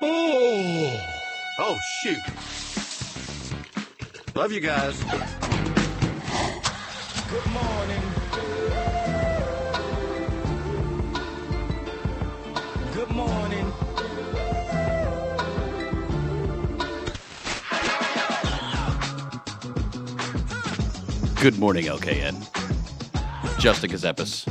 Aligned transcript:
Oh, 0.00 1.00
oh 1.58 1.78
shoot. 2.00 2.18
Love 4.34 4.52
you 4.52 4.60
guys. 4.60 5.02
Good 7.28 7.46
morning. 7.50 8.02
Good 12.94 13.10
morning. 13.10 13.72
Good 21.40 21.58
morning, 21.58 21.84
LKN. 21.86 23.58
Justin 23.58 23.90
Gazepis. 23.90 24.48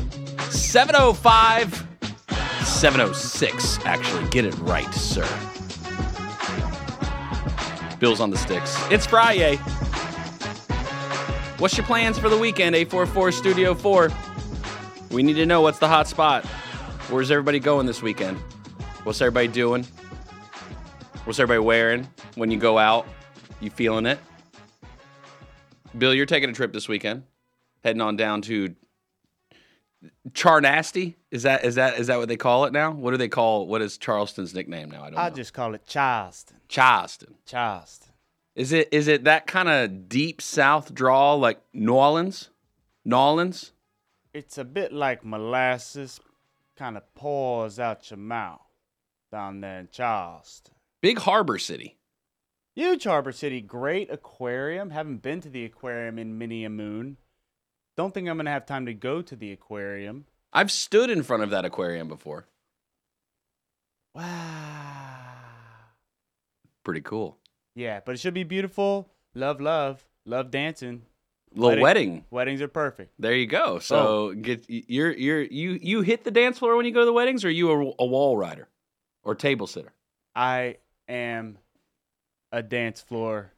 705, 0.51 1.86
706. 2.77 3.79
Actually, 3.85 4.29
get 4.29 4.45
it 4.45 4.55
right, 4.59 4.93
sir. 4.93 5.27
Bill's 7.99 8.19
on 8.19 8.29
the 8.29 8.37
sticks. 8.37 8.77
It's 8.91 9.07
Friday. 9.07 9.55
What's 11.57 11.75
your 11.75 11.87
plans 11.87 12.19
for 12.19 12.29
the 12.29 12.37
weekend, 12.37 12.75
844 12.75 13.31
Studio 13.31 13.73
4? 13.73 14.11
We 15.09 15.23
need 15.23 15.33
to 15.33 15.47
know 15.47 15.61
what's 15.61 15.79
the 15.79 15.87
hot 15.87 16.07
spot. 16.07 16.45
Where's 17.09 17.31
everybody 17.31 17.59
going 17.59 17.87
this 17.87 18.03
weekend? 18.03 18.37
What's 19.03 19.21
everybody 19.21 19.47
doing? 19.47 19.83
What's 21.23 21.39
everybody 21.39 21.65
wearing 21.65 22.07
when 22.35 22.51
you 22.51 22.59
go 22.59 22.77
out? 22.77 23.07
You 23.59 23.71
feeling 23.71 24.05
it? 24.05 24.19
Bill, 25.97 26.13
you're 26.13 26.27
taking 26.27 26.51
a 26.51 26.53
trip 26.53 26.73
this 26.73 26.87
weekend, 26.87 27.23
heading 27.83 28.01
on 28.01 28.17
down 28.17 28.43
to 28.43 28.75
Charnasty. 30.31 31.15
Is 31.31 31.43
that 31.43 31.65
is 31.65 31.75
that 31.75 31.97
is 31.99 32.07
that 32.07 32.17
what 32.17 32.27
they 32.27 32.37
call 32.37 32.65
it 32.65 32.73
now? 32.73 32.91
What 32.91 33.11
do 33.11 33.17
they 33.17 33.27
call 33.29 33.67
what 33.67 33.81
is 33.81 33.97
Charleston's 33.97 34.53
nickname 34.53 34.91
now? 34.91 35.03
I 35.03 35.09
don't 35.09 35.19
I 35.19 35.29
know. 35.29 35.35
just 35.35 35.53
call 35.53 35.73
it 35.73 35.85
Charleston. 35.85 36.57
Charleston. 36.67 37.35
Charleston. 37.45 38.13
Is 38.55 38.71
it 38.71 38.89
is 38.91 39.07
it 39.07 39.23
that 39.25 39.47
kind 39.47 39.69
of 39.69 40.09
deep 40.09 40.41
south 40.41 40.93
draw 40.93 41.33
like 41.33 41.59
New 41.73 41.93
Orleans? 41.93 42.49
New 43.05 43.15
Orleans? 43.15 43.71
It's 44.33 44.57
a 44.57 44.65
bit 44.65 44.93
like 44.93 45.25
molasses, 45.25 46.19
kind 46.75 46.97
of 46.97 47.03
pours 47.15 47.79
out 47.79 48.09
your 48.11 48.17
mouth 48.19 48.61
down 49.31 49.61
there 49.61 49.79
in 49.79 49.89
Charleston. 49.91 50.75
Big 51.01 51.19
harbor 51.19 51.57
city. 51.57 51.95
Huge 52.75 53.05
Harbor 53.05 53.31
City, 53.31 53.59
great 53.59 54.11
aquarium. 54.11 54.91
Haven't 54.91 55.23
been 55.23 55.41
to 55.41 55.49
the 55.49 55.65
aquarium 55.65 56.19
in 56.19 56.37
many 56.37 56.63
a 56.63 56.69
moon. 56.69 57.17
Don't 57.97 58.13
think 58.13 58.29
I'm 58.29 58.37
gonna 58.37 58.51
have 58.51 58.65
time 58.67 58.85
to 58.85 58.93
go 58.93 59.21
to 59.23 59.35
the 59.35 59.51
aquarium. 59.51 60.25
I've 60.53 60.71
stood 60.71 61.09
in 61.09 61.23
front 61.23 61.43
of 61.43 61.49
that 61.49 61.65
aquarium 61.65 62.07
before. 62.07 62.45
Wow. 64.13 65.23
Pretty 66.83 67.01
cool. 67.01 67.37
Yeah, 67.75 67.99
but 68.05 68.13
it 68.15 68.19
should 68.19 68.33
be 68.33 68.43
beautiful. 68.43 69.09
Love, 69.35 69.59
love, 69.59 70.05
love 70.25 70.51
dancing. 70.51 71.03
Little 71.53 71.69
Wedding. 71.69 71.83
wedding. 71.83 72.25
Weddings 72.29 72.61
are 72.61 72.67
perfect. 72.67 73.13
There 73.19 73.33
you 73.33 73.47
go. 73.47 73.75
Oh. 73.75 73.79
So 73.79 74.33
get 74.33 74.65
you're 74.67 75.11
you're 75.13 75.41
you 75.41 75.79
you 75.81 76.01
hit 76.01 76.23
the 76.23 76.31
dance 76.31 76.59
floor 76.59 76.75
when 76.75 76.85
you 76.85 76.91
go 76.91 76.99
to 77.01 77.05
the 77.05 77.13
weddings, 77.13 77.43
or 77.43 77.47
are 77.47 77.51
you 77.51 77.71
a, 77.71 77.93
a 77.99 78.05
wall 78.05 78.37
rider 78.37 78.67
or 79.23 79.33
table 79.33 79.65
sitter? 79.65 79.93
I 80.35 80.77
am 81.07 81.57
a 82.51 82.61
dance 82.61 83.01
floor 83.01 83.53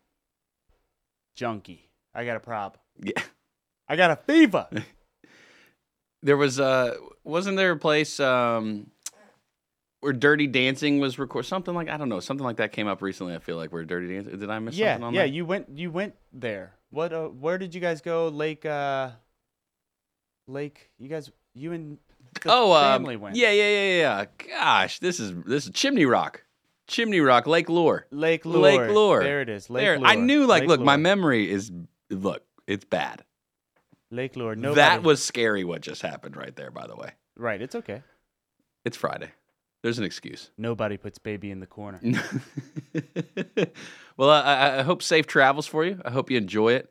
junkie. 1.36 1.90
I 2.14 2.26
got 2.26 2.38
a 2.38 2.40
problem. 2.40 2.80
Yeah. 3.02 3.22
I 3.90 3.96
got 3.96 4.12
a 4.12 4.16
fever. 4.16 4.68
There 6.22 6.36
was 6.36 6.60
a 6.60 6.98
wasn't 7.24 7.56
there 7.56 7.72
a 7.72 7.78
place 7.78 8.20
um 8.20 8.92
where 10.02 10.12
Dirty 10.12 10.48
Dancing 10.48 11.00
was 11.00 11.18
recorded? 11.18 11.48
something 11.48 11.74
like 11.74 11.88
I 11.88 11.96
don't 11.96 12.10
know 12.10 12.20
something 12.20 12.44
like 12.44 12.58
that 12.58 12.74
came 12.74 12.88
up 12.88 13.02
recently. 13.02 13.36
I 13.36 13.40
feel 13.40 13.56
like 13.56 13.72
where 13.72 13.86
Dirty 13.86 14.14
Dancing 14.14 14.38
did 14.38 14.50
I 14.50 14.60
miss 14.60 14.76
yeah, 14.76 14.96
something 14.96 15.06
on 15.06 15.14
yeah. 15.14 15.22
that? 15.22 15.30
You 15.30 15.46
went. 15.46 15.70
You 15.70 15.92
went 15.92 16.16
there. 16.34 16.74
What? 16.90 17.14
Uh, 17.14 17.28
where 17.28 17.58
did 17.58 17.74
you 17.74 17.80
guys 17.80 18.02
go? 18.02 18.28
Lake. 18.28 18.66
Uh, 18.66 19.12
Lake. 20.46 20.92
You 21.00 21.08
guys. 21.08 21.32
You 21.54 21.72
and 21.72 21.98
the 22.44 22.52
oh, 22.52 22.74
um, 22.74 23.02
family 23.02 23.16
went. 23.16 23.36
yeah, 23.36 23.52
yeah, 23.52 23.70
yeah, 23.70 23.98
yeah. 23.98 24.26
Gosh, 24.58 25.00
this 25.00 25.20
is 25.20 25.34
this 25.46 25.66
is 25.66 25.72
Chimney 25.72 26.06
Rock, 26.06 26.44
Chimney 26.88 27.22
Rock, 27.22 27.48
Lake 27.48 27.70
Lure, 27.70 28.08
Lake 28.12 28.46
Lure. 28.46 28.62
Lake 28.62 28.90
Lure. 28.92 29.24
There 29.24 29.42
it 29.42 29.50
is. 29.50 29.70
Lake 29.70 29.84
there. 29.84 29.98
Lure. 29.98 30.08
I 30.08 30.16
knew 30.16 30.46
like 30.46 30.62
Lake 30.62 30.70
look, 30.70 30.82
my 30.82 30.98
memory 30.98 31.50
is 31.50 31.72
look, 32.10 32.44
it's 32.68 32.86
bad. 32.86 33.24
Lake 34.12 34.36
Lure. 34.36 34.56
Nobody, 34.56 34.76
That 34.76 35.04
was 35.04 35.24
scary. 35.24 35.64
What 35.64 35.82
just 35.82 36.02
happened 36.02 36.36
right 36.36 36.56
there? 36.56 36.72
By 36.72 36.88
the 36.88 36.96
way, 36.96 37.12
right. 37.38 37.62
It's 37.62 37.76
okay. 37.76 38.02
it's 38.86 38.98
Friday. 38.98 39.32
There's 39.82 39.98
an 39.98 40.04
excuse. 40.04 40.52
Nobody 40.58 40.98
puts 40.98 41.20
baby 41.20 41.52
in 41.52 41.60
the 41.62 41.66
corner. 41.68 42.02
well, 44.18 44.30
I, 44.30 44.80
I 44.80 44.82
hope 44.82 45.02
safe 45.02 45.26
travels 45.28 45.68
for 45.68 45.86
you. 45.86 46.02
I 46.04 46.10
hope 46.12 46.30
you 46.30 46.38
enjoy 46.38 46.74
it. 46.74 46.90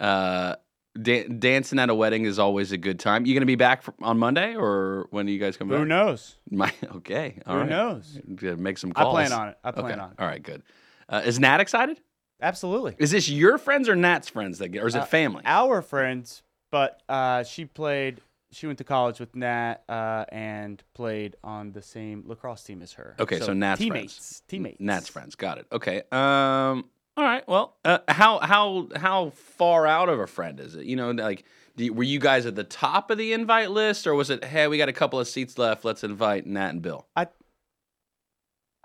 Uh, 0.00 0.54
da- 1.00 1.26
dancing 1.26 1.78
at 1.80 1.90
a 1.90 1.94
wedding 1.94 2.24
is 2.26 2.38
always 2.38 2.70
a 2.72 2.76
good 2.76 3.00
time. 3.00 3.26
You 3.26 3.34
gonna 3.34 3.46
be 3.46 3.56
back 3.56 3.82
for, 3.82 3.92
on 4.02 4.18
Monday, 4.18 4.54
or 4.54 5.08
when 5.10 5.26
do 5.26 5.32
you 5.32 5.40
guys 5.40 5.56
come 5.56 5.68
back? 5.68 5.78
Who 5.78 5.84
back? 5.84 5.88
knows? 5.88 6.36
My, 6.50 6.72
okay, 6.96 7.40
all 7.46 7.54
Who 7.54 7.60
right. 7.62 7.68
knows? 7.70 8.20
Make 8.26 8.78
some 8.78 8.92
calls. 8.92 9.16
I 9.16 9.26
plan 9.26 9.32
on 9.40 9.48
it. 9.48 9.58
I 9.64 9.70
plan 9.72 9.92
okay. 9.92 10.00
on 10.00 10.10
it. 10.10 10.16
All 10.20 10.26
right, 10.26 10.42
good. 10.42 10.62
Uh, 11.08 11.22
is 11.24 11.40
Nat 11.40 11.60
excited? 11.60 12.00
Absolutely. 12.40 12.94
Is 12.98 13.10
this 13.10 13.28
your 13.28 13.58
friends 13.58 13.88
or 13.88 13.96
Nat's 13.96 14.28
friends 14.28 14.58
that 14.58 14.68
get, 14.68 14.84
or 14.84 14.86
is 14.86 14.94
it 14.94 15.02
Uh, 15.02 15.06
family? 15.06 15.42
Our 15.44 15.82
friends, 15.82 16.42
but 16.70 17.02
uh, 17.08 17.44
she 17.44 17.64
played. 17.64 18.20
She 18.50 18.66
went 18.66 18.78
to 18.78 18.84
college 18.84 19.20
with 19.20 19.36
Nat 19.36 19.82
uh, 19.90 20.24
and 20.30 20.82
played 20.94 21.36
on 21.44 21.72
the 21.72 21.82
same 21.82 22.24
lacrosse 22.26 22.62
team 22.62 22.80
as 22.80 22.94
her. 22.94 23.14
Okay, 23.20 23.40
so 23.40 23.52
Nat's 23.52 23.78
teammates. 23.78 24.14
friends. 24.14 24.42
Teammates. 24.48 24.80
Nat's 24.80 25.08
friends. 25.08 25.34
Got 25.34 25.58
it. 25.58 25.66
Okay. 25.70 26.02
Um. 26.10 26.86
All 27.16 27.24
right. 27.24 27.46
Well, 27.46 27.76
uh, 27.84 27.98
how 28.08 28.38
how 28.38 28.88
how 28.96 29.30
far 29.30 29.86
out 29.86 30.08
of 30.08 30.18
a 30.18 30.26
friend 30.26 30.60
is 30.60 30.76
it? 30.76 30.86
You 30.86 30.96
know, 30.96 31.10
like, 31.10 31.44
do 31.76 31.84
you, 31.84 31.92
were 31.92 32.04
you 32.04 32.20
guys 32.20 32.46
at 32.46 32.54
the 32.54 32.64
top 32.64 33.10
of 33.10 33.18
the 33.18 33.32
invite 33.32 33.70
list, 33.70 34.06
or 34.06 34.14
was 34.14 34.30
it, 34.30 34.44
hey, 34.44 34.66
we 34.66 34.78
got 34.78 34.88
a 34.88 34.92
couple 34.94 35.20
of 35.20 35.28
seats 35.28 35.58
left, 35.58 35.84
let's 35.84 36.02
invite 36.02 36.46
Nat 36.46 36.70
and 36.70 36.80
Bill? 36.80 37.06
I 37.16 37.26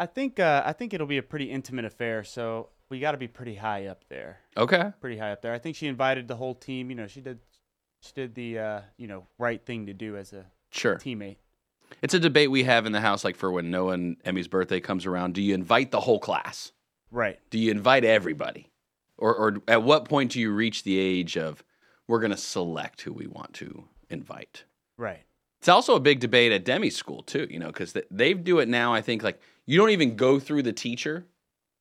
think. 0.07 0.39
Uh, 0.39 0.63
I 0.65 0.73
think 0.73 0.93
it'll 0.93 1.07
be 1.07 1.19
a 1.19 1.23
pretty 1.23 1.49
intimate 1.49 1.85
affair. 1.85 2.23
So 2.23 2.69
we 2.89 2.99
got 2.99 3.11
to 3.11 3.17
be 3.17 3.27
pretty 3.27 3.55
high 3.55 3.85
up 3.85 4.03
there. 4.09 4.39
Okay. 4.57 4.91
Pretty 4.99 5.17
high 5.17 5.31
up 5.31 5.41
there. 5.41 5.53
I 5.53 5.59
think 5.59 5.75
she 5.75 5.87
invited 5.87 6.27
the 6.27 6.35
whole 6.35 6.55
team. 6.55 6.89
You 6.89 6.95
know, 6.95 7.07
she 7.07 7.21
did. 7.21 7.39
She 8.03 8.11
did 8.13 8.35
the 8.35 8.59
uh, 8.59 8.81
you 8.97 9.07
know 9.07 9.27
right 9.37 9.63
thing 9.65 9.85
to 9.85 9.93
do 9.93 10.17
as 10.17 10.33
a 10.33 10.45
Sure. 10.71 10.95
teammate. 10.97 11.37
It's 12.01 12.13
a 12.15 12.19
debate 12.19 12.49
we 12.49 12.63
have 12.63 12.85
in 12.87 12.91
the 12.91 12.99
house, 13.01 13.23
like 13.23 13.35
for 13.35 13.51
when 13.51 13.69
Noah 13.69 13.93
and 13.93 14.17
Emmy's 14.25 14.47
birthday 14.47 14.79
comes 14.79 15.05
around. 15.05 15.35
Do 15.35 15.41
you 15.41 15.53
invite 15.53 15.91
the 15.91 15.99
whole 16.01 16.19
class? 16.19 16.71
Right. 17.11 17.39
Do 17.51 17.59
you 17.59 17.69
invite 17.71 18.03
everybody, 18.03 18.71
or 19.17 19.33
or 19.35 19.57
at 19.67 19.83
what 19.83 20.05
point 20.05 20.31
do 20.31 20.39
you 20.41 20.51
reach 20.51 20.83
the 20.83 20.97
age 20.97 21.37
of 21.37 21.63
we're 22.07 22.19
going 22.19 22.31
to 22.31 22.37
select 22.37 23.01
who 23.01 23.13
we 23.13 23.27
want 23.27 23.53
to 23.53 23.85
invite? 24.09 24.63
Right. 24.97 25.21
It's 25.59 25.69
also 25.69 25.95
a 25.95 25.99
big 26.01 26.19
debate 26.19 26.51
at 26.51 26.65
Demi's 26.65 26.95
school 26.95 27.21
too, 27.23 27.47
you 27.49 27.59
know, 27.59 27.67
because 27.67 27.95
they 28.11 28.33
do 28.33 28.59
it 28.59 28.67
now. 28.67 28.93
I 28.93 29.01
think 29.01 29.23
like 29.23 29.39
you 29.65 29.77
don't 29.77 29.91
even 29.91 30.15
go 30.17 30.39
through 30.39 30.63
the 30.63 30.73
teacher; 30.73 31.25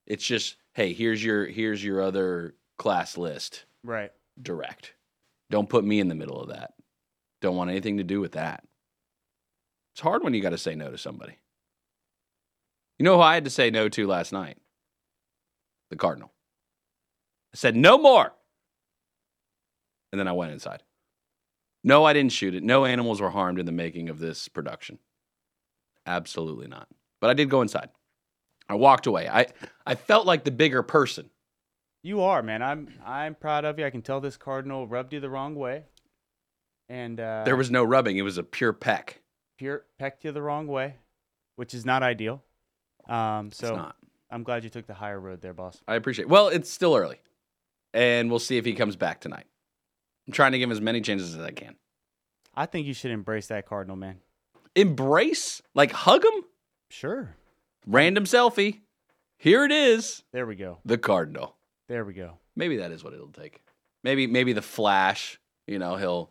it's 0.07 0.25
just, 0.25 0.57
hey, 0.75 0.93
here's 0.93 1.25
your 1.25 1.47
here's 1.47 1.83
your 1.83 2.01
other 2.03 2.55
class 2.77 3.17
list, 3.17 3.65
Right. 3.83 4.13
direct. 4.41 4.93
Don't 5.53 5.69
put 5.69 5.85
me 5.85 6.01
in 6.01 6.09
the 6.09 6.15
middle 6.15 6.41
of 6.41 6.49
that. 6.49 6.73
Don't 7.43 7.57
want 7.57 7.69
anything 7.69 7.99
to 7.99 8.05
do 8.05 8.21
with 8.21 8.33
that. 8.33 8.65
It's 9.93 10.01
hard 10.01 10.25
when 10.25 10.33
you 10.33 10.41
got 10.41 10.51
to 10.51 10.59
say 10.59 10.75
no 10.75 10.91
to 10.91 10.97
somebody. 10.97 11.39
You 12.99 13.05
know 13.05 13.17
who 13.17 13.23
I 13.23 13.35
had 13.35 13.45
to 13.45 13.51
say 13.51 13.71
no 13.71 13.91
to 13.91 14.07
last 14.07 14.33
night? 14.33 14.57
The 15.91 15.97
Cardinal. 15.97 16.33
I 17.53 17.59
said 17.59 17.77
no 17.77 17.99
more, 17.99 18.33
and 20.11 20.19
then 20.19 20.27
I 20.27 20.33
went 20.33 20.53
inside. 20.53 20.83
No, 21.85 22.07
I 22.07 22.15
didn't 22.15 22.33
shoot 22.33 22.55
it. 22.55 22.63
No 22.63 22.87
animals 22.87 23.21
were 23.21 23.29
harmed 23.29 23.59
in 23.59 23.67
the 23.67 23.73
making 23.73 24.09
of 24.09 24.21
this 24.21 24.49
production. 24.49 25.01
Absolutely 26.07 26.67
not. 26.67 26.89
But 27.21 27.29
I 27.29 27.35
did 27.35 27.51
go 27.51 27.61
inside. 27.61 27.91
I 28.71 28.77
walked 28.77 29.07
away. 29.07 29.29
I, 29.29 29.49
I 29.85 29.97
felt 29.97 30.25
like 30.25 30.45
the 30.45 30.51
bigger 30.51 30.83
person. 30.83 31.29
You 32.03 32.21
are, 32.23 32.43
man. 32.43 32.63
I'm 32.63 32.89
I'm 33.05 33.35
proud 33.35 33.65
of 33.65 33.79
you. 33.79 33.87
I 33.87 33.91
can 33.91 34.03
tell 34.03 34.21
this 34.21 34.37
cardinal 34.37 34.87
rubbed 34.87 35.13
you 35.13 35.21
the 35.21 35.31
wrong 35.31 35.55
way. 35.55 35.85
And 36.89 37.19
uh, 37.21 37.43
There 37.45 37.57
was 37.57 37.71
no 37.71 37.85
rubbing. 37.85 38.17
It 38.19 38.23
was 38.23 38.39
a 38.39 38.43
pure 38.43 38.73
peck. 38.73 39.23
pure 39.57 39.85
pecked 39.99 40.25
you 40.25 40.33
the 40.33 40.43
wrong 40.43 40.67
way, 40.67 40.97
which 41.57 41.75
is 41.75 41.87
not 41.87 42.03
ideal. 42.03 42.43
Um, 43.09 43.47
It's 43.49 43.59
so 43.59 43.77
not. 43.77 43.97
I'm 44.31 44.43
glad 44.43 44.65
you 44.65 44.71
took 44.71 44.87
the 44.87 44.95
higher 44.95 45.21
road 45.21 45.41
there, 45.43 45.55
boss. 45.55 45.81
I 45.87 45.95
appreciate. 45.95 46.25
It. 46.25 46.29
Well, 46.29 46.49
it's 46.49 46.71
still 46.71 46.97
early, 46.97 47.21
and 47.95 48.31
we'll 48.31 48.39
see 48.39 48.57
if 48.57 48.65
he 48.65 48.73
comes 48.75 48.97
back 48.97 49.21
tonight. 49.21 49.47
I'm 50.27 50.33
trying 50.33 50.53
to 50.53 50.59
give 50.59 50.69
him 50.69 50.73
as 50.73 50.81
many 50.81 51.01
chances 51.01 51.35
as 51.35 51.43
I 51.43 51.51
can. 51.51 51.77
I 52.55 52.67
think 52.67 52.87
you 52.87 52.95
should 52.95 53.11
embrace 53.11 53.47
that 53.49 53.67
cardinal, 53.67 53.97
man. 53.97 54.19
Embrace, 54.75 55.63
like 55.75 55.93
hug 55.93 56.25
him. 56.25 56.45
Sure. 56.91 57.37
Random 57.87 58.25
selfie. 58.25 58.81
Here 59.37 59.65
it 59.65 59.73
is. 59.73 60.23
There 60.33 60.47
we 60.47 60.55
go. 60.55 60.79
The 60.85 60.99
Cardinal. 60.99 61.57
There 61.89 62.05
we 62.05 62.13
go. 62.15 62.39
Maybe 62.57 62.77
that 62.79 62.91
is 62.93 63.03
what 63.05 63.13
it'll 63.15 63.29
take. 63.29 63.63
Maybe 64.05 64.27
maybe 64.27 64.53
the 64.53 64.63
Flash. 64.63 65.39
You 65.67 65.79
know, 65.79 65.97
he'll 65.97 66.31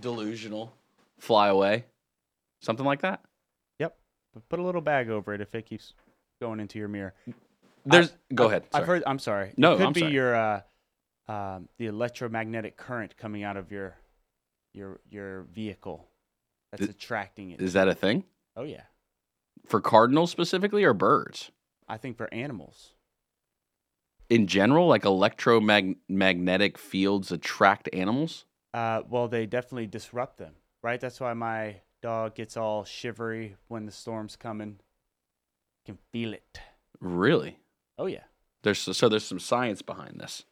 delusional 0.00 0.72
fly 1.18 1.48
away, 1.48 1.84
something 2.60 2.84
like 2.86 3.02
that. 3.02 3.20
Yep. 3.78 3.96
But 4.34 4.48
put 4.48 4.58
a 4.58 4.62
little 4.62 4.80
bag 4.80 5.08
over 5.10 5.32
it 5.34 5.40
if 5.40 5.54
it 5.54 5.66
keeps 5.66 5.94
going 6.40 6.60
into 6.60 6.78
your 6.78 6.88
mirror. 6.88 7.14
There's. 7.86 8.10
I- 8.30 8.34
go 8.34 8.44
I've- 8.44 8.50
ahead. 8.52 8.64
I've 8.74 8.84
heard. 8.86 9.02
I'm 9.06 9.18
sorry. 9.18 9.52
No, 9.56 9.74
it 9.74 9.76
could 9.78 9.86
I'm 9.86 9.92
be 9.92 10.00
sorry. 10.00 10.12
your 10.12 10.34
uh, 10.36 10.60
um, 11.28 11.68
the 11.78 11.86
electromagnetic 11.86 12.76
current 12.76 13.16
coming 13.16 13.42
out 13.44 13.56
of 13.56 13.70
your 13.72 13.96
your 14.74 15.00
your 15.10 15.42
vehicle 15.52 16.06
that's 16.72 16.82
Is- 16.84 16.88
attracting 16.90 17.50
it. 17.52 17.60
Is 17.60 17.72
that 17.74 17.88
a 17.88 17.94
thing 17.94 18.24
oh 18.56 18.64
yeah, 18.64 18.82
for 19.66 19.80
cardinals 19.80 20.30
specifically 20.30 20.84
or 20.84 20.92
birds 20.94 21.50
I 21.88 21.96
think 21.96 22.16
for 22.16 22.32
animals. 22.34 22.92
In 24.30 24.46
general? 24.46 24.86
Like 24.86 25.04
electromagnetic 25.04 26.78
fields 26.78 27.32
attract 27.32 27.88
animals. 27.92 28.44
Uh, 28.74 29.02
well, 29.08 29.28
they 29.28 29.46
definitely 29.46 29.86
disrupt 29.86 30.38
them, 30.38 30.54
right? 30.82 31.00
That's 31.00 31.20
why 31.20 31.32
my 31.34 31.76
dog 32.02 32.34
gets 32.34 32.56
all 32.56 32.84
shivery 32.84 33.56
when 33.68 33.86
the 33.86 33.92
storm's 33.92 34.36
coming. 34.36 34.80
You 35.86 35.94
Can 35.94 35.98
feel 36.12 36.34
it. 36.34 36.60
Really? 37.00 37.58
Oh 37.98 38.06
yeah. 38.06 38.24
There's 38.62 38.78
so 38.78 39.08
there's 39.08 39.24
some 39.24 39.38
science 39.38 39.82
behind 39.82 40.20
this. 40.20 40.44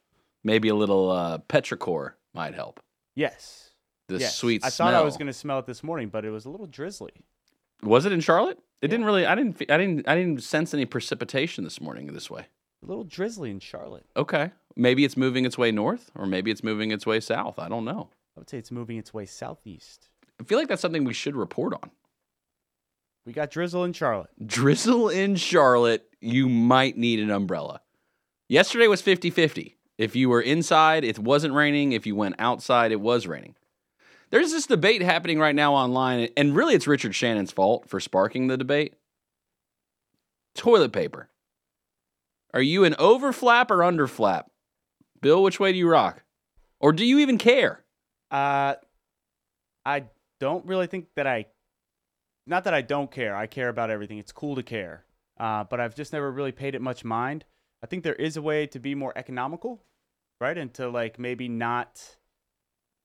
Maybe 0.43 0.69
a 0.69 0.75
little 0.75 1.11
uh, 1.11 1.39
petrichor 1.39 2.13
might 2.33 2.53
help. 2.53 2.79
Yes. 3.15 3.71
The 4.07 4.19
yes. 4.19 4.35
sweet 4.35 4.63
I 4.63 4.69
smell. 4.69 4.87
thought 4.87 4.95
I 4.95 5.03
was 5.03 5.17
going 5.17 5.27
to 5.27 5.33
smell 5.33 5.59
it 5.59 5.65
this 5.65 5.83
morning, 5.83 6.07
but 6.07 6.23
it 6.23 6.29
was 6.29 6.45
a 6.45 6.49
little 6.49 6.67
drizzly. 6.67 7.11
Was 7.83 8.05
it 8.05 8.11
in 8.11 8.21
Charlotte? 8.21 8.59
It 8.81 8.87
didn't 8.87 9.05
really. 9.05 9.25
I 9.25 9.35
didn't. 9.35 9.61
I 9.69 9.77
didn't. 9.77 10.07
I 10.07 10.15
didn't 10.15 10.43
sense 10.43 10.73
any 10.73 10.85
precipitation 10.85 11.63
this 11.63 11.81
morning 11.81 12.07
this 12.13 12.29
way. 12.29 12.47
A 12.83 12.85
little 12.85 13.03
drizzly 13.03 13.49
in 13.49 13.59
Charlotte. 13.59 14.05
Okay. 14.15 14.51
Maybe 14.75 15.03
it's 15.03 15.17
moving 15.17 15.45
its 15.45 15.57
way 15.57 15.71
north, 15.71 16.11
or 16.15 16.25
maybe 16.25 16.51
it's 16.51 16.63
moving 16.63 16.91
its 16.91 17.05
way 17.05 17.19
south. 17.19 17.57
I 17.57 17.67
don't 17.69 17.85
know. 17.85 18.09
I 18.35 18.39
would 18.39 18.49
say 18.49 18.59
it's 18.59 18.71
moving 18.71 18.97
its 18.97 19.13
way 19.13 19.25
southeast. 19.25 20.09
I 20.39 20.43
feel 20.43 20.59
like 20.59 20.67
that's 20.67 20.81
something 20.81 21.03
we 21.03 21.13
should 21.13 21.35
report 21.35 21.73
on. 21.73 21.89
We 23.25 23.33
got 23.33 23.49
drizzle 23.49 23.83
in 23.83 23.93
Charlotte. 23.93 24.29
Drizzle 24.45 25.09
in 25.09 25.35
Charlotte, 25.35 26.07
you 26.21 26.47
might 26.47 26.97
need 26.97 27.19
an 27.19 27.31
umbrella. 27.31 27.81
Yesterday 28.47 28.87
was 28.87 29.01
50 29.01 29.31
50. 29.31 29.75
If 29.97 30.15
you 30.15 30.29
were 30.29 30.41
inside, 30.41 31.03
it 31.03 31.17
wasn't 31.17 31.55
raining. 31.55 31.91
If 31.91 32.05
you 32.05 32.15
went 32.15 32.35
outside, 32.37 32.91
it 32.91 33.01
was 33.01 33.25
raining. 33.25 33.55
There's 34.29 34.51
this 34.51 34.67
debate 34.67 35.01
happening 35.01 35.39
right 35.39 35.55
now 35.55 35.73
online, 35.73 36.29
and 36.37 36.55
really 36.55 36.75
it's 36.75 36.87
Richard 36.87 37.15
Shannon's 37.15 37.51
fault 37.51 37.89
for 37.89 37.99
sparking 37.99 38.47
the 38.47 38.57
debate. 38.57 38.93
Toilet 40.53 40.91
paper. 40.91 41.29
Are 42.53 42.61
you 42.61 42.83
an 42.83 42.95
over 42.97 43.33
flap 43.33 43.71
or 43.71 43.83
under 43.83 44.07
flap? 44.07 44.49
Bill, 45.21 45.43
which 45.43 45.59
way 45.59 45.71
do 45.71 45.77
you 45.77 45.89
rock? 45.89 46.23
Or 46.79 46.93
do 46.93 47.05
you 47.05 47.19
even 47.19 47.37
care? 47.37 47.83
Uh, 48.31 48.75
I 49.85 50.05
don't 50.39 50.65
really 50.65 50.87
think 50.87 51.07
that 51.15 51.27
I, 51.27 51.47
not 52.45 52.63
that 52.65 52.73
I 52.73 52.81
don't 52.81 53.11
care. 53.11 53.35
I 53.35 53.47
care 53.47 53.69
about 53.69 53.89
everything. 53.89 54.17
It's 54.17 54.31
cool 54.31 54.55
to 54.55 54.63
care. 54.63 55.05
Uh, 55.39 55.63
but 55.63 55.79
I've 55.79 55.95
just 55.95 56.13
never 56.13 56.31
really 56.31 56.51
paid 56.51 56.75
it 56.75 56.81
much 56.81 57.03
mind. 57.03 57.45
I 57.83 57.87
think 57.87 58.03
there 58.03 58.15
is 58.15 58.37
a 58.37 58.41
way 58.41 58.65
to 58.67 58.79
be 58.79 58.95
more 58.95 59.13
economical, 59.15 59.83
right? 60.41 60.57
And 60.57 60.73
to 60.75 60.89
like 60.89 61.19
maybe 61.19 61.47
not 61.47 62.17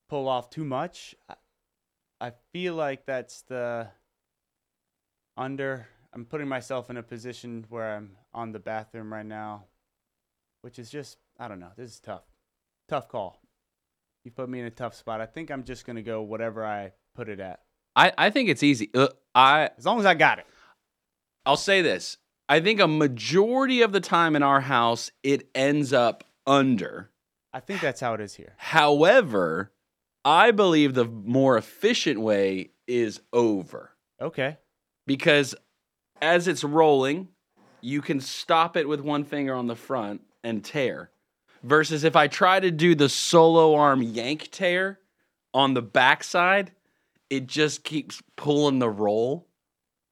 pull 0.08 0.28
off 0.28 0.50
too 0.50 0.64
much. 0.64 1.14
I 2.20 2.32
feel 2.52 2.74
like 2.74 3.04
that's 3.04 3.42
the 3.42 3.88
under. 5.36 5.88
I'm 6.14 6.24
putting 6.24 6.48
myself 6.48 6.90
in 6.90 6.96
a 6.96 7.02
position 7.02 7.64
where 7.68 7.96
I'm 7.96 8.16
on 8.34 8.52
the 8.52 8.58
bathroom 8.58 9.12
right 9.12 9.24
now, 9.26 9.64
which 10.60 10.78
is 10.78 10.90
just, 10.90 11.16
I 11.38 11.48
don't 11.48 11.60
know. 11.60 11.70
This 11.76 11.90
is 11.92 12.00
tough. 12.00 12.24
Tough 12.88 13.08
call. 13.08 13.40
You 14.24 14.30
put 14.30 14.48
me 14.48 14.60
in 14.60 14.66
a 14.66 14.70
tough 14.70 14.94
spot. 14.94 15.20
I 15.20 15.26
think 15.26 15.50
I'm 15.50 15.64
just 15.64 15.86
gonna 15.86 16.02
go 16.02 16.22
whatever 16.22 16.64
I 16.64 16.92
put 17.14 17.28
it 17.28 17.40
at, 17.40 17.60
I, 17.96 18.12
I 18.16 18.30
think 18.30 18.48
it's 18.48 18.62
easy. 18.62 18.90
Uh, 18.94 19.08
I 19.34 19.70
as 19.76 19.84
long 19.84 19.98
as 20.00 20.06
I 20.06 20.14
got 20.14 20.38
it. 20.38 20.46
I'll 21.44 21.56
say 21.56 21.82
this. 21.82 22.16
I 22.48 22.60
think 22.60 22.80
a 22.80 22.86
majority 22.88 23.82
of 23.82 23.92
the 23.92 24.00
time 24.00 24.36
in 24.36 24.42
our 24.42 24.60
house, 24.60 25.10
it 25.22 25.48
ends 25.54 25.92
up 25.92 26.24
under. 26.46 27.10
I 27.52 27.60
think 27.60 27.80
that's 27.80 28.00
how 28.00 28.14
it 28.14 28.20
is 28.20 28.34
here. 28.34 28.54
However, 28.58 29.72
I 30.24 30.52
believe 30.52 30.94
the 30.94 31.04
more 31.04 31.56
efficient 31.56 32.20
way 32.20 32.70
is 32.86 33.20
over 33.32 33.90
Okay. 34.20 34.56
because 35.06 35.54
as 36.22 36.46
it's 36.48 36.64
rolling, 36.64 37.28
you 37.82 38.00
can 38.00 38.20
stop 38.20 38.76
it 38.76 38.88
with 38.88 39.00
one 39.00 39.24
finger 39.24 39.54
on 39.54 39.66
the 39.66 39.76
front 39.76 40.22
and 40.42 40.64
tear. 40.64 41.10
Versus 41.64 42.04
if 42.04 42.16
I 42.16 42.28
try 42.28 42.60
to 42.60 42.70
do 42.70 42.94
the 42.94 43.08
solo 43.08 43.74
arm 43.74 44.02
yank 44.02 44.48
tear 44.50 45.00
on 45.52 45.74
the 45.74 45.82
backside, 45.82 46.72
it 47.28 47.46
just 47.46 47.84
keeps 47.84 48.22
pulling 48.36 48.78
the 48.78 48.88
roll 48.88 49.46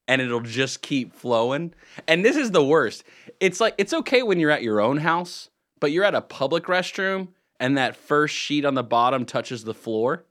and 0.07 0.21
it'll 0.21 0.41
just 0.41 0.83
keep 0.83 1.15
flowing. 1.15 1.73
And 2.09 2.25
this 2.25 2.37
is 2.37 2.51
the 2.51 2.65
worst. 2.65 3.05
It's 3.39 3.61
like 3.61 3.75
it's 3.79 3.93
okay 3.93 4.23
when 4.23 4.41
you're 4.41 4.51
at 4.51 4.63
your 4.63 4.81
own 4.81 4.99
house, 4.99 5.51
but 5.79 5.93
you're 5.93 6.05
at 6.05 6.15
a 6.15 6.21
public 6.21 6.65
restroom 6.65 7.29
and 7.61 7.79
that 7.79 7.95
first 7.95 8.35
sheet 8.35 8.65
on 8.65 8.75
the 8.75 8.83
bottom 8.83 9.25
touches 9.25 9.63
the 9.63 9.75
floor. 9.75 10.25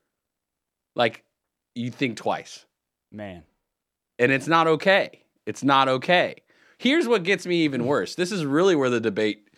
Like 0.96 1.24
you 1.76 1.92
think 1.92 2.18
twice. 2.18 2.66
Man. 3.12 3.44
And 4.18 4.32
it's 4.32 4.48
not 4.48 4.68
okay. 4.68 5.24
It's 5.50 5.64
not 5.64 5.90
okay. 5.90 6.44
Here's 6.78 7.08
what 7.08 7.24
gets 7.24 7.48
me 7.48 7.64
even 7.64 7.88
worse. 7.88 8.14
This 8.14 8.32
is 8.32 8.46
really 8.46 8.76
where 8.76 8.92
the 8.92 9.00
debate 9.00 9.50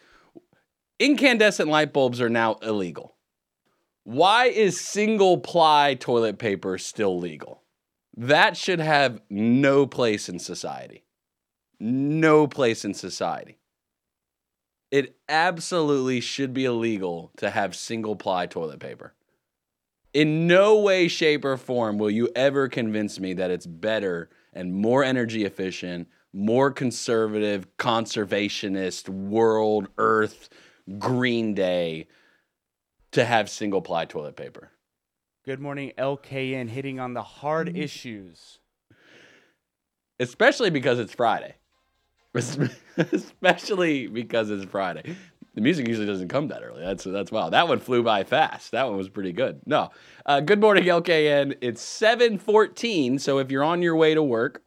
incandescent 0.99 1.67
light 1.67 1.91
bulbs 1.91 2.21
are 2.21 2.29
now 2.29 2.53
illegal. 2.61 3.17
Why 4.05 4.45
is 4.45 4.79
single 4.79 5.39
ply 5.39 5.95
toilet 5.99 6.39
paper 6.39 6.77
still 6.77 7.19
legal? 7.19 7.63
That 8.15 8.55
should 8.55 8.79
have 8.79 9.21
no 9.29 9.85
place 9.85 10.29
in 10.29 10.39
society. 10.39 11.03
No 11.77 12.47
place 12.47 12.85
in 12.85 12.93
society. 12.93 13.59
It 14.91 15.17
absolutely 15.27 16.21
should 16.21 16.53
be 16.53 16.63
illegal 16.63 17.31
to 17.35 17.49
have 17.49 17.75
single 17.75 18.15
ply 18.15 18.45
toilet 18.45 18.79
paper. 18.79 19.13
In 20.13 20.47
no 20.47 20.79
way, 20.79 21.09
shape, 21.09 21.43
or 21.43 21.57
form 21.57 21.97
will 21.97 22.09
you 22.09 22.29
ever 22.33 22.69
convince 22.69 23.19
me 23.19 23.33
that 23.33 23.51
it's 23.51 23.65
better 23.65 24.29
and 24.53 24.73
more 24.73 25.03
energy 25.03 25.45
efficient, 25.45 26.07
more 26.33 26.71
conservative, 26.71 27.67
conservationist, 27.77 29.09
world, 29.09 29.87
earth, 29.97 30.49
green 30.97 31.53
day 31.53 32.07
to 33.11 33.25
have 33.25 33.49
single 33.49 33.81
ply 33.81 34.05
toilet 34.05 34.35
paper. 34.35 34.71
Good 35.43 35.59
morning, 35.59 35.91
LKN, 35.97 36.69
hitting 36.69 36.99
on 36.99 37.13
the 37.13 37.23
hard 37.23 37.67
Mm-hmm. 37.67 37.77
issues. 37.77 38.59
Especially 40.19 40.69
because 40.69 40.99
it's 40.99 41.13
Friday. 41.13 41.55
Especially 42.97 44.07
because 44.07 44.49
it's 44.49 44.65
Friday. 44.65 45.15
The 45.53 45.61
music 45.61 45.87
usually 45.87 46.07
doesn't 46.07 46.29
come 46.29 46.47
that 46.47 46.63
early. 46.63 46.81
That's 46.81 47.03
that's 47.03 47.31
wow. 47.31 47.49
That 47.49 47.67
one 47.67 47.79
flew 47.79 48.03
by 48.03 48.23
fast. 48.23 48.71
That 48.71 48.87
one 48.87 48.95
was 48.95 49.09
pretty 49.09 49.33
good. 49.33 49.59
No, 49.65 49.89
uh, 50.25 50.39
good 50.39 50.61
morning, 50.61 50.85
LKN. 50.85 51.57
It's 51.59 51.81
seven 51.81 52.37
fourteen. 52.37 53.19
So 53.19 53.37
if 53.39 53.51
you're 53.51 53.63
on 53.63 53.81
your 53.81 53.97
way 53.97 54.13
to 54.13 54.23
work, 54.23 54.63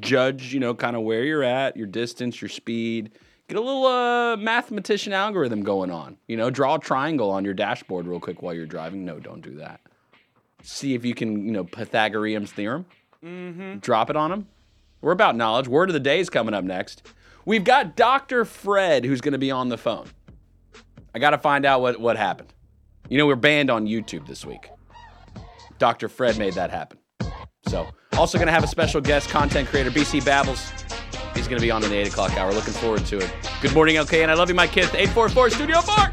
judge 0.00 0.54
you 0.54 0.60
know 0.60 0.74
kind 0.74 0.96
of 0.96 1.02
where 1.02 1.24
you're 1.24 1.42
at, 1.42 1.76
your 1.76 1.86
distance, 1.86 2.40
your 2.40 2.48
speed. 2.48 3.12
Get 3.48 3.58
a 3.58 3.60
little 3.60 3.84
uh, 3.84 4.36
mathematician 4.38 5.12
algorithm 5.12 5.62
going 5.62 5.90
on. 5.90 6.16
You 6.26 6.38
know, 6.38 6.48
draw 6.48 6.76
a 6.76 6.78
triangle 6.78 7.30
on 7.30 7.44
your 7.44 7.52
dashboard 7.52 8.06
real 8.06 8.20
quick 8.20 8.40
while 8.40 8.54
you're 8.54 8.64
driving. 8.64 9.04
No, 9.04 9.20
don't 9.20 9.42
do 9.42 9.56
that. 9.56 9.80
See 10.62 10.94
if 10.94 11.04
you 11.04 11.14
can 11.14 11.44
you 11.44 11.52
know 11.52 11.64
Pythagorean's 11.64 12.50
theorem. 12.50 12.86
Mm-hmm. 13.22 13.78
Drop 13.80 14.08
it 14.08 14.16
on 14.16 14.30
them. 14.30 14.48
We're 15.02 15.12
about 15.12 15.36
knowledge. 15.36 15.68
Word 15.68 15.90
of 15.90 15.94
the 15.94 16.00
day 16.00 16.18
is 16.18 16.30
coming 16.30 16.54
up 16.54 16.64
next. 16.64 17.02
We've 17.44 17.64
got 17.64 17.96
Dr. 17.96 18.44
Fred 18.44 19.04
who's 19.04 19.20
going 19.20 19.32
to 19.32 19.38
be 19.38 19.50
on 19.50 19.68
the 19.68 19.78
phone. 19.78 20.06
I 21.14 21.18
got 21.18 21.30
to 21.30 21.38
find 21.38 21.66
out 21.66 21.80
what, 21.80 22.00
what 22.00 22.16
happened. 22.16 22.52
You 23.08 23.18
know, 23.18 23.26
we're 23.26 23.36
banned 23.36 23.70
on 23.70 23.86
YouTube 23.86 24.26
this 24.26 24.46
week. 24.46 24.70
Dr. 25.78 26.08
Fred 26.08 26.38
made 26.38 26.54
that 26.54 26.70
happen. 26.70 26.98
So, 27.66 27.88
also 28.12 28.38
going 28.38 28.46
to 28.46 28.52
have 28.52 28.64
a 28.64 28.68
special 28.68 29.00
guest, 29.00 29.28
content 29.28 29.68
creator 29.68 29.90
BC 29.90 30.24
Babbles. 30.24 30.70
He's 31.34 31.48
going 31.48 31.58
to 31.58 31.62
be 31.62 31.70
on 31.70 31.82
in 31.82 31.90
the 31.90 31.96
8 31.96 32.08
o'clock 32.08 32.36
hour. 32.36 32.52
Looking 32.52 32.74
forward 32.74 33.04
to 33.06 33.18
it. 33.18 33.32
Good 33.60 33.74
morning, 33.74 33.96
LK, 33.96 34.22
and 34.22 34.30
I 34.30 34.34
love 34.34 34.48
you, 34.48 34.54
my 34.54 34.66
kids. 34.66 34.94
844 34.94 35.50
Studio 35.50 35.80
4. 35.80 36.12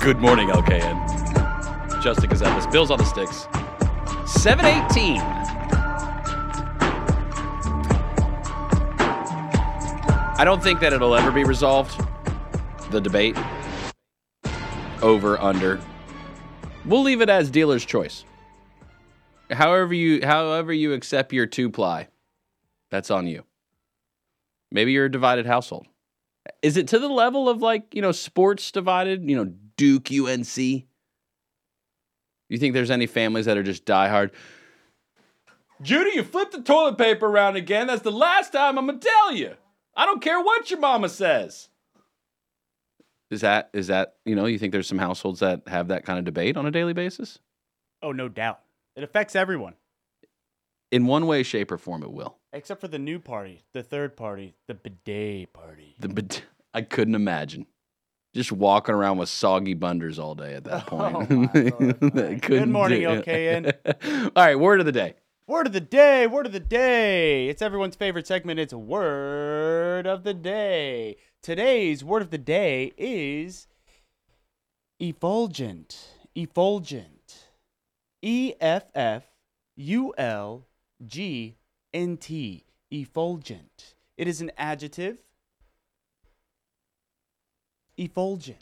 Good 0.00 0.18
morning, 0.18 0.50
LKN. 0.50 0.95
Justin 2.06 2.30
Gazepis, 2.30 2.70
Bills 2.70 2.92
on 2.92 2.98
the 2.98 3.04
sticks. 3.04 3.48
718. 4.32 5.20
I 10.38 10.44
don't 10.44 10.62
think 10.62 10.78
that 10.78 10.92
it'll 10.92 11.16
ever 11.16 11.32
be 11.32 11.42
resolved. 11.42 12.00
The 12.92 13.00
debate. 13.00 13.36
Over, 15.02 15.36
under. 15.40 15.80
We'll 16.84 17.02
leave 17.02 17.22
it 17.22 17.28
as 17.28 17.50
dealer's 17.50 17.84
choice. 17.84 18.24
However 19.50 19.92
you 19.92 20.24
however 20.24 20.72
you 20.72 20.92
accept 20.92 21.32
your 21.32 21.46
two 21.46 21.70
ply, 21.70 22.06
that's 22.88 23.10
on 23.10 23.26
you. 23.26 23.42
Maybe 24.70 24.92
you're 24.92 25.06
a 25.06 25.10
divided 25.10 25.46
household. 25.46 25.88
Is 26.62 26.76
it 26.76 26.86
to 26.86 27.00
the 27.00 27.08
level 27.08 27.48
of 27.48 27.62
like, 27.62 27.96
you 27.96 28.00
know, 28.00 28.12
sports 28.12 28.70
divided, 28.70 29.28
you 29.28 29.34
know, 29.34 29.52
Duke 29.76 30.12
UNC? 30.12 30.86
You 32.48 32.58
think 32.58 32.74
there's 32.74 32.90
any 32.90 33.06
families 33.06 33.46
that 33.46 33.56
are 33.56 33.62
just 33.62 33.84
diehard? 33.84 34.30
Judy, 35.82 36.12
you 36.14 36.22
flipped 36.22 36.52
the 36.52 36.62
toilet 36.62 36.96
paper 36.96 37.26
around 37.26 37.56
again. 37.56 37.86
That's 37.86 38.02
the 38.02 38.12
last 38.12 38.52
time 38.52 38.78
I'm 38.78 38.86
gonna 38.86 38.98
tell 38.98 39.32
you. 39.32 39.54
I 39.96 40.06
don't 40.06 40.22
care 40.22 40.40
what 40.40 40.70
your 40.70 40.80
mama 40.80 41.08
says. 41.08 41.68
Is 43.30 43.40
that 43.40 43.70
is 43.72 43.88
that 43.88 44.14
you 44.24 44.34
know? 44.36 44.46
You 44.46 44.58
think 44.58 44.72
there's 44.72 44.86
some 44.86 44.98
households 44.98 45.40
that 45.40 45.62
have 45.66 45.88
that 45.88 46.04
kind 46.04 46.18
of 46.18 46.24
debate 46.24 46.56
on 46.56 46.64
a 46.66 46.70
daily 46.70 46.92
basis? 46.92 47.38
Oh, 48.02 48.12
no 48.12 48.28
doubt. 48.28 48.60
It 48.94 49.02
affects 49.02 49.34
everyone, 49.34 49.74
In 50.92 51.06
one 51.06 51.26
way, 51.26 51.42
shape, 51.42 51.72
or 51.72 51.78
form, 51.78 52.02
it 52.02 52.12
will. 52.12 52.36
except 52.52 52.80
for 52.80 52.88
the 52.88 52.98
new 52.98 53.18
party, 53.18 53.64
the 53.72 53.82
third 53.82 54.16
party, 54.16 54.54
the 54.68 54.74
bidet 54.74 55.52
party. 55.52 55.96
The 55.98 56.08
bid- 56.08 56.42
I 56.74 56.82
couldn't 56.82 57.14
imagine 57.14 57.66
just 58.36 58.52
walking 58.52 58.94
around 58.94 59.18
with 59.18 59.28
soggy 59.28 59.74
bunders 59.74 60.18
all 60.18 60.34
day 60.34 60.54
at 60.54 60.64
that 60.64 60.84
Oh, 60.92 61.10
point. 61.24 61.30
my 61.30 61.60
Lord. 61.78 62.02
All 62.02 62.10
right. 62.22 62.40
Good 62.40 62.68
morning. 62.68 63.02
LKN. 63.02 63.72
all 64.36 64.44
right, 64.44 64.58
word 64.58 64.78
of 64.80 64.86
the 64.86 64.92
day. 64.92 65.14
Word 65.48 65.66
of 65.66 65.72
the 65.72 65.80
day, 65.80 66.26
word 66.26 66.44
of 66.46 66.52
the 66.52 66.60
day. 66.60 67.48
It's 67.48 67.62
everyone's 67.62 67.96
favorite 67.96 68.26
segment. 68.26 68.60
It's 68.60 68.74
word 68.74 70.06
of 70.06 70.22
the 70.24 70.34
day. 70.34 71.16
Today's 71.42 72.04
word 72.04 72.20
of 72.22 72.30
the 72.30 72.38
day 72.38 72.92
is 72.98 73.66
effulgent. 75.00 76.08
Effulgent. 76.34 77.46
E 78.22 78.54
F 78.60 78.84
F 78.94 79.24
U 79.76 80.12
L 80.18 80.66
G 81.06 81.56
N 81.94 82.16
T. 82.16 82.64
Effulgent. 82.90 83.94
It 84.18 84.26
is 84.28 84.40
an 84.40 84.50
adjective. 84.58 85.18
Effulgent. 87.96 88.58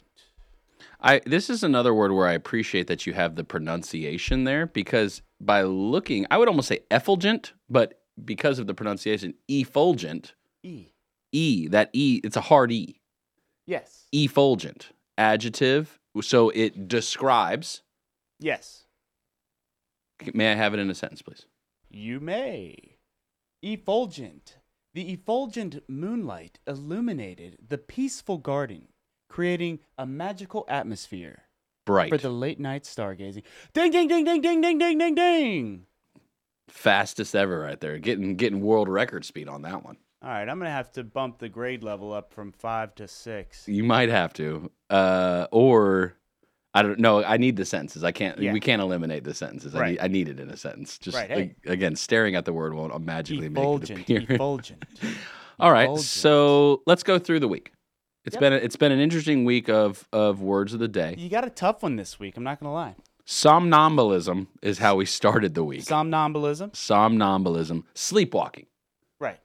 I 1.01 1.21
this 1.25 1.49
is 1.49 1.63
another 1.63 1.93
word 1.93 2.11
where 2.11 2.27
I 2.27 2.33
appreciate 2.33 2.87
that 2.87 3.05
you 3.05 3.13
have 3.13 3.35
the 3.35 3.43
pronunciation 3.43 4.43
there 4.43 4.65
because 4.65 5.21
by 5.39 5.63
looking, 5.63 6.25
I 6.31 6.37
would 6.37 6.47
almost 6.47 6.67
say 6.67 6.79
effulgent, 6.89 7.53
but 7.69 7.99
because 8.23 8.59
of 8.59 8.67
the 8.67 8.73
pronunciation, 8.73 9.33
effulgent, 9.49 10.33
E. 10.63 10.87
e 11.31 11.67
that 11.67 11.89
e, 11.93 12.21
it's 12.23 12.37
a 12.37 12.41
hard 12.41 12.71
e. 12.71 13.01
Yes. 13.67 14.05
Effulgent 14.13 14.91
adjective, 15.17 15.99
so 16.21 16.49
it 16.49 16.87
describes. 16.87 17.81
Yes. 18.39 18.85
May 20.33 20.51
I 20.51 20.55
have 20.55 20.73
it 20.73 20.79
in 20.79 20.89
a 20.89 20.95
sentence, 20.95 21.21
please? 21.21 21.45
You 21.89 22.19
may. 22.19 22.97
Effulgent. 23.61 24.57
The 24.93 25.11
effulgent 25.11 25.83
moonlight 25.89 26.59
illuminated 26.65 27.57
the 27.67 27.77
peaceful 27.77 28.37
garden, 28.37 28.87
creating 29.29 29.79
a 29.97 30.05
magical 30.05 30.65
atmosphere 30.67 31.43
Bright, 31.85 32.09
for 32.09 32.17
the 32.17 32.29
late 32.29 32.59
night 32.59 32.83
stargazing. 32.83 33.43
Ding, 33.73 33.91
ding, 33.91 34.07
ding, 34.07 34.23
ding, 34.25 34.41
ding, 34.41 34.61
ding, 34.61 34.77
ding, 34.79 34.97
ding, 34.97 35.15
ding. 35.15 35.85
fastest 36.69 37.35
ever, 37.35 37.59
right 37.59 37.79
there. 37.79 37.97
Getting 37.99 38.35
getting 38.35 38.61
world 38.61 38.89
record 38.89 39.25
speed 39.25 39.47
on 39.47 39.61
that 39.63 39.83
one. 39.83 39.97
All 40.23 40.29
right, 40.31 40.47
I'm 40.49 40.57
going 40.57 40.67
to 40.69 40.71
have 40.71 40.91
to 40.93 41.03
bump 41.03 41.37
the 41.37 41.49
grade 41.49 41.83
level 41.83 42.11
up 42.11 42.33
from 42.33 42.51
five 42.51 42.95
to 42.95 43.07
six. 43.07 43.67
You 43.67 43.83
might 43.83 44.09
have 44.09 44.33
to, 44.33 44.71
uh, 44.89 45.45
or 45.51 46.15
I 46.73 46.81
don't 46.81 46.97
know. 46.99 47.23
I 47.23 47.37
need 47.37 47.55
the 47.57 47.65
sentences. 47.65 48.03
I 48.03 48.11
can't. 48.11 48.39
Yeah. 48.39 48.51
We 48.51 48.59
can't 48.59 48.81
eliminate 48.81 49.23
the 49.23 49.35
sentences. 49.35 49.75
I, 49.75 49.91
need, 49.91 49.99
I 50.01 50.07
need 50.07 50.27
it 50.27 50.39
in 50.39 50.49
a 50.49 50.57
sentence. 50.57 50.97
Just 50.97 51.15
Right, 51.15 51.29
hey. 51.29 51.35
like, 51.35 51.55
again, 51.67 51.95
staring 51.95 52.33
at 52.35 52.45
the 52.45 52.53
word 52.53 52.73
won't 52.73 52.99
magically 53.05 53.49
make 53.49 53.59
it 53.59 53.61
Effulgent. 53.61 54.01
appear. 54.01 54.25
Effulgent. 54.29 54.83
All 55.59 55.71
right, 55.71 55.83
Effulgent. 55.83 56.05
so 56.07 56.81
let's 56.87 57.03
go 57.03 57.19
through 57.19 57.41
the 57.41 57.47
week. 57.47 57.71
It's 58.25 58.33
Yep. 58.35 58.39
been 58.41 58.53
a, 58.53 58.55
it's 58.57 58.75
been 58.75 58.91
an 58.91 58.99
interesting 58.99 59.45
week 59.45 59.69
of 59.69 60.07
of 60.11 60.41
words 60.41 60.73
of 60.73 60.79
the 60.79 60.87
day. 60.87 61.15
You 61.17 61.29
got 61.29 61.45
a 61.45 61.49
tough 61.49 61.83
one 61.83 61.95
this 61.95 62.19
week. 62.19 62.35
I'm 62.37 62.43
not 62.43 62.59
going 62.59 62.69
to 62.69 62.73
lie. 62.73 62.95
Somnambulism 63.27 64.47
is 64.61 64.77
how 64.79 64.95
we 64.95 65.05
started 65.05 65.53
the 65.55 65.63
week. 65.63 65.81
Somnambulism. 65.83 66.71
Somnambulism, 66.73 67.83
sleepwalking, 67.95 68.65
Right. 69.19 69.39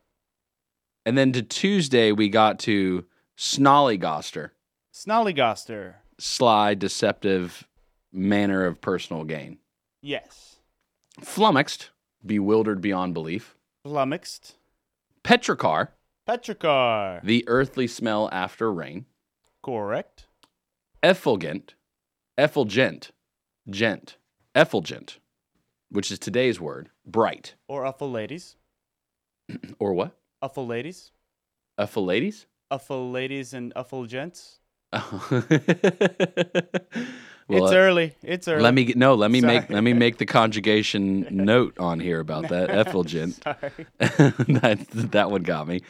and 1.07 1.17
then 1.17 1.33
to 1.33 1.43
Tuesday 1.43 2.13
we 2.13 2.29
got 2.29 2.59
to 2.61 3.07
snollygoster, 3.39 4.51
Snollygoster. 4.93 5.95
sly, 6.19 6.75
deceptive 6.75 7.67
manner 8.13 8.67
of 8.67 8.81
personal 8.81 9.25
gain. 9.25 9.59
Yes. 10.03 10.57
Flummoxed, 11.21 11.91
bewildered 12.25 12.81
beyond 12.81 13.15
belief. 13.15 13.55
Flummoxed. 13.85 14.57
Petrichor, 15.25 15.89
Petrichor. 16.31 17.21
the 17.25 17.43
earthly 17.49 17.89
smell 17.89 18.29
after 18.31 18.73
rain. 18.73 19.07
Correct. 19.65 20.27
Effulgent, 21.03 21.75
effulgent, 22.39 23.11
gent, 23.69 24.17
effulgent, 24.55 25.19
which 25.91 26.13
is 26.13 26.21
today's 26.21 26.61
word, 26.61 26.91
bright. 27.05 27.57
Or 27.67 27.83
uffle 27.83 28.13
ladies. 28.13 28.55
Or 29.81 29.93
what? 29.93 30.17
Effulades? 30.41 31.11
Uffle 31.81 32.07
ladies 33.11 33.53
and 33.53 33.75
uffle 33.75 34.07
gents. 34.07 34.61
well, 37.51 37.65
it's 37.65 37.73
uh, 37.73 37.79
early. 37.79 38.15
It's 38.23 38.49
early. 38.49 38.63
let 38.63 38.75
me 38.75 38.85
get, 38.85 38.97
no, 38.97 39.15
let 39.15 39.31
me 39.31 39.41
make 39.41 39.69
let 39.71 39.83
me 39.83 39.93
make 39.93 40.19
the 40.19 40.27
conjugation 40.27 41.27
note 41.31 41.79
on 41.79 42.01
here 42.01 42.21
about 42.21 42.49
that 42.49 42.71
effulgent. 42.87 43.45
That 43.99 44.87
that 44.91 45.31
one 45.31 45.43
got 45.43 45.69
me. 45.69 45.81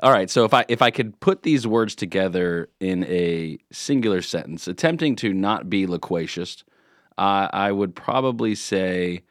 All 0.00 0.12
right, 0.12 0.28
so 0.30 0.44
if 0.44 0.54
I 0.54 0.64
if 0.68 0.82
I 0.82 0.90
could 0.90 1.18
put 1.20 1.42
these 1.42 1.66
words 1.66 1.94
together 1.94 2.68
in 2.80 3.04
a 3.04 3.58
singular 3.70 4.22
sentence, 4.22 4.68
attempting 4.68 5.16
to 5.16 5.32
not 5.32 5.68
be 5.68 5.86
loquacious, 5.86 6.64
uh, 7.16 7.48
I 7.52 7.72
would 7.72 7.94
probably 7.94 8.54
say 8.54 9.22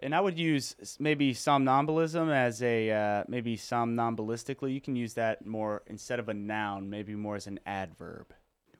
And 0.00 0.14
I 0.14 0.20
would 0.20 0.38
use 0.38 0.96
maybe 1.00 1.34
somnambulism 1.34 2.30
as 2.32 2.62
a 2.62 2.90
uh, 2.90 3.24
maybe 3.26 3.56
somnambulistically. 3.56 4.72
You 4.72 4.80
can 4.80 4.94
use 4.94 5.14
that 5.14 5.44
more 5.44 5.82
instead 5.88 6.20
of 6.20 6.28
a 6.28 6.34
noun, 6.34 6.88
maybe 6.88 7.16
more 7.16 7.34
as 7.34 7.48
an 7.48 7.58
adverb. 7.66 8.32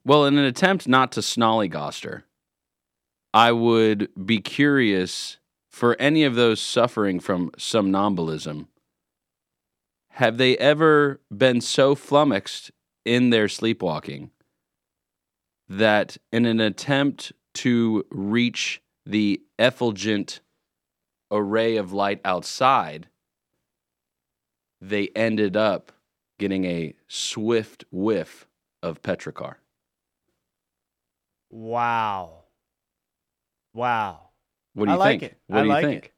Well, 0.04 0.24
in 0.24 0.38
an 0.38 0.44
attempt 0.44 0.88
not 0.88 1.12
to 1.12 1.20
snollygoster, 1.20 2.22
I 3.34 3.52
would 3.52 4.08
be 4.24 4.40
curious 4.40 5.38
for 5.70 5.96
any 6.00 6.24
of 6.24 6.34
those 6.34 6.60
suffering 6.60 7.20
from 7.20 7.50
somnambulism. 7.58 8.68
Have 10.12 10.38
they 10.38 10.56
ever 10.56 11.20
been 11.36 11.60
so 11.60 11.94
flummoxed 11.94 12.70
in 13.04 13.30
their 13.30 13.48
sleepwalking 13.48 14.30
that, 15.68 16.16
in 16.32 16.46
an 16.46 16.60
attempt 16.60 17.32
to 17.54 18.04
reach 18.10 18.80
the 19.04 19.42
effulgent 19.58 20.40
array 21.30 21.76
of 21.76 21.92
light 21.92 22.20
outside, 22.24 23.08
they 24.80 25.08
ended 25.14 25.56
up 25.56 25.92
getting 26.38 26.64
a 26.64 26.94
swift 27.06 27.84
whiff 27.90 28.48
of 28.82 29.02
petrichor? 29.02 29.56
Wow. 31.50 32.44
Wow. 33.74 34.30
What 34.74 34.86
do 34.86 34.90
I 34.90 34.94
you 34.94 34.98
like 34.98 35.20
think? 35.20 35.32
it. 35.32 35.38
What 35.46 35.58
I 35.58 35.62
do 35.62 35.66
you 35.66 35.72
like 35.74 35.84
think? 35.84 36.04
it. 36.06 36.12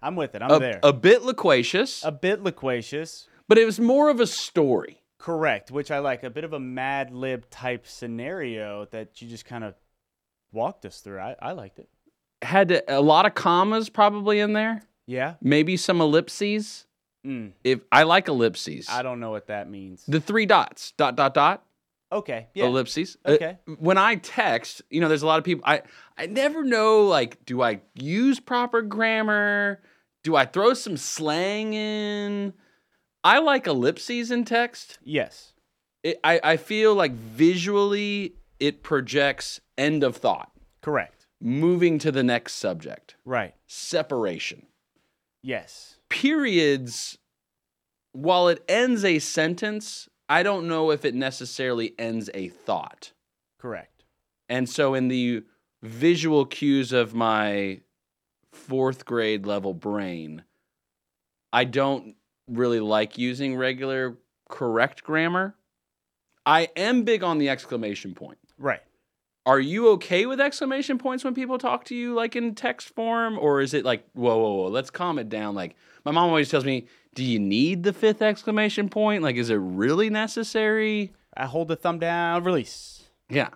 I'm 0.00 0.16
with 0.16 0.34
it. 0.34 0.42
I'm 0.42 0.50
A, 0.50 0.58
there. 0.58 0.80
a 0.82 0.92
bit 0.92 1.22
loquacious, 1.22 2.04
a 2.04 2.12
bit 2.12 2.42
loquacious. 2.42 3.26
but 3.48 3.58
it 3.58 3.64
was 3.64 3.80
more 3.80 4.10
of 4.10 4.20
a 4.20 4.26
story. 4.26 5.02
Correct, 5.18 5.72
which 5.72 5.90
I 5.90 5.98
like. 5.98 6.22
A 6.22 6.30
bit 6.30 6.44
of 6.44 6.52
a 6.52 6.60
Mad 6.60 7.10
Lib 7.12 7.50
type 7.50 7.84
scenario 7.86 8.84
that 8.92 9.20
you 9.20 9.28
just 9.28 9.44
kind 9.44 9.64
of 9.64 9.74
walked 10.52 10.84
us 10.86 11.00
through. 11.00 11.18
I, 11.18 11.34
I 11.42 11.52
liked 11.52 11.80
it. 11.80 11.88
Had 12.42 12.70
a, 12.70 12.98
a 12.98 13.00
lot 13.00 13.26
of 13.26 13.34
commas 13.34 13.88
probably 13.88 14.38
in 14.38 14.52
there, 14.52 14.82
Yeah. 15.06 15.34
maybe 15.42 15.76
some 15.76 16.00
ellipses. 16.00 16.86
Mm, 17.26 17.50
If 17.64 17.80
I 17.90 18.04
like 18.04 18.28
ellipses, 18.28 18.86
I 18.88 19.02
don't 19.02 19.18
know 19.18 19.32
what 19.32 19.48
that 19.48 19.68
means. 19.68 20.04
the 20.06 20.20
three 20.20 20.46
dots, 20.46 20.92
dot 20.92 21.16
dot 21.16 21.34
dot, 21.34 21.64
okay. 22.12 22.46
Yeah. 22.54 22.66
ellipses. 22.66 23.16
Uh, 23.24 23.32
Okay. 23.32 23.58
when 23.78 23.98
I 23.98 24.16
text, 24.16 24.82
you 24.90 25.00
know, 25.00 25.08
there's 25.08 25.22
a 25.22 25.26
lot 25.26 25.38
of 25.38 25.44
people. 25.44 25.64
I 25.66 25.82
I 26.16 26.26
never 26.26 26.62
know 26.64 27.02
like, 27.06 27.44
do 27.44 27.62
I 27.62 27.80
use 27.94 28.40
proper 28.40 28.82
grammar? 28.82 29.80
Do 30.24 30.34
I 30.36 30.44
throw 30.46 30.74
some 30.74 30.96
slang 30.96 31.74
in? 31.74 32.52
I 33.24 33.38
like 33.38 33.66
ellipses 33.66 34.30
in 34.30 34.44
text. 34.44 34.98
yes. 35.02 35.52
It, 36.04 36.20
I 36.22 36.40
I 36.44 36.56
feel 36.56 36.94
like 36.94 37.12
visually 37.12 38.34
it 38.60 38.82
projects 38.82 39.60
end 39.76 40.02
of 40.04 40.16
thought. 40.16 40.50
Correct. 40.80 41.26
moving 41.40 41.98
to 42.00 42.10
the 42.10 42.22
next 42.24 42.54
subject 42.54 43.14
Right. 43.24 43.54
separation 43.66 44.66
Yes. 45.42 45.96
periods 46.08 47.18
while 48.12 48.48
it 48.48 48.62
ends 48.68 49.04
a 49.04 49.18
sentence 49.20 50.08
i 50.28 50.42
don't 50.42 50.66
know 50.68 50.90
if 50.90 51.04
it 51.04 51.14
necessarily 51.14 51.94
ends 51.98 52.30
a 52.34 52.48
thought. 52.48 53.12
Correct. 53.58 54.04
and 54.48 54.68
so 54.68 54.94
in 54.94 55.08
the 55.08 55.42
visual 55.82 56.44
cues 56.46 56.92
of 56.92 57.14
my 57.14 57.80
fourth 58.52 59.04
grade 59.04 59.46
level 59.46 59.74
brain 59.74 60.42
i 61.52 61.64
don't 61.64 62.16
really 62.48 62.80
like 62.80 63.18
using 63.18 63.56
regular 63.56 64.16
correct 64.48 65.04
grammar. 65.04 65.54
I 66.46 66.68
am 66.76 67.02
big 67.02 67.22
on 67.22 67.36
the 67.36 67.50
exclamation 67.50 68.14
point. 68.14 68.38
Right. 68.58 68.80
are 69.44 69.60
you 69.60 69.90
okay 69.90 70.26
with 70.26 70.40
exclamation 70.40 70.98
points 70.98 71.22
when 71.24 71.34
people 71.34 71.58
talk 71.58 71.84
to 71.84 71.94
you 71.94 72.14
like 72.14 72.34
in 72.34 72.54
text 72.54 72.88
form? 72.94 73.38
Or 73.38 73.60
is 73.60 73.74
it 73.74 73.84
like 73.84 74.04
whoa 74.14 74.36
whoa 74.38 74.54
whoa 74.54 74.68
let's 74.68 74.90
calm 74.90 75.18
it 75.18 75.28
down. 75.28 75.54
Like 75.54 75.76
my 76.08 76.20
mom 76.20 76.28
always 76.30 76.48
tells 76.48 76.64
me 76.64 76.86
do 77.14 77.24
you 77.24 77.38
need 77.38 77.82
the 77.82 77.92
fifth 77.92 78.22
exclamation 78.22 78.88
point 78.88 79.22
like 79.22 79.36
is 79.36 79.50
it 79.50 79.56
really 79.56 80.10
necessary 80.10 81.12
I 81.36 81.46
hold 81.46 81.68
the 81.68 81.76
thumb 81.76 81.98
down, 81.98 82.44
release. 82.44 83.04
yeah 83.28 83.48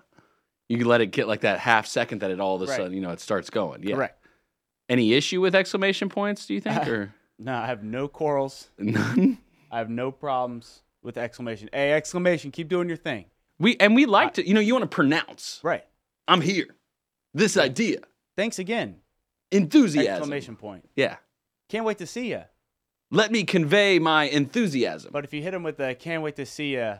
you 0.68 0.78
can 0.78 0.86
let 0.86 1.00
it 1.00 1.06
get 1.06 1.28
like 1.28 1.40
that 1.40 1.58
half 1.58 1.86
second 1.86 2.20
that 2.20 2.30
it 2.30 2.40
all 2.40 2.56
of 2.56 2.62
a 2.62 2.66
Right. 2.66 2.76
sudden 2.76 2.92
you 2.92 3.00
know 3.00 3.10
it 3.10 3.20
starts 3.20 3.50
going 3.50 3.82
yeah 3.82 3.94
Correct. 3.96 4.24
any 4.88 5.12
issue 5.14 5.40
with 5.40 5.54
exclamation 5.54 6.08
points 6.08 6.46
do 6.46 6.54
you 6.54 6.60
think 6.60 6.86
or 6.94 7.14
No, 7.38 7.54
I 7.54 7.66
have 7.66 7.82
no 7.82 8.08
quarrels. 8.08 8.70
none 8.78 9.38
I 9.70 9.78
have 9.78 9.88
no 9.88 10.10
problems 10.12 10.82
with 11.02 11.16
exclamation. 11.16 11.68
Hey, 11.72 11.92
exclamation, 11.94 12.50
keep 12.50 12.68
doing 12.68 12.86
your 12.88 12.96
thing. 12.98 13.24
we 13.58 13.76
and 13.78 13.94
we 13.94 14.06
like 14.06 14.34
to 14.34 14.46
you 14.46 14.54
know 14.54 14.60
you 14.60 14.74
want 14.74 14.82
to 14.88 14.94
pronounce 14.94 15.60
Right. 15.62 15.84
i'm 16.28 16.40
here 16.40 16.68
this 17.34 17.56
idea 17.56 17.98
Thanks 18.36 18.58
again. 18.58 18.96
enthusiasm 19.50 20.12
Exclamation 20.16 20.56
point. 20.56 20.88
yeah 20.96 21.16
Can't 21.72 21.86
wait 21.86 21.96
to 21.98 22.06
see 22.06 22.28
you. 22.28 22.42
let 23.10 23.32
me 23.32 23.44
convey 23.44 23.98
my 23.98 24.24
enthusiasm 24.24 25.10
But 25.10 25.24
if 25.24 25.32
you 25.32 25.40
hit 25.40 25.52
them 25.52 25.62
with 25.62 25.78
the 25.78 25.94
can't 25.94 26.22
wait 26.22 26.36
to 26.36 26.44
see 26.44 26.74
you, 26.74 26.96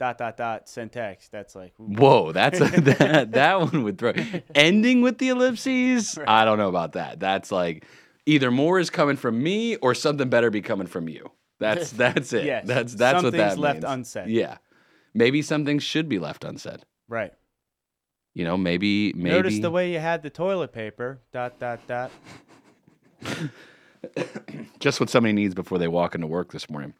dot, 0.00 0.18
dot, 0.18 0.36
dot, 0.36 0.68
send 0.68 0.90
text, 0.90 1.30
that's 1.30 1.54
like, 1.54 1.72
ooh. 1.78 1.84
Whoa, 1.84 2.32
that's 2.32 2.60
a, 2.60 2.64
that 2.80 3.30
that 3.30 3.60
one 3.60 3.84
would 3.84 3.96
throw. 3.96 4.12
Ending 4.56 5.02
with 5.02 5.18
the 5.18 5.28
ellipses, 5.28 6.18
I 6.26 6.44
don't 6.44 6.58
know 6.58 6.68
about 6.68 6.94
that. 6.94 7.20
That's 7.20 7.52
like 7.52 7.86
either 8.26 8.50
more 8.50 8.80
is 8.80 8.90
coming 8.90 9.14
from 9.16 9.40
me 9.40 9.76
or 9.76 9.94
something 9.94 10.28
better 10.28 10.50
be 10.50 10.62
coming 10.62 10.88
from 10.88 11.08
you. 11.08 11.30
That's 11.60 11.90
that's 12.04 12.32
it. 12.32 12.46
Yes. 12.46 12.66
That's 12.66 12.94
that's 12.94 13.22
what 13.22 13.34
that 13.34 13.56
left 13.56 13.82
means. 13.82 13.92
unsaid. 13.92 14.30
Yeah, 14.30 14.56
maybe 15.14 15.42
something 15.42 15.78
should 15.78 16.08
be 16.08 16.18
left 16.18 16.42
unsaid. 16.44 16.84
right. 17.08 17.32
You 18.34 18.44
know, 18.44 18.56
maybe 18.56 19.12
maybe. 19.12 19.30
Notice 19.30 19.58
the 19.60 19.70
way 19.70 19.92
you 19.92 19.98
had 20.00 20.22
the 20.22 20.30
toilet 20.30 20.72
paper, 20.72 21.20
dot, 21.32 21.58
dot, 21.60 21.80
dot. 21.86 22.10
just 24.80 25.00
what 25.00 25.10
somebody 25.10 25.32
needs 25.32 25.54
before 25.54 25.78
they 25.78 25.88
walk 25.88 26.14
into 26.14 26.26
work 26.26 26.52
this 26.52 26.70
morning. 26.70 26.94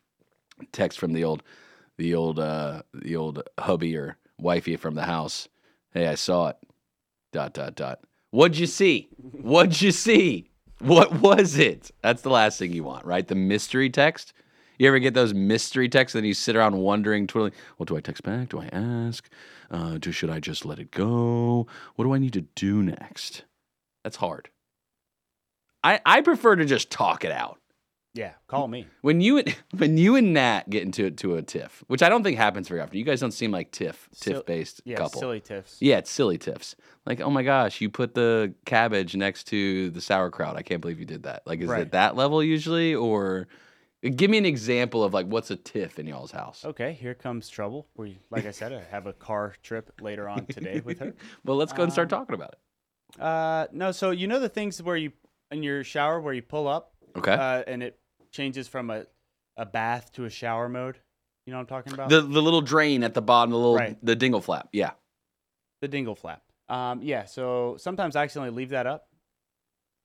Text 0.72 0.98
from 0.98 1.12
the 1.12 1.24
old, 1.24 1.42
the 1.96 2.14
old, 2.14 2.38
uh, 2.38 2.82
the 2.92 3.16
old 3.16 3.42
hubby 3.58 3.96
or 3.96 4.16
wifey 4.38 4.76
from 4.76 4.94
the 4.94 5.04
house. 5.04 5.48
Hey, 5.92 6.06
I 6.06 6.14
saw 6.14 6.48
it. 6.48 6.56
Dot 7.32 7.52
dot 7.52 7.74
dot. 7.74 8.00
What'd 8.30 8.58
you 8.58 8.66
see? 8.66 9.08
What'd 9.16 9.80
you 9.80 9.92
see? 9.92 10.50
What 10.80 11.20
was 11.20 11.58
it? 11.58 11.90
That's 12.02 12.22
the 12.22 12.30
last 12.30 12.58
thing 12.58 12.72
you 12.72 12.84
want, 12.84 13.04
right? 13.04 13.26
The 13.26 13.34
mystery 13.34 13.90
text. 13.90 14.32
You 14.78 14.88
ever 14.88 14.98
get 14.98 15.12
those 15.12 15.34
mystery 15.34 15.90
texts 15.90 16.16
and 16.16 16.26
you 16.26 16.32
sit 16.32 16.56
around 16.56 16.78
wondering, 16.78 17.26
twiddling, 17.26 17.52
well, 17.76 17.84
do 17.84 17.96
I 17.98 18.00
text 18.00 18.22
back? 18.22 18.48
Do 18.48 18.60
I 18.60 18.68
ask? 18.72 19.28
Uh, 19.70 19.98
do, 19.98 20.10
should 20.10 20.30
I 20.30 20.40
just 20.40 20.64
let 20.64 20.78
it 20.78 20.90
go? 20.90 21.66
What 21.96 22.06
do 22.06 22.14
I 22.14 22.18
need 22.18 22.32
to 22.32 22.40
do 22.40 22.82
next? 22.82 23.44
That's 24.02 24.16
hard. 24.16 24.48
I, 25.82 26.00
I 26.04 26.20
prefer 26.20 26.56
to 26.56 26.64
just 26.64 26.90
talk 26.90 27.24
it 27.24 27.32
out. 27.32 27.58
Yeah, 28.12 28.32
call 28.48 28.66
me. 28.66 28.88
When 29.02 29.20
you 29.20 29.38
and 29.38 29.54
when 29.78 29.96
you 29.96 30.16
and 30.16 30.34
Nat 30.34 30.68
get 30.68 30.82
into 30.82 31.10
to 31.12 31.36
a 31.36 31.42
tiff, 31.42 31.84
which 31.86 32.02
I 32.02 32.08
don't 32.08 32.24
think 32.24 32.36
happens 32.36 32.66
very 32.68 32.80
often. 32.80 32.98
You 32.98 33.04
guys 33.04 33.20
don't 33.20 33.30
seem 33.30 33.52
like 33.52 33.70
tiff 33.70 34.08
tiff 34.18 34.44
based 34.44 34.80
Yeah, 34.84 34.96
couple. 34.96 35.20
silly 35.20 35.40
tiffs. 35.40 35.76
Yeah, 35.80 35.98
it's 35.98 36.10
silly 36.10 36.36
tiffs. 36.36 36.74
Like, 37.06 37.20
oh 37.20 37.30
my 37.30 37.44
gosh, 37.44 37.80
you 37.80 37.88
put 37.88 38.14
the 38.14 38.52
cabbage 38.64 39.14
next 39.14 39.44
to 39.48 39.90
the 39.90 40.00
sauerkraut. 40.00 40.56
I 40.56 40.62
can't 40.62 40.80
believe 40.80 40.98
you 40.98 41.06
did 41.06 41.22
that. 41.22 41.42
Like, 41.46 41.60
is 41.60 41.68
Right. 41.68 41.82
it 41.82 41.92
that 41.92 42.16
level 42.16 42.42
usually, 42.42 42.96
or 42.96 43.46
give 44.02 44.28
me 44.28 44.38
an 44.38 44.44
example 44.46 45.04
of 45.04 45.14
like 45.14 45.26
what's 45.26 45.52
a 45.52 45.56
tiff 45.56 46.00
in 46.00 46.08
y'all's 46.08 46.32
house? 46.32 46.64
Okay, 46.64 46.92
here 46.94 47.14
comes 47.14 47.48
trouble. 47.48 47.86
We, 47.96 48.18
like 48.28 48.44
I 48.44 48.50
said, 48.50 48.72
I 48.72 48.82
have 48.90 49.06
a 49.06 49.12
car 49.12 49.54
trip 49.62 49.92
later 50.00 50.28
on 50.28 50.46
today 50.46 50.80
with 50.84 50.98
her. 50.98 51.14
Well, 51.44 51.56
let's 51.56 51.72
go 51.72 51.84
and 51.84 51.92
start 51.92 52.12
Um, 52.12 52.18
talking 52.18 52.34
about 52.34 52.54
it. 52.54 53.20
Uh, 53.22 53.66
no, 53.72 53.92
so 53.92 54.10
you 54.10 54.26
know 54.26 54.40
the 54.40 54.48
things 54.48 54.82
where 54.82 54.96
you 54.96 55.12
in 55.50 55.62
your 55.62 55.84
shower 55.84 56.20
where 56.20 56.34
you 56.34 56.42
pull 56.42 56.68
up, 56.68 56.92
Okay. 57.16 57.32
uh, 57.32 57.62
and 57.66 57.82
it 57.82 57.98
changes 58.32 58.68
from 58.68 58.90
a 58.90 59.06
a 59.56 59.66
bath 59.66 60.12
to 60.12 60.24
a 60.24 60.30
shower 60.30 60.68
mode. 60.68 60.98
You 61.44 61.52
know 61.52 61.58
what 61.58 61.62
I'm 61.62 61.66
talking 61.66 61.92
about? 61.92 62.08
the 62.08 62.20
the 62.22 62.40
little 62.42 62.60
drain 62.62 63.02
at 63.02 63.14
the 63.14 63.22
bottom, 63.22 63.50
the 63.50 63.56
little 63.56 63.76
Right. 63.76 63.98
the 64.04 64.16
dingle 64.16 64.40
flap. 64.40 64.68
Yeah. 64.72 64.92
the 65.80 65.88
dingle 65.88 66.14
flap. 66.14 66.42
Um, 66.68 67.00
yeah. 67.02 67.24
So 67.24 67.76
sometimes 67.78 68.14
I 68.14 68.22
accidentally 68.24 68.54
leave 68.54 68.68
that 68.70 68.86
up. 68.86 69.08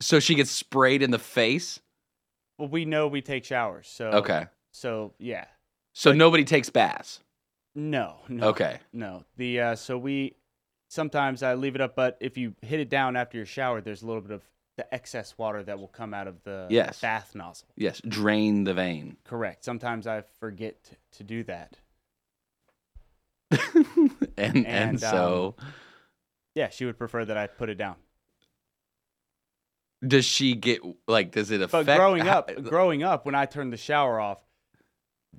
So 0.02 0.20
she 0.22 0.34
gets 0.36 0.50
sprayed 0.50 1.02
in 1.02 1.12
the 1.12 1.20
face. 1.20 1.80
Well, 2.58 2.70
we 2.70 2.86
know 2.86 3.08
we 3.08 3.22
take 3.22 3.44
showers, 3.44 3.88
so 3.90 4.08
Okay. 4.12 4.48
So 4.72 5.14
yeah, 5.20 5.46
So 5.94 6.12
nobody 6.14 6.44
takes 6.46 6.70
baths. 6.70 7.20
no, 7.76 8.20
no, 8.30 8.48
Okay. 8.50 8.80
no. 8.94 9.26
The 9.38 9.60
uh, 9.62 9.76
so 9.76 9.98
we 9.98 10.36
sometimes 10.90 11.44
I 11.44 11.54
leave 11.56 11.76
it 11.76 11.82
up, 11.82 11.94
but 11.96 12.18
if 12.22 12.38
you 12.38 12.56
hit 12.62 12.80
it 12.80 12.90
down 12.90 13.16
after 13.18 13.36
your 13.38 13.46
shower, 13.46 13.82
there's 13.82 14.02
a 14.02 14.08
little 14.08 14.22
bit 14.22 14.32
of 14.32 14.42
the 14.78 14.94
excess 14.94 15.38
water 15.38 15.64
that 15.64 15.80
will 15.80 15.88
come 15.88 16.14
out 16.14 16.28
of 16.28 16.44
the 16.44 16.68
Yes. 16.70 17.00
bath 17.00 17.34
nozzle. 17.36 17.68
Yes. 17.78 18.02
Drain 18.08 18.64
the 18.66 18.74
vein. 18.74 19.18
Correct. 19.24 19.64
Sometimes 19.64 20.06
I 20.08 20.24
forget 20.40 20.92
to 21.14 21.24
do 21.24 21.44
that. 21.46 21.78
and 23.52 24.18
and, 24.38 24.68
And, 24.68 25.00
so 25.00 25.56
um, 25.60 25.66
Yeah, 26.56 26.70
she 26.70 26.86
would 26.86 26.98
prefer 26.98 27.24
that 27.26 27.38
I 27.38 27.48
put 27.48 27.70
it 27.70 27.76
down. 27.76 27.96
does 30.06 30.26
she 30.26 30.56
get 30.56 30.82
like 31.08 31.32
does 31.32 31.52
it 31.52 31.62
affect 31.62 31.86
But 31.86 31.98
growing 31.98 32.26
how- 32.26 32.40
up, 32.40 32.64
growing 32.64 33.04
up, 33.04 33.26
when 33.26 33.36
I 33.36 33.46
turned 33.46 33.72
the 33.72 33.78
shower 33.78 34.20
off, 34.20 34.42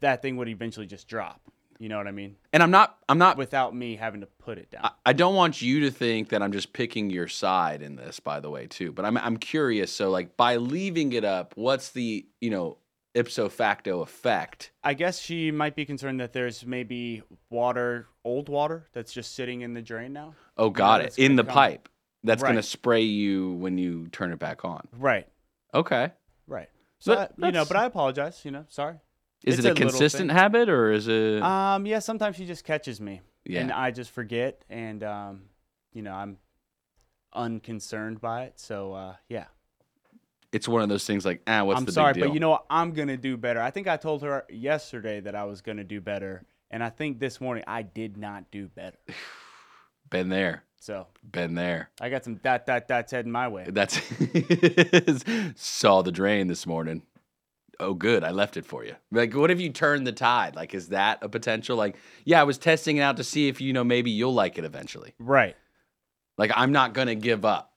that 0.01 0.23
thing 0.23 0.37
would 0.37 0.49
eventually 0.49 0.87
just 0.87 1.09
drop. 1.09 1.41
You 1.79 1.89
know 1.89 1.99
what 1.99 2.07
I 2.07 2.13
mean? 2.13 2.37
and 2.53 2.63
I'm 2.63 2.71
not 2.71 2.99
I'm 3.09 3.19
not 3.19 3.37
Without 3.37 3.75
me 3.75 3.97
having 3.97 4.21
to 4.23 4.27
put 4.27 4.59
it 4.59 4.71
down. 4.71 4.83
I, 4.85 4.91
I 5.07 5.13
don't 5.13 5.35
want 5.35 5.61
you 5.61 5.81
to 5.81 5.91
think 5.91 6.31
that 6.31 6.43
I'm 6.43 6.53
just 6.53 6.73
picking 6.73 7.11
your 7.11 7.29
side 7.29 7.83
in 7.83 7.97
this 7.97 8.19
by 8.21 8.41
the 8.41 8.51
way 8.51 8.67
too 8.67 8.93
but 8.93 9.05
I'm 9.05 9.17
I'm 9.19 9.37
curious 9.37 9.93
so 9.93 10.11
like 10.11 10.37
by 10.37 10.57
leaving 10.57 11.13
it 11.13 11.25
up 11.25 11.53
what's 11.57 11.91
the 11.91 12.27
you 12.41 12.51
know 12.51 12.79
ipso 13.15 13.49
facto 13.49 14.01
effect 14.01 14.73
I 14.85 14.95
guess 14.95 15.19
she 15.21 15.51
might 15.51 15.75
be 15.77 15.85
concerned 15.85 16.21
that 16.21 16.33
there's 16.33 16.65
maybe 16.67 17.23
water, 17.51 18.09
old 18.25 18.49
water, 18.49 18.87
that's 18.93 19.13
just 19.13 19.35
sitting 19.35 19.61
in 19.63 19.73
the 19.75 19.83
drain 19.83 20.13
now. 20.13 20.35
oh 20.57 20.71
got 20.71 21.01
it 21.03 21.19
in 21.19 21.37
the 21.37 21.45
come- 21.45 21.55
pipe 21.55 21.89
that's 22.25 22.43
going 22.43 22.57
to 22.57 22.63
spray 22.63 23.03
you 23.03 23.53
when 23.53 23.79
you 23.79 24.09
turn 24.09 24.33
it 24.33 24.39
back 24.39 24.65
on 24.65 24.87
Right. 24.99 25.27
okay 25.75 26.13
Right. 26.47 26.69
So 26.99 27.15
That- 27.15 27.33
you 27.39 27.53
know, 27.53 27.65
but 27.65 27.77
I 27.77 27.85
apologize. 27.85 28.41
You 28.45 28.51
know, 28.53 28.65
sorry. 28.69 28.97
Is 29.45 29.59
It's 29.59 29.67
it 29.67 29.69
a, 29.69 29.73
a 29.73 29.75
consistent 29.75 30.31
habit 30.31 30.69
or 30.69 30.93
is 30.93 31.09
it 31.09 31.43
Um, 31.43 31.87
yeah. 31.87 31.99
Sometimes 32.01 32.37
she 32.37 32.47
just 32.47 32.65
catches 32.65 33.01
me, 33.01 33.21
yeah 33.45 33.61
and 33.61 33.73
I 33.73 33.91
just 33.91 34.11
forget, 34.11 34.65
and 34.69 35.03
um, 35.03 35.43
you 35.93 36.03
know, 36.03 36.13
I'm 36.13 36.39
unconcerned 37.33 38.21
by 38.21 38.45
it. 38.45 38.59
So 38.59 38.93
uh, 38.95 39.15
yeah. 39.29 39.45
it's 40.53 40.67
one 40.67 40.83
of 40.83 40.89
those 40.89 41.05
things 41.05 41.25
like 41.25 41.43
ah 41.47 41.65
what's 41.65 41.79
I'm 41.79 41.85
the 41.85 41.93
sorry, 41.93 42.15
but 42.15 42.33
you 42.35 42.41
know 42.41 42.51
what? 42.51 42.65
I'm 42.71 42.93
gonna 42.93 43.17
do 43.17 43.37
better. 43.37 43.61
I 43.61 43.71
think 43.71 43.87
I 43.89 43.97
told 43.97 44.23
her 44.23 44.45
yesterday 44.49 45.21
that 45.21 45.35
I 45.35 45.45
was 45.45 45.61
gonna 45.61 45.85
do 45.85 46.01
better, 46.01 46.45
and 46.71 46.83
I 46.83 46.91
think 46.91 47.21
this 47.21 47.41
morning 47.41 47.65
I 47.67 47.83
did 47.83 48.17
not 48.17 48.51
do 48.51 48.69
better. 48.69 48.99
been 50.09 50.29
there 50.29 50.63
So 50.79 51.09
been 51.33 51.55
there 51.57 51.91
I 52.01 52.11
got 52.11 52.23
some 52.23 52.37
dot 52.37 52.65
dot 52.65 52.87
dots 52.87 53.11
heading 53.11 53.33
my 53.33 53.49
way. 53.49 53.67
That's 53.69 54.01
saw 55.61 56.03
the 56.03 56.13
drain 56.13 56.47
this 56.47 56.67
morning. 56.67 57.03
Oh, 57.79 57.95
good. 57.95 58.25
I 58.25 58.31
left 58.31 58.57
it 58.57 58.65
for 58.65 58.85
you. 58.85 58.97
Like, 59.13 59.35
what 59.35 59.51
if 59.51 59.61
you 59.61 59.71
turn 59.71 60.05
the 60.05 60.13
tide? 60.13 60.57
Like, 60.57 60.75
is 60.75 60.89
that 60.89 61.19
a 61.23 61.29
potential? 61.29 61.77
Like, 61.77 61.97
yeah, 62.25 62.41
I 62.41 62.45
was 62.45 62.59
testing 62.59 62.97
it 62.97 63.03
out 63.03 63.19
to 63.19 63.25
see 63.25 63.49
if 63.49 63.61
you 63.61 63.73
know 63.73 63.85
maybe 63.85 64.11
you'll 64.11 64.35
like 64.35 64.59
it 64.59 64.65
eventually. 64.65 65.15
Right. 65.19 65.57
Like, 66.39 66.53
I'm 66.55 66.73
not 66.73 66.95
gonna 66.95 67.15
give 67.15 67.45
up. 67.45 67.73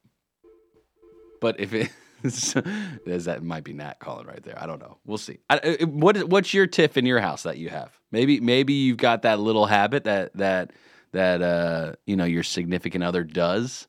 But 1.41 1.59
if 1.59 1.73
it 1.73 1.89
is 2.23 2.53
that 3.05 3.43
might 3.43 3.63
be 3.63 3.73
Nat 3.73 3.99
calling 3.99 4.27
right 4.27 4.43
there. 4.43 4.61
I 4.61 4.65
don't 4.65 4.79
know. 4.79 4.97
We'll 5.05 5.17
see. 5.17 5.39
I, 5.49 5.77
what 5.85 6.23
what's 6.25 6.53
your 6.53 6.67
tiff 6.67 6.97
in 6.97 7.05
your 7.05 7.19
house 7.19 7.43
that 7.43 7.57
you 7.57 7.69
have? 7.69 7.97
Maybe 8.11 8.39
maybe 8.39 8.73
you've 8.73 8.97
got 8.97 9.23
that 9.23 9.39
little 9.39 9.65
habit 9.65 10.03
that 10.05 10.35
that 10.35 10.71
that 11.11 11.41
uh 11.41 11.93
you 12.05 12.15
know 12.15 12.25
your 12.25 12.43
significant 12.43 13.03
other 13.03 13.23
does 13.23 13.87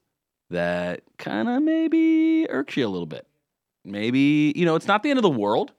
that 0.50 1.02
kind 1.18 1.48
of 1.48 1.62
maybe 1.62 2.46
irks 2.48 2.76
you 2.76 2.86
a 2.86 2.88
little 2.88 3.06
bit. 3.06 3.26
Maybe 3.84 4.52
you 4.54 4.64
know 4.64 4.76
it's 4.76 4.86
not 4.86 5.02
the 5.02 5.10
end 5.10 5.18
of 5.18 5.22
the 5.22 5.30
world. 5.30 5.72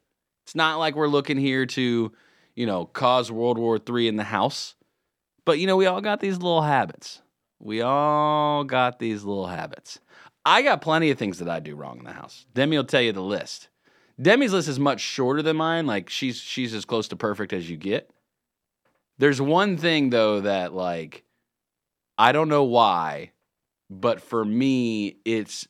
It's 0.51 0.55
not 0.57 0.79
like 0.79 0.97
we're 0.97 1.07
looking 1.07 1.37
here 1.37 1.65
to 1.65 2.11
you 2.55 2.65
know 2.65 2.85
cause 2.85 3.31
World 3.31 3.57
War 3.57 3.79
Three 3.79 4.09
in 4.09 4.17
the 4.17 4.25
house. 4.25 4.75
But 5.45 5.59
you 5.59 5.65
know 5.65 5.77
we 5.77 5.85
all 5.85 6.01
got 6.01 6.19
these 6.19 6.39
little 6.39 6.63
habits. 6.63 7.21
We 7.59 7.79
all 7.81 8.65
got 8.65 8.99
these 8.99 9.23
little 9.23 9.47
habits. 9.47 9.99
I 10.45 10.61
got 10.61 10.81
plenty 10.81 11.09
of 11.09 11.17
things 11.17 11.39
that 11.39 11.47
I 11.47 11.61
do 11.61 11.73
wrong 11.73 11.99
in 11.99 12.03
the 12.03 12.11
house. 12.11 12.45
Demi 12.53 12.75
will 12.75 12.83
tell 12.83 13.01
you 13.01 13.13
the 13.13 13.21
list. 13.21 13.69
Demi's 14.21 14.51
list 14.51 14.67
is 14.67 14.77
much 14.77 14.99
shorter 14.99 15.41
than 15.41 15.55
mine. 15.55 15.87
Like 15.87 16.09
she's 16.09 16.35
she's 16.35 16.73
as 16.73 16.83
close 16.83 17.07
to 17.07 17.15
perfect 17.15 17.53
as 17.53 17.69
you 17.69 17.77
get. 17.77 18.11
There's 19.19 19.39
one 19.39 19.77
thing 19.77 20.09
though 20.09 20.41
that 20.41 20.73
like 20.73 21.23
I 22.17 22.33
don't 22.33 22.49
know 22.49 22.65
why, 22.65 23.31
but 23.89 24.21
for 24.21 24.43
me 24.43 25.15
it's 25.23 25.65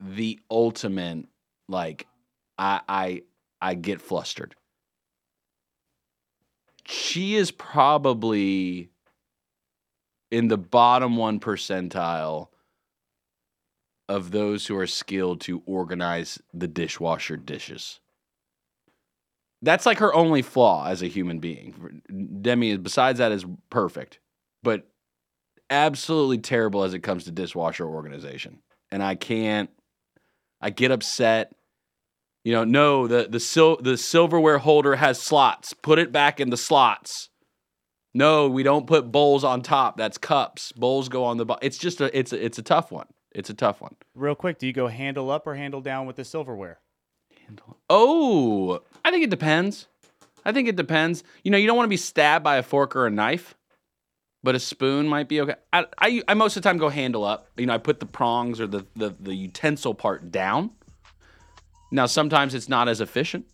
the 0.00 0.40
ultimate 0.50 1.26
like 1.68 2.06
I 2.58 2.80
I 2.88 3.22
I 3.62 3.74
get 3.74 4.00
flustered. 4.00 4.56
She 6.84 7.36
is 7.36 7.52
probably 7.52 8.90
in 10.32 10.48
the 10.48 10.58
bottom 10.58 11.16
one 11.16 11.38
percentile 11.38 12.48
of 14.08 14.32
those 14.32 14.66
who 14.66 14.76
are 14.76 14.88
skilled 14.88 15.40
to 15.42 15.62
organize 15.64 16.42
the 16.52 16.66
dishwasher 16.66 17.36
dishes. 17.36 18.00
That's 19.62 19.86
like 19.86 19.98
her 19.98 20.12
only 20.12 20.42
flaw 20.42 20.88
as 20.88 21.02
a 21.02 21.06
human 21.06 21.38
being. 21.38 22.02
Demi, 22.42 22.70
is 22.70 22.78
besides 22.78 23.20
that, 23.20 23.30
is 23.30 23.46
perfect, 23.70 24.18
but 24.64 24.88
absolutely 25.70 26.38
terrible 26.38 26.82
as 26.82 26.94
it 26.94 27.00
comes 27.00 27.24
to 27.24 27.30
dishwasher 27.30 27.86
organization. 27.86 28.58
And 28.90 29.04
I 29.04 29.14
can't. 29.14 29.70
I 30.60 30.70
get 30.70 30.90
upset. 30.90 31.52
You 32.44 32.52
know, 32.52 32.64
no, 32.64 33.06
the 33.06 33.28
the 33.30 33.38
sil- 33.38 33.80
the 33.80 33.96
silverware 33.96 34.58
holder 34.58 34.96
has 34.96 35.20
slots. 35.20 35.74
Put 35.74 35.98
it 35.98 36.10
back 36.10 36.40
in 36.40 36.50
the 36.50 36.56
slots. 36.56 37.30
No, 38.14 38.48
we 38.48 38.62
don't 38.62 38.86
put 38.86 39.10
bowls 39.10 39.44
on 39.44 39.62
top. 39.62 39.96
That's 39.96 40.18
cups. 40.18 40.72
Bowls 40.72 41.08
go 41.08 41.24
on 41.24 41.36
the 41.36 41.46
bottom. 41.46 41.60
It's 41.62 41.78
just 41.78 42.00
a 42.00 42.16
it's 42.16 42.32
a, 42.32 42.44
it's 42.44 42.58
a 42.58 42.62
tough 42.62 42.90
one. 42.90 43.06
It's 43.30 43.48
a 43.48 43.54
tough 43.54 43.80
one. 43.80 43.94
Real 44.14 44.34
quick, 44.34 44.58
do 44.58 44.66
you 44.66 44.72
go 44.72 44.88
handle 44.88 45.30
up 45.30 45.46
or 45.46 45.54
handle 45.54 45.80
down 45.80 46.06
with 46.06 46.16
the 46.16 46.24
silverware? 46.24 46.80
Handle. 47.46 47.78
Oh, 47.88 48.82
I 49.04 49.10
think 49.10 49.24
it 49.24 49.30
depends. 49.30 49.86
I 50.44 50.52
think 50.52 50.68
it 50.68 50.76
depends. 50.76 51.22
You 51.44 51.50
know, 51.50 51.58
you 51.58 51.66
don't 51.66 51.76
want 51.76 51.86
to 51.86 51.90
be 51.90 51.96
stabbed 51.96 52.44
by 52.44 52.56
a 52.56 52.62
fork 52.62 52.94
or 52.96 53.06
a 53.06 53.10
knife, 53.10 53.54
but 54.42 54.54
a 54.54 54.60
spoon 54.60 55.06
might 55.06 55.28
be 55.28 55.40
okay. 55.40 55.54
I, 55.72 55.86
I, 55.98 56.22
I 56.28 56.34
most 56.34 56.56
of 56.56 56.62
the 56.62 56.68
time 56.68 56.78
go 56.78 56.88
handle 56.88 57.24
up. 57.24 57.48
You 57.56 57.66
know, 57.66 57.74
I 57.74 57.78
put 57.78 58.00
the 58.00 58.06
prongs 58.06 58.60
or 58.60 58.66
the, 58.66 58.84
the, 58.96 59.14
the 59.18 59.34
utensil 59.34 59.94
part 59.94 60.30
down. 60.30 60.72
Now, 61.92 62.06
sometimes 62.06 62.54
it's 62.54 62.70
not 62.70 62.88
as 62.88 63.02
efficient. 63.02 63.44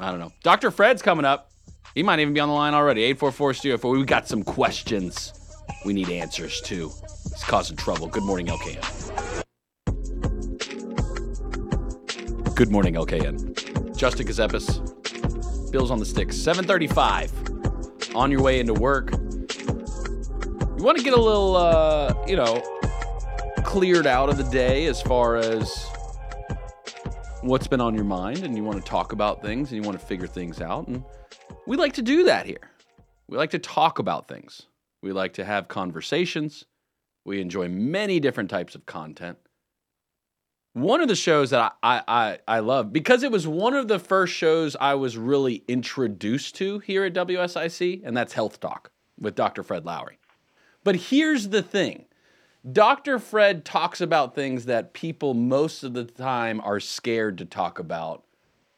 I 0.00 0.10
don't 0.10 0.18
know. 0.18 0.32
Dr. 0.42 0.72
Fred's 0.72 1.00
coming 1.00 1.24
up. 1.24 1.52
He 1.94 2.02
might 2.02 2.18
even 2.18 2.34
be 2.34 2.40
on 2.40 2.48
the 2.48 2.54
line 2.54 2.74
already. 2.74 3.04
844 3.04 3.54
Studio 3.54 3.78
4. 3.78 3.96
We 3.96 4.04
got 4.04 4.26
some 4.26 4.42
questions 4.42 5.32
we 5.86 5.92
need 5.92 6.10
answers 6.10 6.60
to. 6.62 6.90
He's 7.30 7.44
causing 7.44 7.76
trouble. 7.76 8.08
Good 8.08 8.24
morning, 8.24 8.48
LKN. 8.48 9.44
Good 12.56 12.72
morning, 12.72 12.94
LKN. 12.94 13.96
Justin 13.96 14.26
Gazepis, 14.26 15.70
Bills 15.70 15.92
on 15.92 16.00
the 16.00 16.06
Sticks, 16.06 16.36
735. 16.36 18.16
On 18.16 18.32
your 18.32 18.42
way 18.42 18.58
into 18.58 18.74
work. 18.74 19.12
You 19.12 19.18
want 20.82 20.98
to 20.98 21.04
get 21.04 21.14
a 21.14 21.20
little, 21.20 21.54
uh, 21.54 22.12
you 22.26 22.34
know, 22.34 22.60
cleared 23.62 24.08
out 24.08 24.30
of 24.30 24.36
the 24.36 24.44
day 24.44 24.86
as 24.86 25.00
far 25.00 25.36
as 25.36 25.88
what's 27.44 27.66
been 27.66 27.80
on 27.80 27.94
your 27.94 28.04
mind 28.04 28.42
and 28.42 28.56
you 28.56 28.64
want 28.64 28.82
to 28.82 28.90
talk 28.90 29.12
about 29.12 29.42
things 29.42 29.70
and 29.70 29.76
you 29.76 29.86
want 29.86 29.98
to 29.98 30.04
figure 30.04 30.26
things 30.26 30.60
out. 30.60 30.88
And 30.88 31.04
we 31.66 31.76
like 31.76 31.92
to 31.94 32.02
do 32.02 32.24
that 32.24 32.46
here. 32.46 32.70
We 33.28 33.36
like 33.36 33.50
to 33.50 33.58
talk 33.58 33.98
about 33.98 34.28
things. 34.28 34.62
We 35.02 35.12
like 35.12 35.34
to 35.34 35.44
have 35.44 35.68
conversations. 35.68 36.64
We 37.24 37.40
enjoy 37.40 37.68
many 37.68 38.18
different 38.18 38.50
types 38.50 38.74
of 38.74 38.86
content. 38.86 39.38
One 40.72 41.00
of 41.00 41.08
the 41.08 41.14
shows 41.14 41.50
that 41.50 41.76
I, 41.82 42.02
I, 42.08 42.38
I 42.48 42.58
love, 42.60 42.92
because 42.92 43.22
it 43.22 43.30
was 43.30 43.46
one 43.46 43.74
of 43.74 43.88
the 43.88 43.98
first 43.98 44.32
shows 44.34 44.76
I 44.80 44.94
was 44.94 45.16
really 45.16 45.62
introduced 45.68 46.56
to 46.56 46.80
here 46.80 47.04
at 47.04 47.14
WSIC, 47.14 48.02
and 48.04 48.16
that's 48.16 48.32
Health 48.32 48.58
Talk 48.58 48.90
with 49.20 49.36
Dr. 49.36 49.62
Fred 49.62 49.84
Lowry. 49.84 50.18
But 50.82 50.96
here's 50.96 51.50
the 51.50 51.62
thing 51.62 52.06
Dr. 52.70 53.18
Fred 53.18 53.64
talks 53.64 54.00
about 54.00 54.34
things 54.34 54.64
that 54.64 54.94
people 54.94 55.34
most 55.34 55.84
of 55.84 55.92
the 55.92 56.04
time 56.04 56.60
are 56.62 56.80
scared 56.80 57.36
to 57.38 57.44
talk 57.44 57.78
about. 57.78 58.24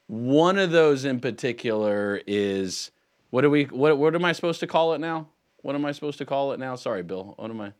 One 0.08 0.58
of 0.58 0.72
those 0.72 1.04
in 1.04 1.20
particular 1.20 2.20
is 2.26 2.90
what 3.30 3.42
do 3.42 3.50
we 3.50 3.64
what 3.64 3.96
what 3.96 4.14
am 4.14 4.24
I 4.24 4.32
supposed 4.32 4.60
to 4.60 4.66
call 4.66 4.92
it 4.94 4.98
now? 4.98 5.28
What 5.62 5.74
am 5.76 5.84
I 5.84 5.92
supposed 5.92 6.18
to 6.18 6.26
call 6.26 6.52
it 6.52 6.58
now? 6.58 6.74
Sorry, 6.74 7.02
Bill. 7.02 7.34
What 7.36 7.50
am 7.50 7.60
I? 7.60 7.72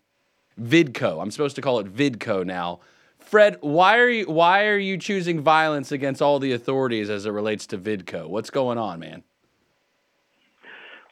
Vidco. 0.61 1.21
I'm 1.21 1.31
supposed 1.31 1.57
to 1.57 1.63
call 1.63 1.81
it 1.81 1.93
Vidco 1.93 2.45
now. 2.45 2.81
Fred, 3.19 3.59
why 3.61 3.99
are 3.99 4.09
you 4.09 4.27
why 4.27 4.67
are 4.67 4.79
you 4.79 4.99
choosing 4.99 5.41
violence 5.41 5.91
against 5.91 6.23
all 6.23 6.39
the 6.39 6.53
authorities 6.53 7.11
as 7.11 7.27
it 7.27 7.31
relates 7.31 7.67
to 7.69 7.79
Vidco? 7.79 8.29
What's 8.29 8.51
going 8.51 8.79
on, 8.79 9.01
man? 9.01 9.25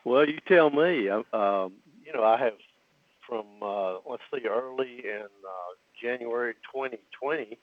Well, 0.04 0.28
you 0.28 0.38
tell 0.46 0.70
me. 0.70 1.08
Um, 1.08 1.72
you 2.04 2.12
know, 2.12 2.22
I 2.22 2.38
have 2.38 2.52
from 3.28 3.46
uh, 3.62 3.94
let's 4.08 4.22
see, 4.32 4.46
early 4.46 5.02
in 5.04 5.22
uh, 5.22 5.72
January 6.00 6.54
2020. 6.72 7.58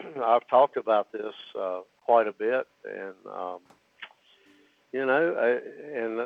I've 0.24 0.46
talked 0.48 0.76
about 0.76 1.12
this 1.12 1.34
uh, 1.58 1.80
quite 2.04 2.26
a 2.26 2.32
bit, 2.32 2.66
and 2.84 3.14
um, 3.26 3.58
you 4.92 5.04
know, 5.04 5.34
I, 5.38 5.98
and 5.98 6.20
uh, 6.20 6.24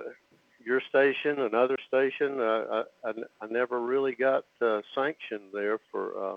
your 0.65 0.81
station, 0.89 1.41
another 1.41 1.77
station, 1.89 2.41
uh, 2.41 2.85
I, 3.05 3.13
I, 3.41 3.47
never 3.49 3.81
really 3.81 4.15
got 4.15 4.45
uh, 4.61 4.81
sanctioned 4.95 5.51
there 5.53 5.79
for 5.91 6.35
uh, 6.35 6.37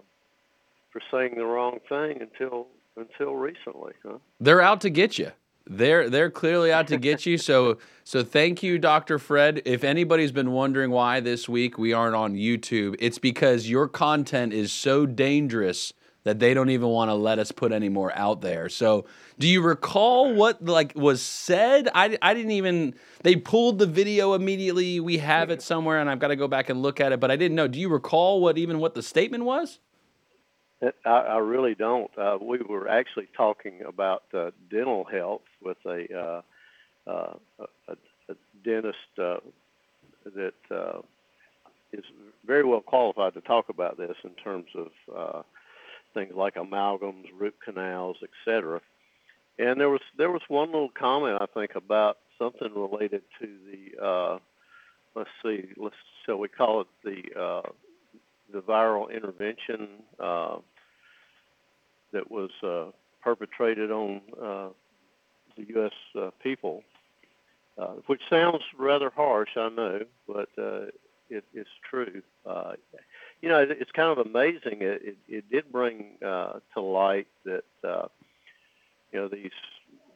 for 0.91 1.01
saying 1.11 1.35
the 1.35 1.45
wrong 1.45 1.79
thing 1.89 2.21
until 2.21 2.67
until 2.95 3.35
recently. 3.35 3.93
Huh? 4.03 4.19
They're 4.39 4.61
out 4.61 4.81
to 4.81 4.89
get 4.89 5.17
you. 5.17 5.31
They're 5.65 6.09
they're 6.09 6.29
clearly 6.29 6.71
out 6.71 6.87
to 6.87 6.97
get 6.97 7.25
you. 7.25 7.37
So 7.37 7.77
so 8.03 8.23
thank 8.23 8.61
you, 8.63 8.77
Dr. 8.77 9.17
Fred. 9.17 9.61
If 9.65 9.83
anybody's 9.83 10.31
been 10.31 10.51
wondering 10.51 10.91
why 10.91 11.21
this 11.21 11.47
week 11.47 11.77
we 11.77 11.93
aren't 11.93 12.15
on 12.15 12.35
YouTube, 12.35 12.95
it's 12.99 13.17
because 13.17 13.69
your 13.69 13.87
content 13.87 14.53
is 14.53 14.73
so 14.73 15.05
dangerous 15.05 15.93
that 16.23 16.39
they 16.39 16.53
don't 16.53 16.69
even 16.69 16.89
want 16.89 17.09
to 17.09 17.15
let 17.15 17.39
us 17.39 17.51
put 17.51 17.71
any 17.71 17.89
more 17.89 18.15
out 18.17 18.41
there. 18.41 18.69
So 18.69 19.05
do 19.39 19.47
you 19.47 19.61
recall 19.61 20.33
what 20.33 20.63
like 20.63 20.93
was 20.95 21.21
said? 21.21 21.89
I, 21.93 22.17
I 22.21 22.33
didn't 22.33 22.51
even 22.51 22.95
they 23.23 23.35
pulled 23.35 23.79
the 23.79 23.85
video 23.85 24.33
immediately. 24.33 24.99
We 24.99 25.17
have 25.19 25.49
it 25.49 25.61
somewhere 25.61 25.99
and 25.99 26.09
I've 26.09 26.19
got 26.19 26.29
to 26.29 26.35
go 26.35 26.47
back 26.47 26.69
and 26.69 26.81
look 26.81 26.99
at 26.99 27.11
it, 27.11 27.19
but 27.19 27.31
I 27.31 27.35
didn't 27.35 27.55
know. 27.55 27.67
Do 27.67 27.79
you 27.79 27.89
recall 27.89 28.41
what 28.41 28.57
even 28.57 28.79
what 28.79 28.95
the 28.95 29.03
statement 29.03 29.45
was? 29.45 29.79
I, 31.05 31.09
I 31.09 31.37
really 31.37 31.75
don't. 31.75 32.11
Uh, 32.17 32.37
we 32.41 32.59
were 32.59 32.87
actually 32.87 33.27
talking 33.35 33.81
about 33.87 34.23
uh, 34.33 34.51
dental 34.69 35.03
health 35.03 35.41
with 35.63 35.77
a, 35.85 36.07
uh, 36.17 36.41
uh, 37.09 37.33
a, 37.87 37.93
a 38.29 38.35
dentist 38.63 38.97
uh, 39.17 39.37
that 40.25 40.53
uh, 40.71 40.99
is 41.91 42.03
very 42.45 42.63
well 42.63 42.81
qualified 42.81 43.33
to 43.35 43.41
talk 43.41 43.69
about 43.69 43.97
this 43.97 44.15
in 44.23 44.31
terms 44.31 44.67
of 44.75 44.87
uh, 45.15 45.41
things 46.13 46.33
like 46.35 46.55
amalgams, 46.55 47.25
root 47.37 47.55
canals, 47.63 48.17
etc. 48.23 48.81
And 49.59 49.79
there 49.79 49.89
was 49.89 50.01
there 50.17 50.31
was 50.31 50.41
one 50.47 50.71
little 50.71 50.89
comment 50.89 51.37
I 51.39 51.45
think 51.53 51.75
about 51.75 52.17
something 52.39 52.71
related 52.75 53.21
to 53.39 53.47
the 53.71 54.03
uh, 54.03 54.39
let's 55.15 55.29
see, 55.43 55.65
let's 55.77 55.95
shall 56.25 56.37
we 56.37 56.47
call 56.47 56.81
it 56.81 56.87
the 57.03 57.39
uh, 57.39 57.69
the 58.51 58.61
viral 58.61 59.13
intervention 59.13 59.87
uh, 60.19 60.57
that 62.13 62.31
was 62.31 62.49
uh, 62.63 62.91
perpetrated 63.21 63.91
on 63.91 64.21
uh, 64.41 64.69
the 65.57 65.65
U.S. 65.75 65.91
Uh, 66.17 66.29
people, 66.41 66.83
uh, 67.77 67.95
which 68.07 68.21
sounds 68.29 68.63
rather 68.77 69.09
harsh, 69.09 69.49
I 69.57 69.69
know, 69.69 70.01
but 70.27 70.49
uh, 70.57 70.85
it, 71.29 71.43
it's 71.53 71.69
true. 71.89 72.21
Uh, 72.45 72.73
you 73.41 73.49
know, 73.49 73.59
it, 73.59 73.71
it's 73.71 73.91
kind 73.91 74.17
of 74.17 74.25
amazing. 74.25 74.81
It, 74.81 75.01
it, 75.03 75.17
it 75.27 75.51
did 75.51 75.71
bring 75.71 76.17
to 76.21 76.81
light 76.81 77.27
that 77.45 77.63
you 79.11 79.19
know 79.19 79.27
these 79.27 79.51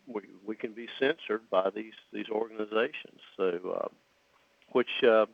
we, 0.07 0.21
we 0.45 0.55
can 0.55 0.71
be 0.71 0.87
censored 0.99 1.49
by 1.49 1.69
these 1.75 1.93
these 2.13 2.29
organizations. 2.31 3.19
So, 3.35 3.91
which 4.71 4.87
is 5.01 5.27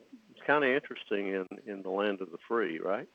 kind 0.46 0.64
of 0.64 0.70
interesting 0.70 1.28
in 1.28 1.46
in 1.66 1.82
the 1.82 1.90
land 1.90 2.20
of 2.20 2.30
the 2.30 2.38
free, 2.48 2.78
right? 2.78 3.08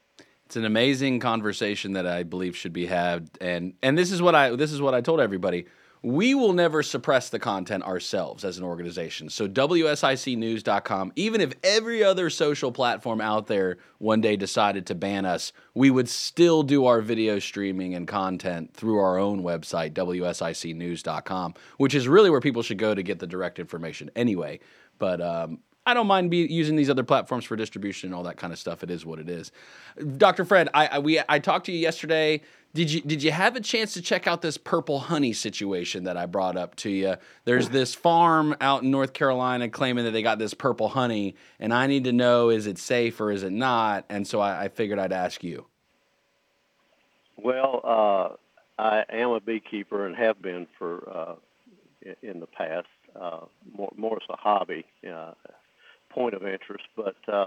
It's 0.49 0.55
an 0.55 0.65
amazing 0.65 1.19
conversation 1.19 1.93
that 1.93 2.07
I 2.07 2.23
believe 2.23 2.57
should 2.57 2.73
be 2.73 2.87
had, 2.87 3.29
and 3.39 3.75
and 3.83 3.95
this 3.95 4.11
is 4.11 4.19
what 4.19 4.33
I 4.33 4.55
this 4.55 4.71
is 4.71 4.81
what 4.81 4.95
I 4.95 5.01
told 5.01 5.19
everybody. 5.19 5.67
We 6.01 6.33
will 6.33 6.53
never 6.53 6.81
suppress 6.81 7.29
the 7.29 7.37
content 7.37 7.83
ourselves 7.83 8.43
as 8.43 8.57
an 8.57 8.63
organization. 8.63 9.29
So 9.29 9.47
WSICnews.com, 9.47 11.11
even 11.15 11.39
if 11.39 11.53
every 11.63 12.03
other 12.03 12.31
social 12.31 12.71
platform 12.71 13.21
out 13.21 13.45
there 13.45 13.77
one 13.99 14.21
day 14.21 14.37
decided 14.37 14.87
to 14.87 14.95
ban 14.95 15.25
us, 15.25 15.53
we 15.75 15.91
would 15.91 16.09
still 16.09 16.63
do 16.63 16.87
our 16.87 17.01
video 17.01 17.37
streaming 17.37 17.93
and 17.93 18.07
content 18.07 18.73
through 18.73 18.97
our 18.97 19.19
own 19.19 19.43
website, 19.43 19.91
WSICnews.com, 19.91 21.53
which 21.77 21.93
is 21.93 22.07
really 22.07 22.31
where 22.31 22.41
people 22.41 22.63
should 22.63 22.79
go 22.79 22.95
to 22.95 23.03
get 23.03 23.19
the 23.19 23.27
direct 23.27 23.59
information 23.59 24.09
anyway. 24.15 24.59
But 24.97 25.21
um, 25.21 25.59
I 25.89 25.93
don't 25.95 26.07
mind 26.07 26.29
be 26.29 26.45
using 26.45 26.75
these 26.75 26.89
other 26.89 27.03
platforms 27.03 27.45
for 27.45 27.55
distribution 27.55 28.09
and 28.09 28.15
all 28.15 28.23
that 28.23 28.37
kind 28.37 28.53
of 28.53 28.59
stuff. 28.59 28.83
It 28.83 28.91
is 28.91 29.05
what 29.05 29.17
it 29.17 29.27
is. 29.27 29.51
Dr. 30.17 30.45
Fred, 30.45 30.69
I, 30.73 30.87
I 30.87 30.99
we 30.99 31.19
I 31.27 31.39
talked 31.39 31.65
to 31.65 31.71
you 31.71 31.79
yesterday. 31.79 32.41
Did 32.75 32.91
you 32.91 33.01
did 33.01 33.23
you 33.23 33.31
have 33.31 33.55
a 33.55 33.59
chance 33.59 33.95
to 33.95 34.01
check 34.01 34.27
out 34.27 34.43
this 34.43 34.55
purple 34.55 34.99
honey 34.99 35.33
situation 35.33 36.03
that 36.03 36.15
I 36.15 36.27
brought 36.27 36.55
up 36.55 36.75
to 36.77 36.89
you? 36.91 37.15
There's 37.45 37.69
this 37.69 37.95
farm 37.95 38.55
out 38.61 38.83
in 38.83 38.91
North 38.91 39.13
Carolina 39.13 39.67
claiming 39.69 40.05
that 40.05 40.11
they 40.11 40.21
got 40.21 40.37
this 40.37 40.53
purple 40.53 40.89
honey, 40.89 41.35
and 41.59 41.73
I 41.73 41.87
need 41.87 42.03
to 42.03 42.13
know 42.13 42.49
is 42.49 42.67
it 42.67 42.77
safe 42.77 43.19
or 43.19 43.31
is 43.31 43.41
it 43.41 43.51
not? 43.51 44.05
And 44.09 44.27
so 44.27 44.39
I, 44.39 44.65
I 44.65 44.67
figured 44.67 44.99
I'd 44.99 45.11
ask 45.11 45.43
you. 45.43 45.65
Well, 47.35 47.81
uh, 47.83 48.81
I 48.81 49.05
am 49.09 49.31
a 49.31 49.39
beekeeper 49.39 50.05
and 50.05 50.15
have 50.15 50.39
been 50.39 50.67
for 50.77 51.09
uh, 51.09 51.35
in 52.21 52.39
the 52.39 52.47
past. 52.47 52.87
Uh, 53.19 53.45
more, 53.75 53.91
more 53.97 54.17
as 54.17 54.29
a 54.29 54.37
hobby. 54.37 54.85
Uh, 55.03 55.31
point 56.09 56.33
of 56.33 56.45
interest. 56.45 56.85
But 56.95 57.17
uh, 57.27 57.45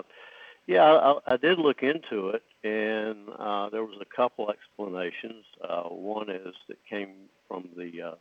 Yeah, 0.66 0.84
I, 0.84 1.34
I 1.34 1.36
did 1.36 1.58
look 1.58 1.82
into 1.82 2.30
it, 2.30 2.42
and 2.62 3.28
uh, 3.38 3.68
there 3.70 3.84
was 3.84 3.98
a 4.00 4.16
couple 4.16 4.50
explanations. 4.50 5.44
Uh, 5.62 5.84
one 5.84 6.30
is 6.30 6.54
that 6.68 6.78
came 6.88 7.28
from 7.48 7.68
the 7.76 8.02
uh, 8.02 8.14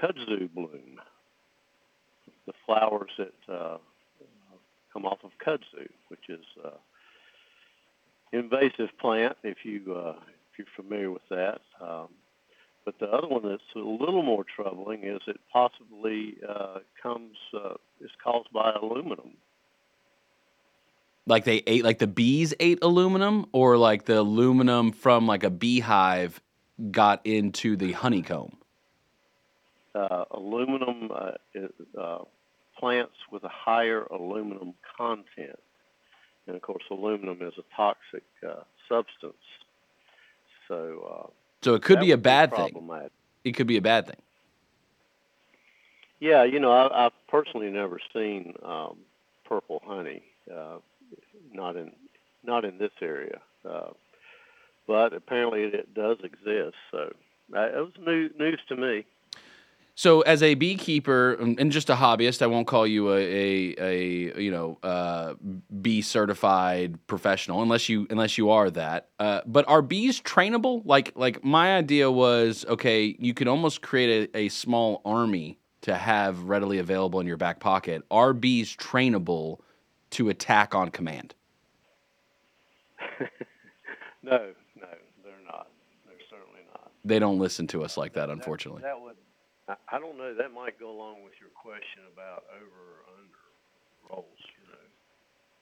kudzu 0.00 0.48
bloom, 0.54 1.00
the 2.46 2.52
flowers 2.64 3.10
that 3.18 3.52
uh, 3.52 3.78
come 4.92 5.04
off 5.04 5.18
of 5.24 5.32
kudzu, 5.44 5.88
which 6.08 6.28
is 6.28 6.44
uh, 6.64 6.78
invasive 8.32 8.90
plant. 9.00 9.36
If 9.42 9.64
you 9.64 9.94
uh, 9.94 10.16
if 10.52 10.58
you're 10.58 10.66
familiar 10.76 11.10
with 11.10 11.28
that, 11.30 11.60
um, 11.80 12.08
but 12.84 12.98
the 12.98 13.06
other 13.06 13.28
one 13.28 13.42
that's 13.48 13.62
a 13.76 13.78
little 13.78 14.22
more 14.22 14.44
troubling 14.44 15.04
is 15.04 15.20
it 15.26 15.38
possibly 15.52 16.36
uh, 16.48 16.78
comes 17.02 17.36
uh, 17.54 17.74
is 18.00 18.10
caused 18.22 18.52
by 18.52 18.72
aluminum. 18.72 19.36
Like 21.26 21.44
they 21.44 21.62
ate, 21.66 21.84
like 21.84 21.98
the 21.98 22.08
bees 22.08 22.52
ate 22.58 22.80
aluminum, 22.82 23.46
or 23.52 23.76
like 23.78 24.06
the 24.06 24.20
aluminum 24.20 24.90
from 24.90 25.26
like 25.26 25.44
a 25.44 25.50
beehive 25.50 26.40
got 26.90 27.24
into 27.24 27.76
the 27.76 27.92
honeycomb. 27.92 28.56
Uh, 29.94 30.24
aluminum 30.32 31.10
uh, 31.14 31.32
is, 31.54 31.70
uh, 32.00 32.18
plants 32.76 33.14
with 33.30 33.44
a 33.44 33.48
higher 33.48 34.02
aluminum 34.04 34.74
content, 34.96 35.58
and 36.46 36.56
of 36.56 36.62
course, 36.62 36.82
aluminum 36.90 37.38
is 37.42 37.52
a 37.56 37.76
toxic 37.76 38.24
uh, 38.44 38.62
substance. 38.88 39.34
So, 40.66 41.28
uh, 41.28 41.30
So 41.62 41.74
it 41.74 41.82
could 41.82 41.98
that 41.98 42.04
be 42.04 42.12
a 42.12 42.18
bad 42.18 42.54
thing. 42.54 42.90
It 43.44 43.52
could 43.52 43.66
be 43.66 43.76
a 43.76 43.82
bad 43.82 44.06
thing. 44.06 44.16
Yeah, 46.20 46.44
you 46.44 46.60
know, 46.60 46.70
I, 46.70 47.06
I've 47.06 47.26
personally 47.28 47.70
never 47.70 47.98
seen 48.12 48.54
um, 48.64 48.98
purple 49.44 49.82
honey, 49.84 50.22
uh, 50.52 50.78
not 51.52 51.76
in 51.76 51.92
not 52.44 52.64
in 52.64 52.78
this 52.78 52.92
area, 53.00 53.40
uh, 53.68 53.90
but 54.86 55.12
apparently 55.12 55.62
it 55.62 55.94
does 55.94 56.18
exist. 56.22 56.76
So 56.90 57.12
uh, 57.56 57.60
it 57.60 57.76
was 57.76 57.92
new 58.00 58.30
news 58.38 58.60
to 58.68 58.76
me. 58.76 59.04
So, 59.94 60.22
as 60.22 60.42
a 60.42 60.54
beekeeper 60.54 61.34
and 61.34 61.60
and 61.60 61.70
just 61.70 61.90
a 61.90 61.94
hobbyist, 61.94 62.40
I 62.40 62.46
won't 62.46 62.66
call 62.66 62.86
you 62.86 63.12
a, 63.12 63.20
a, 63.20 63.76
a 63.78 64.40
you 64.42 64.50
know 64.50 64.78
uh, 64.82 65.34
bee 65.82 66.00
certified 66.00 66.98
professional 67.06 67.62
unless 67.62 67.88
you 67.88 68.06
unless 68.08 68.38
you 68.38 68.50
are 68.50 68.70
that. 68.70 69.08
Uh, 69.18 69.42
but 69.44 69.68
are 69.68 69.82
bees 69.82 70.20
trainable? 70.20 70.80
Like 70.84 71.12
like 71.14 71.44
my 71.44 71.76
idea 71.76 72.10
was 72.10 72.64
okay, 72.68 73.16
you 73.18 73.34
could 73.34 73.48
almost 73.48 73.82
create 73.82 74.30
a, 74.34 74.38
a 74.38 74.48
small 74.48 75.02
army 75.04 75.58
to 75.82 75.94
have 75.94 76.44
readily 76.44 76.78
available 76.78 77.20
in 77.20 77.26
your 77.26 77.36
back 77.36 77.60
pocket. 77.60 78.02
Are 78.10 78.32
bees 78.32 78.74
trainable 78.74 79.58
to 80.10 80.30
attack 80.30 80.74
on 80.74 80.90
command? 80.90 81.34
No, 84.22 84.38
no, 84.76 84.86
they're 85.24 85.34
not. 85.44 85.66
They're 86.06 86.14
certainly 86.30 86.60
not. 86.70 86.92
They 87.04 87.18
don't 87.18 87.40
listen 87.40 87.66
to 87.68 87.82
us 87.82 87.96
like 87.96 88.12
that, 88.12 88.30
unfortunately. 88.30 88.82
That 88.82 89.00
would. 89.00 89.16
I, 89.68 89.98
don't 89.98 90.18
know. 90.18 90.34
That 90.34 90.52
might 90.52 90.78
go 90.78 90.90
along 90.90 91.22
with 91.24 91.34
your 91.40 91.50
question 91.50 92.02
about 92.12 92.44
over 92.54 92.64
or 92.64 93.14
under 93.18 94.10
roles. 94.10 94.26
You 94.38 94.72
know. 94.72 94.78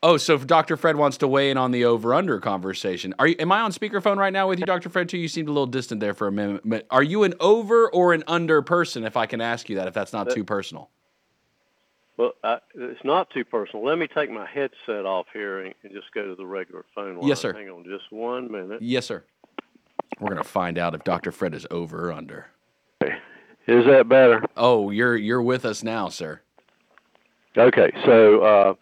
Oh, 0.03 0.17
so 0.17 0.35
if 0.35 0.47
Dr. 0.47 0.77
Fred 0.77 0.97
wants 0.97 1.19
to 1.19 1.29
weigh 1.29 1.51
in 1.51 1.57
on 1.57 1.71
the 1.71 1.85
over 1.85 2.15
under 2.15 2.41
conversation, 2.41 3.15
are 3.19 3.27
you? 3.27 3.37
Am 3.39 3.53
I 3.53 3.61
on 3.61 3.73
speakerphone 3.73 4.17
right 4.17 4.33
now 4.33 4.49
with 4.49 4.59
you, 4.59 4.67
Dr. 4.67 4.89
Fred? 4.89 5.09
Too, 5.09 5.19
you 5.19 5.29
seemed 5.29 5.49
a 5.49 5.53
little 5.53 5.67
distant 5.67 6.01
there 6.01 6.15
for 6.15 6.27
a 6.27 6.33
minute. 6.33 6.63
But 6.65 6.87
Are 6.91 7.03
you 7.03 7.25
an 7.25 7.35
over 7.41 7.91
or 7.91 8.15
an 8.15 8.25
under 8.27 8.63
person? 8.63 9.05
If 9.05 9.17
I 9.17 9.27
can 9.27 9.41
ask 9.41 9.69
you 9.69 9.77
that, 9.77 9.89
if 9.89 9.95
that's 9.95 10.13
not 10.13 10.29
Uh, 10.31 10.35
too 10.35 10.45
personal. 10.45 10.89
Well, 12.17 12.33
I, 12.45 12.59
it's 12.75 13.03
not 13.05 13.31
too 13.31 13.45
personal. 13.45 13.85
Let 13.85 13.99
me 13.99 14.07
take 14.07 14.31
my 14.31 14.47
headset 14.47 15.07
off 15.07 15.27
here 15.33 15.61
and, 15.61 15.75
and 15.83 15.93
just 15.93 16.13
go 16.13 16.27
to 16.27 16.35
the 16.35 16.45
regular 16.45 16.85
phone 16.95 17.17
line. 17.17 17.27
Yes, 17.27 17.41
sir. 17.41 17.53
Hang 17.55 17.71
on 17.71 17.85
just 17.85 18.11
one 18.11 18.51
minute. 18.51 18.83
Yes, 18.83 19.07
sir. 19.07 19.25
We're 20.19 20.29
gonna 20.29 20.45
find 20.45 20.77
out 20.77 20.95
if 20.95 21.05
Dr. 21.05 21.33
Fred 21.33 21.55
is 21.55 21.67
over 21.71 22.09
or 22.09 22.13
under. 22.13 22.47
Is 23.67 23.87
that 23.87 24.09
better? 24.09 24.43
Oh, 24.57 24.91
you're 24.91 25.17
you're 25.17 25.43
with 25.43 25.65
us 25.65 25.83
now, 25.83 26.09
sir. 26.09 26.41
Okay, 27.57 27.91
so 28.05 28.43
uh, 28.43 28.75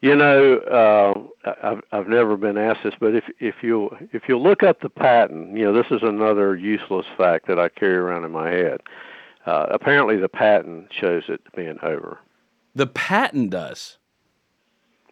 you 0.00 0.14
know, 0.14 0.58
uh, 0.58 1.52
I've 1.62 1.80
I've 1.92 2.08
never 2.08 2.36
been 2.36 2.58
asked 2.58 2.84
this, 2.84 2.94
but 3.00 3.14
if 3.14 3.24
if 3.40 3.56
you 3.62 3.90
if 4.12 4.28
you 4.28 4.38
look 4.38 4.62
up 4.62 4.80
the 4.80 4.90
patent, 4.90 5.56
you 5.56 5.64
know, 5.64 5.72
this 5.72 5.90
is 5.90 6.02
another 6.02 6.56
useless 6.56 7.06
fact 7.16 7.46
that 7.48 7.58
I 7.58 7.68
carry 7.68 7.96
around 7.96 8.24
in 8.24 8.30
my 8.30 8.50
head. 8.50 8.80
Uh, 9.46 9.66
apparently, 9.70 10.16
the 10.16 10.28
patent 10.28 10.88
shows 10.92 11.24
it 11.28 11.40
being 11.56 11.78
over. 11.82 12.18
The 12.74 12.86
patent 12.86 13.50
does. 13.50 13.98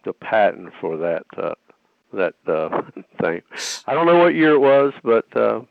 The 0.05 0.13
patent 0.13 0.73
for 0.79 0.95
that 0.97 1.23
uh, 1.35 1.55
that 2.13 2.35
uh, 2.47 2.81
thing. 3.21 3.41
I 3.87 3.93
don't 3.93 4.05
know 4.05 4.19
what 4.19 4.35
year 4.35 4.53
it 4.53 4.59
was, 4.59 4.93
but 5.03 5.35
uh, 5.35 5.61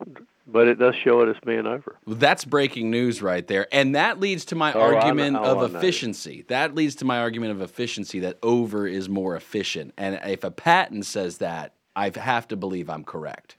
but 0.46 0.68
it 0.68 0.78
does 0.78 0.94
show 1.02 1.20
it 1.22 1.28
as 1.28 1.37
being 1.44 1.66
over. 1.66 1.96
That's 2.06 2.44
breaking 2.44 2.90
news 2.90 3.20
right 3.22 3.46
there. 3.46 3.66
And 3.72 3.94
that 3.94 4.20
leads 4.20 4.44
to 4.46 4.54
my 4.54 4.72
Oh, 4.72 4.80
I 4.80 4.94
argument 4.94 5.37
oh, 5.37 5.42
of 5.44 5.59
I 5.59 5.61
know. 5.72 5.78
efficiency. 5.78 6.44
That 6.48 6.74
leads 6.74 6.94
to 6.96 7.04
my 7.04 7.18
argument 7.18 7.52
of 7.52 7.61
efficiency 7.62 8.20
that 8.20 8.38
over 8.42 8.87
is 8.87 9.09
more 9.09 9.37
efficient. 9.37 9.92
And 9.96 10.20
if 10.24 10.44
a 10.44 10.50
patent 10.50 11.06
says 11.06 11.38
that, 11.38 11.74
I 11.94 12.12
have 12.14 12.46
to 12.48 12.56
believe 12.56 12.90
I'm 12.90 13.04
correct. 13.04 13.56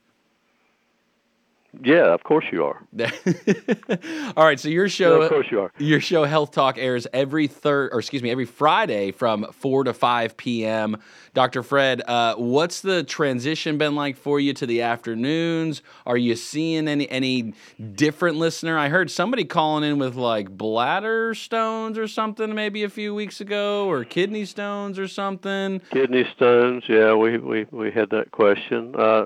Yeah, 1.84 2.14
of 2.14 2.24
course 2.24 2.46
you 2.52 2.64
are. 2.66 2.82
All 4.36 4.46
right, 4.46 4.60
so 4.60 4.70
your 4.70 4.86
Yeah, 4.86 4.90
show 4.90 5.22
of 5.22 5.30
course 5.30 5.48
you 5.52 5.62
are. 5.62 5.72
your 5.78 6.00
show 6.02 6.24
Health 6.26 6.52
Talk 6.52 6.78
airs 6.78 7.08
every 7.14 7.48
third 7.48 7.92
or 7.94 8.00
excuse 8.00 8.24
me, 8.24 8.32
every 8.32 8.46
Friday 8.46 9.12
from 9.12 9.46
4 9.52 9.86
to 9.86 9.94
5 9.94 10.38
p.m. 10.38 10.98
Dr. 11.34 11.62
Fred, 11.64 12.02
uh, 12.08 12.36
what's 12.36 12.82
the 12.82 13.04
transition 13.04 13.78
been 13.78 13.96
like 13.96 14.18
for 14.18 14.40
you 14.40 14.54
to 14.54 14.66
the 14.66 14.82
afternoons? 14.82 15.82
Are 16.06 16.18
you 16.18 16.36
seeing 16.36 16.88
any 16.88 17.10
any 17.10 17.54
different 17.94 18.38
listener? 18.38 18.78
I 18.78 18.90
heard 18.90 19.12
somebody 19.12 19.46
calling 19.46 19.84
in 19.84 20.00
with 20.00 20.16
like 20.16 20.50
bladder 20.50 21.34
stones 21.36 21.98
or 21.98 22.08
something 22.08 22.56
maybe 22.56 22.84
a 22.84 22.90
few 22.90 23.14
weeks 23.14 23.40
ago 23.42 23.88
or 23.90 24.04
kidney 24.04 24.46
stones 24.46 24.98
or 24.98 25.08
something. 25.08 25.80
Kidney 25.92 26.26
stones, 26.36 26.84
yeah, 26.88 27.14
we 27.14 27.38
we 27.38 27.66
we 27.72 27.92
had 27.92 28.10
that 28.12 28.32
question. 28.32 28.96
Uh, 28.98 29.26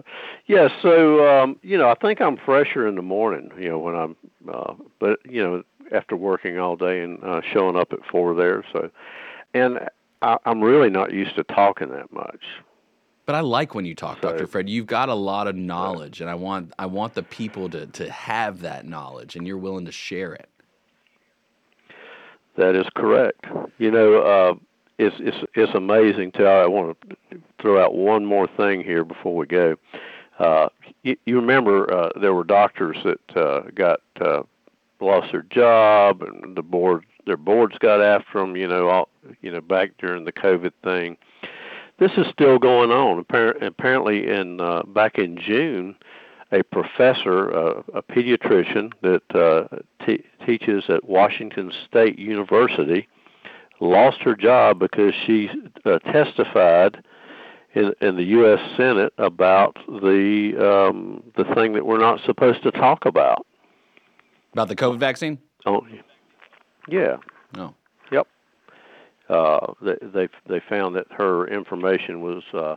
yeah, 0.51 0.67
so 0.81 1.25
um, 1.25 1.55
you 1.63 1.77
know, 1.77 1.89
I 1.89 1.95
think 1.95 2.19
I'm 2.19 2.35
fresher 2.35 2.85
in 2.85 2.95
the 2.95 3.01
morning. 3.01 3.51
You 3.57 3.69
know, 3.69 3.79
when 3.79 3.95
I'm, 3.95 4.15
uh, 4.53 4.73
but 4.99 5.19
you 5.23 5.41
know, 5.41 5.63
after 5.93 6.17
working 6.17 6.59
all 6.59 6.75
day 6.75 6.99
and 6.99 7.23
uh, 7.23 7.39
showing 7.53 7.77
up 7.77 7.93
at 7.93 7.99
four 8.11 8.35
there, 8.35 8.65
so, 8.73 8.89
and 9.53 9.79
I, 10.21 10.35
I'm 10.45 10.59
really 10.61 10.89
not 10.89 11.13
used 11.13 11.37
to 11.37 11.43
talking 11.45 11.89
that 11.91 12.11
much. 12.11 12.41
But 13.25 13.35
I 13.35 13.39
like 13.39 13.73
when 13.73 13.85
you 13.85 13.95
talk, 13.95 14.17
So- 14.21 14.29
Dr. 14.33 14.45
Fred. 14.45 14.67
You've 14.67 14.87
got 14.87 15.07
a 15.07 15.13
lot 15.13 15.47
of 15.47 15.55
knowledge 15.55 16.19
and 16.19 16.29
I 16.29 16.35
want 16.35 16.73
I 16.77 16.85
want 16.85 17.13
the 17.13 17.23
people 17.23 17.69
to 17.69 17.85
to 17.85 18.11
have 18.11 18.59
that 18.59 18.85
knowledge 18.85 19.37
and 19.37 19.47
you're 19.47 19.57
willing 19.57 19.85
to 19.85 19.91
share 19.93 20.33
it. 20.33 20.49
That 22.57 22.75
is 22.75 22.85
correct. 22.93 23.45
You 23.77 23.89
know, 23.89 24.21
uh, 24.21 24.53
it's 24.97 25.15
it's 25.19 25.37
it's 25.55 25.73
amazing. 25.75 26.33
Too. 26.33 26.45
I 26.45 26.67
want 26.67 26.97
to 27.09 27.39
throw 27.61 27.81
out 27.81 27.95
one 27.95 28.25
more 28.25 28.47
thing 28.57 28.83
here 28.83 29.05
before 29.05 29.33
we 29.37 29.45
go. 29.45 29.77
Uh, 30.39 30.69
you, 31.03 31.15
you 31.25 31.35
remember 31.35 31.91
uh, 31.93 32.09
there 32.19 32.33
were 32.33 32.43
doctors 32.43 32.97
that 33.03 33.37
uh, 33.37 33.61
got 33.75 33.99
uh, 34.19 34.43
lost 34.99 35.31
their 35.31 35.43
job, 35.43 36.21
and 36.21 36.55
the 36.55 36.61
board 36.61 37.05
their 37.25 37.37
boards 37.37 37.77
got 37.79 38.01
after 38.01 38.39
them. 38.39 38.55
You 38.55 38.67
know, 38.67 38.89
all 38.89 39.09
you 39.41 39.51
know 39.51 39.61
back 39.61 39.91
during 39.97 40.25
the 40.25 40.31
COVID 40.31 40.71
thing. 40.83 41.17
This 41.99 42.11
is 42.17 42.25
still 42.31 42.57
going 42.57 42.89
on. 42.89 43.23
Appar- 43.23 43.61
Apparently, 43.61 44.27
in 44.27 44.59
uh, 44.59 44.83
back 44.83 45.19
in 45.19 45.37
June, 45.37 45.95
a 46.51 46.63
professor, 46.63 47.53
uh, 47.53 47.83
a 47.93 48.01
pediatrician 48.01 48.91
that 49.01 49.35
uh, 49.35 49.67
te- 50.05 50.25
teaches 50.45 50.85
at 50.89 51.07
Washington 51.07 51.71
State 51.87 52.17
University, 52.17 53.07
lost 53.79 54.19
her 54.21 54.35
job 54.35 54.79
because 54.79 55.13
she 55.25 55.49
uh, 55.85 55.99
testified 55.99 57.03
in, 57.73 57.93
in 58.01 58.15
the 58.15 58.23
U.S. 58.23 58.59
Senate 58.77 59.13
about 59.17 59.77
the 59.87 60.89
um, 60.89 61.23
the 61.35 61.45
thing 61.55 61.73
that 61.73 61.85
we're 61.85 61.99
not 61.99 62.19
supposed 62.25 62.63
to 62.63 62.71
talk 62.71 63.05
about. 63.05 63.45
About 64.53 64.67
the 64.67 64.75
COVID 64.75 64.99
vaccine? 64.99 65.37
Oh, 65.65 65.85
yeah. 66.89 67.17
No. 67.55 67.75
Yep. 68.11 68.27
Uh, 69.29 69.73
they, 69.81 69.95
they 70.01 70.29
they 70.47 70.61
found 70.67 70.95
that 70.95 71.07
her 71.11 71.47
information 71.47 72.21
was 72.21 72.43
uh, 72.53 72.75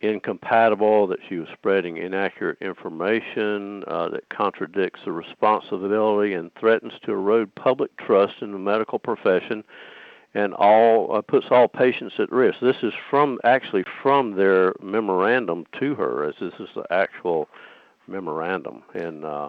incompatible, 0.00 1.06
that 1.06 1.18
she 1.28 1.36
was 1.36 1.48
spreading 1.52 1.98
inaccurate 1.98 2.58
information, 2.60 3.84
uh, 3.86 4.08
that 4.08 4.28
contradicts 4.30 5.00
the 5.04 5.12
responsibility 5.12 6.32
and 6.32 6.50
threatens 6.58 6.92
to 7.04 7.12
erode 7.12 7.54
public 7.54 7.96
trust 7.98 8.34
in 8.40 8.52
the 8.52 8.58
medical 8.58 8.98
profession, 8.98 9.62
and 10.34 10.54
all 10.54 11.14
uh, 11.14 11.22
puts 11.22 11.46
all 11.50 11.68
patients 11.68 12.14
at 12.18 12.30
risk. 12.30 12.60
This 12.60 12.82
is 12.82 12.92
from 13.08 13.38
actually 13.44 13.84
from 14.02 14.36
their 14.36 14.74
memorandum 14.80 15.66
to 15.80 15.94
her, 15.94 16.24
as 16.24 16.34
this 16.40 16.54
is 16.60 16.68
the 16.74 16.84
actual 16.90 17.48
memorandum, 18.06 18.82
and. 18.94 19.24
Uh, 19.24 19.48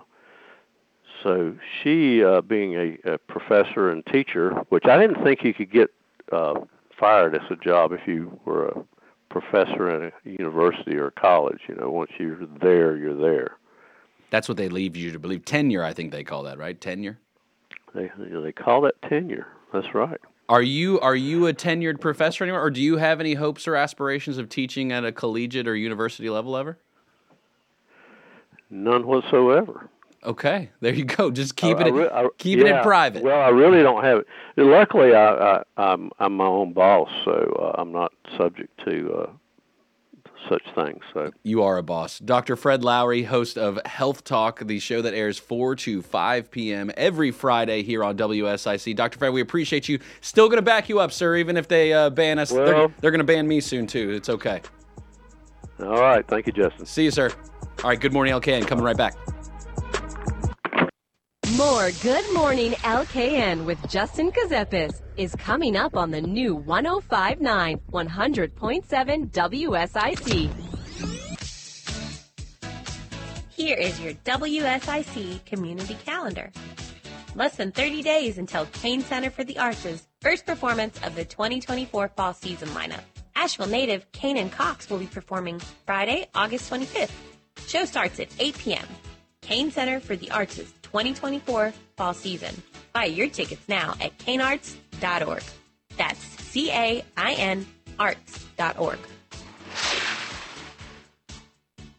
so 1.24 1.56
she, 1.84 2.24
uh, 2.24 2.42
being 2.42 2.74
a, 2.76 2.98
a 3.14 3.18
professor 3.18 3.90
and 3.90 4.04
teacher, 4.08 4.52
which 4.70 4.86
I 4.86 4.98
didn't 4.98 5.24
think 5.24 5.44
you 5.44 5.54
could 5.54 5.72
get 5.72 5.90
uh, 6.32 6.62
fired 6.98 7.36
as 7.36 7.42
a 7.50 7.56
job 7.56 7.92
if 7.92 8.08
you 8.08 8.40
were 8.46 8.68
a 8.68 8.84
professor 9.30 9.90
at 9.90 10.14
a 10.14 10.30
university 10.30 10.98
or 10.98 11.12
college. 11.12 11.62
You 11.68 11.76
know, 11.76 11.90
once 11.90 12.12
you're 12.18 12.46
there, 12.62 12.98
you're 12.98 13.16
there. 13.16 13.58
That's 14.30 14.48
what 14.48 14.58
they 14.58 14.70
leave 14.70 14.96
you 14.96 15.12
to 15.12 15.20
believe. 15.20 15.46
Tenure, 15.46 15.84
I 15.84 15.94
think 15.94 16.12
they 16.12 16.24
call 16.24 16.44
that, 16.44 16.58
right? 16.58 16.80
Tenure. 16.80 17.20
They 17.94 18.10
they 18.18 18.54
call 18.54 18.82
that 18.82 19.02
tenure. 19.02 19.48
That's 19.74 19.94
right. 19.94 20.22
Are 20.52 20.62
you 20.62 21.00
are 21.00 21.16
you 21.16 21.48
a 21.48 21.54
tenured 21.54 22.02
professor 22.02 22.44
anymore, 22.44 22.62
or 22.62 22.70
do 22.70 22.82
you 22.82 22.98
have 22.98 23.22
any 23.22 23.36
hopes 23.36 23.70
or 23.70 23.78
aspirations 23.78 24.38
of 24.38 24.50
teaching 24.50 24.92
at 24.92 25.06
a 25.06 25.12
collegiate 25.14 25.66
or 25.66 25.78
university 25.78 26.30
level 26.30 26.58
ever? 26.58 26.78
None 28.70 29.08
whatsoever. 29.08 29.88
Okay, 30.26 30.70
there 30.82 30.94
you 30.94 31.06
go. 31.06 31.32
Just 31.32 31.56
keep 31.56 31.78
I- 31.78 31.88
it 31.88 31.94
I 32.12 32.24
I- 32.26 32.28
keeping 32.38 32.68
yeah, 32.68 32.82
it 32.82 32.84
private. 32.84 33.24
Well, 33.24 33.40
I 33.40 33.48
really 33.48 33.82
don't 33.82 34.04
have 34.04 34.20
it. 34.20 34.28
Luckily, 34.58 35.16
I, 35.16 35.30
I 35.60 35.64
I'm 35.78 36.12
I'm 36.20 36.36
my 36.36 36.46
own 36.48 36.74
boss, 36.74 37.10
so 37.24 37.32
uh, 37.32 37.82
I'm 37.82 37.94
not 37.94 38.12
subject 38.38 38.78
to 38.84 39.14
uh, 39.14 39.30
such 40.50 40.64
things. 40.76 41.02
So 41.14 41.32
You 41.44 41.64
are 41.64 41.78
a 41.78 41.84
boss. 41.84 42.20
Dr. 42.20 42.56
Fred 42.56 42.84
Lowry, 42.84 43.24
host 43.24 43.58
of 43.58 43.80
Health 43.86 44.24
Talk, 44.24 44.66
the 44.66 44.80
show 44.80 45.02
that 45.02 45.14
airs 45.14 45.38
4 45.38 45.76
to 45.78 46.02
5 46.02 46.52
p.m. 46.52 46.92
every 46.98 47.32
Friday 47.32 47.84
here 47.84 48.04
on 48.04 48.18
WSIC. 48.18 48.96
Dr. 48.96 49.18
Fred, 49.18 49.34
we 49.34 49.42
appreciate 49.42 49.88
you. 49.90 50.00
Still 50.22 50.48
going 50.48 50.58
to 50.58 50.62
back 50.64 50.90
you 50.90 51.00
up, 51.00 51.12
sir, 51.12 51.36
even 51.36 51.58
if 51.58 51.68
they 51.68 51.94
uh, 51.94 52.10
ban 52.10 52.40
us. 52.40 52.50
they're 52.52 52.88
they're 53.00 53.12
going 53.12 53.20
to 53.20 53.24
ban 53.24 53.48
me 53.48 53.60
soon, 53.62 53.88
too. 53.88 54.12
It's 54.12 54.30
okay. 54.30 54.62
all 55.80 56.02
right, 56.02 56.28
thank 56.28 56.48
you, 56.48 56.54
Justin. 56.54 56.86
See 56.86 57.04
you, 57.06 57.12
sir. 57.12 57.32
All 57.84 57.90
right, 57.90 58.00
good 58.00 58.14
morning, 58.14 58.34
LKN. 58.34 58.68
Coming 58.68 58.86
right 58.86 58.98
back. 58.98 59.16
More 61.58 61.92
Good 62.02 62.26
Morning 62.34 62.72
LKN 62.72 63.66
with 63.66 63.78
Justin 63.90 64.32
Gazepis 64.32 65.02
is 65.22 65.36
coming 65.36 65.78
up 65.78 65.96
on 65.96 66.10
the 66.10 66.20
new 66.20 66.56
1059 66.56 67.80
100.7 67.92 69.32
WSIC. 69.32 70.52
Here 73.52 73.78
is 73.78 74.00
your 74.00 74.14
WSIC 74.14 75.46
community 75.46 75.96
calendar. 76.04 76.52
Less 77.36 77.56
than 77.56 77.72
30 77.72 78.02
days 78.02 78.40
until 78.40 78.66
Cain 78.74 79.02
Center 79.02 79.30
for 79.30 79.44
the 79.44 79.60
Arts' 79.60 80.08
first 80.22 80.48
performance 80.48 81.00
of 81.04 81.16
the 81.16 81.24
2024 81.24 82.10
fall 82.10 82.34
season 82.34 82.70
lineup. 82.70 83.04
Asheville 83.36 83.68
native 83.68 84.12
Kanan 84.14 84.52
Cox 84.52 84.90
will 84.90 84.98
be 84.98 85.06
performing 85.06 85.60
Friday, 85.86 86.28
August 86.34 86.72
25th. 86.72 87.12
Show 87.68 87.86
starts 87.86 88.20
at 88.20 88.30
8 88.40 88.58
p.m. 88.58 88.88
Cain 89.42 89.70
Center 89.70 90.00
for 90.00 90.16
the 90.16 90.32
Arts' 90.32 90.74
2024 90.92 91.74
fall 91.96 92.14
season. 92.14 92.62
Buy 92.94 93.06
your 93.06 93.30
tickets 93.30 93.68
now 93.68 93.96
at 94.02 94.18
cainarts.org. 94.18 95.44
That's 95.98 96.20
C-A-I-N 96.20 97.66
arts.org. 97.98 99.00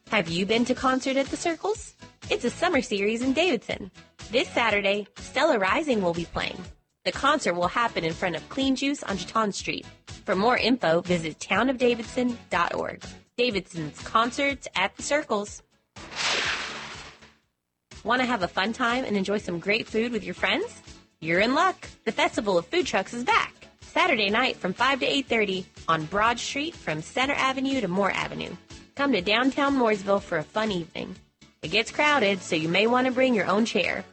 Have 0.09 0.29
you 0.29 0.45
been 0.45 0.67
to 0.67 0.75
concert 0.75 1.17
at 1.17 1.27
the 1.27 1.39
Circles? 1.39 1.95
It's 2.29 2.45
a 2.45 2.51
summer 2.51 2.83
series 2.83 3.23
in 3.23 3.33
Davidson. 3.33 3.91
This 4.31 4.49
Saturday, 4.49 5.07
Stella 5.17 5.59
Rising 5.59 6.03
will 6.03 6.13
be 6.13 6.27
playing. 6.27 6.59
The 7.05 7.13
concert 7.13 7.55
will 7.55 7.69
happen 7.69 8.05
in 8.05 8.13
front 8.13 8.37
of 8.37 8.47
Clean 8.51 8.77
Juice 8.77 9.03
on 9.03 9.17
Jetton 9.17 9.55
Street. 9.55 9.87
For 10.27 10.37
more 10.37 10.57
info, 10.57 11.01
visit 11.01 11.39
townofdavidson.org. 11.39 13.03
Davidson's 13.39 13.99
concerts 14.03 14.69
at 14.77 14.95
the 14.97 15.03
Circles. 15.03 15.63
Want 18.05 18.21
to 18.21 18.27
have 18.27 18.43
a 18.43 18.49
fun 18.49 18.73
time 18.73 19.05
and 19.05 19.17
enjoy 19.17 19.39
some 19.39 19.61
great 19.61 19.87
food 19.87 20.11
with 20.11 20.25
your 20.25 20.35
friends? 20.35 20.83
You're 21.21 21.39
in 21.39 21.55
luck. 21.55 21.87
The 22.05 22.11
Festival 22.11 22.59
of 22.59 22.67
Food 22.67 22.85
Trucks 22.85 23.15
is 23.15 23.23
back. 23.23 23.55
Saturday 23.81 24.29
night 24.29 24.57
from 24.57 24.73
5 24.73 25.01
to 25.01 25.07
8:30 25.07 25.67
on 25.87 26.07
Broad 26.07 26.41
Street 26.41 26.75
from 26.75 27.01
Center 27.01 27.35
Avenue 27.35 27.81
to 27.81 27.87
Moore 27.87 28.11
Avenue. 28.11 28.57
Come 28.97 29.13
to 29.13 29.21
downtown 29.21 29.77
Mooresville 29.77 30.21
for 30.21 30.39
a 30.39 30.43
fun 30.43 30.73
evening. 30.73 31.15
It 31.63 31.71
gets 31.71 31.93
crowded, 31.93 32.43
so 32.43 32.57
you 32.57 32.69
may 32.69 32.89
want 32.89 33.07
to 33.07 33.13
bring 33.13 33.35
your 33.35 33.47
own 33.47 33.65
chair. 33.65 34.05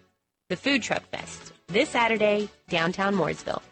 The 0.50 0.56
Food 0.56 0.84
Truck 0.84 1.04
Fest, 1.10 1.54
this 1.68 1.90
Saturday, 1.90 2.50
downtown 2.70 3.16
Mooresville. 3.16 3.64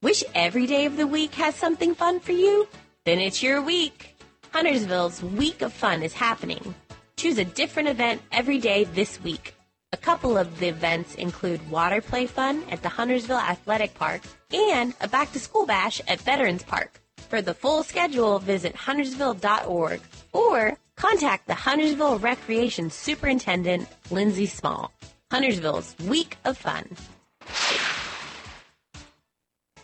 Wish 0.00 0.22
every 0.34 0.66
day 0.66 0.86
of 0.86 0.96
the 0.96 1.08
week 1.08 1.34
has 1.34 1.56
something 1.56 1.94
fun 1.96 2.20
for 2.20 2.32
you? 2.32 2.68
Then 3.04 3.18
it's 3.18 3.42
your 3.42 3.60
week. 3.60 4.14
Huntersville's 4.52 5.22
Week 5.22 5.60
of 5.62 5.72
Fun 5.72 6.02
is 6.02 6.12
happening. 6.12 6.74
Choose 7.20 7.36
a 7.36 7.44
different 7.44 7.90
event 7.90 8.22
every 8.32 8.56
day 8.56 8.84
this 8.84 9.22
week. 9.22 9.54
A 9.92 9.96
couple 9.98 10.38
of 10.38 10.58
the 10.58 10.68
events 10.68 11.16
include 11.16 11.70
water 11.70 12.00
play 12.00 12.24
fun 12.24 12.64
at 12.70 12.80
the 12.80 12.88
Huntersville 12.88 13.36
Athletic 13.36 13.92
Park 13.92 14.22
and 14.50 14.94
a 15.02 15.06
back 15.06 15.30
to 15.32 15.38
school 15.38 15.66
bash 15.66 16.00
at 16.08 16.22
Veterans 16.22 16.62
Park. 16.62 16.98
For 17.28 17.42
the 17.42 17.52
full 17.52 17.82
schedule, 17.82 18.38
visit 18.38 18.74
huntersville.org 18.74 20.00
or 20.32 20.78
contact 20.96 21.46
the 21.46 21.52
Huntersville 21.52 22.18
Recreation 22.20 22.88
Superintendent, 22.88 23.86
Lindsay 24.10 24.46
Small. 24.46 24.90
Huntersville's 25.30 25.94
Week 26.06 26.38
of 26.46 26.56
Fun. 26.56 26.88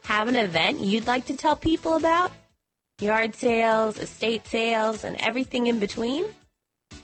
Have 0.04 0.28
an 0.28 0.36
event 0.36 0.80
you'd 0.80 1.06
like 1.06 1.26
to 1.26 1.36
tell 1.36 1.54
people 1.54 1.96
about? 1.96 2.32
Yard 2.98 3.34
sales, 3.34 3.98
estate 3.98 4.46
sales, 4.46 5.04
and 5.04 5.16
everything 5.20 5.66
in 5.66 5.78
between? 5.78 6.24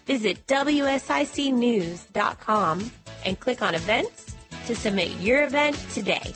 Visit 0.06 0.46
WSICnews.com 0.46 2.90
and 3.24 3.38
click 3.38 3.62
on 3.62 3.74
events 3.74 4.34
to 4.66 4.74
submit 4.74 5.10
your 5.20 5.44
event 5.44 5.76
today. 5.92 6.34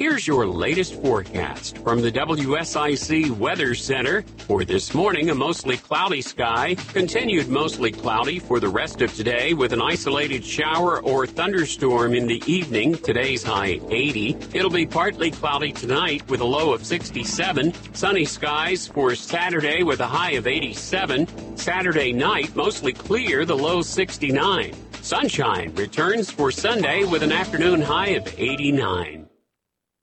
Here's 0.00 0.26
your 0.26 0.46
latest 0.46 0.94
forecast 1.02 1.76
from 1.76 2.00
the 2.00 2.10
WSIC 2.10 3.32
Weather 3.32 3.74
Center. 3.74 4.22
For 4.48 4.64
this 4.64 4.94
morning, 4.94 5.28
a 5.28 5.34
mostly 5.34 5.76
cloudy 5.76 6.22
sky, 6.22 6.74
continued 6.94 7.48
mostly 7.48 7.92
cloudy 7.92 8.38
for 8.38 8.60
the 8.60 8.68
rest 8.70 9.02
of 9.02 9.14
today 9.14 9.52
with 9.52 9.74
an 9.74 9.82
isolated 9.82 10.42
shower 10.42 11.02
or 11.02 11.26
thunderstorm 11.26 12.14
in 12.14 12.26
the 12.26 12.42
evening. 12.46 12.94
Today's 12.94 13.42
high 13.42 13.78
80. 13.90 14.38
It'll 14.54 14.70
be 14.70 14.86
partly 14.86 15.32
cloudy 15.32 15.70
tonight 15.70 16.26
with 16.30 16.40
a 16.40 16.46
low 16.46 16.72
of 16.72 16.86
67. 16.86 17.74
Sunny 17.92 18.24
skies 18.24 18.88
for 18.88 19.14
Saturday 19.14 19.82
with 19.82 20.00
a 20.00 20.06
high 20.06 20.32
of 20.32 20.46
87. 20.46 21.58
Saturday 21.58 22.14
night, 22.14 22.56
mostly 22.56 22.94
clear, 22.94 23.44
the 23.44 23.54
low 23.54 23.82
69. 23.82 24.72
Sunshine 25.02 25.74
returns 25.74 26.30
for 26.30 26.50
Sunday 26.50 27.04
with 27.04 27.22
an 27.22 27.32
afternoon 27.32 27.82
high 27.82 28.12
of 28.16 28.26
89. 28.38 29.19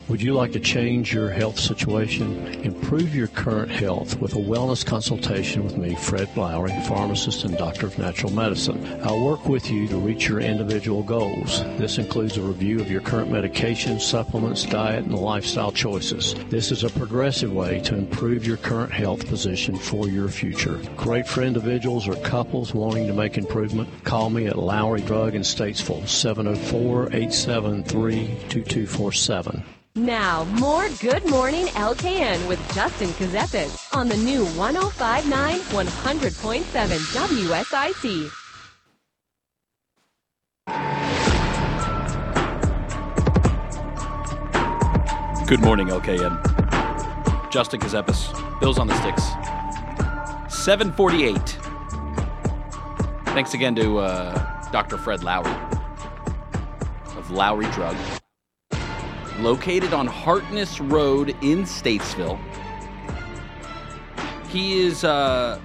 Would 0.10 0.22
you 0.22 0.34
like 0.34 0.52
to 0.54 0.60
change 0.62 1.14
your 1.14 1.30
health 1.30 1.60
situation? 1.60 2.48
Improve 2.64 3.14
your 3.14 3.28
current 3.28 3.70
health 3.70 4.18
with 4.22 4.36
a 4.36 4.40
wellness 4.40 4.86
consultation 4.86 5.66
with 5.66 5.76
me, 5.76 5.96
Fred 5.96 6.30
Lowry, 6.38 6.72
pharmacist 6.88 7.44
and 7.44 7.58
doctor 7.58 7.88
of 7.88 8.00
natural 8.00 8.32
medicine. 8.32 9.02
I'll 9.04 9.20
work 9.20 9.50
with 9.50 9.70
you 9.70 9.86
to 9.90 9.98
reach 9.98 10.30
your 10.30 10.40
individual 10.40 11.04
goals. 11.04 11.62
This 11.78 11.98
includes 11.98 12.38
a 12.38 12.42
review 12.42 12.80
of 12.80 12.90
your 12.90 13.02
current 13.02 13.30
medications, 13.30 14.00
supplements, 14.00 14.64
diet, 14.64 15.04
and 15.04 15.14
lifestyle 15.14 15.74
choices. 15.74 16.36
This 16.48 16.72
is 16.72 16.86
a 16.86 16.90
progressive 16.90 17.52
way 17.52 17.82
to 17.82 17.94
improve 17.94 18.48
your 18.48 18.56
current 18.56 18.94
health 18.94 19.28
position 19.28 19.76
for 19.76 20.08
your 20.08 20.30
future. 20.30 20.80
Great 20.96 21.28
for 21.28 21.42
individuals 21.42 22.08
or 22.08 22.16
couples 22.22 22.74
wanting 22.74 23.08
to 23.08 23.14
make 23.14 23.38
improvement. 23.38 23.90
Call 24.06 24.30
me 24.30 24.48
at 24.48 24.58
Lowry 24.58 25.02
Drug 25.02 25.36
in 25.36 25.42
Statesville, 25.42 26.04
704-873-2247. 27.10 29.64
Now, 29.98 30.44
more 30.60 30.88
Good 31.00 31.28
Morning 31.28 31.66
LKN 31.70 32.48
with 32.48 32.60
Justin 32.76 33.08
Gazepis 33.10 33.96
on 33.98 34.08
the 34.08 34.16
new 34.18 34.46
1059 34.46 35.60
100.7 35.60 36.62
WSIC. 37.42 38.32
Good 45.48 45.62
morning, 45.62 45.88
LKN. 45.88 47.50
Justin 47.50 47.80
Gazepis, 47.80 48.60
Bills 48.60 48.78
on 48.78 48.86
the 48.86 48.94
Sticks. 49.02 49.24
748. 50.64 51.58
Thanks 53.34 53.56
again 53.56 53.74
to 53.74 53.98
uh, 53.98 54.70
Dr. 54.72 55.00
Fred 55.00 55.24
Lowry 55.24 55.56
of 57.16 57.32
Lowry 57.32 57.66
Drug. 57.72 57.98
Located 59.40 59.94
on 59.94 60.08
Hartness 60.08 60.80
Road 60.80 61.30
in 61.42 61.64
Statesville. 61.64 62.40
He 64.50 64.80
is 64.82 65.04
uh, 65.04 65.60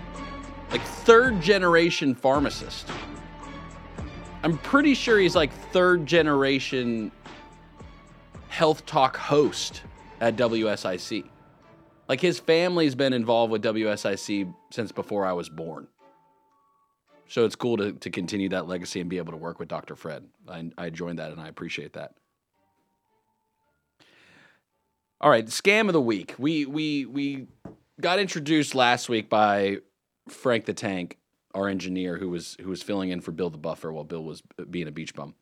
like 0.71 0.83
third 0.83 1.41
generation 1.41 2.15
pharmacist. 2.15 2.89
I'm 4.43 4.59
pretty 4.59 4.95
sure 4.95 5.19
he's 5.19 5.37
like 5.37 5.53
third 5.71 6.05
generation 6.05 7.13
health 8.49 8.85
talk 8.85 9.17
host 9.17 9.83
at 10.21 10.37
WSIC. 10.37 11.25
Like 12.09 12.21
his 12.21 12.39
family's 12.39 12.95
been 12.95 13.13
involved 13.13 13.51
with 13.53 13.63
WSIC 13.63 14.53
since 14.71 14.93
before 14.93 15.25
I 15.25 15.33
was 15.33 15.49
born. 15.49 15.89
So 17.29 17.47
it's 17.47 17.57
cool 17.57 17.79
to, 17.79 17.93
to 17.93 18.11
continue 18.11 18.51
that 18.51 18.69
legacy 18.69 19.01
and 19.01 19.09
be 19.09 19.17
able 19.17 19.33
to 19.33 19.39
work 19.39 19.59
with 19.59 19.69
Dr. 19.69 19.97
Fred. 19.97 20.27
I, 20.47 20.71
I 20.77 20.91
joined 20.91 21.19
that 21.19 21.33
and 21.33 21.41
I 21.41 21.49
appreciate 21.49 21.95
that. 21.95 22.13
All 25.23 25.31
right, 25.31 25.47
scam 25.47 25.87
of 25.87 25.93
the 25.93 26.01
week. 26.01 26.35
We 26.37 26.67
we 26.67 27.07
we 27.07 27.47
got 28.01 28.19
introduced 28.19 28.75
last 28.75 29.09
week 29.09 29.31
by 29.31 29.79
Frank 30.29 30.65
the 30.65 30.75
Tank, 30.75 31.17
our 31.55 31.69
engineer, 31.69 32.17
who 32.17 32.29
was 32.29 32.57
who 32.61 32.69
was 32.69 32.83
filling 32.83 33.11
in 33.11 33.21
for 33.21 33.31
Bill 33.31 33.49
the 33.49 33.57
Buffer 33.57 33.93
while 33.93 34.03
Bill 34.03 34.25
was 34.25 34.43
being 34.69 34.89
a 34.89 34.91
beach 34.91 35.15
bum. 35.15 35.37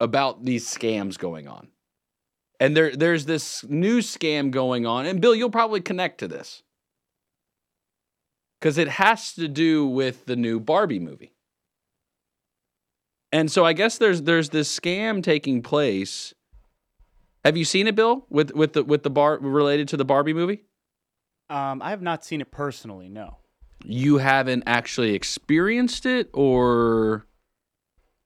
About 0.00 0.44
these 0.44 0.66
scams 0.68 1.16
going 1.16 1.46
on, 1.46 1.68
and 2.58 2.76
there 2.76 2.96
there's 2.96 3.26
this 3.26 3.64
new 3.68 3.98
scam 3.98 4.50
going 4.50 4.84
on, 4.84 5.06
and 5.06 5.20
Bill, 5.20 5.34
you'll 5.34 5.48
probably 5.48 5.80
connect 5.80 6.18
to 6.18 6.26
this 6.26 6.64
because 8.60 8.78
it 8.78 8.88
has 8.88 9.32
to 9.34 9.46
do 9.46 9.86
with 9.86 10.26
the 10.26 10.34
new 10.34 10.58
Barbie 10.58 10.98
movie. 10.98 11.34
And 13.30 13.48
so 13.48 13.64
I 13.64 13.74
guess 13.74 13.96
there's 13.96 14.22
there's 14.22 14.48
this 14.48 14.76
scam 14.76 15.22
taking 15.22 15.62
place. 15.62 16.34
Have 17.44 17.56
you 17.56 17.64
seen 17.64 17.86
it, 17.86 17.94
Bill? 17.94 18.26
With 18.28 18.52
with 18.52 18.72
the 18.72 18.84
with 18.84 19.02
the 19.02 19.10
bar 19.10 19.38
related 19.38 19.88
to 19.88 19.96
the 19.96 20.04
Barbie 20.04 20.34
movie? 20.34 20.64
Um, 21.50 21.80
I 21.80 21.90
have 21.90 22.02
not 22.02 22.24
seen 22.24 22.40
it 22.40 22.50
personally. 22.50 23.08
No. 23.08 23.38
You 23.84 24.18
haven't 24.18 24.64
actually 24.66 25.14
experienced 25.14 26.04
it, 26.04 26.28
or 26.34 27.26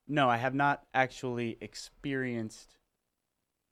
No, 0.07 0.29
I 0.29 0.37
have 0.37 0.55
not 0.55 0.83
actually 0.93 1.57
experienced 1.61 2.75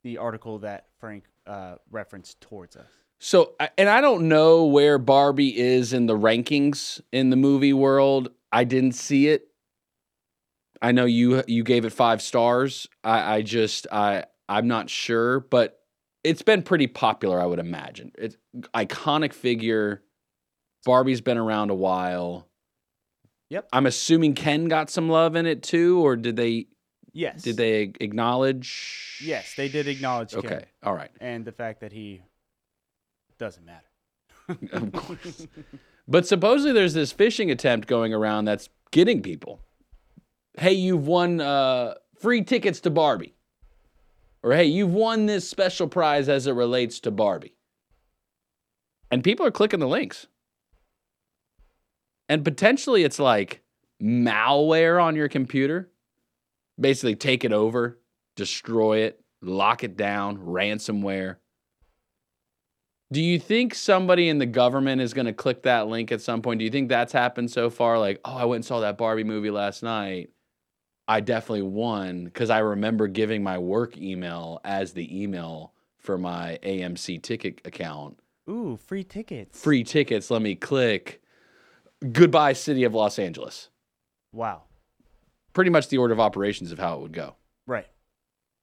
the 0.04 0.18
article 0.20 0.60
that 0.60 0.86
Frank 1.00 1.26
uh, 1.48 1.76
referenced 1.90 2.40
towards 2.40 2.76
us. 2.76 2.88
so. 3.20 3.56
And 3.78 3.90
I 3.90 4.00
don't 4.00 4.30
know 4.30 4.66
where 4.66 4.98
Barbie 5.00 5.58
is 5.60 5.92
in 5.92 6.06
the 6.06 6.16
rankings 6.18 7.02
in 7.12 7.30
the 7.32 7.36
movie 7.36 7.74
world. 7.74 8.30
I 8.52 8.64
didn't 8.64 8.94
see 8.94 9.28
it. 9.28 9.48
I 10.84 10.92
know 10.92 11.06
you 11.06 11.44
you 11.48 11.64
gave 11.64 11.84
it 11.86 11.94
five 11.94 12.22
stars. 12.22 12.88
I, 13.04 13.36
I 13.38 13.42
just 13.42 13.88
I 13.92 14.26
I'm 14.52 14.68
not 14.68 14.90
sure, 14.90 15.40
but 15.40 15.80
it's 16.24 16.42
been 16.42 16.62
pretty 16.62 16.88
popular. 16.88 17.40
I 17.42 17.46
would 17.46 17.60
imagine 17.60 18.12
it's 18.18 18.38
iconic 18.76 19.34
figure. 19.34 20.04
Barbie's 20.86 21.22
been 21.22 21.38
around 21.38 21.70
a 21.70 21.76
while. 21.76 22.48
Yep. 23.50 23.68
I'm 23.74 23.86
assuming 23.86 24.34
Ken 24.36 24.66
got 24.68 24.90
some 24.90 25.10
love 25.10 25.36
in 25.36 25.46
it 25.46 25.64
too, 25.64 26.00
or 26.06 26.16
did 26.16 26.36
they 26.36 26.68
Yes. 27.14 27.42
did 27.42 27.58
they 27.58 27.92
acknowledge? 28.00 29.20
Yes, 29.24 29.54
they 29.56 29.68
did 29.68 29.88
acknowledge 29.88 30.32
Ken 30.32 30.40
Okay, 30.46 30.66
all 30.84 30.94
right. 30.94 31.12
and 31.20 31.44
the 31.44 31.52
fact 31.52 31.82
that 31.82 31.92
he 31.92 32.22
doesn't 33.38 33.66
matter. 33.66 33.88
Of 34.74 34.92
course. 34.92 35.48
But 36.08 36.28
supposedly 36.28 36.74
there's 36.74 36.94
this 36.94 37.14
phishing 37.14 37.52
attempt 37.52 37.88
going 37.88 38.14
around 38.14 38.46
that's 38.46 38.70
getting 38.92 39.22
people. 39.22 39.62
Hey, 40.58 40.74
you've 40.74 41.08
won 41.08 41.40
uh, 41.40 41.94
free 42.20 42.44
tickets 42.44 42.82
to 42.82 42.90
Barbie. 42.90 43.34
Or 44.44 44.54
hey, 44.54 44.66
you've 44.66 44.94
won 44.94 45.26
this 45.26 45.48
special 45.48 45.88
prize 45.88 46.28
as 46.28 46.48
it 46.48 46.54
relates 46.54 47.00
to 47.02 47.12
Barbie. 47.12 47.56
And 49.12 49.24
people 49.24 49.46
are 49.46 49.52
clicking 49.52 49.80
the 49.80 49.88
links. 49.88 50.28
And 52.28 52.44
potentially 52.44 53.04
it's 53.04 53.20
like 53.20 53.62
malware 54.02 55.02
on 55.02 55.16
your 55.16 55.28
computer. 55.28 55.92
Basically, 56.80 57.16
take 57.16 57.44
it 57.44 57.54
over, 57.54 58.00
destroy 58.36 59.00
it, 59.00 59.22
lock 59.42 59.84
it 59.84 59.98
down, 59.98 60.38
ransomware. 60.38 61.36
Do 63.12 63.22
you 63.22 63.38
think 63.38 63.76
somebody 63.76 64.30
in 64.30 64.38
the 64.38 64.46
government 64.46 65.02
is 65.02 65.14
going 65.14 65.26
to 65.26 65.34
click 65.34 65.64
that 65.64 65.88
link 65.88 66.12
at 66.14 66.22
some 66.22 66.42
point? 66.42 66.60
Do 66.60 66.66
you 66.66 66.72
think 66.72 66.88
that's 66.88 67.12
happened 67.12 67.52
so 67.52 67.70
far? 67.70 68.00
Like, 68.00 68.22
oh, 68.24 68.38
I 68.38 68.46
went 68.46 68.60
and 68.60 68.66
saw 68.66 68.80
that 68.80 68.98
Barbie 68.98 69.26
movie 69.26 69.52
last 69.52 69.84
night. 69.84 70.30
I 71.08 71.20
definitely 71.20 71.64
won 71.64 72.26
because 72.26 72.50
I 72.50 72.60
remember 72.60 73.08
giving 73.08 73.44
my 73.44 73.58
work 73.58 73.98
email 73.98 74.62
as 74.64 74.94
the 74.94 75.22
email 75.22 75.74
for 75.98 76.18
my 76.18 76.60
AMC 76.64 77.22
ticket 77.22 77.62
account. 77.66 78.20
Ooh, 78.50 78.78
free 78.78 79.04
tickets. 79.04 79.62
Free 79.62 79.84
tickets. 79.84 80.32
Let 80.32 80.42
me 80.42 80.56
click. 80.56 81.22
Goodbye, 82.12 82.54
City 82.54 82.84
of 82.84 82.94
Los 82.94 83.20
Angeles. 83.20 83.70
Wow. 84.34 84.64
Pretty 85.54 85.70
much 85.70 85.90
the 85.90 85.98
order 85.98 86.14
of 86.14 86.20
operations 86.20 86.72
of 86.72 86.80
how 86.80 86.96
it 86.96 87.02
would 87.02 87.14
go. 87.14 87.36
Right. 87.68 87.88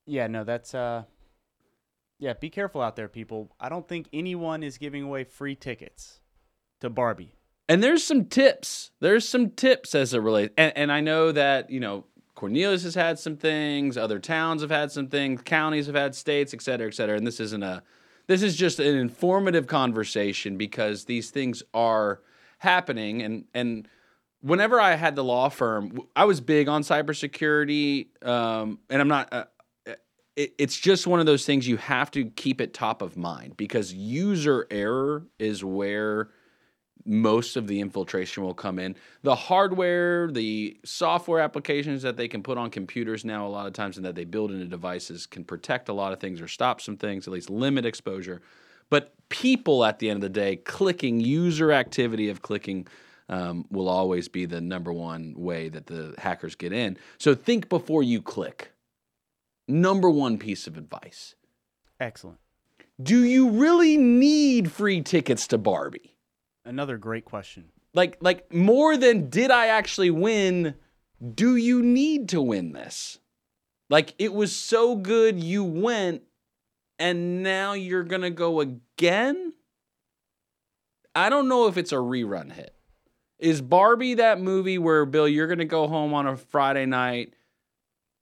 Yeah, 0.07 0.26
no, 0.26 0.43
that's 0.45 0.74
uh 0.74 1.05
Yeah, 2.18 2.32
be 2.32 2.51
careful 2.51 2.80
out 2.80 2.97
there, 2.97 3.09
people. 3.09 3.55
I 3.61 3.68
don't 3.68 3.86
think 3.86 4.09
anyone 4.12 4.62
is 4.62 4.78
giving 4.78 5.03
away 5.05 5.24
free 5.24 5.55
tickets 5.55 6.20
to 6.80 6.91
Barbie. 6.91 7.34
And 7.68 7.82
there's 7.82 8.03
some 8.03 8.24
tips. 8.24 8.91
There's 9.01 9.28
some 9.28 9.51
tips 9.51 9.95
as 9.95 10.14
it 10.14 10.20
relates. 10.20 10.55
And, 10.57 10.72
and 10.76 10.93
I 10.93 11.01
know 11.01 11.32
that, 11.32 11.70
you 11.70 11.80
know, 11.80 12.07
Cornelius 12.39 12.84
has 12.84 12.95
had 12.95 13.18
some 13.18 13.36
things, 13.36 13.97
other 13.97 14.20
towns 14.20 14.62
have 14.62 14.70
had 14.70 14.93
some 14.93 15.09
things, 15.09 15.43
counties 15.43 15.86
have 15.86 15.97
had 15.97 16.14
states, 16.14 16.55
et 16.55 16.62
cetera, 16.62 16.86
et 16.86 16.95
cetera. 16.95 17.16
And 17.16 17.26
this 17.26 17.41
isn't 17.41 17.64
a, 17.64 17.82
this 18.28 18.43
is 18.43 18.55
just 18.55 18.78
an 18.78 18.97
informative 18.97 19.66
conversation 19.66 20.57
because 20.57 21.07
these 21.07 21.30
things 21.32 21.64
are 21.74 22.20
happening. 22.59 23.22
And, 23.22 23.47
and 23.55 23.89
whenever 24.41 24.80
I 24.80 24.95
had 24.95 25.16
the 25.16 25.24
law 25.24 25.49
firm, 25.49 25.99
I 26.14 26.26
was 26.26 26.41
big 26.41 26.68
on 26.68 26.82
cybersecurity. 26.82 28.07
Um, 28.24 28.78
and 28.89 29.01
I'm 29.03 29.09
not, 29.09 29.32
uh, 29.32 29.45
it, 30.36 30.55
it's 30.59 30.78
just 30.78 31.09
one 31.09 31.18
of 31.18 31.26
those 31.26 31.45
things 31.45 31.66
you 31.66 31.78
have 31.78 32.09
to 32.12 32.26
keep 32.26 32.61
it 32.61 32.72
top 32.72 33.03
of 33.03 33.16
mind 33.16 33.57
because 33.57 33.93
user 33.93 34.64
error 34.70 35.26
is 35.41 35.64
where 35.64 36.28
most 37.09 37.56
of 37.56 37.66
the 37.66 37.80
infiltration 37.80 38.42
will 38.42 38.54
come 38.54 38.78
in. 38.78 38.94
The 39.22 39.34
hardware, 39.34 40.30
the 40.30 40.78
software 40.84 41.40
applications 41.40 42.02
that 42.02 42.16
they 42.16 42.28
can 42.28 42.42
put 42.42 42.59
on 42.59 42.70
computers 42.70 43.24
now, 43.24 43.46
a 43.46 43.48
lot 43.48 43.66
of 43.66 43.72
times, 43.72 43.96
and 43.96 44.04
that 44.04 44.14
they 44.14 44.24
build 44.24 44.50
into 44.50 44.66
devices 44.66 45.26
can 45.26 45.42
protect 45.42 45.88
a 45.88 45.94
lot 45.94 46.12
of 46.12 46.20
things 46.20 46.40
or 46.40 46.48
stop 46.48 46.80
some 46.80 46.96
things, 46.96 47.26
at 47.26 47.32
least 47.32 47.48
limit 47.48 47.86
exposure. 47.86 48.42
But 48.90 49.14
people 49.30 49.84
at 49.84 49.98
the 49.98 50.11
end 50.11 50.18
of 50.18 50.22
the 50.22 50.28
day, 50.28 50.56
clicking, 50.56 51.20
user 51.20 51.72
activity 51.72 52.28
of 52.28 52.42
clicking, 52.42 52.86
um, 53.30 53.66
will 53.70 53.88
always 53.88 54.28
be 54.28 54.46
the 54.46 54.61
number 54.61 54.92
one 54.92 55.34
way 55.36 55.68
that 55.68 55.86
the 55.86 56.14
hackers 56.18 56.54
get 56.54 56.72
in. 56.72 56.98
So 57.18 57.34
think 57.34 57.68
before 57.68 58.02
you 58.02 58.22
click. 58.22 58.72
Number 59.66 60.09
one 60.09 60.38
piece 60.38 60.66
of 60.66 60.78
advice. 60.78 61.34
Excellent. 62.00 62.38
Do 63.02 63.22
you 63.22 63.50
really 63.50 63.96
need 63.96 64.72
free 64.72 65.02
tickets 65.02 65.46
to 65.48 65.59
Barbie? 65.59 66.14
Another 66.68 66.98
great 66.98 67.24
question. 67.24 67.70
Like 67.94 68.18
like 68.20 68.52
more 68.52 68.96
than 68.98 69.30
did 69.30 69.50
I 69.50 69.68
actually 69.68 70.10
win, 70.10 70.74
do 71.34 71.56
you 71.56 71.82
need 71.82 72.28
to 72.28 72.42
win 72.42 72.72
this? 72.72 73.18
Like 73.88 74.14
it 74.18 74.34
was 74.34 74.54
so 74.54 74.94
good 74.94 75.42
you 75.42 75.64
went 75.64 76.22
and 76.98 77.42
now 77.42 77.72
you're 77.72 78.04
going 78.04 78.20
to 78.20 78.30
go 78.30 78.60
again? 78.60 79.54
I 81.14 81.30
don't 81.30 81.48
know 81.48 81.68
if 81.68 81.78
it's 81.78 81.92
a 81.92 81.96
rerun 81.96 82.52
hit. 82.52 82.74
Is 83.38 83.62
Barbie 83.62 84.14
that 84.14 84.38
movie 84.38 84.76
where 84.78 85.06
Bill 85.06 85.26
you're 85.26 85.46
going 85.46 85.60
to 85.60 85.64
go 85.64 85.86
home 85.88 86.12
on 86.12 86.26
a 86.26 86.36
Friday 86.36 86.84
night, 86.84 87.32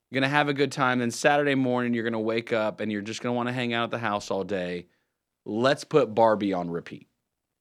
you're 0.09 0.21
to 0.29 0.35
have 0.35 0.47
a 0.47 0.53
good 0.53 0.71
time, 0.71 0.99
then 0.99 1.11
Saturday 1.11 1.55
morning 1.55 1.93
you're 1.93 2.03
to 2.13 2.19
wake 2.19 2.53
up 2.53 2.79
and 2.79 2.91
you're 2.91 3.01
just 3.01 3.21
to 3.33 3.35
want 3.35 3.49
to 3.49 3.53
hang 3.53 3.73
out 3.73 3.85
at 3.85 3.91
the 3.91 3.97
house 3.97 4.31
all 4.31 4.45
day. 4.45 4.87
Let's 5.43 5.83
put 5.83 6.15
Barbie 6.15 6.53
on 6.53 6.69
repeat. 6.69 7.06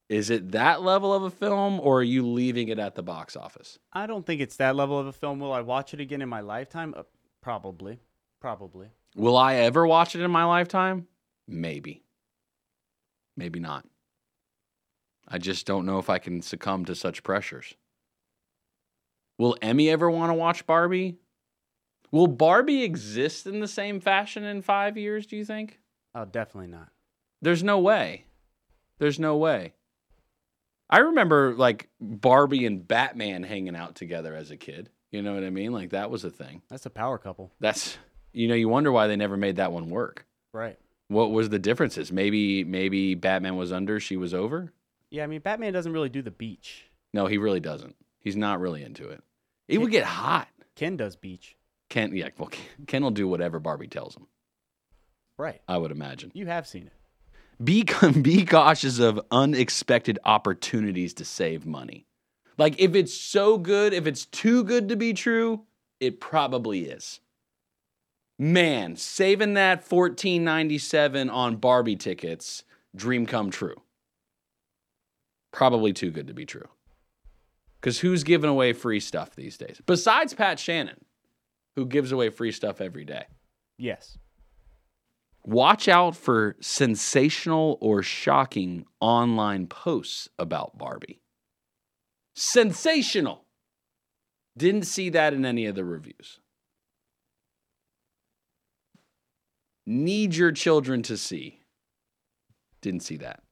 Is 0.08 0.30
it 0.30 0.52
that 0.52 0.82
level 0.82 1.12
of 1.12 1.24
a 1.24 1.30
film, 1.30 1.80
or 1.80 1.98
are 2.00 2.04
you 2.04 2.26
leaving 2.26 2.68
it 2.68 2.78
at 2.78 2.94
the 2.94 3.02
box 3.02 3.34
office? 3.34 3.78
I 3.92 4.06
don't 4.06 4.24
think 4.24 4.40
it's 4.40 4.56
that 4.56 4.76
level 4.76 4.98
of 4.98 5.06
a 5.06 5.12
film. 5.12 5.40
Will 5.40 5.52
I 5.52 5.62
watch 5.62 5.94
it 5.94 6.00
again 6.00 6.22
in 6.22 6.28
my 6.28 6.40
lifetime? 6.40 6.94
Uh, 6.96 7.02
probably. 7.40 7.98
Probably. 8.40 8.88
Will 9.16 9.36
I 9.36 9.54
ever 9.54 9.86
watch 9.86 10.14
it 10.14 10.20
in 10.22 10.30
my 10.30 10.44
lifetime? 10.44 11.08
Maybe. 11.48 12.04
Maybe 13.36 13.58
not. 13.58 13.84
I 15.26 15.38
just 15.38 15.66
don't 15.66 15.86
know 15.86 15.98
if 15.98 16.08
I 16.08 16.18
can 16.18 16.40
succumb 16.40 16.84
to 16.84 16.94
such 16.94 17.24
pressures. 17.24 17.74
Will 19.38 19.56
Emmy 19.60 19.90
ever 19.90 20.10
want 20.10 20.30
to 20.30 20.34
watch 20.34 20.66
Barbie? 20.66 21.16
Will 22.12 22.28
Barbie 22.28 22.84
exist 22.84 23.46
in 23.46 23.58
the 23.60 23.68
same 23.68 24.00
fashion 24.00 24.44
in 24.44 24.62
five 24.62 24.96
years, 24.96 25.26
do 25.26 25.36
you 25.36 25.44
think? 25.44 25.80
Oh, 26.14 26.24
definitely 26.24 26.70
not. 26.70 26.90
There's 27.42 27.64
no 27.64 27.80
way. 27.80 28.24
There's 28.98 29.18
no 29.18 29.36
way. 29.36 29.74
I 30.88 30.98
remember 30.98 31.54
like 31.54 31.88
Barbie 32.00 32.66
and 32.66 32.86
Batman 32.86 33.42
hanging 33.42 33.76
out 33.76 33.94
together 33.94 34.34
as 34.34 34.50
a 34.50 34.56
kid. 34.56 34.90
You 35.10 35.22
know 35.22 35.34
what 35.34 35.44
I 35.44 35.50
mean? 35.50 35.72
Like 35.72 35.90
that 35.90 36.10
was 36.10 36.24
a 36.24 36.30
thing. 36.30 36.62
That's 36.68 36.86
a 36.86 36.90
power 36.90 37.18
couple. 37.18 37.52
That's 37.60 37.98
you 38.32 38.48
know, 38.48 38.54
you 38.54 38.68
wonder 38.68 38.92
why 38.92 39.06
they 39.06 39.16
never 39.16 39.36
made 39.36 39.56
that 39.56 39.72
one 39.72 39.88
work. 39.88 40.26
Right. 40.52 40.78
What 41.08 41.30
was 41.30 41.48
the 41.48 41.58
differences? 41.58 42.12
Maybe 42.12 42.64
maybe 42.64 43.14
Batman 43.14 43.56
was 43.56 43.72
under, 43.72 43.98
she 44.00 44.16
was 44.16 44.34
over? 44.34 44.72
Yeah, 45.10 45.24
I 45.24 45.26
mean, 45.26 45.40
Batman 45.40 45.72
doesn't 45.72 45.92
really 45.92 46.08
do 46.08 46.22
the 46.22 46.30
beach. 46.30 46.90
No, 47.14 47.26
he 47.26 47.38
really 47.38 47.60
doesn't. 47.60 47.96
He's 48.18 48.36
not 48.36 48.60
really 48.60 48.82
into 48.82 49.08
it. 49.08 49.22
It 49.68 49.78
would 49.78 49.90
get 49.90 50.04
hot. 50.04 50.48
Ken 50.74 50.96
does 50.96 51.16
beach. 51.16 51.56
Ken, 51.88 52.14
yeah, 52.14 52.28
well, 52.36 52.50
Ken 52.86 53.02
will 53.02 53.10
do 53.10 53.28
whatever 53.28 53.60
Barbie 53.60 53.86
tells 53.86 54.16
him. 54.16 54.26
Right. 55.38 55.60
I 55.68 55.78
would 55.78 55.92
imagine. 55.92 56.32
You 56.34 56.46
have 56.46 56.66
seen 56.66 56.88
it. 56.88 56.92
Be 57.62 57.84
be 58.22 58.44
cautious 58.44 58.98
of 58.98 59.20
unexpected 59.30 60.18
opportunities 60.24 61.14
to 61.14 61.24
save 61.24 61.66
money. 61.66 62.06
Like 62.58 62.78
if 62.80 62.94
it's 62.94 63.14
so 63.14 63.58
good, 63.58 63.92
if 63.92 64.06
it's 64.06 64.26
too 64.26 64.64
good 64.64 64.88
to 64.88 64.96
be 64.96 65.12
true, 65.12 65.62
it 66.00 66.20
probably 66.20 66.86
is. 66.86 67.20
Man, 68.38 68.96
saving 68.96 69.54
that 69.54 69.84
fourteen 69.84 70.44
ninety 70.44 70.78
seven 70.78 71.30
on 71.30 71.56
Barbie 71.56 71.96
tickets, 71.96 72.64
dream 72.94 73.26
come 73.26 73.50
true. 73.50 73.82
Probably 75.52 75.92
too 75.92 76.10
good 76.10 76.26
to 76.26 76.34
be 76.34 76.44
true. 76.44 76.68
Because 77.80 78.00
who's 78.00 78.24
giving 78.24 78.50
away 78.50 78.72
free 78.72 79.00
stuff 79.00 79.34
these 79.34 79.56
days? 79.56 79.80
Besides 79.86 80.34
Pat 80.34 80.58
Shannon, 80.58 81.04
who 81.76 81.86
gives 81.86 82.12
away 82.12 82.30
free 82.30 82.52
stuff 82.52 82.80
every 82.80 83.04
day. 83.04 83.24
Yes. 83.78 84.18
Watch 85.46 85.86
out 85.86 86.16
for 86.16 86.56
sensational 86.60 87.78
or 87.80 88.02
shocking 88.02 88.84
online 89.00 89.68
posts 89.68 90.28
about 90.40 90.76
Barbie. 90.76 91.20
Sensational. 92.34 93.44
Didn't 94.58 94.86
see 94.86 95.08
that 95.10 95.32
in 95.32 95.46
any 95.46 95.66
of 95.66 95.76
the 95.76 95.84
reviews. 95.84 96.40
Need 99.86 100.34
your 100.34 100.50
children 100.50 101.02
to 101.02 101.16
see. 101.16 101.60
Didn't 102.80 103.04
see 103.04 103.18
that. 103.18 103.44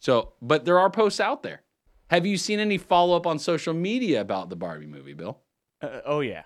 So, 0.00 0.34
but 0.42 0.66
there 0.66 0.78
are 0.78 0.90
posts 0.90 1.18
out 1.18 1.42
there. 1.42 1.62
Have 2.08 2.26
you 2.26 2.36
seen 2.36 2.60
any 2.60 2.76
follow 2.76 3.16
up 3.16 3.26
on 3.26 3.38
social 3.38 3.72
media 3.72 4.20
about 4.20 4.50
the 4.50 4.56
Barbie 4.56 4.84
movie, 4.84 5.14
Bill? 5.14 5.38
Uh, 5.80 6.00
oh 6.04 6.20
yeah. 6.20 6.42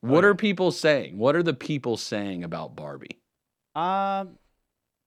What 0.00 0.24
yeah. 0.24 0.30
are 0.30 0.34
people 0.34 0.72
saying? 0.72 1.18
What 1.18 1.36
are 1.36 1.44
the 1.44 1.54
people 1.54 1.96
saying 1.96 2.42
about 2.42 2.74
Barbie? 2.74 3.20
Um, 3.76 4.38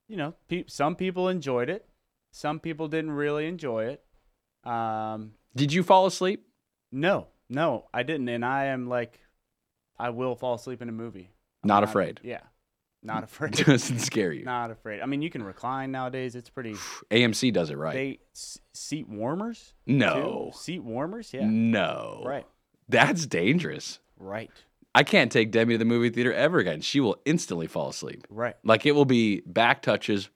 you 0.08 0.18
know, 0.18 0.34
pe- 0.48 0.66
some 0.68 0.96
people 0.96 1.28
enjoyed 1.30 1.70
it. 1.70 1.86
Some 2.32 2.60
people 2.60 2.88
didn't 2.88 3.12
really 3.12 3.48
enjoy 3.48 3.86
it. 3.86 4.04
Um, 4.70 5.34
Did 5.56 5.74
you 5.74 5.84
fall 5.84 6.06
asleep? 6.06 6.46
no, 6.92 7.28
no, 7.50 7.86
I 7.94 8.04
didn't, 8.04 8.30
and 8.30 8.46
I 8.46 8.66
am 8.66 8.88
like, 8.88 9.20
I 9.98 10.12
will 10.12 10.36
fall 10.36 10.54
asleep 10.54 10.82
in 10.82 10.90
a 10.90 10.92
movie. 10.92 11.32
I'm 11.64 11.68
Not 11.68 11.84
afraid. 11.84 12.20
Yeah, 12.24 12.42
not 13.02 13.24
afraid. 13.30 13.54
Doesn't 13.54 14.00
scare 14.00 14.32
you. 14.32 14.46
not 14.46 14.70
afraid. 14.72 15.02
I 15.02 15.06
mean, 15.08 15.22
you 15.24 15.30
can 15.32 15.42
recline 15.44 15.92
nowadays. 15.92 16.36
It's 16.36 16.50
pretty. 16.50 16.74
AMC 17.10 17.52
does 17.54 17.70
it 17.72 17.78
right. 17.78 17.94
They 17.94 18.20
s- 18.36 18.60
seat 18.74 19.08
warmers. 19.10 19.74
No. 19.88 20.52
too? 20.54 20.58
seat 20.60 20.84
warmers. 20.84 21.34
Yeah, 21.34 21.48
No. 21.50 22.22
right, 22.26 22.46
That's 22.88 23.26
dangerous. 23.26 24.00
right, 24.20 24.52
I 25.00 25.04
can't 25.04 25.32
take 25.32 25.52
Demi 25.52 25.76
to 25.76 25.78
the 25.78 25.86
movie 25.86 26.10
theater 26.10 26.34
ever 26.34 26.60
again. 26.60 26.82
She 26.82 27.00
will 27.00 27.22
instantly 27.24 27.68
fall 27.68 27.88
asleep. 27.88 28.28
right. 28.30 28.58
Like 28.66 28.86
it 28.86 28.92
will 28.92 29.06
be 29.06 29.40
back 29.46 29.82
touches. 29.82 30.30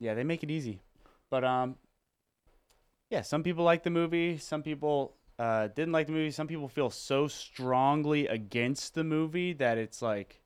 Yeah, 0.00 0.14
they 0.14 0.24
make 0.24 0.42
it 0.42 0.50
easy. 0.50 0.80
But 1.30 1.44
um 1.44 1.76
yeah, 3.08 3.22
some 3.22 3.44
people 3.44 3.64
like 3.64 3.84
the 3.84 3.90
movie, 3.90 4.38
some 4.38 4.64
people 4.64 5.14
uh 5.38 5.68
didn't 5.68 5.92
like 5.92 6.08
the 6.08 6.12
movie, 6.12 6.32
some 6.32 6.48
people 6.48 6.66
feel 6.66 6.90
so 6.90 7.28
strongly 7.28 8.26
against 8.26 8.94
the 8.94 9.04
movie 9.04 9.52
that 9.52 9.78
it's 9.78 10.02
like 10.02 10.40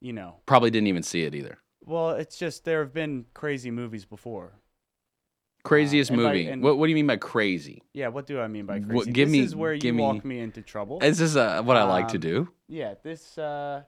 you 0.00 0.14
know, 0.14 0.36
Probably 0.46 0.70
didn't 0.70 0.86
even 0.86 1.02
see 1.02 1.24
it 1.24 1.34
either. 1.34 1.58
well, 1.84 2.12
it's 2.12 2.38
just 2.38 2.64
there 2.64 2.80
have 2.80 2.94
been 2.94 3.26
crazy 3.34 3.70
movies 3.70 4.06
before. 4.06 4.54
Craziest 5.62 6.10
by- 6.10 6.16
movie. 6.16 6.46
and- 6.48 6.62
what, 6.62 6.78
what 6.78 6.86
do 6.86 6.90
you 6.90 6.94
mean 6.96 7.06
by 7.06 7.16
crazy? 7.16 7.82
Yeah, 7.92 8.08
what 8.08 8.26
do 8.26 8.40
I 8.40 8.48
mean 8.48 8.66
by 8.66 8.78
What- 8.78 8.88
crazy? 8.88 9.12
give 9.12 9.28
this 9.28 9.32
me- 9.32 9.44
is 9.44 9.56
where 9.56 9.74
you 9.74 9.92
me- 9.92 10.02
walk 10.02 10.24
me 10.24 10.40
into 10.40 10.62
trouble. 10.62 10.98
This 11.00 11.20
is 11.20 11.36
uh, 11.36 11.62
what 11.62 11.76
I 11.76 11.84
like 11.84 12.08
to 12.08 12.14
Um, 12.16 12.20
do. 12.20 12.48
Yeah, 12.68 12.94
this 13.02 13.36
uh 13.38 13.82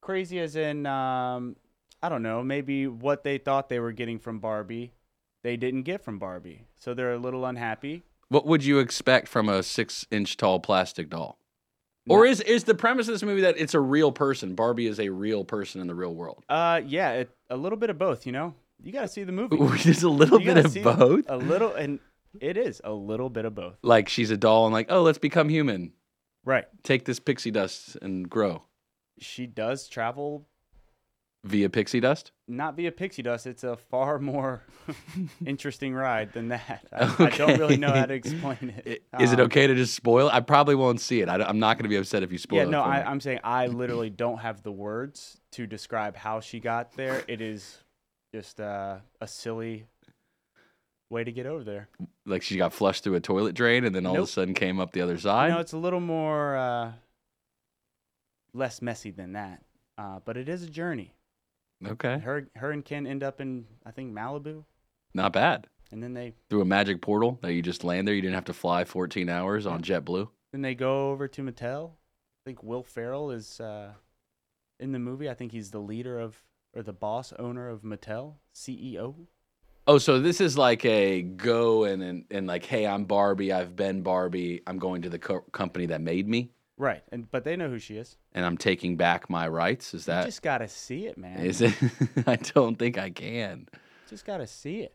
crazy 0.00 0.38
as 0.40 0.56
in 0.56 0.86
um 0.86 1.56
I 2.02 2.08
don't 2.08 2.22
know, 2.22 2.42
maybe 2.42 2.88
what 2.88 3.22
they 3.22 3.38
thought 3.38 3.68
they 3.68 3.78
were 3.78 3.92
getting 3.92 4.18
from 4.18 4.40
Barbie, 4.40 4.92
they 5.44 5.56
didn't 5.56 5.82
get 5.82 6.02
from 6.02 6.18
Barbie. 6.18 6.66
So 6.78 6.94
they're 6.94 7.12
a 7.12 7.18
little 7.18 7.44
unhappy. 7.46 8.02
What 8.28 8.44
would 8.46 8.64
you 8.64 8.78
expect 8.80 9.28
from 9.28 9.48
a 9.48 9.62
six 9.62 10.04
inch 10.10 10.36
tall 10.36 10.58
plastic 10.58 11.08
doll? 11.10 11.38
Or 12.08 12.26
is 12.26 12.40
is 12.40 12.64
the 12.64 12.74
premise 12.74 13.06
of 13.06 13.14
this 13.14 13.22
movie 13.22 13.42
that 13.42 13.56
it's 13.56 13.74
a 13.74 13.80
real 13.80 14.10
person? 14.10 14.56
Barbie 14.56 14.88
is 14.88 14.98
a 14.98 15.10
real 15.10 15.44
person 15.44 15.80
in 15.80 15.86
the 15.86 15.94
real 15.94 16.12
world. 16.12 16.42
Uh, 16.48 16.80
yeah, 16.84 17.12
it, 17.12 17.30
a 17.48 17.56
little 17.56 17.78
bit 17.78 17.90
of 17.90 17.98
both. 17.98 18.26
You 18.26 18.32
know, 18.32 18.54
you 18.82 18.92
got 18.92 19.02
to 19.02 19.08
see 19.08 19.24
the 19.24 19.32
movie. 19.32 19.56
There's 19.84 20.02
a 20.02 20.08
little 20.08 20.40
You 20.40 20.54
bit 20.54 20.64
of 20.64 20.82
both. 20.82 21.24
A 21.28 21.36
little, 21.36 21.72
and 21.74 22.00
it 22.40 22.56
is 22.56 22.80
a 22.84 22.92
little 22.92 23.30
bit 23.30 23.44
of 23.44 23.54
both. 23.54 23.76
Like 23.82 24.08
she's 24.08 24.30
a 24.30 24.36
doll 24.36 24.66
and 24.66 24.72
like, 24.72 24.86
oh, 24.90 25.02
let's 25.02 25.18
become 25.18 25.48
human. 25.48 25.92
Right. 26.44 26.64
Take 26.82 27.04
this 27.04 27.20
pixie 27.20 27.50
dust 27.52 27.96
and 28.02 28.28
grow 28.28 28.64
She 29.20 29.46
does 29.46 29.88
travel 29.88 30.48
via 31.44 31.68
pixie 31.68 32.00
dust. 32.00 32.30
not 32.48 32.76
via 32.76 32.90
pixie 32.92 33.22
dust. 33.22 33.46
It's 33.46 33.64
a 33.64 33.76
far 33.76 34.18
more 34.18 34.62
interesting 35.46 35.92
ride 35.94 36.32
than 36.32 36.48
that. 36.48 36.84
I, 36.92 37.14
I 37.26 37.30
don't 37.30 37.58
really 37.58 37.76
know 37.76 37.92
how 37.92 38.06
to 38.06 38.14
explain 38.14 38.74
it. 38.84 39.04
Is 39.18 39.28
Is 39.28 39.32
it 39.32 39.40
Um, 39.40 39.46
okay 39.46 39.66
to 39.66 39.74
just 39.74 39.94
spoil? 39.94 40.28
I 40.32 40.40
probably 40.40 40.74
won't 40.74 41.00
see 41.00 41.20
it. 41.20 41.28
I, 41.28 41.48
am 41.48 41.58
not 41.58 41.76
going 41.78 41.84
to 41.84 41.88
be 41.88 41.96
upset 41.96 42.22
if 42.22 42.30
you 42.32 42.38
spoil 42.38 42.60
it. 42.60 42.64
Yeah, 42.64 42.70
no, 42.70 42.82
I. 42.82 43.08
I'm 43.08 43.20
saying 43.20 43.40
I 43.44 43.66
literally 43.82 44.10
don't 44.10 44.38
have 44.38 44.62
the 44.62 44.72
words 44.72 45.40
to 45.52 45.66
describe 45.66 46.16
how 46.16 46.40
she 46.40 46.60
got 46.60 46.92
there. 46.96 47.22
It 47.28 47.40
is 47.40 47.78
just 48.34 48.60
uh, 48.60 48.96
a 49.20 49.26
silly 49.28 49.86
way 51.10 51.24
to 51.24 51.32
get 51.32 51.44
over 51.46 51.62
there. 51.62 51.88
like 52.24 52.42
she 52.42 52.56
got 52.56 52.72
flushed 52.72 53.04
through 53.04 53.14
a 53.14 53.20
toilet 53.20 53.54
drain 53.54 53.84
and 53.84 53.94
then 53.94 54.06
all 54.06 54.16
of 54.16 54.22
a 54.24 54.26
sudden 54.26 54.54
came 54.54 54.80
up 54.80 54.92
the 54.92 55.02
other 55.02 55.18
side. 55.18 55.50
No, 55.50 55.58
it's 55.60 55.72
a 55.72 55.78
little 55.78 56.00
more 56.00 56.56
uh, 56.56 56.92
less 58.54 58.80
messy 58.82 59.10
than 59.10 59.32
that, 59.34 59.62
uh, 59.98 60.20
but 60.24 60.36
it 60.36 60.48
is 60.48 60.62
a 60.62 60.70
journey. 60.70 61.12
okay, 61.86 62.18
Her, 62.18 62.48
her 62.56 62.70
and 62.70 62.84
Ken 62.84 63.06
end 63.06 63.22
up 63.22 63.40
in 63.40 63.66
I 63.84 63.90
think 63.90 64.12
Malibu, 64.14 64.64
not 65.14 65.32
bad. 65.34 65.66
and 65.90 66.02
then 66.02 66.14
they 66.14 66.32
Through 66.48 66.62
a 66.62 66.66
magic 66.66 67.02
portal 67.02 67.38
that 67.42 67.52
you 67.52 67.60
just 67.62 67.84
land 67.84 68.08
there. 68.08 68.14
You 68.14 68.22
didn't 68.22 68.34
have 68.34 68.46
to 68.46 68.54
fly 68.54 68.84
14 68.84 69.28
hours 69.28 69.66
on 69.66 69.82
JetBlue. 69.82 70.28
then 70.52 70.62
they 70.62 70.74
go 70.74 71.10
over 71.10 71.28
to 71.28 71.42
Mattel. 71.42 71.90
I 71.90 72.42
think 72.46 72.62
Will 72.62 72.82
Ferrell 72.82 73.30
is 73.30 73.60
uh, 73.60 73.92
in 74.80 74.92
the 74.92 74.98
movie. 74.98 75.28
I 75.28 75.34
think 75.34 75.52
he's 75.52 75.70
the 75.70 75.78
leader 75.78 76.18
of 76.18 76.36
or 76.74 76.82
the 76.82 76.92
boss 76.92 77.32
owner 77.38 77.68
of 77.68 77.82
Mattel, 77.82 78.34
CEO. 78.54 79.14
Oh, 79.86 79.98
so 79.98 80.20
this 80.20 80.40
is 80.40 80.56
like 80.56 80.84
a 80.84 81.22
go 81.22 81.84
and 81.84 82.02
and, 82.02 82.24
and 82.30 82.46
like, 82.46 82.64
hey, 82.64 82.86
I'm 82.86 83.04
Barbie. 83.04 83.52
I've 83.52 83.74
been 83.74 84.02
Barbie. 84.02 84.62
I'm 84.66 84.78
going 84.78 85.02
to 85.02 85.08
the 85.10 85.18
co- 85.18 85.44
company 85.52 85.86
that 85.86 86.00
made 86.00 86.28
me, 86.28 86.50
Right, 86.78 87.02
and 87.10 87.28
but 87.30 87.44
they 87.44 87.56
know 87.56 87.68
who 87.68 87.78
she 87.78 87.96
is. 87.96 88.16
and 88.32 88.44
I'm 88.46 88.56
taking 88.56 88.96
back 88.96 89.28
my 89.28 89.48
rights. 89.48 89.92
Is 89.92 90.06
You 90.06 90.12
that 90.14 90.26
just 90.26 90.42
gotta 90.42 90.68
see 90.68 91.06
it, 91.06 91.18
man. 91.18 91.40
is 91.44 91.60
it? 91.60 91.74
I 92.26 92.36
don't 92.36 92.78
think 92.78 92.96
I 92.96 93.10
can. 93.10 93.68
Just 94.08 94.24
gotta 94.24 94.46
see 94.46 94.80
it. 94.82 94.94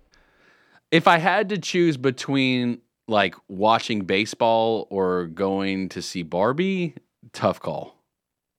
If 0.90 1.06
I 1.08 1.18
had 1.18 1.50
to 1.50 1.58
choose 1.58 1.98
between 1.98 2.80
like 3.10 3.36
watching 3.50 4.02
baseball 4.06 4.88
or 4.90 5.26
going 5.28 5.90
to 5.90 6.02
see 6.02 6.24
Barbie, 6.24 6.96
tough 7.34 7.60
call. 7.60 7.97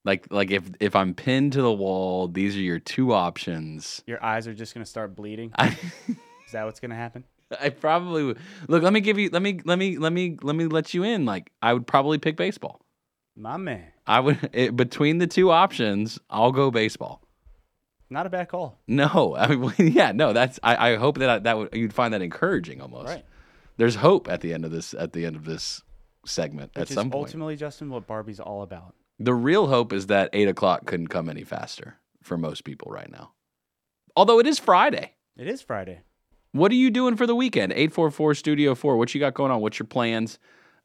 Like 0.08 0.26
like 0.30 0.50
if 0.50 0.70
if 0.80 0.96
I'm 0.96 1.12
pinned 1.12 1.52
to 1.52 1.60
the 1.60 1.70
wall, 1.70 2.28
these 2.28 2.56
are 2.56 2.60
your 2.60 2.78
two 2.78 3.12
options. 3.12 4.02
Your 4.06 4.24
eyes 4.24 4.48
are 4.48 4.54
just 4.54 4.72
gonna 4.72 4.86
start 4.86 5.14
bleeding. 5.14 5.52
I 5.54 5.66
Is 6.46 6.52
that 6.52 6.64
what's 6.64 6.80
gonna 6.80 6.94
happen? 6.94 7.24
I 7.60 7.68
probably 7.68 8.24
would. 8.24 8.38
Look, 8.68 8.82
let 8.82 8.94
me 8.94 9.00
give 9.00 9.18
you 9.18 9.28
let 9.28 9.42
me 9.42 9.60
let 9.66 9.78
me 9.78 9.98
let 9.98 10.14
me 10.14 10.38
let 10.40 10.56
me 10.56 10.64
let 10.64 10.94
you 10.94 11.02
in. 11.02 11.26
Like 11.26 11.52
I 11.60 11.74
would 11.74 11.86
probably 11.86 12.16
pick 12.16 12.38
baseball. 12.38 12.80
My 13.36 13.58
man, 13.58 13.84
I 14.06 14.20
would 14.20 14.48
it, 14.54 14.74
between 14.74 15.18
the 15.18 15.26
two 15.26 15.50
options, 15.50 16.18
I'll 16.30 16.52
go 16.52 16.70
baseball. 16.70 17.20
not 18.08 18.24
a 18.24 18.30
bad 18.30 18.48
call. 18.48 18.78
No, 18.88 19.36
I 19.38 19.54
mean, 19.54 19.92
yeah, 19.92 20.12
no. 20.12 20.32
That's 20.32 20.58
I, 20.62 20.92
I 20.92 20.96
hope 20.96 21.18
that 21.18 21.28
I, 21.28 21.38
that 21.40 21.58
would 21.58 21.68
you'd 21.74 21.92
find 21.92 22.14
that 22.14 22.22
encouraging 22.22 22.80
almost. 22.80 23.08
Right. 23.08 23.26
There's 23.76 23.96
hope 23.96 24.26
at 24.30 24.40
the 24.40 24.54
end 24.54 24.64
of 24.64 24.70
this 24.70 24.94
at 24.94 25.12
the 25.12 25.26
end 25.26 25.36
of 25.36 25.44
this 25.44 25.82
segment 26.24 26.70
Which 26.74 26.82
at 26.84 26.88
is 26.90 26.94
some 26.94 27.10
point. 27.10 27.26
ultimately, 27.26 27.56
Justin, 27.56 27.90
what 27.90 28.06
Barbie's 28.06 28.40
all 28.40 28.62
about. 28.62 28.94
The 29.18 29.34
real 29.34 29.66
hope 29.66 29.92
is 29.92 30.06
that 30.06 30.30
eight 30.32 30.48
o'clock 30.48 30.86
couldn't 30.86 31.08
come 31.08 31.28
any 31.28 31.42
faster 31.44 31.96
for 32.22 32.38
most 32.38 32.64
people 32.64 32.90
right 32.90 33.10
now. 33.10 33.32
Although 34.16 34.38
it 34.38 34.46
is 34.46 34.58
Friday. 34.58 35.14
It 35.36 35.48
is 35.48 35.60
Friday. 35.60 36.00
What 36.52 36.72
are 36.72 36.76
you 36.76 36.90
doing 36.90 37.16
for 37.16 37.26
the 37.26 37.34
weekend? 37.34 37.72
844 37.72 38.34
Studio 38.34 38.74
4. 38.74 38.96
What 38.96 39.14
you 39.14 39.20
got 39.20 39.34
going 39.34 39.50
on? 39.50 39.60
What's 39.60 39.78
your 39.78 39.86
plans? 39.86 40.38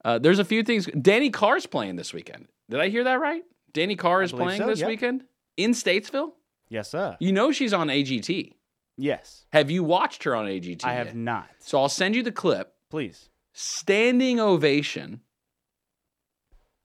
Uh, 0.03 0.19
there's 0.19 0.39
a 0.39 0.45
few 0.45 0.63
things. 0.63 0.87
Danny 0.99 1.29
Carr's 1.29 1.65
playing 1.65 1.95
this 1.95 2.13
weekend. 2.13 2.47
Did 2.69 2.79
I 2.79 2.89
hear 2.89 3.03
that 3.05 3.19
right? 3.19 3.43
Danny 3.71 3.95
Carr 3.95 4.21
is 4.21 4.31
playing 4.31 4.59
so, 4.59 4.67
this 4.67 4.79
yep. 4.79 4.89
weekend 4.89 5.23
in 5.57 5.71
Statesville? 5.71 6.33
Yes, 6.69 6.89
sir. 6.89 7.17
You 7.19 7.31
know 7.31 7.51
she's 7.51 7.73
on 7.73 7.87
AGT. 7.87 8.53
Yes, 8.95 9.45
Have 9.51 9.71
you 9.71 9.83
watched 9.83 10.23
her 10.23 10.35
on 10.35 10.45
AGT? 10.45 10.83
I 10.83 10.93
have 10.93 11.15
not. 11.15 11.49
So 11.59 11.79
I'll 11.79 11.89
send 11.89 12.15
you 12.15 12.21
the 12.21 12.31
clip. 12.31 12.73
Please. 12.91 13.29
Standing 13.53 14.39
ovation. 14.39 15.21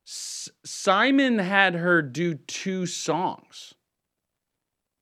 S- 0.08 0.48
Simon 0.64 1.38
had 1.38 1.74
her 1.74 2.00
do 2.00 2.34
two 2.34 2.86
songs. 2.86 3.74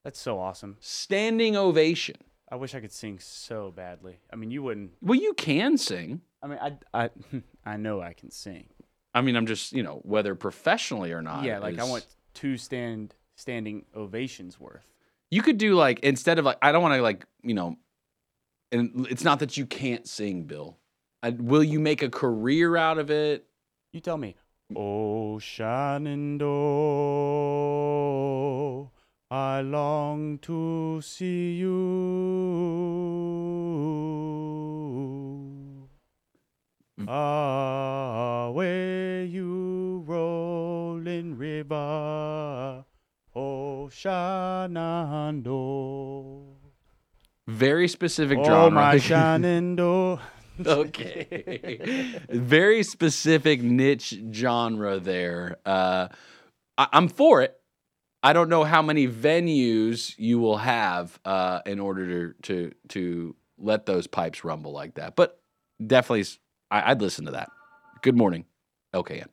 That's 0.03 0.19
so 0.19 0.37
awesome. 0.37 0.75
Standing 0.81 1.55
ovation. 1.55 2.17
I 2.51 2.55
wish 2.57 2.75
I 2.75 2.81
could 2.81 2.91
sing 2.91 3.19
so 3.19 3.71
badly. 3.71 4.19
I 4.31 4.35
mean, 4.35 4.51
you 4.51 4.63
wouldn't. 4.63 4.91
Well, 5.01 5.17
you 5.19 5.33
can 5.33 5.77
sing. 5.77 6.21
I 6.43 6.47
mean, 6.47 6.59
I, 6.61 6.77
I, 6.93 7.09
I 7.65 7.77
know 7.77 8.01
I 8.01 8.11
can 8.13 8.31
sing. 8.31 8.67
I 9.13 9.21
mean, 9.21 9.37
I'm 9.37 9.45
just, 9.47 9.71
you 9.71 9.81
know, 9.81 10.01
whether 10.03 10.35
professionally 10.35 11.13
or 11.13 11.21
not. 11.21 11.45
yeah, 11.45 11.59
like 11.59 11.79
I 11.79 11.85
want 11.85 12.05
two 12.33 12.57
stand 12.57 13.15
standing 13.37 13.85
ovations 13.95 14.59
worth. 14.59 14.85
You 15.31 15.41
could 15.41 15.57
do 15.57 15.75
like 15.75 15.99
instead 16.01 16.37
of 16.37 16.45
like 16.45 16.57
I 16.61 16.71
don't 16.71 16.81
want 16.81 16.95
to 16.95 17.01
like 17.01 17.25
you 17.43 17.53
know, 17.53 17.77
and 18.73 19.07
it's 19.09 19.23
not 19.23 19.39
that 19.39 19.55
you 19.55 19.65
can't 19.65 20.07
sing, 20.07 20.43
Bill. 20.43 20.77
I, 21.23 21.29
will 21.31 21.63
you 21.63 21.79
make 21.79 22.03
a 22.03 22.09
career 22.09 22.75
out 22.75 22.97
of 22.97 23.09
it? 23.09 23.45
You 23.91 24.01
tell 24.01 24.17
me. 24.17 24.35
Oh, 24.75 25.39
Shenandoah. 25.39 26.47
I 29.29 29.61
long 29.61 30.37
to 30.39 31.01
see 31.01 31.57
you. 31.57 31.67
Mm. 36.99 37.07
Away 38.47 39.25
you 39.25 40.03
rolling 40.05 41.37
river, 41.37 42.85
oh 43.35 43.89
Shenandoah. 43.89 44.77
Very 47.47 47.87
specific 47.87 48.39
Oh 48.39 48.43
genre. 48.45 48.71
my 48.81 48.97
Shenandoah. 48.97 50.21
okay. 50.65 52.19
Very 52.29 52.83
specific 52.83 53.61
niche 53.61 54.15
genre 54.31 54.99
there. 54.99 55.57
Uh, 55.65 56.07
I- 56.77 56.87
I'm 56.93 57.07
for 57.07 57.41
it. 57.41 57.55
I 58.23 58.33
don't 58.33 58.49
know 58.49 58.63
how 58.63 58.81
many 58.81 59.07
venues 59.07 60.13
you 60.17 60.39
will 60.39 60.57
have 60.57 61.19
uh, 61.23 61.61
in 61.65 61.79
order 61.79 62.33
to, 62.33 62.33
to 62.43 62.71
to 62.89 63.35
let 63.59 63.85
those 63.85 64.07
pipes 64.07 64.43
rumble 64.43 64.71
like 64.71 64.95
that, 64.95 65.15
but 65.15 65.39
definitely, 65.85 66.25
I'd 66.71 66.99
listen 67.01 67.25
to 67.25 67.31
that. 67.31 67.49
Good 68.01 68.15
morning, 68.17 68.45
LKN. 68.93 69.27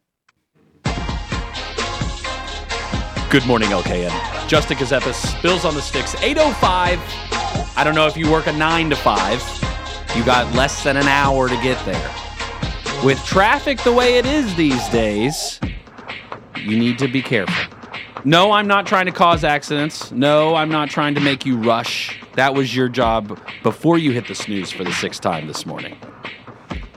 Good 3.31 3.47
morning, 3.47 3.71
LKN. 3.71 4.49
Justin 4.49 4.77
Gazepis, 4.77 5.43
Bills 5.43 5.65
on 5.65 5.75
the 5.75 5.83
Sticks, 5.83 6.15
805. 6.23 7.01
I 7.77 7.83
don't 7.83 7.95
know 7.97 8.07
if 8.07 8.17
you 8.17 8.31
work 8.31 8.47
a 8.47 8.53
9 8.53 8.91
to 8.91 8.97
5. 8.97 9.74
You 10.17 10.25
got 10.25 10.55
less 10.55 10.85
than 10.85 10.97
an 10.97 11.09
hour 11.09 11.49
to 11.49 11.57
get 11.57 11.85
there. 11.85 12.15
With 13.05 13.19
traffic 13.25 13.81
the 13.81 13.93
way 13.93 14.17
it 14.17 14.25
is 14.25 14.55
these 14.55 14.89
days, 14.91 15.59
you 16.57 16.79
need 16.79 17.01
to 17.01 17.09
be 17.09 17.21
careful. 17.21 17.75
No, 18.25 18.53
I'm 18.53 18.69
not 18.69 18.87
trying 18.87 19.07
to 19.07 19.13
cause 19.13 19.43
accidents. 19.43 20.13
No, 20.13 20.55
I'm 20.55 20.71
not 20.71 20.89
trying 20.89 21.17
to 21.17 21.21
make 21.21 21.45
you 21.45 21.59
rush. 21.59 22.17
That 22.35 22.55
was 22.55 22.75
your 22.75 22.89
job 22.89 23.41
before 23.65 23.99
you 23.99 24.13
hit 24.13 24.29
the 24.29 24.37
snooze 24.37 24.71
for 24.71 24.85
the 24.85 24.93
sixth 24.93 25.21
time 25.21 25.49
this 25.49 25.67
morning. 25.67 25.97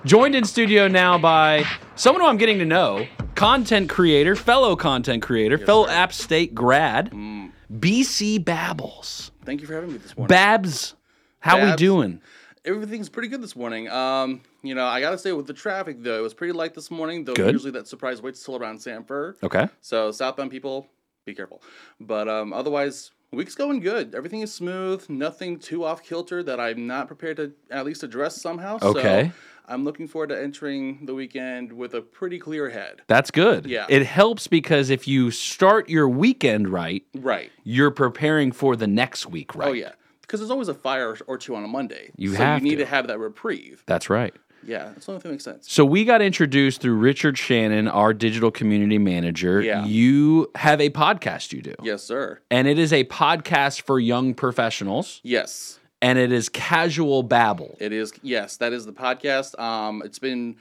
Joined 0.06 0.36
in 0.36 0.46
studio 0.46 0.88
now 0.88 1.18
by 1.18 1.66
someone 1.96 2.22
who 2.22 2.28
I'm 2.28 2.38
getting 2.38 2.60
to 2.60 2.66
know, 2.66 3.08
content 3.34 3.90
creator, 3.90 4.36
fellow 4.36 4.76
content 4.76 5.24
creator, 5.24 5.58
fellow 5.58 5.88
App 5.88 6.14
State 6.14 6.54
grad, 6.54 7.12
mm. 7.12 7.52
BC 7.74 8.46
Babbles. 8.46 9.32
Thank 9.44 9.62
you 9.62 9.68
for 9.68 9.74
having 9.74 9.92
me 9.92 9.98
this 9.98 10.16
morning. 10.16 10.30
Babs, 10.30 10.96
how 11.40 11.66
we 11.66 11.76
doing? 11.76 12.22
Everything's 12.68 13.08
pretty 13.08 13.30
good 13.30 13.42
this 13.42 13.56
morning. 13.56 13.88
Um, 13.90 14.42
you 14.62 14.76
know, 14.76 14.86
I 14.86 15.00
gotta 15.00 15.18
say 15.18 15.32
with 15.32 15.48
the 15.48 15.54
traffic 15.54 15.98
though, 16.04 16.20
it 16.20 16.22
was 16.22 16.34
pretty 16.34 16.52
light 16.54 16.74
this 16.74 16.92
morning. 16.92 17.24
Though 17.24 17.34
Good. 17.34 17.54
usually 17.54 17.72
that 17.72 17.88
surprise 17.88 18.22
waits 18.22 18.44
till 18.44 18.58
around 18.58 18.80
Sanford. 18.80 19.38
Okay. 19.42 19.68
So 19.82 20.12
southbound 20.12 20.52
people, 20.52 20.88
be 21.26 21.34
careful. 21.34 21.62
But 22.02 22.28
um, 22.28 22.52
otherwise, 22.52 23.12
week's 23.32 23.56
going 23.56 23.80
good. 23.80 24.14
Everything 24.14 24.42
is 24.42 24.54
smooth. 24.54 25.10
Nothing 25.10 25.60
too 25.60 25.86
off 25.86 26.04
kilter 26.04 26.44
that 26.44 26.60
I'm 26.60 26.86
not 26.88 27.08
prepared 27.08 27.38
to 27.38 27.54
at 27.72 27.86
least 27.86 28.04
address 28.04 28.42
somehow. 28.42 28.80
Okay. 28.82 29.32
So 29.34 29.42
I'm 29.70 29.86
looking 29.86 30.08
forward 30.08 30.28
to 30.30 30.42
entering 30.42 31.06
the 31.06 31.14
weekend 31.16 31.72
with 31.72 31.94
a 31.94 32.02
pretty 32.02 32.38
clear 32.40 32.70
head. 32.70 33.02
That's 33.08 33.32
good. 33.32 33.66
Yeah. 33.66 33.86
It 33.90 34.06
helps 34.06 34.48
because 34.48 34.90
if 34.90 35.08
you 35.08 35.32
start 35.32 35.90
your 35.90 36.10
weekend 36.10 36.68
right, 36.68 37.04
Right. 37.16 37.50
you're 37.64 37.92
preparing 37.92 38.52
for 38.52 38.76
the 38.76 38.88
next 38.88 39.26
week 39.28 39.56
right. 39.56 39.70
Oh 39.70 39.74
yeah. 39.74 39.92
Because 40.28 40.42
there's 40.42 40.52
always 40.52 40.68
a 40.68 40.74
fire 40.74 41.18
or 41.26 41.38
two 41.38 41.56
on 41.56 41.64
a 41.64 41.68
Monday. 41.70 42.12
You 42.18 42.34
so 42.34 42.38
have 42.38 42.60
you 42.62 42.70
need 42.70 42.76
to. 42.76 42.84
to 42.84 42.90
have 42.90 43.08
that 43.08 43.18
reprieve. 43.18 43.82
That's 43.86 44.10
right. 44.10 44.36
Yeah, 44.66 44.90
that's 44.94 45.06
the 45.06 45.14
only 45.14 45.22
thing 45.22 45.30
that 45.30 45.34
makes 45.36 45.44
sense. 45.46 45.72
So 45.72 45.86
we 45.86 46.04
got 46.04 46.22
introduced 46.22 46.82
through 46.82 46.96
Richard 46.96 47.38
Shannon, 47.38 47.88
our 47.88 48.14
digital 48.14 48.52
community 48.52 48.98
manager. 48.98 49.62
Yeah. 49.62 49.86
You 49.86 50.52
have 50.56 50.82
a 50.82 50.90
podcast 50.90 51.54
you 51.54 51.62
do. 51.62 51.76
Yes, 51.82 52.04
sir. 52.04 52.40
And 52.52 52.68
it 52.68 52.78
is 52.78 52.92
a 52.92 53.06
podcast 53.06 53.82
for 53.82 54.00
young 54.00 54.34
professionals 54.34 55.22
Yes. 55.24 55.80
and 56.02 56.20
it 56.20 56.34
is 56.34 56.50
casual 56.50 57.24
babble. 57.24 57.78
It 57.80 57.94
is 57.94 58.12
yes, 58.22 58.58
that 58.58 58.74
is 58.74 58.86
the 58.86 58.92
podcast. 58.92 59.58
Um, 59.58 60.02
it's 60.04 60.20
been 60.20 60.58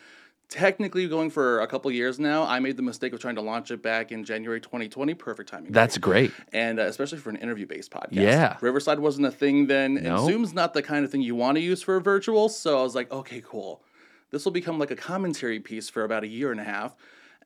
technically 0.49 1.09
going 1.09 1.30
for 1.30 1.61
a 1.61 1.66
couple 1.66 1.90
years 1.90 2.18
now. 2.18 2.44
I 2.44 2.61
made 2.61 2.76
the 2.76 2.82
mistake 2.82 3.12
of 3.12 3.20
trying 3.20 3.34
to 3.36 3.40
launch 3.42 3.70
it 3.70 3.82
back 3.82 4.12
in 4.12 4.24
January 4.24 4.61
2020. 4.61 5.14
Perfect 5.14 5.49
timing. 5.49 5.72
That's 5.72 5.99
great. 5.99 6.32
and 6.53 6.78
uh, 6.78 6.82
especially 6.84 7.18
for 7.18 7.30
an 7.30 7.36
interview-based 7.36 7.90
podcast. 7.90 8.09
Yeah. 8.12 8.57
Riverside 8.61 8.99
wasn't 9.01 9.26
a 9.26 9.30
thing 9.30 9.66
then, 9.66 9.94
No. 9.94 10.16
and 10.16 10.26
Zoom's 10.26 10.55
not 10.55 10.74
the 10.74 10.82
kind 10.82 11.05
of 11.05 11.11
thing 11.11 11.20
you 11.22 11.34
want 11.34 11.57
to 11.57 11.61
use 11.62 11.82
for 11.82 11.97
a 11.97 12.01
virtual. 12.01 12.49
So 12.49 12.78
I 12.78 12.82
was 12.82 12.94
like, 12.94 13.11
okay, 13.11 13.42
cool. 13.44 13.82
This 14.30 14.44
will 14.44 14.53
become 14.53 14.78
like 14.78 14.90
a 14.90 14.97
commentary 14.97 15.61
piece 15.61 15.88
for 15.88 16.05
about 16.05 16.24
a 16.24 16.28
year 16.28 16.51
and 16.53 16.61
a 16.61 16.64
half. 16.64 16.97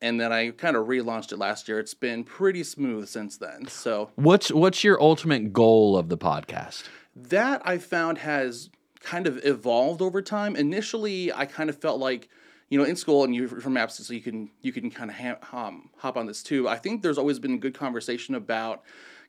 And 0.03 0.19
then 0.19 0.33
I 0.33 0.51
kind 0.51 0.77
of 0.77 0.87
relaunched 0.87 1.31
it 1.31 1.37
last 1.39 1.69
year. 1.69 1.79
It's 1.79 1.93
been 1.93 2.25
pretty 2.25 2.65
smooth 2.65 3.07
since 3.07 3.37
then. 3.37 3.67
So 3.69 4.11
What's 4.17 4.51
what's 4.51 4.83
your 4.83 5.01
ultimate 5.01 5.53
goal 5.53 5.97
of 5.97 6.09
the 6.09 6.17
podcast? 6.19 6.85
that 7.17 7.61
I 7.67 7.77
found 7.77 8.19
has 8.19 8.71
kind 9.01 9.27
of 9.27 9.45
evolved 9.45 10.01
over 10.01 10.23
time. 10.23 10.57
Initially, 10.57 11.31
I 11.33 11.45
kind 11.45 11.69
of 11.69 11.77
felt 11.79 11.99
like, 12.01 12.29
you 12.71 12.79
know, 12.79 12.85
in 12.85 12.97
school 12.97 13.25
and 13.25 13.35
you're 13.35 13.49
from 13.49 13.75
apps, 13.75 14.01
so 14.01 14.15
you 14.15 14.21
can 14.23 14.51
you 14.63 14.73
can 14.73 14.91
kind 14.91 15.11
of 15.11 15.17
ha- 15.17 15.67
um, 15.67 15.91
hop 15.99 16.17
on 16.17 16.27
this 16.27 16.43
too. 16.43 16.69
I 16.69 16.77
think 16.77 17.03
there's 17.03 17.19
always 17.19 17.39
been 17.39 17.59
good 17.59 17.75
conversation 17.75 18.35
about 18.35 18.83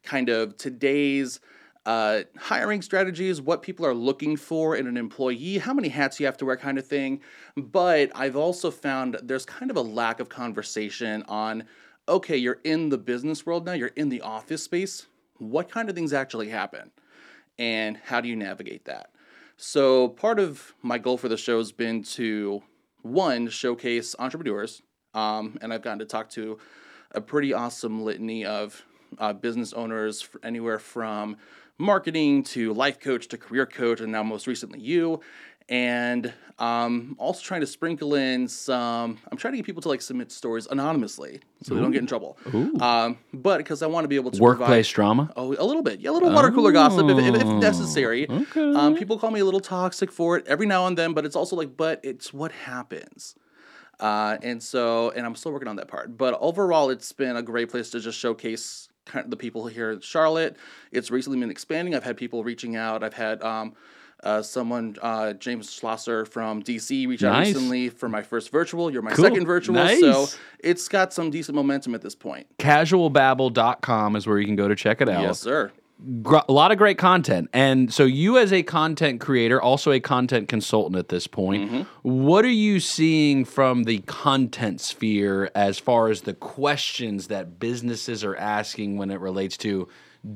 kind 0.03 0.29
of 0.29 0.57
today's 0.57 1.39
uh, 1.85 2.21
hiring 2.37 2.81
strategies, 2.81 3.41
what 3.41 3.61
people 3.61 3.85
are 3.85 3.93
looking 3.93 4.37
for 4.37 4.75
in 4.75 4.87
an 4.87 4.97
employee, 4.97 5.57
how 5.57 5.73
many 5.73 5.89
hats 5.89 6.19
you 6.19 6.25
have 6.27 6.37
to 6.37 6.45
wear, 6.45 6.55
kind 6.55 6.77
of 6.77 6.87
thing. 6.87 7.19
But 7.57 8.11
I've 8.15 8.35
also 8.35 8.71
found 8.71 9.17
there's 9.23 9.45
kind 9.45 9.71
of 9.71 9.77
a 9.77 9.81
lack 9.81 10.19
of 10.19 10.29
conversation 10.29 11.23
on, 11.23 11.63
okay, 12.07 12.37
you're 12.37 12.59
in 12.63 12.89
the 12.89 12.99
business 12.99 13.45
world 13.45 13.65
now, 13.65 13.73
you're 13.73 13.87
in 13.89 14.09
the 14.09 14.21
office 14.21 14.63
space. 14.63 15.07
What 15.39 15.71
kind 15.71 15.89
of 15.89 15.95
things 15.95 16.13
actually 16.13 16.49
happen? 16.49 16.91
and 17.61 17.97
how 18.05 18.21
do 18.21 18.27
you 18.27 18.35
navigate 18.35 18.85
that? 18.85 19.11
So, 19.55 20.09
part 20.09 20.39
of 20.39 20.73
my 20.81 20.97
goal 20.97 21.17
for 21.17 21.29
the 21.29 21.37
show 21.37 21.59
has 21.59 21.71
been 21.71 22.03
to 22.03 22.63
one 23.03 23.49
showcase 23.49 24.15
entrepreneurs, 24.19 24.81
um, 25.13 25.57
and 25.61 25.73
I've 25.73 25.81
gotten 25.81 25.99
to 25.99 26.05
talk 26.05 26.29
to 26.31 26.57
a 27.11 27.21
pretty 27.21 27.53
awesome 27.53 28.03
litany 28.03 28.45
of 28.45 28.83
uh, 29.17 29.33
business 29.33 29.73
owners, 29.73 30.27
anywhere 30.43 30.79
from 30.79 31.37
marketing 31.77 32.43
to 32.43 32.73
life 32.73 32.99
coach 32.99 33.27
to 33.29 33.37
career 33.37 33.65
coach, 33.65 33.99
and 34.01 34.11
now 34.11 34.23
most 34.23 34.47
recently 34.47 34.79
you. 34.79 35.19
And 35.71 36.31
um, 36.59 37.15
also 37.17 37.41
trying 37.41 37.61
to 37.61 37.65
sprinkle 37.67 38.13
in 38.13 38.47
some. 38.47 39.17
I'm 39.31 39.37
trying 39.37 39.53
to 39.53 39.57
get 39.57 39.65
people 39.65 39.81
to 39.81 39.87
like 39.89 40.01
submit 40.01 40.31
stories 40.31 40.67
anonymously, 40.69 41.39
so 41.63 41.73
they 41.73 41.81
don't 41.81 41.91
get 41.91 42.01
in 42.01 42.07
trouble. 42.07 42.37
Um, 42.81 43.17
but 43.33 43.57
because 43.57 43.81
I 43.81 43.87
want 43.87 44.03
to 44.03 44.07
be 44.09 44.17
able 44.17 44.29
to 44.31 44.37
provide- 44.37 44.59
Workplace 44.59 44.89
drama? 44.89 45.31
Oh, 45.35 45.55
a 45.57 45.63
little 45.65 45.81
bit. 45.81 46.01
Yeah, 46.01 46.09
a 46.09 46.11
little 46.11 46.29
water 46.31 46.51
cooler 46.51 46.71
gossip 46.73 47.09
if, 47.09 47.17
if, 47.17 47.35
if 47.41 47.47
necessary. 47.47 48.27
Um, 48.75 48.95
people 48.95 49.17
call 49.17 49.31
me 49.31 49.39
a 49.39 49.45
little 49.45 49.59
toxic 49.61 50.11
for 50.11 50.37
it 50.37 50.45
every 50.45 50.67
now 50.67 50.85
and 50.87 50.97
then, 50.97 51.13
but 51.13 51.25
it's 51.25 51.35
also 51.37 51.55
like, 51.55 51.75
but 51.77 51.99
it's 52.03 52.31
what 52.33 52.51
happens. 52.51 53.33
Uh, 53.99 54.37
and 54.43 54.61
so, 54.61 55.11
and 55.11 55.25
I'm 55.25 55.35
still 55.35 55.51
working 55.53 55.67
on 55.69 55.77
that 55.77 55.87
part. 55.87 56.17
But 56.17 56.37
overall, 56.41 56.89
it's 56.89 57.11
been 57.13 57.37
a 57.37 57.41
great 57.41 57.69
place 57.69 57.89
to 57.91 57.99
just 57.99 58.19
showcase 58.19 58.89
kind 59.05 59.23
of 59.23 59.31
the 59.31 59.37
people 59.37 59.67
here 59.67 59.91
in 59.91 60.01
Charlotte. 60.01 60.57
It's 60.91 61.09
recently 61.11 61.39
been 61.39 61.49
expanding. 61.51 61.95
I've 61.95 62.03
had 62.03 62.17
people 62.17 62.43
reaching 62.43 62.75
out. 62.75 63.03
I've 63.03 63.13
had 63.13 63.41
um, 63.43 63.73
uh, 64.23 64.41
someone, 64.41 64.95
uh, 65.01 65.33
James 65.33 65.71
Schlosser 65.71 66.25
from 66.25 66.61
DC, 66.63 67.07
reach 67.07 67.23
out 67.23 67.33
Nice. 67.33 67.47
recently 67.55 67.89
for 67.89 68.07
my 68.09 68.21
first 68.21 68.51
virtual. 68.51 68.91
You're 68.91 69.01
my 69.01 69.11
Cool. 69.11 69.25
second 69.25 69.45
virtual. 69.45 69.75
Nice. 69.75 69.99
So 69.99 70.27
it's 70.59 70.87
got 70.87 71.13
some 71.13 71.29
decent 71.31 71.55
momentum 71.55 71.95
at 71.95 72.01
this 72.01 72.15
point. 72.15 72.47
Casualbabble.com 72.59 74.15
is 74.15 74.27
where 74.27 74.39
you 74.39 74.45
can 74.45 74.55
go 74.55 74.67
to 74.67 74.75
check 74.75 75.01
it 75.01 75.09
out. 75.09 75.21
Yes, 75.23 75.39
sir. 75.39 75.71
Gr- 76.23 76.37
a 76.49 76.51
lot 76.51 76.71
of 76.71 76.79
great 76.79 76.97
content. 76.97 77.47
And 77.53 77.93
so, 77.93 78.05
you 78.05 78.37
as 78.39 78.51
a 78.51 78.63
content 78.63 79.21
creator, 79.21 79.61
also 79.61 79.91
a 79.91 79.99
content 79.99 80.47
consultant 80.47 80.97
at 80.97 81.09
this 81.09 81.27
point, 81.27 81.85
what 82.01 82.43
are 82.43 82.47
you 82.49 82.79
seeing 82.79 83.45
from 83.45 83.83
the 83.83 83.99
content 84.07 84.81
sphere 84.81 85.51
as 85.53 85.77
far 85.77 86.07
as 86.09 86.21
the 86.21 86.33
questions 86.33 87.27
that 87.27 87.59
businesses 87.59 88.23
are 88.23 88.35
asking 88.35 88.97
when 88.97 89.11
it 89.11 89.19
relates 89.19 89.57
to 89.57 89.87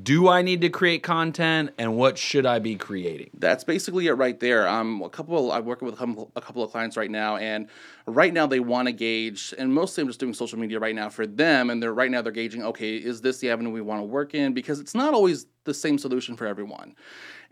do 0.02 0.26
I 0.26 0.42
need 0.42 0.62
to 0.62 0.68
create 0.68 1.04
content 1.04 1.70
and 1.78 1.96
what 1.96 2.18
should 2.18 2.44
I 2.44 2.58
be 2.58 2.74
creating? 2.74 3.30
That's 3.34 3.62
basically 3.62 4.08
it 4.08 4.14
right 4.14 4.38
there. 4.40 4.66
Um, 4.66 5.00
a 5.02 5.08
couple. 5.08 5.52
I'm 5.52 5.64
working 5.64 5.86
with 5.86 5.94
a 5.94 6.40
couple, 6.40 6.62
of 6.64 6.70
clients 6.72 6.96
right 6.96 7.10
now, 7.10 7.36
and 7.36 7.68
right 8.06 8.32
now 8.32 8.48
they 8.48 8.58
want 8.58 8.88
to 8.88 8.92
gauge, 8.92 9.54
and 9.56 9.72
mostly 9.72 10.02
I'm 10.02 10.08
just 10.08 10.18
doing 10.18 10.34
social 10.34 10.58
media 10.58 10.80
right 10.80 10.94
now 10.94 11.08
for 11.08 11.24
them, 11.24 11.70
and 11.70 11.80
they're 11.80 11.94
right 11.94 12.10
now 12.10 12.20
they're 12.20 12.32
gauging. 12.32 12.64
Okay, 12.64 12.96
is 12.96 13.20
this 13.20 13.38
the 13.38 13.50
avenue 13.50 13.70
we 13.70 13.80
want 13.80 14.00
to 14.00 14.04
work 14.04 14.34
in? 14.34 14.54
Because 14.54 14.80
it's 14.80 14.94
not 14.94 15.14
always 15.14 15.46
the 15.64 15.74
same 15.74 15.98
solution 15.98 16.36
for 16.36 16.46
everyone, 16.46 16.96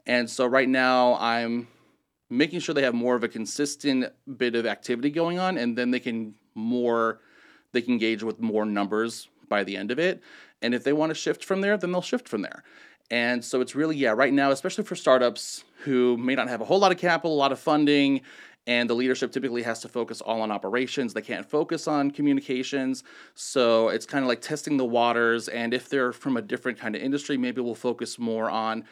and 0.06 0.28
so 0.28 0.44
right 0.44 0.68
now 0.68 1.14
I'm 1.20 1.68
making 2.30 2.58
sure 2.58 2.74
they 2.74 2.82
have 2.82 2.94
more 2.94 3.14
of 3.14 3.22
a 3.22 3.28
consistent 3.28 4.12
bit 4.36 4.56
of 4.56 4.66
activity 4.66 5.10
going 5.10 5.38
on, 5.38 5.56
and 5.56 5.78
then 5.78 5.92
they 5.92 6.00
can 6.00 6.34
more 6.56 7.20
they 7.70 7.82
can 7.82 7.98
gauge 7.98 8.24
with 8.24 8.40
more 8.40 8.64
numbers 8.64 9.28
by 9.48 9.62
the 9.62 9.76
end 9.76 9.92
of 9.92 10.00
it. 10.00 10.20
And 10.64 10.74
if 10.74 10.82
they 10.82 10.94
want 10.94 11.10
to 11.10 11.14
shift 11.14 11.44
from 11.44 11.60
there, 11.60 11.76
then 11.76 11.92
they'll 11.92 12.00
shift 12.00 12.26
from 12.26 12.40
there. 12.40 12.64
And 13.10 13.44
so 13.44 13.60
it's 13.60 13.74
really, 13.74 13.96
yeah, 13.96 14.12
right 14.12 14.32
now, 14.32 14.50
especially 14.50 14.84
for 14.84 14.96
startups 14.96 15.62
who 15.82 16.16
may 16.16 16.34
not 16.34 16.48
have 16.48 16.62
a 16.62 16.64
whole 16.64 16.78
lot 16.78 16.90
of 16.90 16.96
capital, 16.96 17.34
a 17.34 17.36
lot 17.36 17.52
of 17.52 17.58
funding, 17.58 18.22
and 18.66 18.88
the 18.88 18.94
leadership 18.94 19.30
typically 19.30 19.62
has 19.62 19.80
to 19.80 19.88
focus 19.88 20.22
all 20.22 20.40
on 20.40 20.50
operations. 20.50 21.12
They 21.12 21.20
can't 21.20 21.44
focus 21.44 21.86
on 21.86 22.10
communications. 22.10 23.04
So 23.34 23.90
it's 23.90 24.06
kind 24.06 24.24
of 24.24 24.28
like 24.28 24.40
testing 24.40 24.78
the 24.78 24.86
waters. 24.86 25.48
And 25.48 25.74
if 25.74 25.90
they're 25.90 26.14
from 26.14 26.38
a 26.38 26.42
different 26.42 26.78
kind 26.78 26.96
of 26.96 27.02
industry, 27.02 27.36
maybe 27.36 27.60
we'll 27.60 27.74
focus 27.74 28.18
more 28.18 28.48
on 28.48 28.84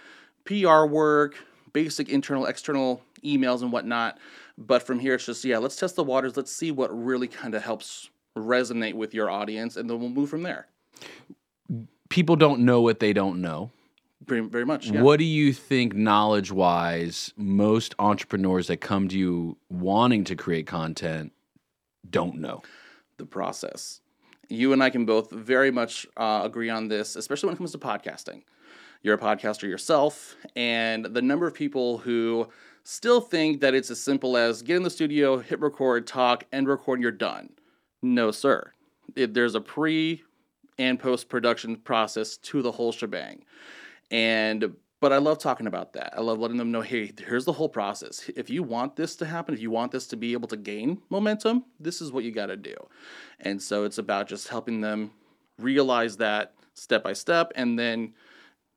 PR 0.44 0.84
work, 0.84 1.36
basic 1.72 2.10
internal, 2.10 2.44
external 2.44 3.02
emails, 3.24 3.62
and 3.62 3.72
whatnot. 3.72 4.18
But 4.58 4.82
from 4.82 4.98
here, 4.98 5.14
it's 5.14 5.24
just, 5.24 5.42
yeah, 5.42 5.56
let's 5.56 5.76
test 5.76 5.96
the 5.96 6.04
waters. 6.04 6.36
Let's 6.36 6.54
see 6.54 6.70
what 6.70 6.90
really 6.94 7.28
kind 7.28 7.54
of 7.54 7.62
helps 7.62 8.10
resonate 8.36 8.94
with 8.94 9.14
your 9.14 9.30
audience, 9.30 9.78
and 9.78 9.88
then 9.88 9.98
we'll 10.00 10.10
move 10.10 10.28
from 10.28 10.42
there. 10.42 10.66
People 12.12 12.36
don't 12.36 12.60
know 12.60 12.82
what 12.82 13.00
they 13.00 13.14
don't 13.14 13.40
know. 13.40 13.70
Very, 14.26 14.40
very 14.40 14.66
much. 14.66 14.90
Yeah. 14.90 15.00
What 15.00 15.18
do 15.18 15.24
you 15.24 15.54
think, 15.54 15.94
knowledge 15.94 16.52
wise, 16.52 17.32
most 17.38 17.94
entrepreneurs 17.98 18.66
that 18.66 18.82
come 18.82 19.08
to 19.08 19.18
you 19.18 19.56
wanting 19.70 20.24
to 20.24 20.36
create 20.36 20.66
content 20.66 21.32
don't 22.10 22.36
know? 22.36 22.62
The 23.16 23.24
process. 23.24 24.02
You 24.50 24.74
and 24.74 24.82
I 24.82 24.90
can 24.90 25.06
both 25.06 25.30
very 25.30 25.70
much 25.70 26.06
uh, 26.18 26.42
agree 26.44 26.68
on 26.68 26.88
this, 26.88 27.16
especially 27.16 27.46
when 27.46 27.54
it 27.54 27.58
comes 27.58 27.72
to 27.72 27.78
podcasting. 27.78 28.42
You're 29.02 29.14
a 29.14 29.18
podcaster 29.18 29.62
yourself, 29.62 30.36
and 30.54 31.06
the 31.06 31.22
number 31.22 31.46
of 31.46 31.54
people 31.54 31.96
who 31.96 32.46
still 32.84 33.22
think 33.22 33.62
that 33.62 33.74
it's 33.74 33.90
as 33.90 34.00
simple 34.00 34.36
as 34.36 34.60
get 34.60 34.76
in 34.76 34.82
the 34.82 34.90
studio, 34.90 35.38
hit 35.38 35.60
record, 35.60 36.06
talk, 36.06 36.44
and 36.52 36.68
record, 36.68 37.00
you're 37.00 37.10
done. 37.10 37.54
No, 38.02 38.30
sir. 38.30 38.72
It, 39.16 39.32
there's 39.32 39.54
a 39.54 39.62
pre 39.62 40.24
and 40.82 40.98
post 40.98 41.28
production 41.28 41.76
process 41.76 42.36
to 42.36 42.60
the 42.60 42.72
whole 42.72 42.92
shebang. 42.92 43.44
And 44.10 44.74
but 45.00 45.12
I 45.12 45.18
love 45.18 45.38
talking 45.38 45.66
about 45.66 45.94
that. 45.94 46.14
I 46.16 46.20
love 46.20 46.38
letting 46.38 46.58
them 46.58 46.70
know, 46.70 46.80
hey, 46.80 47.12
here's 47.26 47.44
the 47.44 47.52
whole 47.52 47.68
process. 47.68 48.30
If 48.36 48.50
you 48.50 48.62
want 48.62 48.94
this 48.94 49.16
to 49.16 49.26
happen, 49.26 49.52
if 49.52 49.60
you 49.60 49.68
want 49.68 49.90
this 49.90 50.06
to 50.08 50.16
be 50.16 50.32
able 50.32 50.46
to 50.48 50.56
gain 50.56 51.02
momentum, 51.10 51.64
this 51.80 52.00
is 52.00 52.12
what 52.12 52.22
you 52.22 52.30
got 52.30 52.46
to 52.46 52.56
do. 52.56 52.76
And 53.40 53.60
so 53.60 53.82
it's 53.82 53.98
about 53.98 54.28
just 54.28 54.46
helping 54.46 54.80
them 54.80 55.10
realize 55.58 56.18
that 56.18 56.54
step 56.74 57.02
by 57.02 57.14
step 57.14 57.50
and 57.56 57.76
then 57.76 58.14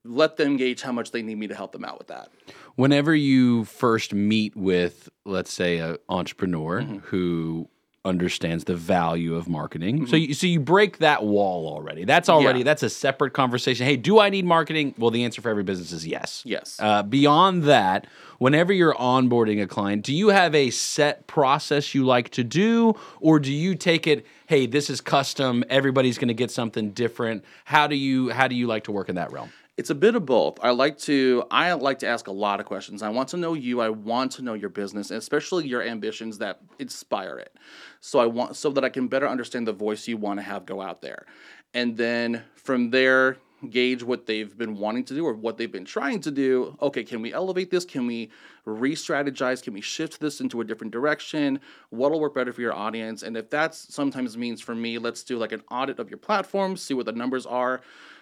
let 0.03 0.37
them 0.37 0.57
gauge 0.57 0.81
how 0.81 0.91
much 0.91 1.11
they 1.11 1.21
need 1.21 1.37
me 1.37 1.47
to 1.47 1.55
help 1.55 1.73
them 1.73 1.85
out 1.85 1.99
with 1.99 2.07
that. 2.07 2.29
Whenever 2.75 3.13
you 3.13 3.65
first 3.65 4.11
meet 4.11 4.55
with, 4.55 5.09
let's 5.25 5.53
say, 5.53 5.77
an 5.77 5.97
entrepreneur 6.09 6.81
mm-hmm. 6.81 6.97
who 6.99 7.69
understands 8.05 8.63
the 8.65 8.75
value 8.75 9.35
of 9.35 9.49
marketing, 9.49 10.05
so 10.07 10.15
you, 10.15 10.33
so 10.33 10.47
you 10.47 10.59
break 10.59 10.99
that 10.99 11.23
wall 11.23 11.67
already. 11.67 12.05
That's 12.05 12.29
already 12.29 12.59
Yeah. 12.59 12.65
that's 12.65 12.83
a 12.83 12.89
separate 12.89 13.33
conversation. 13.33 13.85
Hey, 13.85 13.97
do 13.97 14.19
I 14.19 14.29
need 14.29 14.45
marketing? 14.45 14.93
Well, 14.97 15.11
the 15.11 15.23
answer 15.25 15.41
for 15.41 15.49
every 15.49 15.63
business 15.63 15.91
is 15.91 16.05
yes. 16.05 16.43
Yes. 16.45 16.77
Uh, 16.79 17.03
beyond 17.03 17.63
that, 17.63 18.07
whenever 18.37 18.71
you're 18.71 18.93
onboarding 18.93 19.61
a 19.61 19.67
client, 19.67 20.03
do 20.03 20.13
you 20.13 20.29
have 20.29 20.53
a 20.55 20.69
set 20.69 21.25
process 21.27 21.93
you 21.95 22.05
like 22.05 22.29
to 22.29 22.43
do, 22.43 22.93
or 23.19 23.39
do 23.39 23.51
you 23.51 23.75
take 23.75 24.07
it? 24.07 24.25
Hey, 24.47 24.67
this 24.67 24.89
is 24.89 25.01
custom. 25.01 25.63
Everybody's 25.69 26.17
going 26.19 26.27
to 26.27 26.33
get 26.35 26.51
something 26.51 26.91
different. 26.91 27.43
How 27.65 27.87
do 27.87 27.95
you 27.95 28.29
how 28.29 28.47
do 28.47 28.55
you 28.55 28.67
like 28.67 28.83
to 28.85 28.91
work 28.91 29.09
in 29.09 29.15
that 29.15 29.31
realm? 29.31 29.49
It's 29.77 29.89
a 29.89 29.95
bit 29.95 30.15
of 30.15 30.25
both. 30.25 30.57
I 30.63 30.69
like 30.69 30.97
to 30.99 31.43
I 31.51 31.73
like 31.73 31.99
to 31.99 32.07
ask 32.07 32.27
a 32.27 32.31
lot 32.31 32.61
of 32.61 32.65
questions. 32.65 33.03
I 33.03 33.09
want 33.09 33.27
to 33.29 33.37
know 33.37 33.53
you. 33.53 33.81
I 33.81 33.89
want 33.89 34.31
to 34.33 34.41
know 34.41 34.53
your 34.53 34.69
business, 34.69 35.11
and 35.11 35.17
especially 35.17 35.67
your 35.67 35.81
ambitions 35.81 36.37
that 36.37 36.61
inspire 36.79 37.37
it. 37.37 37.53
So 37.99 38.19
I 38.19 38.25
want 38.25 38.55
so 38.55 38.69
that 38.71 38.85
I 38.85 38.89
can 38.89 39.09
better 39.09 39.27
understand 39.27 39.67
the 39.67 39.73
voice 39.73 40.07
you 40.07 40.15
want 40.15 40.39
to 40.39 40.43
have 40.43 40.65
go 40.65 40.81
out 40.81 41.01
there. 41.01 41.25
And 41.73 41.97
then 41.97 42.43
from 42.55 42.91
there 42.91 43.37
gauge 43.69 44.03
what 44.03 44.25
they've 44.25 44.57
been 44.57 44.77
wanting 44.77 45.03
to 45.03 45.13
do 45.13 45.25
or 45.25 45.33
what 45.33 45.57
they've 45.57 45.71
been 45.71 45.85
trying 45.85 46.19
to 46.21 46.31
do. 46.31 46.77
Okay, 46.81 47.03
can 47.03 47.21
we 47.21 47.33
elevate 47.33 47.71
this? 47.71 47.83
Can 47.83 48.05
we 48.05 48.29
re-strategize? 48.65 49.61
Can 49.61 49.73
we 49.73 49.81
shift 49.81 50.19
this 50.19 50.39
into 50.39 50.61
a 50.61 50.63
different 50.63 50.93
direction? 50.93 51.59
What'll 51.89 52.19
work 52.19 52.35
better 52.35 52.53
for 52.53 52.61
your 52.61 52.73
audience? 52.73 53.23
And 53.23 53.35
if 53.35 53.49
that 53.51 53.73
sometimes 53.73 54.37
means 54.37 54.61
for 54.61 54.75
me, 54.75 54.97
let's 54.97 55.23
do 55.23 55.37
like 55.37 55.51
an 55.51 55.63
audit 55.71 55.99
of 55.99 56.09
your 56.09 56.17
platform, 56.17 56.77
see 56.77 56.93
what 56.93 57.05
the 57.05 57.11
numbers 57.11 57.45
are. 57.45 57.81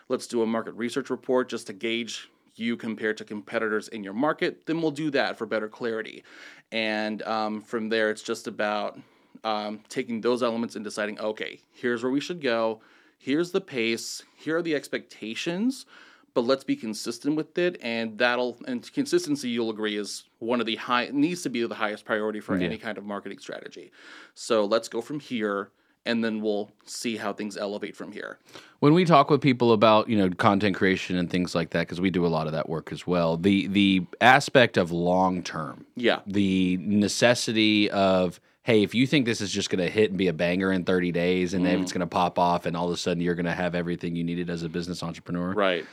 Let's 0.10 0.28
do 0.28 0.42
a 0.42 0.46
market 0.46 0.74
research 0.74 1.10
report 1.10 1.50
just 1.50 1.68
to 1.68 1.74
gauge 1.74 2.30
you 2.56 2.78
compared 2.78 3.18
to 3.18 3.26
competitors 3.26 3.88
in 3.88 4.04
your 4.04 4.14
market. 4.14 4.66
Then 4.66 4.82
we'll 4.82 4.92
do 4.92 5.10
that 5.12 5.38
for 5.38 5.46
better 5.46 5.68
clarity. 5.68 6.24
And 6.72 7.22
um, 7.24 7.62
from 7.62 7.90
there, 7.90 8.10
it's 8.10 8.22
just 8.22 8.48
about 8.48 9.00
um, 9.44 9.80
taking 9.90 10.22
those 10.22 10.44
elements 10.44 10.76
and 10.76 10.84
deciding, 10.84 11.20
okay, 11.20 11.60
here's 11.72 12.04
where 12.04 12.12
we 12.12 12.20
should 12.20 12.42
go. 12.42 12.82
Here's 13.18 13.52
the 13.52 13.62
pace. 13.62 14.24
Here 14.36 14.58
are 14.58 14.62
the 14.62 14.76
expectations. 14.76 15.86
But 16.34 16.46
let's 16.46 16.64
be 16.64 16.76
consistent 16.76 17.36
with 17.36 17.56
it, 17.60 17.78
and 17.84 18.18
that'll 18.18 18.58
and 18.68 18.92
consistency. 18.92 19.50
You'll 19.50 19.70
agree 19.70 19.98
is 19.98 20.24
one 20.40 20.60
of 20.60 20.66
the 20.66 20.78
high 20.78 21.10
needs 21.14 21.44
to 21.44 21.50
be 21.50 21.64
the 21.68 21.76
highest 21.76 22.06
priority 22.06 22.40
for 22.40 22.56
any 22.56 22.80
kind 22.80 22.98
of 22.98 23.04
marketing 23.04 23.38
strategy. 23.38 23.92
So 24.34 24.66
let's 24.66 24.88
go 24.88 25.00
from 25.00 25.20
here, 25.20 25.70
and 26.06 26.24
then 26.24 26.42
we'll 26.42 26.70
see 26.86 27.18
how 27.18 27.34
things 27.34 27.58
elevate 27.58 27.96
from 27.96 28.12
here. 28.12 28.38
When 28.80 28.94
we 28.94 29.06
talk 29.06 29.30
with 29.30 29.42
people 29.42 29.72
about 29.72 30.10
you 30.10 30.18
know 30.18 30.30
content 30.30 30.76
creation 30.76 31.18
and 31.18 31.30
things 31.30 31.56
like 31.56 31.72
that, 31.72 31.82
because 31.82 32.02
we 32.02 32.10
do 32.10 32.26
a 32.26 32.28
lot 32.28 32.48
of 32.48 32.54
that 32.54 32.70
work 32.70 32.92
as 32.92 33.08
well, 33.08 33.38
the 33.38 33.68
the 33.68 34.06
aspect 34.22 34.78
of 34.78 34.92
long 34.92 35.44
term, 35.44 35.86
Yeah, 35.96 36.20
the 36.28 36.78
necessity 36.82 37.90
of 37.90 38.40
hey, 38.64 38.82
if 38.82 38.96
you 38.96 39.06
think 39.06 39.26
this 39.26 39.42
is 39.42 39.52
just 39.52 39.70
going 39.70 39.84
to 39.84 39.92
hit 39.92 40.10
and 40.10 40.18
be 40.18 40.28
a 40.30 40.34
banger 40.34 40.72
in 40.72 40.86
30 40.86 41.12
days 41.12 41.54
and 41.54 41.66
then 41.66 41.80
mm. 41.80 41.82
it's 41.82 41.92
going 41.92 42.00
to 42.00 42.08
pop 42.08 42.40
off 42.40 42.66
and 42.66 42.78
all 42.78 42.88
of 42.88 42.94
a 42.94 42.98
sudden 42.98 43.22
you're 43.22 43.36
going 43.36 43.46
to 43.46 43.52
have 43.52 43.76
everything 43.76 44.16
you 44.16 44.24
needed 44.24 44.50
as 44.50 44.64
a 44.64 44.70
business 44.70 45.04
entrepreneur, 45.04 45.52
right. 45.54 45.86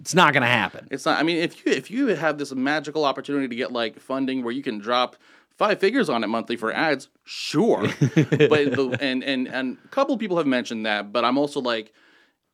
it's 0.00 0.14
not 0.14 0.32
going 0.32 0.42
to 0.42 0.48
happen. 0.48 0.88
It's 0.90 1.04
not. 1.04 1.20
I 1.20 1.22
mean, 1.22 1.36
if 1.36 1.64
you 1.64 1.72
if 1.72 1.90
you 1.90 2.08
have 2.08 2.38
this 2.38 2.52
magical 2.54 3.04
opportunity 3.04 3.48
to 3.48 3.56
get 3.56 3.72
like 3.72 4.00
funding 4.00 4.42
where 4.42 4.52
you 4.52 4.62
can 4.62 4.78
drop 4.78 5.16
five 5.56 5.80
figures 5.80 6.08
on 6.08 6.24
it 6.24 6.28
monthly 6.28 6.56
for 6.56 6.72
ads, 6.72 7.08
sure. 7.24 7.82
but 8.00 8.18
the, 8.18 8.96
and 9.00 9.22
and 9.24 9.48
and 9.48 9.78
a 9.84 9.88
couple 9.88 10.16
people 10.18 10.36
have 10.36 10.46
mentioned 10.46 10.86
that, 10.86 11.12
but 11.12 11.24
I'm 11.24 11.38
also 11.38 11.60
like, 11.60 11.92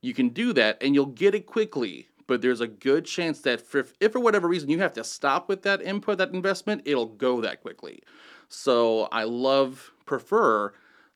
you 0.00 0.14
can 0.14 0.30
do 0.30 0.52
that 0.54 0.78
and 0.80 0.94
you'll 0.94 1.06
get 1.06 1.34
it 1.34 1.46
quickly. 1.46 2.08
But 2.28 2.40
there's 2.40 2.60
a 2.60 2.68
good 2.68 3.04
chance 3.04 3.40
that 3.40 3.60
for, 3.60 3.84
if 4.00 4.12
for 4.12 4.20
whatever 4.20 4.48
reason 4.48 4.70
you 4.70 4.78
have 4.78 4.94
to 4.94 5.04
stop 5.04 5.48
with 5.48 5.62
that 5.62 5.82
input, 5.82 6.18
that 6.18 6.30
investment, 6.32 6.82
it'll 6.84 7.06
go 7.06 7.40
that 7.40 7.60
quickly. 7.60 8.02
So 8.48 9.08
I 9.10 9.24
love 9.24 9.92
prefer 10.06 10.72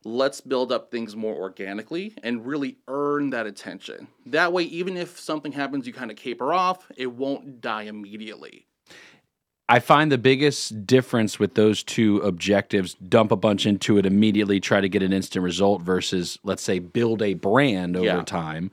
let's 0.07 0.41
build 0.41 0.70
up 0.70 0.91
things 0.91 1.16
more 1.16 1.34
organically 1.34 2.14
and 2.22 2.47
really 2.47 2.78
earn 2.87 3.30
that 3.30 3.47
attention. 3.47 4.07
That 4.24 4.53
way, 4.53 4.62
even 4.64 4.97
if 4.97 5.18
something 5.18 5.53
happens, 5.53 5.87
you 5.87 5.93
kind 5.93 6.11
of 6.11 6.16
caper 6.16 6.53
off, 6.53 6.91
it 6.97 7.12
won't 7.12 7.61
die 7.61 7.82
immediately. 7.82 8.66
I 9.69 9.81
find 9.81 10.12
the 10.12 10.19
biggest 10.19 10.87
difference 10.87 11.41
with 11.41 11.55
those 11.55 11.83
two 11.83 12.19
objectives 12.19 12.95
dump 12.95 13.33
a 13.33 13.37
bunch 13.37 13.67
into 13.67 13.99
it 13.99 14.07
immediately, 14.07 14.61
try 14.61 14.81
to 14.81 14.89
get 14.89 15.03
an 15.03 15.12
instant 15.12 15.43
result 15.43 15.83
versus, 15.83 16.39
let's 16.45 16.62
say, 16.62 16.79
build 16.79 17.21
a 17.21 17.35
brand 17.35 17.97
over 17.97 18.07
Yeah. 18.07 18.23
time. 18.23 18.71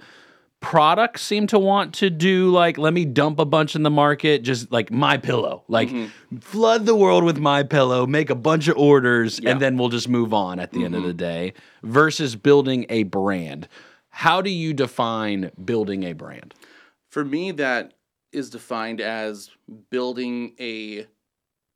Products 0.59 1.21
seem 1.23 1.47
to 1.47 1.59
want 1.59 1.93
to 1.95 2.09
do 2.09 2.49
like, 2.51 2.77
let 2.77 2.93
me 2.93 3.03
dump 3.05 3.39
a 3.39 3.43
bunch 3.45 3.75
in 3.75 3.83
the 3.83 3.89
market, 3.89 4.43
just 4.43 4.71
like 4.71 4.91
my 4.91 5.17
pillow, 5.17 5.63
like 5.67 5.89
mm-hmm. 5.89 6.37
flood 6.37 6.85
the 6.85 6.95
world 6.95 7.23
with 7.23 7.37
my 7.37 7.63
pillow, 7.63 8.05
make 8.05 8.29
a 8.29 8.35
bunch 8.35 8.67
of 8.67 8.77
orders, 8.77 9.39
Yeah. 9.41 9.51
and 9.51 9.59
then 9.59 9.77
we'll 9.77 9.89
just 9.89 10.07
move 10.07 10.33
on 10.33 10.59
at 10.59 10.71
the 10.71 10.85
end 10.85 10.95
of 10.95 11.03
the 11.03 11.09
mm-hmm. 11.09 11.17
day 11.17 11.53
versus 11.81 12.35
building 12.35 12.85
a 12.87 13.03
brand. 13.03 13.67
How 14.09 14.41
do 14.41 14.51
you 14.51 14.73
define 14.73 15.51
building 15.65 16.03
a 16.03 16.13
brand? 16.13 16.53
For 17.09 17.25
me, 17.25 17.51
that 17.51 17.93
is 18.33 18.49
defined 18.49 19.01
as 19.01 19.49
building 19.89 20.53
a 20.59 21.07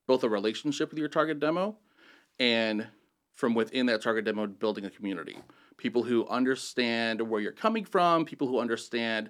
both 0.07 0.23
a 0.23 0.29
relationship 0.29 0.89
with 0.89 0.99
your 0.99 1.09
target 1.09 1.39
demo 1.39 1.75
and 2.39 2.87
from 3.33 3.53
within 3.53 3.85
that 3.87 4.01
target 4.01 4.25
demo 4.25 4.47
building 4.47 4.85
a 4.85 4.89
community. 4.89 5.37
People 5.77 6.03
who 6.03 6.27
understand 6.27 7.21
where 7.21 7.41
you're 7.41 7.51
coming 7.51 7.85
from 7.85 8.25
people 8.25 8.47
who 8.47 8.59
understand 8.59 9.29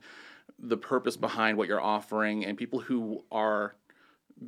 the 0.60 0.78
purpose 0.78 1.18
behind 1.18 1.58
what 1.58 1.68
you're 1.68 1.82
offering 1.82 2.46
and 2.46 2.58
people 2.58 2.80
who 2.80 3.24
are 3.32 3.76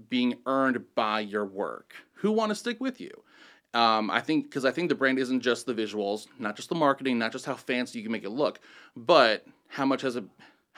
being 0.09 0.35
earned 0.45 0.83
by 0.95 1.19
your 1.19 1.45
work 1.45 1.93
who 2.13 2.31
want 2.31 2.49
to 2.49 2.55
stick 2.55 2.79
with 2.79 3.01
you. 3.01 3.11
Um, 3.75 4.09
i 4.09 4.19
think 4.19 4.45
because 4.45 4.65
i 4.65 4.71
think 4.71 4.89
the 4.89 4.95
brand 4.95 5.19
isn't 5.19 5.41
just 5.41 5.67
the 5.67 5.75
visuals 5.75 6.25
not 6.39 6.55
just 6.55 6.69
the 6.69 6.75
marketing 6.75 7.19
not 7.19 7.31
just 7.31 7.45
how 7.45 7.53
fancy 7.53 7.99
you 7.99 8.03
can 8.03 8.11
make 8.11 8.23
it 8.23 8.31
look 8.31 8.59
but 8.95 9.45
how 9.67 9.85
much 9.85 10.01
has 10.01 10.15
it 10.15 10.23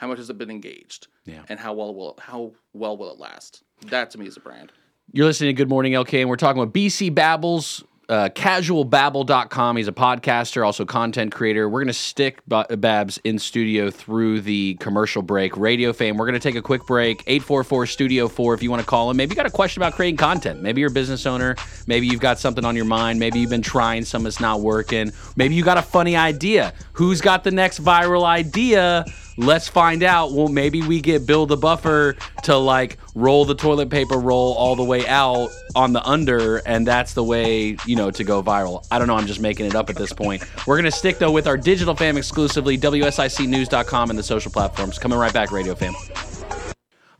how 0.02 0.08
much 0.08 0.18
has 0.18 0.30
it 0.32 0.38
been 0.38 0.50
engaged 0.50 1.08
Yeah. 1.26 1.44
and 1.48 1.60
how 1.60 1.74
well 1.74 1.94
will 1.94 2.18
how 2.20 2.54
well 2.74 2.98
will 2.98 3.12
it 3.14 3.20
last 3.20 3.62
that 3.88 4.10
to 4.12 4.18
me 4.18 4.26
is 4.26 4.36
a 4.36 4.40
brand 4.42 4.72
You're 5.14 5.28
listening 5.28 5.50
to 5.50 5.54
Good 5.54 5.70
Morning 5.70 5.94
LK, 5.94 6.22
and 6.22 6.30
we're 6.30 6.38
talking 6.38 6.60
with 6.60 6.72
BC 6.74 7.14
Babbles, 7.14 7.84
uh, 8.10 8.30
casualbabble.com. 8.34 9.78
He's 9.78 9.88
a 9.88 9.92
podcaster, 9.92 10.66
also 10.66 10.86
content 10.86 11.32
creator. 11.34 11.68
We're 11.70 11.80
going 11.82 11.88
to 11.88 11.94
stick 11.94 12.40
Ba- 12.48 12.66
Babs 12.78 13.20
in 13.24 13.38
studio 13.40 13.90
through 13.90 14.42
the 14.42 14.76
commercial 14.80 15.22
break. 15.22 15.56
Radio 15.58 15.92
fame. 15.94 16.18
We're 16.18 16.26
going 16.28 16.40
to 16.40 16.48
take 16.48 16.56
a 16.56 16.62
quick 16.62 16.86
break. 16.88 17.24
844 17.28 17.86
Studio 17.88 18.28
4 18.28 18.54
if 18.54 18.64
you 18.64 18.70
want 18.70 18.82
to 18.82 18.86
call 18.88 19.10
him. 19.10 19.18
Maybe 19.18 19.32
you 19.32 19.36
got 19.36 19.46
a 19.46 19.50
question 19.52 19.82
about 19.82 19.94
creating 19.94 20.18
content. 20.18 20.62
Maybe 20.62 20.82
you're 20.82 20.90
a 20.90 20.94
business 20.94 21.26
owner. 21.26 21.56
Maybe 21.88 22.08
you've 22.08 22.22
got 22.22 22.40
something 22.40 22.64
on 22.66 22.76
your 22.76 22.86
mind. 22.86 23.20
Maybe 23.20 23.40
you've 23.40 23.50
been 23.50 23.62
trying 23.62 24.06
some 24.06 24.24
that's 24.24 24.40
not 24.40 24.62
working. 24.62 25.12
Maybe 25.36 25.56
you 25.56 25.64
got 25.64 25.78
a 25.78 25.82
funny 25.82 26.16
idea. 26.16 26.74
Who's 26.94 27.22
got 27.22 27.44
the 27.44 27.52
next 27.52 27.84
viral 27.84 28.24
idea? 28.24 29.06
Let's 29.42 29.68
find 29.68 30.04
out. 30.04 30.34
Well, 30.34 30.50
maybe 30.50 30.84
we 30.84 31.02
get 31.02 31.26
Bill 31.26 31.48
the 31.48 31.58
Buffer 31.58 32.16
to 32.44 32.56
like 32.56 33.00
roll 33.16 33.44
the 33.44 33.56
toilet 33.56 33.90
paper 33.90 34.18
roll 34.18 34.54
all 34.54 34.76
the 34.76 34.84
way 34.84 35.08
out 35.08 35.50
on 35.76 35.94
the 35.94 36.04
under, 36.08 36.58
and 36.58 36.86
that's 36.86 37.16
the 37.16 37.24
way, 37.24 37.76
you 37.88 37.96
know, 37.96 38.12
to 38.12 38.24
go 38.24 38.44
viral. 38.44 38.86
I 38.92 39.00
don't 39.00 39.08
know. 39.08 39.16
I'm 39.16 39.26
just 39.26 39.40
making 39.40 39.66
it 39.66 39.74
up 39.74 39.90
at 39.90 39.96
this 39.96 40.14
point. 40.14 40.44
We're 40.68 40.76
going 40.76 40.86
to 40.86 40.92
stick, 40.92 41.18
though, 41.18 41.32
with 41.32 41.48
our 41.48 41.58
digital 41.58 41.96
fam 41.96 42.18
exclusively, 42.18 42.78
WSICnews.com 42.78 44.12
and 44.12 44.20
the 44.20 44.24
social 44.24 44.52
platforms. 44.52 45.00
Coming 45.00 45.18
right 45.18 45.34
back, 45.34 45.52
Radio 45.52 45.74
Fam. 45.74 45.96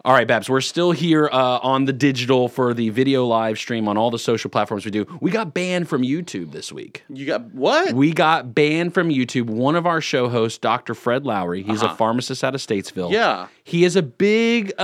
All 0.04 0.14
right, 0.14 0.28
Babs, 0.28 0.50
we're 0.50 0.62
still 0.62 0.92
here 0.92 1.30
uh, 1.32 1.60
on 1.60 1.86
the 1.86 1.94
digital 1.94 2.48
for 2.48 2.74
the 2.74 2.90
video 2.90 3.24
live 3.28 3.60
stream 3.60 3.88
on 3.88 3.98
all 3.98 4.10
the 4.10 4.18
social 4.18 4.50
platforms 4.50 4.84
we 4.84 4.90
do. 4.90 5.06
We 5.22 5.30
got 5.30 5.54
banned 5.54 5.88
from 5.90 6.02
YouTube 6.02 6.52
this 6.54 6.72
week. 6.74 7.04
You 7.08 7.28
got 7.28 7.54
what? 7.54 7.94
We 7.94 8.12
got 8.12 8.56
banned 8.56 8.96
from 8.96 9.10
YouTube. 9.10 9.46
One 9.46 9.76
of 9.76 9.86
our 9.86 10.02
show 10.02 10.28
hosts, 10.28 10.58
Dr. 10.58 10.96
Fred 10.96 11.24
Lowry, 11.24 11.62
he's 11.62 11.84
a 11.84 11.86
Uh-huh. 11.86 11.96
pharmacist 11.98 12.44
out 12.44 12.56
of 12.56 12.62
Statesville. 12.62 13.12
Yeah. 13.12 13.48
He 13.64 13.84
is 13.86 13.96
a 13.96 14.02
big, 14.02 14.74
uh, 14.80 14.82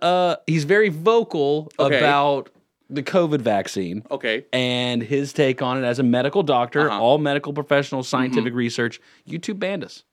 uh, 0.00 0.36
he's 0.46 0.62
very 0.62 0.88
vocal 0.88 1.72
Okay. 1.76 1.98
about 1.98 2.48
the 2.88 3.02
COVID 3.02 3.40
vaccine 3.40 4.04
Okay. 4.08 4.44
and 4.52 5.02
his 5.02 5.32
take 5.32 5.62
on 5.62 5.82
it 5.82 5.84
as 5.86 5.98
a 5.98 6.04
medical 6.04 6.44
doctor, 6.44 6.88
Uh-huh. 6.90 7.02
all 7.02 7.18
medical 7.18 7.52
professionals, 7.52 8.06
scientific 8.08 8.54
research. 8.54 9.00
YouTube 9.28 9.58
banned 9.58 9.82
us 9.82 10.04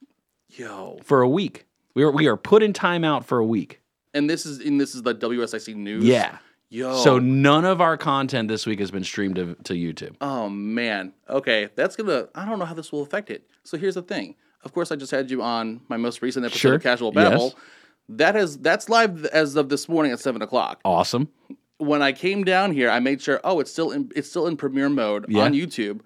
Yo. 0.50 0.98
for 1.04 1.22
a 1.22 1.30
week. 1.30 1.66
We 1.94 2.02
are, 2.02 2.12
we 2.12 2.26
are 2.26 2.38
put 2.38 2.64
in 2.64 2.74
timeout 2.74 3.26
for 3.26 3.38
a 3.38 3.46
week. 3.46 3.81
And 4.14 4.30
this 4.30 4.46
is 4.46 4.60
and 4.60 4.80
this 4.80 4.96
is 4.96 5.04
the 5.04 5.16
WSIC 5.16 5.76
news. 5.76 6.04
Yeah. 6.04 6.38
Yo. 6.70 6.96
So 7.04 7.20
none 7.20 7.66
of 7.66 7.82
our 7.82 7.98
content 7.98 8.48
this 8.48 8.66
week 8.66 8.80
has 8.80 8.92
been 8.92 9.04
streamed 9.04 9.36
to, 9.36 9.56
to 9.66 9.74
YouTube. 9.74 10.16
Oh 10.22 10.48
man. 10.50 11.14
Okay, 11.30 11.70
that's 11.76 11.96
gonna. 11.96 12.30
I 12.36 12.46
don't 12.46 12.60
know 12.60 12.66
how 12.66 12.74
this 12.74 12.92
will 12.92 13.02
affect 13.02 13.30
it. 13.30 13.46
So 13.64 13.78
here's 13.78 13.96
the 13.96 14.02
thing. 14.02 14.36
Of 14.64 14.74
course, 14.74 14.92
I 14.92 14.96
just 14.96 15.12
had 15.12 15.30
you 15.32 15.42
on 15.42 15.82
my 15.90 15.98
most 15.98 16.22
recent 16.22 16.46
episode 16.46 16.60
Sure. 16.60 16.74
of 16.76 16.84
Casual 16.84 17.12
Yes. 17.16 17.30
Babble. 17.30 17.56
That 18.10 18.36
has 18.36 18.58
that's 18.58 18.88
live 18.90 19.26
as 19.26 19.56
of 19.56 19.70
this 19.70 19.90
morning 19.90 20.12
at 20.12 20.20
seven 20.20 20.42
o'clock. 20.42 20.80
Awesome. 20.86 21.30
When 21.78 22.02
I 22.02 22.12
came 22.12 22.44
down 22.44 22.72
here, 22.74 22.90
I 22.90 23.00
made 23.00 23.22
sure. 23.22 23.40
Oh, 23.44 23.60
it's 23.60 23.72
still 23.72 23.92
in 23.92 24.10
it's 24.16 24.30
still 24.30 24.48
in 24.48 24.56
premiere 24.56 24.90
mode 24.90 25.26
Yeah. 25.30 25.44
on 25.44 25.54
YouTube, 25.54 26.02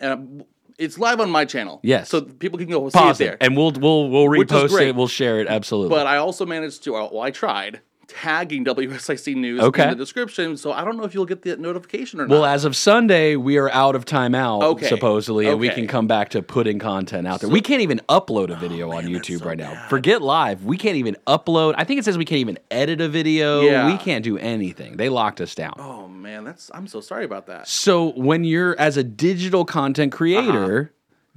and 0.00 0.44
it's 0.78 0.98
live 0.98 1.20
on 1.20 1.30
my 1.30 1.44
channel. 1.44 1.80
Yes. 1.82 2.08
so 2.08 2.22
people 2.22 2.58
can 2.58 2.68
go 2.68 2.80
Pause 2.90 2.92
see 2.92 3.08
it 3.08 3.10
it, 3.10 3.18
there. 3.30 3.36
and 3.40 3.56
we'll 3.56 3.72
we'll 3.72 4.08
we'll 4.10 4.28
Which 4.28 4.50
is 4.50 4.56
repost 4.62 4.68
great. 4.70 4.88
it. 4.88 4.96
We'll 4.96 5.06
share 5.08 5.40
it 5.40 5.48
absolutely. 5.48 5.90
But 5.96 6.06
I 6.06 6.16
also 6.18 6.44
managed 6.46 6.82
to. 6.84 6.92
Well, 6.92 7.20
I 7.20 7.30
tried 7.30 7.80
tagging 8.08 8.64
WSIC 8.64 9.34
news 9.34 9.60
Okay. 9.60 9.82
in 9.84 9.88
the 9.90 9.94
description, 9.96 10.56
so 10.56 10.72
I 10.72 10.84
don't 10.84 10.96
know 10.96 11.04
if 11.04 11.14
you'll 11.14 11.26
get 11.26 11.42
the 11.42 11.56
notification 11.56 12.20
or 12.20 12.26
well, 12.26 12.40
not. 12.40 12.42
Well, 12.44 12.52
as 12.54 12.64
of 12.64 12.76
Sunday, 12.76 13.36
we 13.36 13.56
are 13.58 13.70
out 13.70 13.94
of 13.96 14.04
timeout 14.04 14.62
Okay. 14.62 14.86
supposedly, 14.88 15.46
and 15.46 15.58
we 15.58 15.68
can 15.68 15.86
come 15.86 16.06
back 16.06 16.30
to 16.30 16.42
putting 16.42 16.78
content 16.78 17.26
out 17.26 17.40
there. 17.40 17.50
we 17.50 17.60
can't 17.60 17.82
even 17.82 18.00
upload 18.08 18.50
a 18.50 18.56
video 18.56 18.90
on 18.92 19.04
YouTube 19.04 19.44
right 19.44 19.58
now. 19.58 19.86
Forget 19.88 20.22
live. 20.22 20.64
We 20.64 20.76
can't 20.76 20.96
even 20.96 21.16
upload. 21.26 21.74
I 21.76 21.84
think 21.84 21.98
it 22.00 22.04
says 22.04 22.18
we 22.18 22.24
can't 22.24 22.40
even 22.40 22.58
edit 22.70 23.00
a 23.00 23.08
video. 23.08 23.60
Yeah. 23.62 23.86
We 23.90 23.96
can't 23.98 24.24
do 24.24 24.38
anything. 24.38 24.96
They 24.96 25.08
locked 25.08 25.40
us 25.40 25.54
down. 25.54 25.74
oh 25.78 26.08
man, 26.08 26.44
that's. 26.44 26.70
I'm 26.74 26.86
so 26.86 27.00
sorry 27.00 27.24
about 27.24 27.46
that. 27.46 27.68
So 27.68 28.12
when 28.12 28.44
you're 28.44 28.78
as 28.78 28.96
a 28.96 29.04
digital 29.04 29.64
content 29.64 30.12
creator, 30.12 30.74
Uh-huh. 30.74 30.90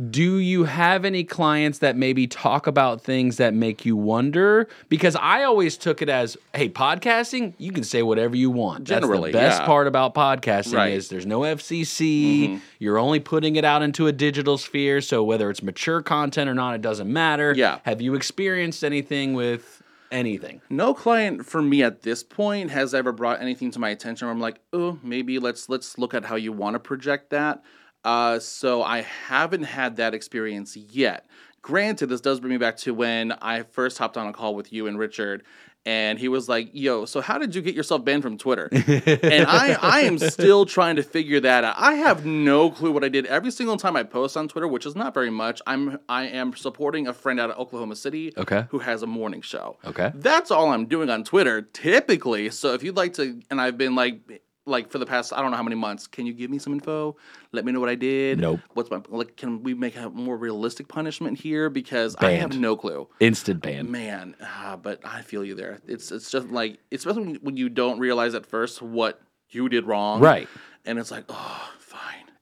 Do 0.10 0.38
you 0.38 0.66
have 0.66 1.06
any 1.06 1.24
clients 1.24 1.80
that 1.80 1.96
maybe 1.96 2.28
talk 2.28 2.68
about 2.68 3.02
things 3.02 3.38
that 3.38 3.56
make 3.56 3.84
you 3.84 3.96
wonder? 3.96 4.68
Because 4.90 5.16
I 5.16 5.44
always 5.44 5.76
took 5.76 6.04
it 6.04 6.10
as, 6.10 6.38
hey, 6.54 6.70
podcasting, 6.70 7.54
you 7.58 7.72
can 7.72 7.84
say 7.84 8.04
whatever 8.04 8.36
you 8.36 8.52
want. 8.52 8.84
Generally, 8.84 9.32
That's 9.32 9.44
the 9.44 9.50
best 9.50 9.62
yeah. 9.62 9.66
part 9.66 9.88
about 9.88 10.14
podcasting 10.14 10.76
Right. 10.76 10.94
is 10.94 11.10
there's 11.10 11.26
no 11.26 11.40
FCC. 11.40 12.50
Mm-hmm. 12.50 12.58
You're 12.78 13.00
only 13.00 13.20
putting 13.20 13.56
it 13.56 13.66
out 13.66 13.82
into 13.82 14.06
a 14.06 14.12
digital 14.12 14.60
sphere. 14.60 15.02
So 15.02 15.24
whether 15.24 15.50
it's 15.50 15.64
mature 15.64 16.04
content 16.04 16.48
or 16.48 16.54
not, 16.54 16.76
it 16.76 16.82
doesn't 16.82 17.12
matter. 17.12 17.54
Yeah. 17.56 17.80
Have 17.84 18.00
you 18.00 18.14
experienced 18.14 18.84
anything 18.84 19.34
with 19.34 19.82
anything? 20.12 20.62
No 20.70 20.94
client 20.94 21.46
for 21.46 21.62
me 21.62 21.82
at 21.82 22.04
this 22.04 22.24
point 22.24 22.70
has 22.70 22.94
ever 22.94 23.12
brought 23.12 23.42
anything 23.42 23.72
to 23.72 23.80
my 23.80 23.90
attention 23.90 24.28
where 24.28 24.34
I'm 24.34 24.40
like, 24.40 24.60
oh, 24.74 25.00
maybe 25.02 25.40
let's 25.40 25.70
let's 25.70 25.98
look 25.98 26.14
at 26.14 26.26
how 26.26 26.36
you 26.36 26.52
want 26.52 26.76
to 26.76 26.80
project 26.80 27.32
that. 27.32 27.64
Uh, 28.08 28.40
so 28.40 28.82
I 28.84 29.02
haven't 29.02 29.64
had 29.64 29.98
that 29.98 30.14
experience 30.14 30.78
yet. 30.78 31.28
Granted, 31.62 32.08
this 32.08 32.22
does 32.22 32.40
bring 32.40 32.52
me 32.52 32.58
back 32.58 32.78
to 32.78 32.94
when 32.94 33.34
I 33.34 33.64
first 33.64 33.98
hopped 33.98 34.16
on 34.16 34.28
a 34.28 34.32
call 34.34 34.56
with 34.56 34.72
you 34.72 34.88
and 34.88 34.98
Richard, 34.98 35.44
and 35.86 36.18
he 36.18 36.30
was 36.30 36.48
like, 36.48 36.70
"Yo, 36.72 37.04
so 37.06 37.20
how 37.20 37.38
did 37.38 37.54
you 37.56 37.62
get 37.62 37.76
yourself 37.76 38.06
banned 38.06 38.24
from 38.24 38.38
Twitter?" 38.38 38.70
and 38.72 39.46
I 39.48 39.78
I 39.82 40.00
am 40.02 40.18
still 40.20 40.66
trying 40.66 40.96
to 40.98 41.04
figure 41.04 41.42
that 41.42 41.66
out. 41.66 41.76
I 41.78 41.94
have 41.96 42.26
no 42.26 42.72
clue 42.72 42.92
what 42.92 43.04
I 43.04 43.10
did. 43.10 43.26
Every 43.26 43.52
single 43.52 43.76
time 43.76 43.98
I 43.98 44.04
post 44.04 44.38
on 44.38 44.48
Twitter, 44.48 44.68
which 44.70 44.86
is 44.86 44.96
not 44.96 45.14
very 45.14 45.30
much, 45.30 45.62
I'm 45.68 46.00
I 46.08 46.28
am 46.28 46.56
supporting 46.56 47.08
a 47.08 47.14
friend 47.14 47.40
out 47.40 47.50
of 47.52 47.58
Oklahoma 47.58 47.96
City 47.98 48.34
Okay. 48.38 48.66
who 48.70 48.80
has 48.80 49.04
a 49.04 49.08
morning 49.08 49.42
show. 49.42 49.78
Okay. 49.84 50.12
That's 50.16 50.52
all 50.52 50.70
I'm 50.72 50.86
doing 50.86 51.10
on 51.10 51.26
Twitter 51.26 51.62
typically. 51.64 52.50
So 52.52 52.74
if 52.74 52.84
you'd 52.84 52.96
like 52.96 53.14
to, 53.16 53.42
and 53.50 53.60
I've 53.60 53.78
been 53.78 53.96
like, 53.96 54.20
like 54.68 54.92
for 54.92 54.98
the 54.98 55.06
past 55.06 55.34
I 55.34 55.42
don't 55.42 55.52
know 55.52 55.58
how 55.58 55.64
many 55.64 55.76
months, 55.76 56.08
can 56.08 56.26
you 56.26 56.34
give 56.34 56.50
me 56.52 56.60
some 56.60 56.74
info? 56.74 57.16
Let 57.52 57.66
me 57.66 57.72
know 57.72 57.80
what 57.80 57.90
I 57.90 57.96
did. 57.96 58.40
Nope. 58.40 58.60
What's 58.74 58.92
my 58.92 59.02
like? 59.10 59.36
Can 59.38 59.64
we 59.64 59.74
make 59.74 59.96
a 59.96 60.10
more 60.10 60.38
realistic 60.38 60.88
punishment 60.88 61.40
here? 61.40 61.70
Because 61.70 62.16
I 62.20 62.32
have 62.32 62.58
no 62.58 62.76
clue. 62.76 63.08
Instant 63.20 63.62
ban. 63.62 63.90
Man, 63.90 64.36
ah, 64.42 64.78
but 64.82 65.00
I 65.06 65.22
feel 65.22 65.44
you 65.44 65.56
there. 65.56 65.80
It's 65.88 66.12
it's 66.12 66.30
just 66.30 66.50
like 66.50 66.80
especially 66.92 67.34
when- 67.42 67.58
you 67.58 67.70
don't 67.70 67.98
realize 67.98 68.36
at 68.36 68.46
first 68.46 68.84
what 68.84 69.20
you 69.50 69.68
did 69.68 69.86
wrong. 69.88 70.20
Right. 70.22 70.48
And 70.86 71.00
it's 71.00 71.10
like, 71.10 71.26
oh. 71.30 71.72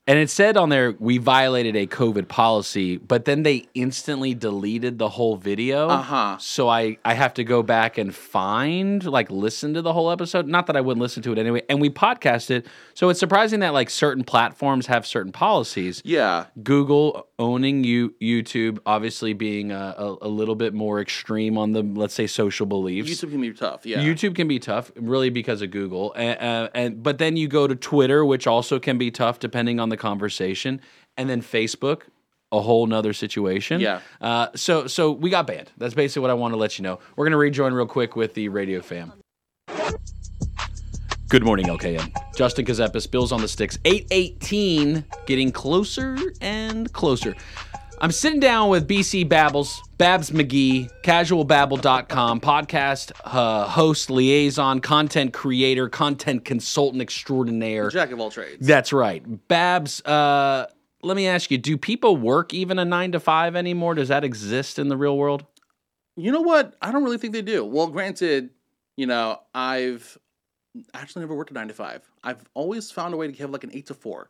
And 0.08 0.20
it 0.20 0.30
said 0.30 0.56
on 0.56 0.68
there 0.68 0.94
we 1.00 1.18
violated 1.18 1.74
a 1.74 1.86
COVID 1.86 2.28
policy, 2.28 2.96
but 2.96 3.24
then 3.24 3.42
they 3.42 3.66
instantly 3.74 4.34
deleted 4.34 4.98
the 4.98 5.08
whole 5.08 5.36
video. 5.36 5.88
Uh-huh. 5.88 6.38
So 6.38 6.68
I 6.68 6.98
I 7.04 7.14
have 7.14 7.34
to 7.34 7.44
go 7.44 7.62
back 7.62 7.98
and 7.98 8.14
find 8.14 9.04
like 9.04 9.30
listen 9.30 9.74
to 9.74 9.82
the 9.82 9.92
whole 9.92 10.12
episode. 10.12 10.46
Not 10.46 10.68
that 10.68 10.76
I 10.76 10.80
wouldn't 10.80 11.02
listen 11.02 11.22
to 11.24 11.32
it 11.32 11.38
anyway. 11.38 11.62
And 11.68 11.80
we 11.80 11.90
podcast 11.90 12.50
it. 12.50 12.66
So 12.94 13.08
it's 13.08 13.18
surprising 13.18 13.60
that 13.60 13.72
like 13.72 13.90
certain 13.90 14.22
platforms 14.22 14.86
have 14.86 15.06
certain 15.06 15.32
policies. 15.32 16.02
Yeah. 16.04 16.46
Google 16.62 17.26
owning 17.38 17.84
you 17.84 18.14
YouTube, 18.22 18.78
obviously 18.86 19.32
being 19.32 19.72
a, 19.72 19.94
a, 19.98 20.16
a 20.22 20.28
little 20.28 20.54
bit 20.54 20.72
more 20.72 21.00
extreme 21.00 21.58
on 21.58 21.72
the 21.72 21.82
let's 21.82 22.14
say 22.14 22.26
social 22.26 22.66
beliefs. 22.66 23.10
YouTube 23.10 23.32
can 23.32 23.40
be 23.40 23.52
tough. 23.52 23.84
Yeah. 23.84 23.98
YouTube 23.98 24.36
can 24.36 24.48
be 24.48 24.58
tough, 24.58 24.92
really, 24.96 25.30
because 25.30 25.62
of 25.62 25.70
Google, 25.70 26.12
and, 26.14 26.40
uh, 26.40 26.68
and 26.74 27.02
but 27.02 27.18
then 27.18 27.36
you 27.36 27.48
go 27.48 27.66
to 27.66 27.74
Twitter, 27.74 28.24
which 28.24 28.46
also 28.46 28.78
can 28.78 28.98
be 28.98 29.10
tough 29.10 29.38
depending 29.38 29.80
on 29.80 29.88
the 29.88 29.95
conversation, 29.96 30.80
and 31.16 31.28
then 31.28 31.42
Facebook, 31.42 32.02
a 32.52 32.60
whole 32.60 32.86
nother 32.86 33.12
situation. 33.12 33.80
Yeah. 33.80 34.00
Uh, 34.20 34.48
so 34.54 34.86
so 34.86 35.12
we 35.12 35.30
got 35.30 35.46
banned. 35.46 35.72
That's 35.76 35.94
basically 35.94 36.22
what 36.22 36.30
I 36.30 36.34
want 36.34 36.52
to 36.52 36.58
let 36.58 36.78
you 36.78 36.82
know. 36.82 36.98
We're 37.16 37.26
gonna 37.26 37.36
rejoin 37.36 37.72
real 37.72 37.86
quick 37.86 38.16
with 38.16 38.34
the 38.34 38.48
radio 38.48 38.80
fam. 38.80 39.12
Good 41.28 41.44
morning, 41.44 41.66
LKN. 41.66 42.14
Justin 42.36 42.64
Gazepis, 42.64 43.10
Bills 43.10 43.32
on 43.32 43.40
the 43.40 43.48
Sticks, 43.48 43.80
818, 43.84 45.04
getting 45.26 45.50
closer 45.50 46.16
and 46.40 46.92
closer. 46.92 47.34
I'm 47.98 48.12
sitting 48.12 48.40
down 48.40 48.68
with 48.68 48.86
BC 48.86 49.26
Babbles, 49.26 49.82
Babs 49.96 50.30
McGee, 50.30 50.90
casualbabble.com, 51.02 52.40
podcast 52.40 53.12
uh, 53.24 53.66
host, 53.66 54.10
liaison, 54.10 54.80
content 54.80 55.32
creator, 55.32 55.88
content 55.88 56.44
consultant 56.44 57.00
extraordinaire. 57.00 57.88
Jack 57.88 58.10
of 58.10 58.20
all 58.20 58.30
trades. 58.30 58.66
That's 58.66 58.92
right. 58.92 59.24
Babs, 59.48 60.02
uh, 60.02 60.66
let 61.02 61.16
me 61.16 61.26
ask 61.26 61.50
you 61.50 61.56
do 61.56 61.78
people 61.78 62.18
work 62.18 62.52
even 62.52 62.78
a 62.78 62.84
nine 62.84 63.12
to 63.12 63.20
five 63.20 63.56
anymore? 63.56 63.94
Does 63.94 64.08
that 64.08 64.24
exist 64.24 64.78
in 64.78 64.88
the 64.88 64.96
real 64.96 65.16
world? 65.16 65.46
You 66.16 66.32
know 66.32 66.42
what? 66.42 66.74
I 66.82 66.92
don't 66.92 67.02
really 67.02 67.18
think 67.18 67.32
they 67.32 67.42
do. 67.42 67.64
Well, 67.64 67.86
granted, 67.86 68.50
you 68.96 69.06
know, 69.06 69.40
I've 69.54 70.18
actually 70.92 71.20
never 71.20 71.34
worked 71.34 71.50
a 71.50 71.54
nine 71.54 71.68
to 71.68 71.74
five. 71.74 72.02
I've 72.22 72.44
always 72.52 72.90
found 72.90 73.14
a 73.14 73.16
way 73.16 73.32
to 73.32 73.38
have 73.38 73.50
like 73.50 73.64
an 73.64 73.70
eight 73.72 73.86
to 73.86 73.94
four. 73.94 74.28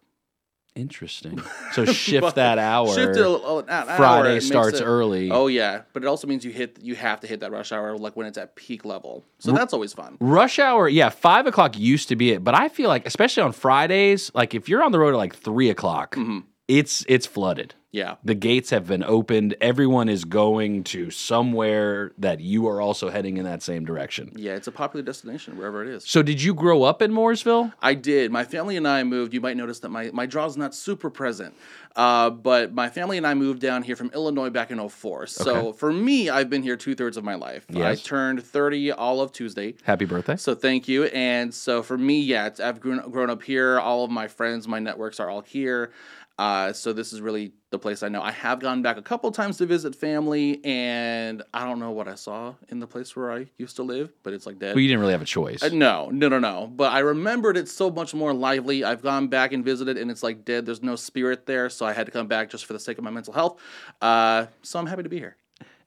Interesting. 0.76 1.42
So 1.72 1.84
shift 1.86 2.36
that 2.36 2.58
hour. 2.58 2.94
Shift 2.94 3.16
it 3.16 3.22
a- 3.24 3.28
a- 3.28 3.58
an 3.58 3.70
hour, 3.70 3.96
Friday 3.96 4.30
it 4.30 4.34
makes 4.34 4.46
starts 4.46 4.80
it- 4.80 4.84
early. 4.84 5.30
Oh 5.30 5.46
yeah, 5.46 5.82
but 5.92 6.02
it 6.02 6.06
also 6.06 6.26
means 6.26 6.44
you 6.44 6.52
hit 6.52 6.78
you 6.82 6.94
have 6.94 7.20
to 7.20 7.26
hit 7.26 7.40
that 7.40 7.50
rush 7.50 7.72
hour 7.72 7.96
like 7.96 8.14
when 8.16 8.26
it's 8.26 8.38
at 8.38 8.54
peak 8.56 8.84
level. 8.84 9.24
So 9.38 9.52
that's 9.52 9.72
always 9.72 9.92
fun. 9.92 10.16
Rush 10.20 10.58
hour, 10.58 10.88
yeah, 10.88 11.08
five 11.08 11.46
o'clock 11.46 11.78
used 11.78 12.08
to 12.10 12.16
be 12.16 12.32
it, 12.32 12.44
but 12.44 12.54
I 12.54 12.68
feel 12.68 12.88
like, 12.88 13.06
especially 13.06 13.42
on 13.42 13.52
Fridays, 13.52 14.30
like 14.34 14.54
if 14.54 14.68
you're 14.68 14.82
on 14.82 14.92
the 14.92 14.98
road 14.98 15.14
at 15.14 15.18
like 15.18 15.34
three 15.34 15.70
o'clock, 15.70 16.14
Mm-hmm. 16.16 16.40
It's 16.68 17.04
it's 17.08 17.26
flooded. 17.26 17.74
Yeah. 17.92 18.16
The 18.22 18.34
gates 18.34 18.68
have 18.70 18.86
been 18.86 19.02
opened. 19.02 19.54
Everyone 19.58 20.10
is 20.10 20.26
going 20.26 20.84
to 20.84 21.10
somewhere 21.10 22.12
that 22.18 22.40
you 22.40 22.68
are 22.68 22.78
also 22.78 23.08
heading 23.08 23.38
in 23.38 23.44
that 23.44 23.62
same 23.62 23.86
direction. 23.86 24.32
Yeah, 24.36 24.52
it's 24.54 24.66
a 24.66 24.72
popular 24.72 25.02
destination 25.02 25.56
wherever 25.56 25.82
it 25.82 25.88
is. 25.88 26.04
So, 26.04 26.22
did 26.22 26.42
you 26.42 26.52
grow 26.52 26.82
up 26.82 27.00
in 27.00 27.10
Mooresville? 27.10 27.72
I 27.80 27.94
did. 27.94 28.30
My 28.30 28.44
family 28.44 28.76
and 28.76 28.86
I 28.86 29.02
moved. 29.02 29.32
You 29.32 29.40
might 29.40 29.56
notice 29.56 29.78
that 29.80 29.88
my, 29.88 30.10
my 30.12 30.26
draw's 30.26 30.58
not 30.58 30.74
super 30.74 31.08
present. 31.08 31.54
Uh, 31.94 32.28
but 32.28 32.74
my 32.74 32.90
family 32.90 33.16
and 33.16 33.26
I 33.26 33.32
moved 33.32 33.62
down 33.62 33.82
here 33.82 33.96
from 33.96 34.10
Illinois 34.10 34.50
back 34.50 34.70
in 34.70 34.86
04. 34.86 35.26
So 35.28 35.68
Okay. 35.68 35.78
for 35.78 35.90
me, 35.90 36.28
I've 36.28 36.50
been 36.50 36.62
here 36.62 36.76
two 36.76 36.94
thirds 36.94 37.16
of 37.16 37.24
my 37.24 37.36
life. 37.36 37.64
I 37.74 37.94
turned 37.94 38.42
30 38.44 38.92
all 38.92 39.22
of 39.22 39.32
Tuesday. 39.32 39.76
Happy 39.84 40.04
birthday. 40.04 40.36
So 40.36 40.54
thank 40.54 40.86
you. 40.88 41.04
And 41.04 41.54
so 41.54 41.82
for 41.82 41.96
me, 41.96 42.20
yeah, 42.20 42.50
I've 42.62 42.80
grown, 42.80 43.10
grown 43.10 43.30
up 43.30 43.42
here. 43.42 43.80
All 43.80 44.04
of 44.04 44.10
my 44.10 44.28
friends, 44.28 44.68
my 44.68 44.80
networks 44.80 45.18
are 45.18 45.30
all 45.30 45.40
here. 45.40 45.92
Uh, 46.38 46.72
so 46.72 46.92
this 46.92 47.12
is 47.14 47.20
really 47.20 47.52
the 47.70 47.78
place 47.78 48.02
I 48.02 48.08
know. 48.08 48.20
I 48.20 48.30
have 48.30 48.60
gone 48.60 48.82
back 48.82 48.98
a 48.98 49.02
couple 49.02 49.30
times 49.32 49.56
to 49.58 49.66
visit 49.66 49.94
family, 49.94 50.62
and 50.64 51.42
I 51.54 51.64
don't 51.64 51.78
know 51.78 51.92
what 51.92 52.08
I 52.08 52.14
saw 52.14 52.54
in 52.68 52.78
the 52.78 52.86
place 52.86 53.16
where 53.16 53.32
I 53.32 53.46
used 53.56 53.76
to 53.76 53.82
live, 53.82 54.12
but 54.22 54.34
it's 54.34 54.44
like 54.44 54.58
dead. 54.58 54.74
Well, 54.74 54.80
you 54.80 54.88
didn't 54.88 55.00
really 55.00 55.12
have 55.12 55.22
a 55.22 55.26
choice. 55.26 55.62
Uh, 55.62 55.70
no, 55.72 56.10
no, 56.10 56.28
no, 56.28 56.38
no. 56.38 56.66
But 56.66 56.92
I 56.92 56.98
remembered 56.98 57.56
it 57.56 57.68
so 57.68 57.90
much 57.90 58.12
more 58.12 58.34
lively. 58.34 58.84
I've 58.84 59.02
gone 59.02 59.28
back 59.28 59.52
and 59.52 59.64
visited, 59.64 59.96
and 59.96 60.10
it's 60.10 60.22
like 60.22 60.44
dead. 60.44 60.66
There's 60.66 60.82
no 60.82 60.96
spirit 60.96 61.46
there, 61.46 61.70
so 61.70 61.86
I 61.86 61.94
had 61.94 62.04
to 62.06 62.12
come 62.12 62.26
back 62.26 62.50
just 62.50 62.66
for 62.66 62.74
the 62.74 62.80
sake 62.80 62.98
of 62.98 63.04
my 63.04 63.10
mental 63.10 63.32
health. 63.32 63.58
Uh, 64.02 64.46
so 64.62 64.78
I'm 64.78 64.86
happy 64.86 65.02
to 65.04 65.08
be 65.08 65.18
here. 65.18 65.36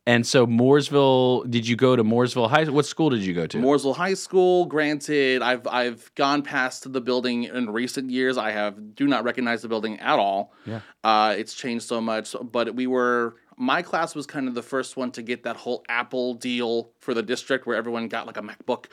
And 0.06 0.26
so 0.26 0.48
Mooresville, 0.48 1.50
did 1.52 1.68
you 1.68 1.76
go 1.76 1.96
to 1.96 2.04
Mooresville 2.04 2.50
High? 2.50 2.64
What 2.64 2.86
school 2.86 3.10
did 3.10 3.20
you 3.20 3.34
go 3.34 3.46
to? 3.46 3.58
Mooresville 3.58 3.96
High 3.96 4.16
School. 4.16 4.66
Granted, 4.66 5.42
I've 5.42 5.68
I've 5.68 6.10
gone 6.16 6.42
past 6.42 6.92
the 6.92 7.02
building 7.02 7.44
in 7.44 7.70
recent 7.70 8.10
years. 8.10 8.38
I 8.38 8.52
have 8.52 8.96
do 8.96 9.08
not 9.08 9.24
recognize 9.24 9.62
the 9.62 9.68
building 9.68 10.00
at 10.00 10.18
all. 10.18 10.54
Yeah. 10.66 10.82
Uh, 11.04 11.36
it's 11.38 11.54
changed 11.54 11.86
so 11.86 12.02
much. 12.02 12.36
But 12.42 12.76
we 12.76 12.88
were 12.88 13.36
my 13.62 13.82
class 13.82 14.16
was 14.16 14.26
kind 14.26 14.48
of 14.48 14.56
the 14.56 14.64
first 14.64 14.96
one 14.96 15.12
to 15.12 15.22
get 15.22 15.44
that 15.44 15.58
whole 15.58 15.84
Apple 15.90 16.34
deal 16.34 16.92
for 17.00 17.14
the 17.14 17.22
district, 17.22 17.68
where 17.68 17.76
everyone 17.76 18.08
got 18.08 18.26
like 18.26 18.38
a 18.38 18.42
MacBook. 18.42 18.86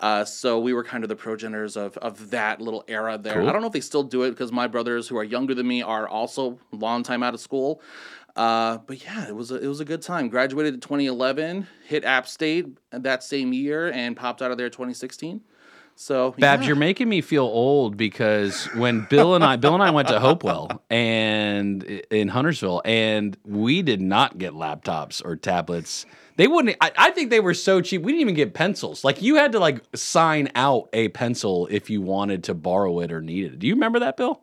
Uh, 0.00 0.24
so 0.24 0.58
we 0.58 0.72
were 0.72 0.82
kind 0.82 1.04
of 1.04 1.08
the 1.08 1.16
progenitors 1.16 1.76
of 1.76 1.96
of 1.98 2.30
that 2.30 2.60
little 2.60 2.82
era 2.88 3.18
there. 3.18 3.34
Cool. 3.34 3.48
I 3.48 3.52
don't 3.52 3.60
know 3.60 3.66
if 3.66 3.74
they 3.74 3.80
still 3.80 4.02
do 4.02 4.22
it 4.22 4.30
because 4.30 4.50
my 4.50 4.66
brothers, 4.66 5.06
who 5.06 5.18
are 5.18 5.24
younger 5.24 5.54
than 5.54 5.68
me, 5.68 5.82
are 5.82 6.08
also 6.08 6.58
long 6.72 7.02
time 7.02 7.22
out 7.22 7.34
of 7.34 7.40
school. 7.40 7.82
Uh, 8.36 8.78
but 8.78 9.04
yeah, 9.04 9.28
it 9.28 9.34
was 9.34 9.50
a, 9.50 9.56
it 9.56 9.66
was 9.66 9.80
a 9.80 9.84
good 9.84 10.02
time. 10.02 10.28
Graduated 10.28 10.74
in 10.74 10.80
2011, 10.80 11.66
hit 11.86 12.04
App 12.04 12.26
State 12.26 12.66
that 12.90 13.22
same 13.22 13.52
year, 13.52 13.90
and 13.92 14.16
popped 14.16 14.42
out 14.42 14.50
of 14.50 14.58
there 14.58 14.68
2016. 14.68 15.40
So 15.96 16.32
Babs, 16.32 16.62
yeah. 16.62 16.68
you're 16.68 16.76
making 16.76 17.08
me 17.08 17.20
feel 17.20 17.44
old 17.44 17.96
because 17.96 18.64
when 18.74 19.06
Bill 19.08 19.36
and 19.36 19.44
I, 19.44 19.54
Bill 19.56 19.74
and 19.74 19.82
I 19.82 19.90
went 19.90 20.08
to 20.08 20.18
Hopewell 20.18 20.82
and 20.90 21.84
in 21.84 22.28
Huntersville, 22.28 22.82
and 22.84 23.36
we 23.44 23.82
did 23.82 24.00
not 24.00 24.36
get 24.36 24.54
laptops 24.54 25.24
or 25.24 25.36
tablets. 25.36 26.04
They 26.36 26.48
wouldn't. 26.48 26.76
I, 26.80 26.90
I 26.96 27.10
think 27.12 27.30
they 27.30 27.38
were 27.38 27.54
so 27.54 27.80
cheap. 27.80 28.02
We 28.02 28.10
didn't 28.10 28.22
even 28.22 28.34
get 28.34 28.54
pencils. 28.54 29.04
Like 29.04 29.22
you 29.22 29.36
had 29.36 29.52
to 29.52 29.60
like 29.60 29.84
sign 29.94 30.50
out 30.56 30.88
a 30.92 31.10
pencil 31.10 31.68
if 31.70 31.88
you 31.88 32.02
wanted 32.02 32.42
to 32.44 32.54
borrow 32.54 32.98
it 32.98 33.12
or 33.12 33.22
need 33.22 33.44
it. 33.44 33.58
Do 33.60 33.68
you 33.68 33.74
remember 33.74 34.00
that, 34.00 34.16
Bill? 34.16 34.42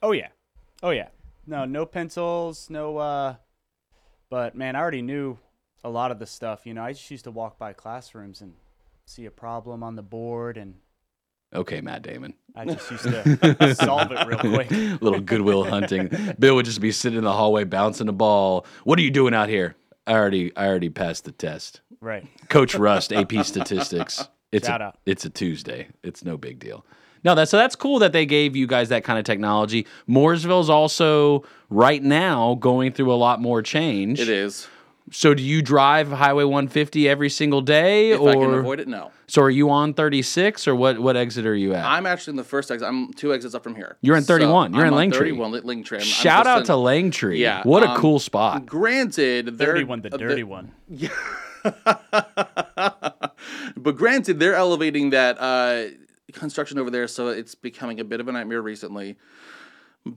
Oh 0.00 0.12
yeah. 0.12 0.28
Oh 0.82 0.90
yeah. 0.90 1.08
No, 1.46 1.64
no 1.64 1.86
pencils, 1.86 2.68
no 2.70 2.98
uh 2.98 3.34
but 4.30 4.54
man, 4.54 4.76
I 4.76 4.80
already 4.80 5.02
knew 5.02 5.38
a 5.82 5.88
lot 5.88 6.10
of 6.10 6.18
the 6.18 6.26
stuff, 6.26 6.66
you 6.66 6.74
know. 6.74 6.82
I 6.82 6.92
just 6.92 7.10
used 7.10 7.24
to 7.24 7.30
walk 7.30 7.58
by 7.58 7.72
classrooms 7.72 8.40
and 8.40 8.54
see 9.06 9.24
a 9.24 9.30
problem 9.30 9.82
on 9.82 9.96
the 9.96 10.02
board 10.02 10.56
and 10.56 10.74
Okay, 11.54 11.80
Matt 11.80 12.02
Damon. 12.02 12.34
I 12.54 12.66
just 12.66 12.90
used 12.90 13.04
to 13.04 13.74
solve 13.80 14.12
it 14.12 14.26
real 14.26 14.38
quick. 14.38 14.70
Little 15.00 15.20
goodwill 15.20 15.64
hunting. 15.64 16.10
Bill 16.38 16.54
would 16.56 16.66
just 16.66 16.80
be 16.80 16.92
sitting 16.92 17.16
in 17.16 17.24
the 17.24 17.32
hallway 17.32 17.64
bouncing 17.64 18.06
the 18.06 18.12
ball. 18.12 18.66
What 18.84 18.98
are 18.98 19.02
you 19.02 19.10
doing 19.10 19.32
out 19.32 19.48
here? 19.48 19.74
I 20.06 20.12
already 20.12 20.54
I 20.56 20.66
already 20.66 20.90
passed 20.90 21.24
the 21.24 21.32
test. 21.32 21.80
Right. 22.00 22.26
Coach 22.48 22.74
Rust, 22.74 23.12
AP 23.12 23.44
statistics. 23.44 24.28
It's 24.52 24.66
Shout 24.66 24.80
a, 24.80 24.84
out. 24.84 24.98
It's 25.06 25.24
a 25.24 25.30
Tuesday. 25.30 25.88
It's 26.02 26.24
no 26.24 26.36
big 26.36 26.58
deal. 26.58 26.84
No, 27.24 27.34
that's 27.34 27.50
so 27.50 27.56
that's 27.56 27.76
cool 27.76 27.98
that 28.00 28.12
they 28.12 28.26
gave 28.26 28.54
you 28.56 28.66
guys 28.66 28.88
that 28.90 29.04
kind 29.04 29.18
of 29.18 29.24
technology. 29.24 29.86
Mooresville's 30.08 30.70
also 30.70 31.44
right 31.70 32.02
now 32.02 32.54
going 32.56 32.92
through 32.92 33.12
a 33.12 33.16
lot 33.16 33.40
more 33.40 33.62
change. 33.62 34.20
it 34.20 34.28
is. 34.28 34.68
So 35.10 35.32
do 35.32 35.42
you 35.42 35.62
drive 35.62 36.10
Highway 36.10 36.44
150 36.44 37.08
every 37.08 37.30
single 37.30 37.62
day, 37.62 38.10
If 38.10 38.20
or 38.20 38.28
I 38.28 38.34
can 38.34 38.52
avoid 38.52 38.78
it, 38.78 38.88
no. 38.88 39.10
so 39.26 39.40
are 39.40 39.48
you 39.48 39.70
on 39.70 39.94
36, 39.94 40.68
or 40.68 40.74
what? 40.76 40.98
What 40.98 41.16
exit 41.16 41.46
are 41.46 41.54
you 41.54 41.72
at? 41.72 41.82
I'm 41.82 42.04
actually 42.04 42.32
in 42.32 42.36
the 42.36 42.44
first 42.44 42.70
exit. 42.70 42.86
I'm 42.86 43.10
two 43.14 43.32
exits 43.32 43.54
up 43.54 43.62
from 43.64 43.74
here. 43.74 43.96
You're 44.02 44.16
in 44.18 44.22
So 44.22 44.34
31. 44.34 44.74
You're 44.74 44.82
I'm 44.84 44.88
in 44.92 44.98
on 44.98 45.10
Langtree. 45.10 45.18
31 45.18 45.52
Langtree. 45.52 45.92
I'm- 45.92 46.00
I'm 46.02 46.06
Shout 46.06 46.46
out 46.46 46.58
in- 46.60 46.66
to 46.66 46.72
Langtree. 46.72 47.38
Yeah, 47.38 47.62
what 47.64 47.82
a 47.84 47.88
um, 47.92 47.96
cool 47.98 48.18
spot. 48.18 48.66
Granted, 48.66 49.56
they're 49.56 49.68
Dirty 49.72 49.84
one, 49.84 50.02
the 50.02 50.12
uh, 50.14 50.18
dirty 50.18 50.42
the- 50.42 50.46
one. 50.46 50.72
but 53.76 53.96
granted, 53.96 54.38
they're 54.38 54.54
elevating 54.54 55.10
that 55.10 55.38
uh, 55.40 55.84
construction 56.32 56.78
over 56.78 56.90
there, 56.90 57.08
so 57.08 57.28
it's 57.28 57.54
becoming 57.54 58.00
a 58.00 58.04
bit 58.04 58.20
of 58.20 58.28
a 58.28 58.32
nightmare 58.32 58.62
recently. 58.62 59.16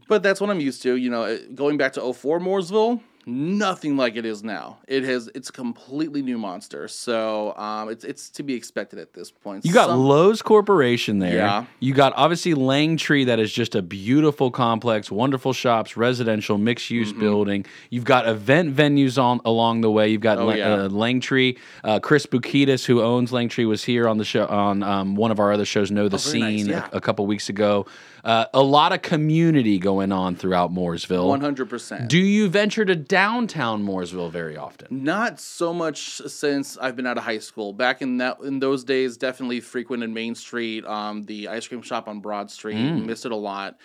But 0.07 0.23
that's 0.23 0.39
what 0.39 0.49
I'm 0.49 0.59
used 0.59 0.81
to. 0.83 0.95
You 0.95 1.09
know, 1.09 1.37
going 1.53 1.77
back 1.77 1.93
to 1.93 2.13
04 2.13 2.39
Mooresville, 2.39 3.01
nothing 3.25 3.97
like 3.97 4.15
it 4.15 4.25
is 4.25 4.43
now. 4.43 4.79
It 4.87 5.03
has 5.03 5.29
it's 5.35 5.49
a 5.49 5.51
completely 5.51 6.21
new 6.21 6.37
monster. 6.37 6.87
So 6.87 7.55
um, 7.57 7.89
it's 7.89 8.03
it's 8.03 8.29
to 8.31 8.43
be 8.43 8.53
expected 8.53 8.99
at 8.99 9.13
this 9.13 9.31
point. 9.31 9.65
You 9.65 9.73
got 9.73 9.87
Some- 9.89 9.99
Lowe's 9.99 10.41
Corporation 10.41 11.19
there. 11.19 11.35
Yeah. 11.35 11.65
You 11.79 11.93
got 11.93 12.13
obviously 12.15 12.53
Langtree, 12.53 13.25
that 13.27 13.39
is 13.39 13.51
just 13.51 13.75
a 13.75 13.81
beautiful 13.81 14.51
complex, 14.51 15.11
wonderful 15.11 15.53
shops, 15.53 15.95
residential, 15.97 16.57
mixed 16.57 16.89
use 16.89 17.13
building. 17.13 17.65
You've 17.89 18.05
got 18.05 18.27
event 18.27 18.75
venues 18.75 19.21
on 19.21 19.41
along 19.45 19.81
the 19.81 19.91
way. 19.91 20.09
You've 20.09 20.21
got 20.21 20.37
Oh, 20.37 20.47
La- 20.47 20.53
yeah. 20.53 20.73
uh, 20.73 20.89
Langtree. 20.89 21.57
Uh, 21.83 21.99
Chris 21.99 22.25
Bukitis, 22.25 22.85
who 22.85 23.01
owns 23.01 23.31
Langtree, 23.31 23.67
was 23.67 23.83
here 23.83 24.07
on 24.07 24.17
the 24.17 24.25
show 24.25 24.45
on 24.47 24.83
um, 24.83 25.15
one 25.15 25.31
of 25.31 25.39
our 25.39 25.51
other 25.51 25.65
shows, 25.65 25.91
Know 25.91 26.07
the 26.07 26.17
Oh, 26.17 26.19
very 26.19 26.39
nice, 26.39 26.57
Scene, 26.61 26.69
yeah. 26.69 26.87
a, 26.91 26.97
a 26.97 27.01
couple 27.01 27.25
weeks 27.25 27.49
ago. 27.49 27.85
Uh, 28.23 28.45
a 28.53 28.61
lot 28.61 28.93
of 28.93 29.01
community 29.01 29.79
going 29.79 30.11
on 30.11 30.35
throughout 30.35 30.71
Mooresville. 30.71 31.39
100%. 31.39 32.07
Do 32.07 32.17
you 32.17 32.49
venture 32.49 32.85
to 32.85 32.95
downtown 32.95 33.83
Mooresville 33.85 34.31
very 34.31 34.57
often? 34.57 35.03
Not 35.03 35.39
so 35.39 35.73
much 35.73 36.17
since 36.27 36.77
I've 36.77 36.95
been 36.95 37.07
out 37.07 37.17
of 37.17 37.23
high 37.23 37.39
school. 37.39 37.73
Back 37.73 38.01
in 38.01 38.17
that 38.17 38.39
in 38.41 38.59
those 38.59 38.83
days, 38.83 39.17
definitely 39.17 39.59
frequented 39.59 40.09
Main 40.09 40.35
Street, 40.35 40.85
um, 40.85 41.23
the 41.23 41.47
ice 41.47 41.67
cream 41.67 41.81
shop 41.81 42.07
on 42.07 42.19
Broad 42.19 42.51
Street. 42.51 42.75
Mm. 42.75 43.05
Missed 43.05 43.25
it 43.25 43.31
a 43.31 43.35
lot, 43.35 43.77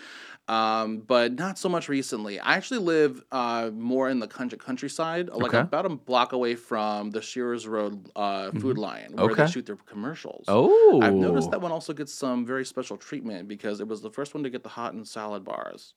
um, 0.49 0.99
but 1.01 1.32
not 1.34 1.59
so 1.59 1.68
much 1.68 1.88
recently. 1.88 2.38
I 2.38 2.55
actually 2.55 2.80
live 2.80 3.22
uh, 3.32 3.70
more 3.74 4.09
in 4.09 4.20
the 4.20 4.28
country 4.28 4.59
countryside, 4.59 5.28
like 5.28 5.53
Okay. 5.53 5.59
about 5.61 5.86
a 5.86 5.88
block 5.90 6.32
away 6.32 6.55
from 6.55 7.11
the 7.11 7.20
Shearers 7.22 7.66
Road 7.66 8.11
uh, 8.16 8.53
Food 8.53 8.78
Lion, 8.78 9.20
where 9.20 9.32
Okay. 9.32 9.42
they 9.44 9.51
shoot 9.51 9.66
their 9.66 9.76
commercials. 9.76 10.44
Oh, 10.49 11.01
I've 11.03 11.16
noticed 11.16 11.51
that 11.51 11.61
one 11.61 11.72
also 11.72 11.92
gets 11.92 12.12
some 12.14 12.47
very 12.47 12.64
special 12.64 12.97
treatment 12.97 13.49
because 13.49 13.80
it 13.80 13.88
was 13.88 14.03
the 14.03 14.11
first 14.11 14.34
one 14.34 14.44
to 14.44 14.51
get 14.51 14.62
the 14.62 14.68
hot 14.70 14.94
and 14.94 15.07
salad 15.07 15.44
bars. 15.44 15.94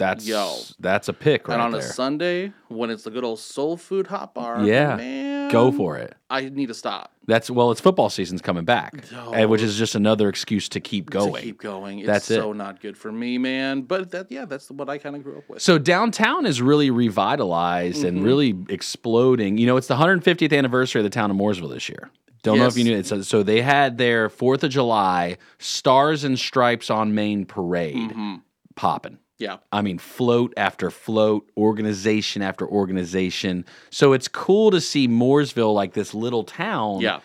That's 0.00 0.26
Yo. 0.26 0.56
that's 0.80 1.08
a 1.08 1.12
pick 1.12 1.46
right 1.46 1.54
and 1.54 1.62
on 1.62 1.70
there. 1.72 1.80
a 1.80 1.84
Sunday, 1.84 2.52
when 2.68 2.90
it's 2.90 3.04
the 3.04 3.10
good 3.10 3.22
old 3.22 3.38
soul 3.38 3.76
food 3.76 4.06
hot 4.08 4.34
bar, 4.34 4.64
Yeah. 4.64 4.96
man, 4.96 5.50
Go 5.50 5.70
for 5.72 5.96
it. 5.98 6.14
I 6.30 6.48
need 6.48 6.66
to 6.68 6.74
stop. 6.74 7.12
That's 7.26 7.50
well, 7.50 7.70
it's 7.70 7.80
football 7.80 8.08
season's 8.10 8.40
coming 8.42 8.64
back, 8.64 9.04
and 9.32 9.48
which 9.50 9.62
is 9.62 9.76
just 9.76 9.94
another 9.94 10.28
excuse 10.28 10.68
to 10.70 10.80
keep 10.80 11.10
going. 11.10 11.34
To 11.34 11.40
keep 11.40 11.60
going. 11.60 11.98
It's 12.00 12.06
That's 12.06 12.30
it. 12.30 12.36
so 12.36 12.52
not 12.52 12.80
good 12.80 12.96
for 12.96 13.12
me, 13.12 13.36
man. 13.38 13.82
But 13.82 14.10
that, 14.12 14.30
yeah, 14.32 14.44
that's 14.46 14.70
what 14.70 14.88
I 14.88 14.98
kind 14.98 15.14
of 15.16 15.22
grew 15.22 15.38
up 15.38 15.48
with. 15.48 15.60
So 15.62 15.76
downtown 15.78 16.46
is 16.46 16.60
really 16.62 16.90
revitalized 16.90 17.98
Mm-hmm. 17.98 18.06
and 18.08 18.24
really 18.24 18.54
exploding. 18.68 19.58
You 19.58 19.66
know, 19.66 19.76
it's 19.76 19.86
the 19.86 19.96
150th 19.96 20.56
anniversary 20.56 21.00
of 21.00 21.04
the 21.04 21.10
town 21.10 21.30
of 21.30 21.36
Mooresville 21.36 21.72
this 21.72 21.88
year. 21.88 22.10
Don't 22.42 22.58
know 22.58 22.66
if 22.66 22.76
you 22.76 22.84
Yes. 22.84 22.90
knew 22.90 22.98
it. 22.98 23.06
So, 23.06 23.22
so 23.22 23.42
they 23.42 23.60
had 23.60 23.98
their 23.98 24.28
Fourth 24.30 24.64
of 24.64 24.70
July 24.70 25.36
Stars 25.58 26.24
and 26.24 26.38
Stripes 26.38 26.90
on 26.90 27.14
Main 27.14 27.44
parade 27.44 27.96
Mm-hmm. 28.10 28.34
popping. 28.76 29.18
Yeah, 29.40 29.56
I 29.72 29.82
mean, 29.82 29.98
float 29.98 30.54
after 30.56 30.90
float, 30.90 31.50
organization 31.56 32.42
after 32.42 32.64
organization. 32.68 33.64
So 33.90 34.12
it's 34.12 34.28
cool 34.28 34.70
to 34.70 34.80
see 34.80 35.08
Mooresville, 35.08 35.74
like 35.74 35.94
this 35.94 36.14
little 36.14 36.44
town, 36.44 37.00
yeah, 37.00 37.18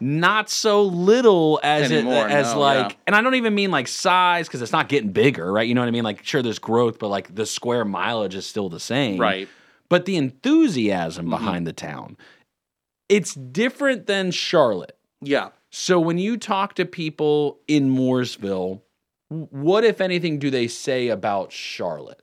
not 0.00 0.48
so 0.50 0.82
little 0.82 1.60
as 1.62 1.92
Anymore, 1.92 2.26
it 2.26 2.32
as 2.32 2.54
no, 2.54 2.60
like 2.60 2.90
yeah. 2.92 2.96
and 3.06 3.14
I 3.14 3.20
don't 3.20 3.34
even 3.36 3.54
mean 3.54 3.70
like 3.70 3.86
size 3.88 4.48
because 4.48 4.62
it's 4.62 4.72
not 4.72 4.88
getting 4.88 5.12
bigger, 5.12 5.52
right? 5.52 5.68
You 5.68 5.74
know 5.74 5.82
what 5.82 5.88
I 5.88 5.92
mean? 5.92 6.04
Like 6.04 6.24
sure 6.24 6.42
there's 6.42 6.58
growth, 6.58 6.98
but 6.98 7.08
like 7.08 7.34
the 7.34 7.46
square 7.46 7.84
mileage 7.84 8.34
is 8.34 8.46
still 8.46 8.68
the 8.68 8.80
same. 8.80 9.20
right. 9.20 9.48
But 9.90 10.04
the 10.04 10.16
enthusiasm 10.16 11.26
Mm-hmm. 11.26 11.30
behind 11.30 11.66
the 11.66 11.72
town. 11.72 12.16
It's 13.08 13.32
different 13.34 14.06
than 14.06 14.30
Charlotte. 14.30 14.96
Yeah. 15.22 15.48
So 15.70 15.98
when 15.98 16.18
you 16.18 16.36
talk 16.36 16.74
to 16.74 16.84
people 16.84 17.58
in 17.66 17.88
Mooresville, 17.94 18.82
what 19.28 19.84
if 19.84 20.00
anything 20.00 20.38
do 20.38 20.50
they 20.50 20.68
say 20.68 21.08
about 21.08 21.52
Charlotte? 21.52 22.22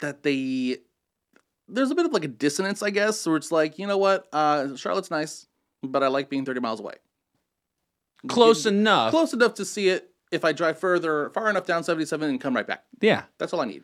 That 0.00 0.22
they 0.22 0.78
there's 1.68 1.90
a 1.90 1.94
bit 1.94 2.06
of 2.06 2.12
like 2.12 2.24
a 2.24 2.28
dissonance, 2.28 2.82
I 2.82 2.90
guess, 2.90 3.26
where 3.26 3.36
it's 3.36 3.50
like, 3.52 3.78
you 3.78 3.86
know 3.86 3.98
what, 3.98 4.26
uh, 4.32 4.76
Charlotte's 4.76 5.10
nice, 5.10 5.46
but 5.82 6.02
I 6.02 6.08
like 6.08 6.28
being 6.30 6.44
30 6.44 6.60
miles 6.60 6.80
away. 6.80 6.94
Close 8.28 8.64
Get- 8.64 8.72
enough. 8.74 9.10
Close 9.10 9.32
enough 9.32 9.54
to 9.54 9.64
see 9.64 9.88
it 9.88 10.10
if 10.32 10.44
I 10.44 10.52
drive 10.52 10.78
further, 10.78 11.30
far 11.30 11.50
enough 11.50 11.66
down 11.66 11.82
77 11.84 12.28
and 12.30 12.40
come 12.40 12.54
right 12.54 12.66
back. 12.66 12.84
Yeah. 13.00 13.24
That's 13.38 13.52
all 13.52 13.60
I 13.60 13.64
need. 13.66 13.82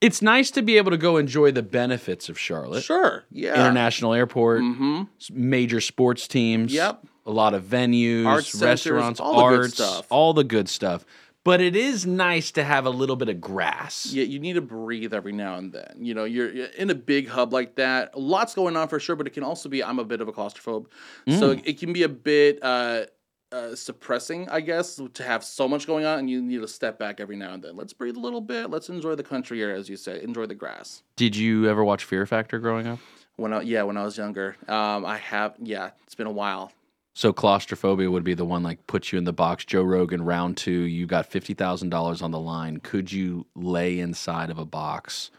It's 0.00 0.20
nice 0.20 0.50
to 0.52 0.62
be 0.62 0.76
able 0.78 0.90
to 0.90 0.96
go 0.96 1.16
enjoy 1.16 1.52
the 1.52 1.62
benefits 1.62 2.28
of 2.28 2.38
Charlotte. 2.38 2.82
Sure. 2.82 3.24
Yeah. 3.30 3.54
International 3.54 4.14
airport, 4.14 4.62
Mm-hmm. 4.62 5.02
major 5.32 5.80
sports 5.80 6.26
teams. 6.26 6.72
Yep. 6.74 7.06
A 7.26 7.30
lot 7.30 7.54
of 7.54 7.64
venues, 7.64 8.26
Arts 8.26 8.48
centers, 8.52 8.62
restaurants, 8.86 9.20
all 9.20 9.34
the 9.44 9.48
good 9.50 9.60
arts, 9.60 9.74
stuff. 9.74 10.06
all 10.10 10.32
the 10.34 10.44
good 10.44 10.68
stuff. 10.68 11.04
But 11.44 11.60
it 11.60 11.74
is 11.74 12.06
nice 12.06 12.52
to 12.52 12.62
have 12.62 12.86
a 12.86 12.90
little 12.90 13.16
bit 13.16 13.28
of 13.28 13.40
grass. 13.40 14.06
Yeah, 14.12 14.22
you 14.24 14.38
need 14.38 14.52
to 14.52 14.60
breathe 14.60 15.12
every 15.12 15.32
now 15.32 15.56
and 15.56 15.72
then. 15.72 15.96
You 15.98 16.14
know, 16.14 16.22
you're, 16.24 16.52
you're 16.52 16.66
in 16.66 16.88
a 16.90 16.94
big 16.94 17.26
hub 17.28 17.52
like 17.52 17.74
that. 17.76 18.16
Lots 18.18 18.54
going 18.54 18.76
on 18.76 18.86
for 18.86 19.00
sure, 19.00 19.16
but 19.16 19.26
it 19.26 19.30
can 19.30 19.42
also 19.42 19.68
be. 19.68 19.82
I'm 19.82 19.98
a 19.98 20.04
bit 20.04 20.20
of 20.20 20.28
a 20.28 20.32
claustrophobe, 20.32 20.86
so 21.28 21.54
Mm. 21.56 21.62
it 21.64 21.78
can 21.80 21.92
be 21.92 22.04
a 22.04 22.08
bit 22.08 22.60
uh, 22.62 23.06
uh, 23.50 23.74
suppressing, 23.74 24.48
I 24.50 24.60
guess, 24.60 25.00
to 25.14 25.22
have 25.24 25.42
so 25.42 25.66
much 25.68 25.84
going 25.86 26.04
on, 26.04 26.20
and 26.20 26.30
you 26.30 26.40
need 26.40 26.60
to 26.60 26.68
step 26.68 26.96
back 26.98 27.18
every 27.18 27.36
now 27.36 27.54
and 27.54 27.62
then. 27.62 27.76
Let's 27.76 27.92
breathe 27.92 28.16
a 28.16 28.20
little 28.20 28.40
bit. 28.40 28.70
Let's 28.70 28.88
enjoy 28.88 29.16
the 29.16 29.24
country 29.24 29.60
air, 29.62 29.74
as 29.74 29.88
you 29.88 29.96
say. 29.96 30.22
Enjoy 30.22 30.46
the 30.46 30.54
grass. 30.54 31.02
Did 31.16 31.34
you 31.34 31.68
ever 31.68 31.82
watch 31.84 32.04
Fear 32.04 32.24
Factor 32.26 32.60
growing 32.60 32.86
up? 32.86 33.00
When 33.34 33.52
I, 33.52 33.62
yeah, 33.62 33.82
when 33.82 33.96
I 33.96 34.04
was 34.04 34.16
younger, 34.16 34.56
um, 34.68 35.04
I 35.04 35.16
have. 35.18 35.54
Yeah, 35.58 35.90
it's 36.04 36.14
been 36.14 36.26
a 36.28 36.32
while. 36.32 36.70
So 37.14 37.32
claustrophobia 37.32 38.10
would 38.10 38.24
be 38.24 38.34
the 38.34 38.44
one 38.44 38.62
like 38.62 38.86
puts 38.86 39.12
you 39.12 39.18
in 39.18 39.24
the 39.24 39.32
box. 39.32 39.64
Joe 39.64 39.82
Rogan, 39.82 40.22
round 40.24 40.56
two, 40.56 40.70
you 40.70 41.06
got 41.06 41.26
fifty 41.26 41.52
thousand 41.54 41.90
dollars 41.90 42.22
on 42.22 42.30
the 42.30 42.38
line. 42.40 42.78
Could 42.78 43.12
you 43.12 43.46
lay 43.54 43.98
inside 44.00 44.48
of 44.50 44.58
a 44.58 44.64
box 44.64 45.30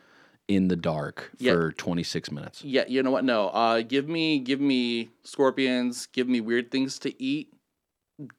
in 0.47 0.67
the 0.67 0.75
dark 0.75 1.31
Yeah. 1.39 1.53
for 1.53 1.71
twenty 1.71 2.03
six 2.03 2.31
minutes? 2.31 2.63
Yeah, 2.63 2.83
you 2.87 3.01
know 3.01 3.09
what? 3.11 3.25
No, 3.25 3.47
uh, 3.49 3.81
give 3.81 4.07
me 4.07 4.39
give 4.39 4.59
me 4.61 5.09
scorpions. 5.23 6.05
Give 6.07 6.27
me 6.27 6.41
weird 6.41 6.69
things 6.69 6.99
to 6.99 7.21
eat. 7.23 7.51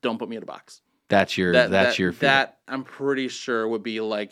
Don't 0.00 0.18
put 0.18 0.28
me 0.28 0.36
in 0.36 0.42
a 0.42 0.46
box. 0.46 0.82
That's 1.08 1.36
your 1.36 1.52
That, 1.52 1.70
that's 1.70 1.96
that, 1.96 1.98
your 1.98 2.12
fear. 2.12 2.28
that 2.28 2.58
I'm 2.68 2.84
pretty 2.84 3.26
sure 3.28 3.66
would 3.66 3.82
be 3.82 4.00
like 4.00 4.30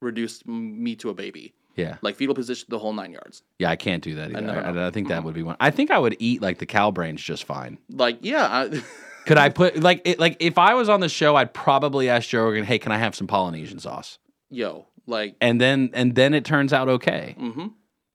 reduce 0.00 0.44
me 0.46 0.96
to 0.96 1.10
a 1.10 1.14
baby, 1.14 1.54
yeah, 1.76 1.96
like 2.02 2.16
fetal 2.16 2.34
position, 2.34 2.66
the 2.68 2.78
whole 2.78 2.92
nine 2.92 3.12
yards. 3.12 3.42
yeah. 3.58 3.70
I 3.70 3.76
can't 3.76 4.02
do 4.02 4.14
that 4.16 4.30
either. 4.36 4.50
I, 4.50 4.70
I. 4.70 4.86
I 4.88 4.90
think 4.90 5.08
that 5.08 5.24
would 5.24 5.34
be 5.34 5.42
one. 5.42 5.56
I 5.60 5.70
think 5.70 5.90
I 5.90 5.98
would 5.98 6.16
eat 6.18 6.42
like 6.42 6.58
the 6.58 6.66
cow 6.66 6.90
brains 6.90 7.22
just 7.22 7.44
fine. 7.44 7.78
Like, 7.90 8.18
yeah, 8.22 8.46
I, 8.46 8.82
Could 9.26 9.38
I 9.38 9.50
put 9.50 9.80
like 9.80 10.02
it, 10.04 10.18
like 10.18 10.36
if 10.40 10.58
I 10.58 10.74
was 10.74 10.88
on 10.88 11.00
the 11.00 11.08
show, 11.08 11.36
I'd 11.36 11.54
probably 11.54 12.08
ask 12.08 12.28
Joe 12.28 12.42
Rogan, 12.44 12.64
"Hey, 12.64 12.78
can 12.78 12.90
I 12.92 12.98
have 12.98 13.14
some 13.14 13.26
Polynesian 13.26 13.78
sauce?" 13.78 14.18
yo, 14.50 14.84
like, 15.06 15.34
And 15.40 15.60
then 15.60 15.90
and 15.94 16.14
then 16.14 16.34
it 16.34 16.44
turns 16.44 16.72
out 16.72 16.88
okay. 16.88 17.36
mm-hmm. 17.38 17.68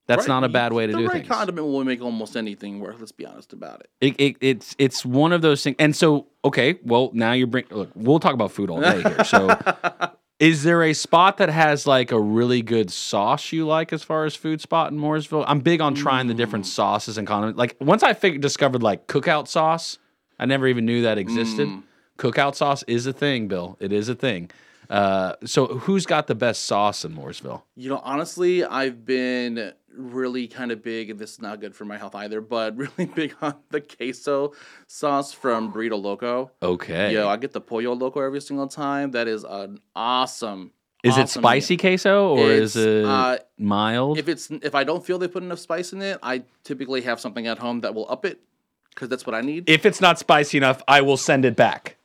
That's 0.06 0.20
Right, 0.20 0.28
not 0.30 0.44
a 0.46 0.50
bad 0.50 0.72
way 0.72 0.86
to 0.88 0.94
the 0.94 1.00
do 1.00 1.06
right 1.06 1.14
things. 1.16 1.28
condiment 1.28 1.68
will 1.68 1.84
make 1.84 2.02
almost 2.02 2.38
anything 2.38 2.80
work. 2.80 2.96
Let's 2.98 3.12
be 3.12 3.26
honest 3.26 3.52
about 3.52 3.82
it. 3.82 3.90
It, 4.00 4.16
it, 4.22 4.38
it's 4.40 4.76
it's 4.78 5.06
one 5.06 5.34
of 5.34 5.42
those 5.42 5.62
things. 5.64 5.76
And 5.80 5.94
so, 5.94 6.28
okay, 6.46 6.80
well, 6.84 7.10
now 7.14 7.34
you 7.34 7.46
bring. 7.46 7.66
Look, 7.72 7.90
we'll 7.94 8.20
talk 8.20 8.34
about 8.34 8.52
food 8.52 8.70
all 8.70 8.80
day 8.80 9.02
here. 9.02 9.24
So, 9.26 9.48
is 10.40 10.64
there 10.64 10.84
a 10.84 10.94
spot 10.94 11.38
that 11.38 11.50
has 11.50 11.88
like 11.88 12.12
a 12.12 12.20
really 12.20 12.62
good 12.62 12.92
sauce 12.92 13.52
you 13.52 13.66
like 13.66 13.92
as 13.92 14.04
far 14.04 14.26
as 14.26 14.36
food 14.36 14.62
spot 14.62 14.92
in 14.92 15.00
Mooresville? 15.00 15.44
I'm 15.48 15.60
big 15.62 15.82
on 15.82 15.96
trying 15.96 16.28
the 16.28 16.34
different 16.34 16.66
Mm. 16.66 16.70
sauces 16.70 17.18
and 17.18 17.28
condiments. 17.28 17.58
Like 17.58 17.76
once 17.80 18.04
I 18.04 18.14
figured, 18.14 18.42
discovered 18.42 18.84
like 18.84 19.08
cookout 19.08 19.48
sauce, 19.48 19.98
I 20.40 20.46
never 20.46 20.68
even 20.68 20.86
knew 20.86 21.02
that 21.02 21.18
existed. 21.18 21.68
Mm. 21.68 21.84
Cookout 22.20 22.56
sauce 22.56 22.84
is 22.88 23.08
a 23.08 23.14
thing, 23.14 23.48
Bill. 23.48 23.78
It 23.80 23.92
is 23.92 24.10
a 24.10 24.16
thing. 24.16 24.50
Uh, 24.90 25.34
so, 25.44 25.66
who's 25.68 26.06
got 26.06 26.28
the 26.28 26.36
best 26.36 26.64
sauce 26.66 27.04
in 27.04 27.14
Mooresville? 27.14 27.62
You 27.76 27.90
know, 27.90 28.02
honestly, 28.06 28.64
I've 28.64 29.06
been 29.06 29.74
really 29.98 30.48
kind 30.48 30.72
of 30.72 30.84
big, 30.84 31.10
and 31.10 31.20
this 31.20 31.34
is 31.34 31.42
not 31.42 31.60
good 31.60 31.76
for 31.76 31.86
my 31.86 31.98
health 31.98 32.16
either, 32.16 32.42
but 32.42 32.78
really 32.98 33.06
big 33.06 33.36
on 33.42 33.56
the 33.70 33.82
queso 33.82 34.54
sauce 34.88 35.34
from 35.34 35.74
Burrito 35.74 36.02
Loco. 36.02 36.52
Okay, 36.62 37.14
Yo, 37.14 37.28
I 37.28 37.38
get 37.38 37.52
the 37.52 37.62
Pollo 37.62 37.94
Loco 37.94 38.22
every 38.22 38.42
single 38.42 38.68
time. 38.68 39.12
That 39.12 39.28
is 39.28 39.44
an 39.44 39.80
awesome. 39.96 40.72
is 41.04 41.18
it 41.18 41.30
spicy 41.30 41.76
meal. 41.76 41.80
queso 41.80 42.30
or 42.36 42.52
It's, 42.52 42.76
is 42.76 42.86
it 42.86 43.06
uh, 43.06 43.38
mild? 43.58 44.18
If 44.18 44.28
it's 44.30 44.50
if 44.50 44.76
I 44.76 44.84
don't 44.84 45.06
feel 45.06 45.20
they 45.20 45.28
put 45.28 45.44
enough 45.44 45.60
spice 45.60 45.94
in 45.94 46.02
it, 46.02 46.20
I 46.24 46.44
typically 46.64 47.02
have 47.02 47.20
something 47.20 47.48
at 47.48 47.60
home 47.60 47.82
that 47.82 47.94
will 47.94 48.10
up 48.10 48.26
it 48.26 48.40
because 48.90 49.10
that's 49.10 49.26
what 49.26 49.36
I 49.36 49.42
need. 49.42 49.70
if 49.70 49.86
it's 49.86 50.02
not 50.02 50.18
spicy 50.18 50.58
enough, 50.58 50.82
I 50.88 51.02
will 51.02 51.18
send 51.18 51.46
it 51.46 51.56
back. 51.56 51.98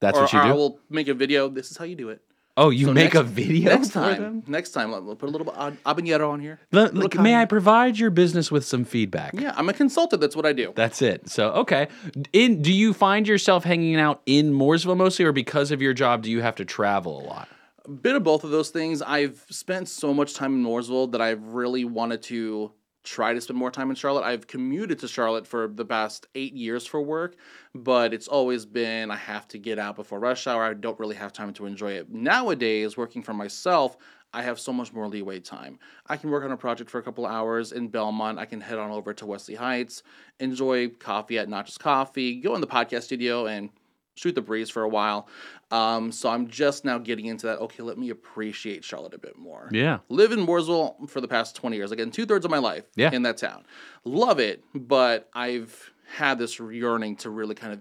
That's 0.00 0.16
or, 0.16 0.22
what 0.22 0.32
you 0.32 0.38
or 0.38 0.42
do. 0.42 0.48
I 0.48 0.52
will 0.52 0.80
make 0.88 1.08
a 1.08 1.14
video. 1.14 1.48
This 1.48 1.70
is 1.70 1.76
how 1.76 1.84
you 1.84 1.96
do 1.96 2.08
it. 2.08 2.22
Oh, 2.58 2.68
you 2.70 2.86
So 2.86 2.92
make 2.92 3.14
next- 3.14 3.16
a 3.16 3.22
video 3.22 3.70
next 3.70 3.88
for 3.88 3.94
time. 4.00 4.20
them? 4.22 4.42
Next 4.46 4.70
time, 4.72 4.90
we'll 4.90 5.16
put 5.16 5.28
a 5.28 5.32
little 5.32 5.50
uh, 5.56 5.70
habanero 5.86 6.28
on 6.30 6.40
here. 6.40 6.60
Le- 6.72 6.80
Little 6.82 7.00
like, 7.02 7.18
may 7.18 7.34
I 7.36 7.44
provide 7.46 7.98
your 7.98 8.10
business 8.10 8.50
with 8.52 8.64
some 8.66 8.84
feedback? 8.84 9.32
Yeah, 9.40 9.54
I'm 9.56 9.68
a 9.68 9.72
consultant. 9.72 10.20
That's 10.20 10.36
what 10.36 10.44
I 10.44 10.52
do. 10.52 10.72
That's 10.76 11.00
it. 11.00 11.30
So 11.30 11.50
okay. 11.52 11.88
In 12.32 12.60
do 12.60 12.72
you 12.72 12.92
find 12.92 13.26
yourself 13.26 13.64
hanging 13.64 13.96
out 13.96 14.20
in 14.26 14.52
Mooresville 14.52 14.96
mostly, 14.96 15.24
or 15.24 15.32
because 15.32 15.70
of 15.70 15.80
your 15.80 15.94
job, 15.94 16.22
do 16.22 16.30
you 16.30 16.42
have 16.42 16.56
to 16.56 16.64
travel 16.64 17.20
a 17.20 17.24
lot? 17.24 17.48
A 17.84 17.90
bit 17.90 18.14
of 18.16 18.22
both 18.22 18.44
of 18.44 18.50
those 18.50 18.68
things. 18.68 19.00
I've 19.00 19.46
spent 19.48 19.88
so 19.88 20.12
much 20.12 20.34
time 20.34 20.52
in 20.54 20.62
Mooresville 20.62 21.10
that 21.12 21.22
I've 21.22 21.42
really 21.54 21.86
wanted 21.86 22.22
to 22.24 22.72
try 23.04 23.32
to 23.32 23.40
spend 23.40 23.58
more 23.58 23.70
time 23.70 23.90
in 23.90 23.96
Charlotte. 23.96 24.24
I've 24.24 24.46
commuted 24.46 24.98
to 25.00 25.08
Charlotte 25.08 25.46
for 25.46 25.68
the 25.68 25.84
past 25.84 26.26
eight 26.34 26.54
years 26.54 26.86
for 26.86 27.00
work, 27.00 27.36
but 27.74 28.12
it's 28.12 28.28
always 28.28 28.66
been 28.66 29.10
I 29.10 29.16
have 29.16 29.48
to 29.48 29.58
get 29.58 29.78
out 29.78 29.96
before 29.96 30.20
rush 30.20 30.46
hour. 30.46 30.64
I 30.64 30.74
don't 30.74 30.98
really 30.98 31.16
have 31.16 31.32
time 31.32 31.52
to 31.54 31.66
enjoy 31.66 31.92
it. 31.92 32.10
Nowadays, 32.10 32.96
working 32.96 33.22
for 33.22 33.32
myself, 33.32 33.96
I 34.32 34.42
have 34.42 34.60
so 34.60 34.72
much 34.72 34.92
more 34.92 35.08
leeway 35.08 35.40
time. 35.40 35.78
I 36.06 36.16
can 36.18 36.30
work 36.30 36.44
on 36.44 36.52
a 36.52 36.56
project 36.56 36.90
for 36.90 36.98
a 36.98 37.02
couple 37.02 37.24
hours 37.24 37.72
in 37.72 37.88
Belmont. 37.88 38.38
I 38.38 38.44
can 38.44 38.60
head 38.60 38.78
on 38.78 38.90
over 38.90 39.14
to 39.14 39.26
Wesley 39.26 39.54
Heights, 39.54 40.02
enjoy 40.38 40.88
coffee 40.88 41.38
at 41.38 41.48
Not 41.48 41.66
Just 41.66 41.80
Coffee, 41.80 42.40
go 42.40 42.54
in 42.54 42.60
the 42.60 42.66
podcast 42.66 43.04
studio 43.04 43.46
and 43.46 43.70
shoot 44.18 44.34
the 44.34 44.42
breeze 44.42 44.68
for 44.70 44.82
a 44.82 44.88
while. 44.88 45.28
Um, 45.70 46.10
so 46.12 46.28
I'm 46.28 46.48
just 46.48 46.84
now 46.84 46.98
getting 46.98 47.26
into 47.26 47.46
that. 47.46 47.58
Okay, 47.60 47.82
let 47.82 47.98
me 47.98 48.10
appreciate 48.10 48.84
Charlotte 48.84 49.14
a 49.14 49.18
bit 49.18 49.36
more. 49.38 49.68
Yeah. 49.72 49.98
Live 50.08 50.32
in 50.32 50.40
Mooresville 50.46 51.08
for 51.08 51.20
the 51.20 51.28
past 51.28 51.56
20 51.56 51.76
years. 51.76 51.92
Again, 51.92 52.10
two 52.10 52.26
thirds 52.26 52.44
of 52.44 52.50
my 52.50 52.58
life 52.58 52.84
Yeah. 52.96 53.10
in 53.12 53.22
that 53.22 53.36
town. 53.36 53.64
Love 54.04 54.40
it, 54.40 54.64
but 54.74 55.28
I've 55.34 55.90
had 56.16 56.38
this 56.38 56.58
yearning 56.58 57.16
to 57.16 57.30
really 57.30 57.54
kind 57.54 57.72
of 57.74 57.80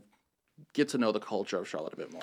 get 0.74 0.90
to 0.90 0.98
know 0.98 1.12
the 1.12 1.20
culture 1.20 1.58
of 1.58 1.68
Charlotte 1.68 1.94
a 1.94 1.98
bit 1.98 2.12
more. 2.12 2.22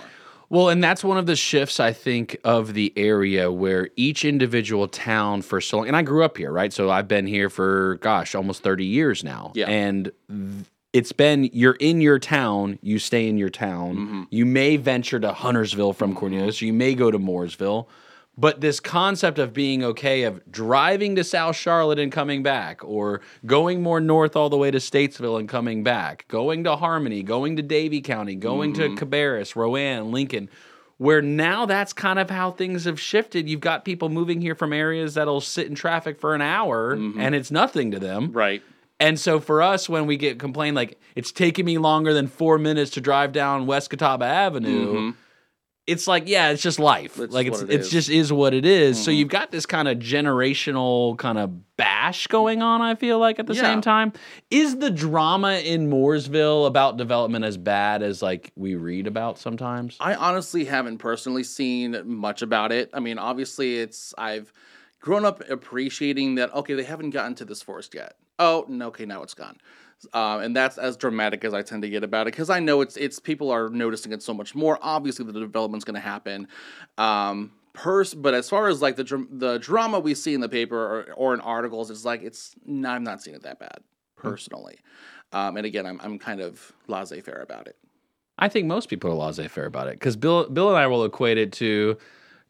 Well, 0.50 0.68
and 0.68 0.84
that's 0.84 1.02
one 1.02 1.16
of 1.16 1.24
the 1.24 1.34
shifts 1.36 1.80
I 1.80 1.92
think 1.94 2.36
of 2.44 2.74
the 2.74 2.92
area 2.96 3.50
where 3.50 3.88
each 3.96 4.26
individual 4.26 4.86
town 4.86 5.40
for 5.40 5.60
so 5.62 5.78
long, 5.78 5.86
and 5.88 5.96
I 5.96 6.02
grew 6.02 6.22
up 6.22 6.36
here, 6.36 6.52
right? 6.52 6.70
So 6.72 6.90
I've 6.90 7.08
been 7.08 7.26
here 7.26 7.48
for 7.48 7.96
gosh, 8.02 8.34
almost 8.34 8.62
30 8.62 8.84
years 8.84 9.24
now. 9.24 9.52
Yeah. 9.54 9.70
And 9.70 10.12
it's 10.94 11.12
been 11.12 11.50
you're 11.52 11.76
in 11.80 12.00
your 12.00 12.18
town, 12.18 12.78
you 12.80 12.98
stay 12.98 13.28
in 13.28 13.36
your 13.36 13.50
town. 13.50 13.96
Mm-hmm. 13.96 14.22
You 14.30 14.46
may 14.46 14.76
venture 14.78 15.20
to 15.20 15.32
Huntersville 15.34 15.92
from 15.92 16.14
Cornelius, 16.14 16.62
you 16.62 16.72
may 16.72 16.94
go 16.94 17.10
to 17.10 17.18
Mooresville. 17.18 17.86
But 18.36 18.60
this 18.60 18.80
concept 18.80 19.38
of 19.38 19.52
being 19.52 19.84
okay 19.84 20.24
of 20.24 20.40
driving 20.50 21.14
to 21.14 21.22
South 21.22 21.54
Charlotte 21.54 22.00
and 22.00 22.10
coming 22.10 22.42
back, 22.42 22.82
or 22.82 23.20
going 23.46 23.80
more 23.80 24.00
north 24.00 24.34
all 24.34 24.50
the 24.50 24.56
way 24.56 24.72
to 24.72 24.78
Statesville 24.78 25.38
and 25.38 25.48
coming 25.48 25.84
back, 25.84 26.24
going 26.26 26.64
to 26.64 26.74
Harmony, 26.74 27.22
going 27.22 27.54
to 27.56 27.62
Davie 27.62 28.00
County, 28.00 28.34
going 28.34 28.72
Mm-hmm. 28.74 28.96
to 28.96 29.06
Cabarrus, 29.06 29.54
Rowan, 29.54 30.10
Lincoln, 30.10 30.48
where 30.98 31.22
now 31.22 31.64
that's 31.66 31.92
kind 31.92 32.18
of 32.18 32.28
how 32.28 32.50
things 32.50 32.86
have 32.86 32.98
shifted. 33.00 33.48
You've 33.48 33.60
got 33.60 33.84
people 33.84 34.08
moving 34.08 34.40
here 34.40 34.56
from 34.56 34.72
areas 34.72 35.14
that'll 35.14 35.40
sit 35.40 35.68
in 35.68 35.76
traffic 35.76 36.18
for 36.18 36.34
an 36.34 36.40
hour 36.40 36.92
and 36.92 37.34
it's 37.36 37.52
nothing 37.52 37.92
to 37.92 38.00
them. 38.00 38.28
Mm-hmm. 38.28 38.36
Right. 38.36 38.62
And 39.00 39.18
so 39.18 39.40
for 39.40 39.60
us, 39.60 39.88
when 39.88 40.06
we 40.06 40.16
get 40.16 40.38
complained 40.38 40.76
like 40.76 41.00
it's 41.14 41.32
taking 41.32 41.64
me 41.64 41.78
longer 41.78 42.14
than 42.14 42.26
four 42.26 42.58
minutes 42.58 42.92
to 42.92 43.00
drive 43.00 43.32
down 43.32 43.66
West 43.66 43.90
Catawba 43.90 44.24
Avenue, 44.24 44.86
mm-hmm. 44.86 45.10
it's 45.86 46.06
like 46.06 46.28
yeah, 46.28 46.50
it's 46.50 46.62
just 46.62 46.78
life. 46.78 47.18
It's 47.18 47.34
like 47.34 47.48
it's 47.48 47.60
it 47.60 47.70
it's 47.70 47.88
just 47.90 48.08
is 48.08 48.32
what 48.32 48.54
it 48.54 48.64
is. 48.64 49.02
So 49.02 49.10
mm-hmm. 49.10 49.18
you've 49.18 49.28
got 49.28 49.50
this 49.50 49.66
kind 49.66 49.88
of 49.88 49.98
generational 49.98 51.18
kind 51.18 51.38
of 51.38 51.76
bash 51.76 52.28
going 52.28 52.62
on. 52.62 52.82
I 52.82 52.94
feel 52.94 53.18
like 53.18 53.40
at 53.40 53.48
the 53.48 53.54
Yeah. 53.54 53.62
same 53.62 53.80
time, 53.80 54.12
is 54.50 54.78
the 54.78 54.90
drama 54.90 55.54
in 55.54 55.90
Mooresville 55.90 56.66
about 56.66 56.96
development 56.96 57.44
as 57.44 57.56
bad 57.56 58.00
as 58.00 58.22
like 58.22 58.52
we 58.54 58.76
read 58.76 59.08
about 59.08 59.38
sometimes? 59.40 59.96
I 59.98 60.14
honestly 60.14 60.66
haven't 60.66 60.98
personally 60.98 61.42
seen 61.42 62.00
much 62.04 62.42
about 62.42 62.70
it. 62.70 62.90
I 62.94 63.00
mean, 63.00 63.18
obviously, 63.18 63.80
it's 63.80 64.14
I've 64.16 64.52
grown 65.00 65.24
up 65.24 65.42
appreciating 65.50 66.36
that. 66.36 66.54
Okay, 66.54 66.74
they 66.74 66.84
haven't 66.84 67.10
gotten 67.10 67.34
to 67.34 67.44
this 67.44 67.60
forest 67.60 67.92
yet. 67.92 68.16
Oh, 68.38 68.64
no, 68.68 68.88
okay, 68.88 69.06
now 69.06 69.22
it's 69.22 69.34
gone. 69.34 69.58
Um, 70.12 70.40
and 70.40 70.56
that's 70.56 70.76
as 70.76 70.96
dramatic 70.96 71.44
as 71.44 71.54
I 71.54 71.62
tend 71.62 71.82
to 71.82 71.88
get 71.88 72.04
about 72.04 72.26
it 72.26 72.32
because 72.32 72.50
I 72.50 72.60
know 72.60 72.82
it's 72.82 72.96
it's 72.96 73.18
people 73.18 73.50
are 73.50 73.70
noticing 73.70 74.12
it 74.12 74.22
so 74.22 74.34
much 74.34 74.54
more. 74.54 74.78
Obviously, 74.82 75.24
the 75.24 75.32
development's 75.32 75.84
going 75.84 75.94
to 75.94 76.00
happen. 76.00 76.48
Um, 76.98 77.52
pers- 77.72 78.12
but 78.12 78.34
as 78.34 78.48
far 78.50 78.68
as 78.68 78.82
like 78.82 78.96
the 78.96 79.04
dr- 79.04 79.28
the 79.30 79.58
drama 79.58 80.00
we 80.00 80.14
see 80.14 80.34
in 80.34 80.40
the 80.40 80.48
paper 80.48 80.76
or, 80.76 81.14
or 81.14 81.34
in 81.34 81.40
articles, 81.40 81.90
it's 81.90 82.04
like 82.04 82.22
it's 82.22 82.54
no, 82.66 82.90
I'm 82.90 83.04
not 83.04 83.22
seeing 83.22 83.34
it 83.34 83.44
that 83.44 83.58
bad 83.58 83.78
personally. 84.16 84.78
Um, 85.32 85.56
and 85.56 85.64
again, 85.64 85.86
I'm 85.86 85.98
I'm 86.02 86.18
kind 86.18 86.40
of 86.40 86.72
laissez 86.86 87.22
faire 87.22 87.40
about 87.40 87.66
it. 87.66 87.76
I 88.38 88.48
think 88.48 88.66
most 88.66 88.88
people 88.88 89.10
are 89.10 89.14
laissez-faire 89.14 89.66
about 89.66 89.86
it 89.86 89.94
because 89.94 90.16
Bill, 90.16 90.48
Bill 90.48 90.68
and 90.68 90.76
I 90.76 90.86
will 90.88 91.04
equate 91.04 91.38
it 91.38 91.52
to, 91.52 91.96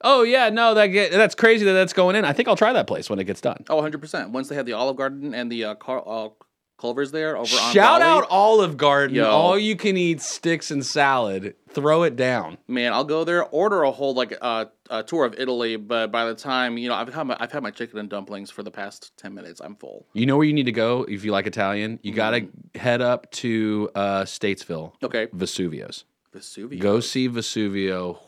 oh 0.02 0.22
yeah, 0.22 0.48
no, 0.50 0.74
that 0.74 0.88
get, 0.88 1.12
that's 1.12 1.34
crazy 1.34 1.64
that 1.64 1.72
that's 1.72 1.92
going 1.92 2.16
in. 2.16 2.24
I 2.24 2.32
think 2.32 2.48
I'll 2.48 2.56
try 2.56 2.72
that 2.72 2.86
place 2.86 3.08
when 3.10 3.18
it 3.18 3.24
gets 3.24 3.40
done. 3.40 3.64
Oh, 3.68 3.80
100%. 3.80 4.30
Once 4.30 4.48
they 4.48 4.54
have 4.54 4.66
the 4.66 4.72
Olive 4.74 4.96
Garden 4.96 5.34
and 5.34 5.50
the 5.50 5.64
uh, 5.64 5.74
Car- 5.76 6.02
uh, 6.06 6.28
Culver's 6.76 7.12
there 7.12 7.36
over 7.36 7.56
on 7.56 7.72
Shout 7.72 8.02
out 8.02 8.26
Olive 8.30 8.76
Garden, 8.76 9.16
Yo. 9.16 9.30
all 9.30 9.56
you 9.58 9.76
can 9.76 9.96
eat 9.96 10.20
sticks 10.20 10.70
and 10.70 10.84
salad. 10.84 11.54
Throw 11.70 12.02
it 12.02 12.14
down. 12.16 12.58
man, 12.68 12.92
I'll 12.92 13.04
go 13.04 13.24
there, 13.24 13.44
order 13.46 13.82
a 13.84 13.90
whole 13.90 14.12
like 14.14 14.36
uh, 14.40 14.66
a 14.90 15.02
tour 15.02 15.24
of 15.24 15.34
Italy, 15.38 15.76
but 15.76 16.12
by 16.12 16.24
the 16.26 16.34
time, 16.34 16.76
you 16.78 16.88
know, 16.88 16.94
I've 16.94 17.12
had 17.14 17.24
my 17.24 17.36
I've 17.40 17.50
had 17.52 17.62
my 17.62 17.70
chicken 17.70 17.98
and 17.98 18.08
dumplings 18.10 18.50
for 18.50 18.62
the 18.62 18.70
past 18.70 19.16
10 19.16 19.32
minutes. 19.34 19.60
I'm 19.64 19.76
full. 19.76 20.06
You 20.12 20.26
know 20.26 20.36
where 20.36 20.46
you 20.46 20.52
need 20.52 20.66
to 20.66 20.72
go 20.72 21.04
if 21.04 21.24
you 21.24 21.32
like 21.32 21.46
Italian. 21.46 21.98
You 22.02 22.12
got 22.12 22.30
to 22.30 22.48
head 22.74 23.00
up 23.00 23.30
to 23.32 23.90
uh, 23.94 24.22
Statesville, 24.24 24.92
Okay. 25.02 25.26
Vesuvio's. 25.28 26.04
Vesuvio. 26.34 26.80
Go 26.80 26.98
see 27.00 27.28
Vesuvio. 27.28 28.18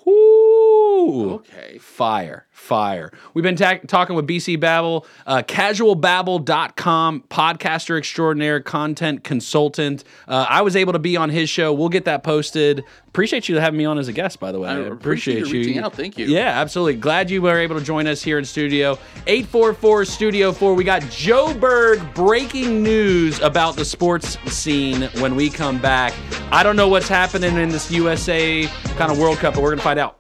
Ooh. 1.07 1.31
Okay. 1.35 1.79
Fire, 1.79 2.47
fire. 2.51 3.13
We've 3.35 3.43
been 3.43 3.57
ta- 3.57 3.79
talking 3.87 4.17
with 4.17 4.27
BC 4.27 4.59
Babel, 4.59 5.07
uh, 5.27 5.43
casualbabble.com, 5.43 7.25
podcaster 7.31 7.99
extraordinaire, 7.99 8.61
content 8.61 9.25
consultant. 9.25 10.05
Uh, 10.27 10.47
I 10.49 10.63
was 10.63 10.77
able 10.77 10.93
to 10.93 10.99
be 10.99 11.17
on 11.17 11.31
his 11.31 11.49
show. 11.49 11.73
We'll 11.73 11.89
get 11.89 12.05
that 12.07 12.23
posted. 12.23 12.85
Appreciate 13.09 13.49
you 13.49 13.57
having 13.57 13.79
me 13.79 13.85
on 13.87 13.99
as 13.99 14.09
a 14.09 14.13
guest, 14.13 14.41
by 14.41 14.53
the 14.53 14.59
way. 14.61 14.69
I 14.69 14.79
appreciate 14.79 15.47
you 15.47 15.53
reaching 15.53 15.79
out. 15.79 15.95
Thank 15.95 16.19
you. 16.19 16.27
Yeah, 16.27 16.61
absolutely. 16.61 16.97
Glad 16.97 17.31
you 17.31 17.41
were 17.41 17.59
able 17.59 17.79
to 17.79 17.85
join 17.85 18.07
us 18.07 18.23
here 18.23 18.39
in 18.39 18.45
studio. 18.45 18.99
844 19.27 20.05
Studio 20.05 20.53
4. 20.53 20.75
We 20.75 20.85
got 20.85 21.03
Joe 21.11 21.55
Berg 21.55 22.03
breaking 22.15 22.83
news 22.83 23.41
about 23.41 23.77
the 23.77 23.85
sports 23.85 24.37
scene 24.53 25.03
when 25.21 25.35
we 25.35 25.49
come 25.49 25.81
back. 25.81 26.13
I 26.51 26.63
don't 26.63 26.77
know 26.77 26.89
what's 26.89 27.09
happening 27.09 27.57
in 27.57 27.71
this 27.71 27.91
USA 27.91 28.67
kind 28.97 29.11
of 29.11 29.19
World 29.19 29.39
Cup, 29.39 29.55
but 29.55 29.63
we're 29.63 29.71
going 29.71 29.79
to 29.79 29.85
find 29.85 29.99
out. 29.99 30.19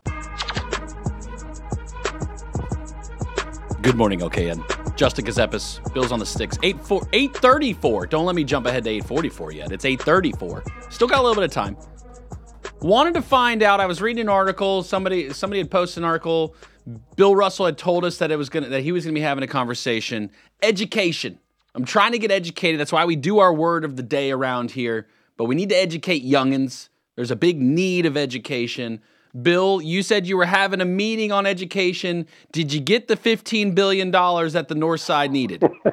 Good 3.86 3.94
morning, 3.94 4.18
LKN. 4.18 4.96
Justin 4.96 5.24
Gazepis, 5.24 5.94
Bills 5.94 6.10
on 6.10 6.18
the 6.18 6.26
sticks. 6.26 6.58
8 6.64 6.84
4, 6.84 7.08
834. 7.12 8.06
Don't 8.08 8.26
let 8.26 8.34
me 8.34 8.42
jump 8.42 8.66
ahead 8.66 8.82
to 8.82 8.90
844 8.90 9.52
yet. 9.52 9.70
It's 9.70 9.84
834. 9.84 10.64
Still 10.90 11.06
got 11.06 11.20
a 11.20 11.22
little 11.22 11.36
bit 11.36 11.44
of 11.44 11.52
time. 11.52 11.76
Wanted 12.80 13.14
to 13.14 13.22
find 13.22 13.62
out. 13.62 13.78
I 13.78 13.86
was 13.86 14.02
reading 14.02 14.22
an 14.22 14.28
article. 14.28 14.82
Somebody 14.82 15.32
somebody 15.32 15.60
had 15.60 15.70
posted 15.70 16.02
an 16.02 16.04
article. 16.04 16.56
Bill 17.14 17.36
Russell 17.36 17.64
had 17.64 17.78
told 17.78 18.04
us 18.04 18.18
that 18.18 18.32
it 18.32 18.36
was 18.36 18.48
gonna 18.48 18.68
that 18.70 18.80
he 18.80 18.90
was 18.90 19.04
gonna 19.04 19.14
be 19.14 19.20
having 19.20 19.44
a 19.44 19.46
conversation. 19.46 20.32
Education. 20.64 21.38
I'm 21.76 21.84
trying 21.84 22.10
to 22.10 22.18
get 22.18 22.32
educated. 22.32 22.80
That's 22.80 22.90
why 22.90 23.04
we 23.04 23.14
do 23.14 23.38
our 23.38 23.54
word 23.54 23.84
of 23.84 23.94
the 23.94 24.02
day 24.02 24.32
around 24.32 24.72
here. 24.72 25.06
But 25.36 25.44
we 25.44 25.54
need 25.54 25.68
to 25.68 25.76
educate 25.76 26.24
youngins. 26.24 26.88
There's 27.14 27.30
a 27.30 27.36
big 27.36 27.62
need 27.62 28.04
of 28.04 28.16
education. 28.16 29.00
Bill, 29.42 29.80
you 29.82 30.02
said 30.02 30.26
you 30.26 30.36
were 30.36 30.46
having 30.46 30.80
a 30.80 30.84
meeting 30.84 31.32
on 31.32 31.46
education. 31.46 32.26
Did 32.52 32.72
you 32.72 32.80
get 32.80 33.08
the 33.08 33.16
$15 33.16 33.74
billion 33.74 34.10
that 34.10 34.66
the 34.68 34.74
North 34.74 35.00
Side 35.00 35.30
needed? 35.30 35.62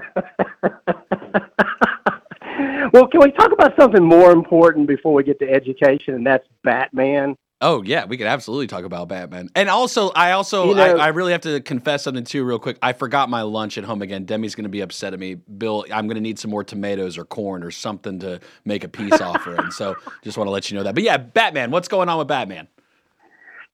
well, 2.94 3.08
can 3.08 3.22
we 3.22 3.32
talk 3.32 3.52
about 3.52 3.74
something 3.80 4.04
more 4.04 4.32
important 4.32 4.88
before 4.88 5.14
we 5.14 5.24
get 5.24 5.40
to 5.40 5.50
education, 5.50 6.14
and 6.14 6.26
that's 6.26 6.48
Batman? 6.64 7.36
Oh 7.62 7.82
yeah, 7.82 8.04
we 8.04 8.18
could 8.18 8.28
absolutely 8.28 8.68
talk 8.68 8.84
about 8.84 9.08
Batman. 9.08 9.48
And 9.56 9.70
also, 9.70 10.10
I 10.10 10.34
also 10.34 10.68
You 10.68 10.76
know- 10.76 10.98
I, 10.98 11.06
I 11.06 11.08
really 11.08 11.32
have 11.32 11.42
to 11.42 11.62
confess 11.62 12.04
something 12.04 12.26
too, 12.26 12.44
real 12.44 12.60
quick. 12.60 12.78
I 12.82 12.92
forgot 12.92 13.30
my 13.30 13.42
lunch 13.44 13.78
at 13.78 13.86
home 13.86 14.02
again. 14.02 14.26
Demi's 14.26 14.54
going 14.54 14.66
to 14.66 14.70
be 14.70 14.82
upset 14.82 15.14
at 15.14 15.20
me. 15.20 15.36
Bill, 15.36 15.86
I'm 15.90 16.08
going 16.08 16.16
to 16.16 16.22
need 16.22 16.40
some 16.40 16.52
more 16.52 16.66
tomatoes 16.66 17.18
or 17.18 17.24
corn 17.24 17.64
or 17.64 17.72
something 17.72 18.20
to 18.20 18.42
make 18.66 18.84
a 18.84 18.90
peace 18.90 19.14
offering. 19.22 19.72
So 19.72 19.96
just 20.24 20.38
want 20.38 20.48
to 20.50 20.52
let 20.52 20.70
you 20.70 20.78
know 20.78 20.84
that. 20.84 20.94
But 20.94 21.04
yeah, 21.04 21.16
Batman. 21.16 21.72
What's 21.72 21.88
going 21.88 22.10
on 22.10 22.18
with 22.18 22.28
Batman? 22.28 22.68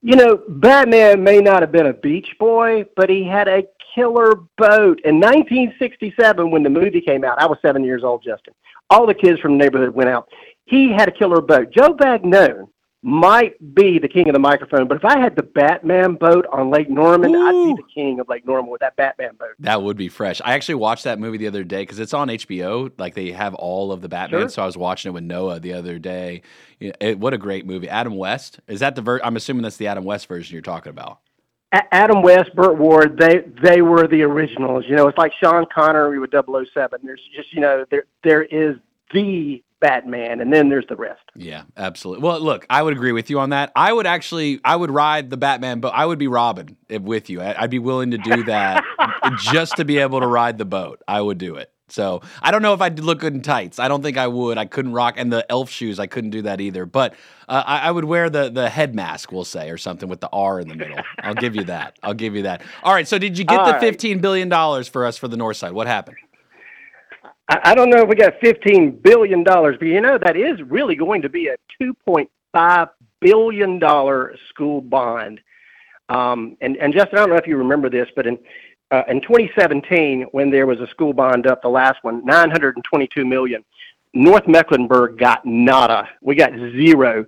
You 0.01 0.15
know, 0.15 0.41
Batman 0.47 1.23
may 1.23 1.39
not 1.39 1.61
have 1.61 1.73
been 1.73 1.87
a 1.87 1.93
beach 1.93 2.35
boy, 2.39 2.85
but 2.95 3.09
he 3.09 3.23
had 3.25 3.49
a 3.49 3.63
killer 3.93 4.35
boat. 4.57 5.01
In 5.03 5.19
1967, 5.19 6.49
when 6.49 6.63
the 6.63 6.69
movie 6.69 7.01
came 7.01 7.25
out, 7.25 7.41
I 7.41 7.45
was 7.45 7.57
seven 7.61 7.83
years 7.83 8.03
old, 8.03 8.23
Justin. 8.23 8.53
All 8.89 9.05
the 9.05 9.13
kids 9.13 9.39
from 9.41 9.57
the 9.57 9.63
neighborhood 9.63 9.93
went 9.93 10.09
out. 10.09 10.29
He 10.65 10.89
had 10.89 11.09
a 11.09 11.11
killer 11.11 11.41
boat. 11.41 11.71
Joe 11.71 11.93
Bagnone 11.93 12.67
might 13.01 13.73
be 13.73 13.97
the 13.97 14.09
king 14.09 14.27
of 14.27 14.33
the 14.33 14.39
microphone, 14.39 14.87
but 14.87 14.97
if 14.97 15.05
I 15.05 15.19
had 15.19 15.35
the 15.35 15.43
Batman 15.43 16.15
boat 16.15 16.45
on 16.51 16.69
Lake 16.69 16.89
Norman, 16.89 17.33
I'd 17.33 17.51
be 17.51 17.81
the 17.81 17.87
king 17.93 18.19
of 18.19 18.27
Lake 18.27 18.45
Norman 18.45 18.69
with 18.69 18.81
that 18.81 18.97
Batman 18.97 19.35
boat. 19.39 19.51
That 19.59 19.81
would 19.81 19.95
be 19.95 20.09
fresh. 20.09 20.41
I 20.43 20.53
actually 20.53 20.75
watched 20.75 21.05
that 21.05 21.17
movie 21.17 21.37
the 21.37 21.47
other 21.47 21.63
day 21.63 21.83
because 21.83 21.99
it's 21.99 22.13
on 22.13 22.27
HBO. 22.27 22.91
Like 22.97 23.15
they 23.15 23.31
have 23.31 23.53
all 23.55 23.93
of 23.93 24.01
the 24.01 24.09
Batman. 24.09 24.41
Sure. 24.41 24.49
So 24.49 24.63
I 24.63 24.65
was 24.65 24.75
watching 24.75 25.09
it 25.09 25.13
with 25.13 25.23
Noah 25.23 25.61
the 25.61 25.73
other 25.73 25.97
day. 25.97 26.41
It, 26.81 27.19
what 27.19 27.33
a 27.33 27.37
great 27.37 27.65
movie. 27.65 27.87
Adam 27.87 28.15
West 28.17 28.59
is 28.67 28.81
that 28.81 28.95
the 28.95 29.01
ver- 29.01 29.21
I'm 29.23 29.37
assuming 29.37 29.63
that's 29.63 29.77
the 29.77 29.87
Adam 29.87 30.03
West 30.03 30.27
version 30.27 30.53
you're 30.53 30.61
talking 30.61 30.89
about. 30.89 31.19
A- 31.71 31.93
Adam 31.93 32.21
West, 32.21 32.53
Burt 32.53 32.77
Ward, 32.77 33.17
they 33.17 33.45
they 33.63 33.81
were 33.81 34.07
the 34.07 34.23
originals. 34.23 34.83
You 34.87 34.97
know, 34.97 35.07
it's 35.07 35.17
like 35.17 35.31
Sean 35.41 35.65
Connery 35.73 36.19
with 36.19 36.31
007. 36.31 36.99
There's 37.03 37.21
just 37.33 37.53
you 37.53 37.61
know 37.61 37.85
there 37.89 38.03
there 38.23 38.43
is 38.43 38.75
the 39.13 39.63
Batman, 39.81 40.41
and 40.41 40.51
then 40.51 40.69
there's 40.69 40.85
the 40.89 40.95
rest. 40.95 41.21
Yeah, 41.35 41.63
absolutely. 41.77 42.23
Well, 42.23 42.39
look, 42.39 42.65
I 42.69 42.83
would 42.83 42.93
agree 42.93 43.11
with 43.13 43.29
you 43.29 43.39
on 43.39 43.51
that. 43.51 43.71
I 43.75 43.93
would 43.93 44.05
actually, 44.05 44.59
I 44.65 44.75
would 44.75 44.91
ride 44.91 45.29
the 45.29 45.37
Batman 45.37 45.79
but 45.79 45.93
I 45.95 46.05
would 46.05 46.19
be 46.19 46.27
Robin 46.27 46.75
if- 46.89 47.01
with 47.01 47.29
you. 47.29 47.41
I'd 47.41 47.69
be 47.69 47.79
willing 47.79 48.11
to 48.11 48.17
do 48.17 48.43
that 48.43 48.83
just 49.39 49.77
to 49.77 49.85
be 49.85 49.99
able 49.99 50.19
to 50.19 50.27
ride 50.27 50.57
the 50.57 50.65
boat. 50.65 51.01
I 51.07 51.21
would 51.21 51.37
do 51.37 51.55
it. 51.55 51.71
So 51.91 52.21
I 52.41 52.51
don't 52.51 52.61
know 52.61 52.75
if 52.75 52.81
I'd 52.81 52.99
look 52.99 53.19
good 53.19 53.33
in 53.33 53.41
tights. 53.41 53.79
I 53.79 53.87
don't 53.87 54.03
think 54.03 54.15
I 54.15 54.27
would. 54.27 54.59
I 54.59 54.65
couldn't 54.65 54.93
rock, 54.93 55.15
and 55.17 55.33
the 55.33 55.43
elf 55.51 55.71
shoes, 55.71 55.97
I 55.99 56.05
couldn't 56.05 56.29
do 56.29 56.43
that 56.43 56.61
either. 56.61 56.85
But 56.85 57.15
uh, 57.47 57.63
I, 57.65 57.79
I 57.79 57.91
would 57.91 58.05
wear 58.05 58.29
the 58.29 58.51
the 58.51 58.69
head 58.69 58.93
mask, 58.93 59.31
we'll 59.31 59.43
say, 59.43 59.71
or 59.71 59.77
something 59.79 60.07
with 60.07 60.19
the 60.21 60.29
R 60.31 60.59
in 60.59 60.67
the 60.67 60.75
middle. 60.75 60.99
I'll 61.23 61.33
give 61.33 61.55
you 61.55 61.63
that. 61.63 61.97
I'll 62.03 62.13
give 62.13 62.35
you 62.35 62.43
that. 62.43 62.61
All 62.83 62.93
right. 62.93 63.07
So 63.07 63.17
did 63.17 63.39
you 63.39 63.43
get 63.43 63.59
All 63.59 63.65
the 63.65 63.71
right. 63.71 63.81
fifteen 63.81 64.19
billion 64.19 64.49
dollars 64.49 64.87
for 64.87 65.03
us 65.03 65.17
for 65.17 65.27
the 65.27 65.37
North 65.37 65.57
Side? 65.57 65.71
What 65.71 65.87
happened? 65.87 66.17
I, 67.49 67.73
don't 67.73 67.89
know 67.89 68.03
if 68.03 68.07
we 68.07 68.15
got 68.15 68.33
fifteen 68.39 68.91
billion 68.91 69.43
dollars, 69.43 69.75
but 69.79 69.87
you 69.87 70.01
know 70.01 70.19
that 70.23 70.37
is 70.37 70.61
really 70.61 70.95
going 70.95 71.21
to 71.23 71.29
be 71.29 71.47
a 71.47 71.55
two 71.79 71.93
point 72.05 72.29
five 72.53 72.89
billion 73.21 73.79
dollar 73.79 74.35
school 74.49 74.81
bond. 74.81 75.41
Um, 76.09 76.57
and 76.61 76.77
Justin, 76.93 77.17
I 77.17 77.21
don't 77.21 77.29
know 77.29 77.35
if 77.35 77.47
you 77.47 77.57
remember 77.57 77.89
this, 77.89 78.07
but 78.15 78.27
in 78.27 78.37
uh, 78.91 79.03
in 79.07 79.21
2017, 79.21 80.27
when 80.31 80.49
there 80.49 80.65
was 80.65 80.79
a 80.79 80.87
school 80.87 81.13
bond 81.13 81.45
up, 81.45 81.61
the 81.61 81.69
last 81.69 81.97
one, 82.03 82.25
922 82.25 83.23
million, 83.25 83.63
North 84.13 84.47
Mecklenburg 84.47 85.19
got 85.19 85.45
nada. 85.45 86.09
We 86.21 86.35
got 86.35 86.51
zero, 86.53 87.25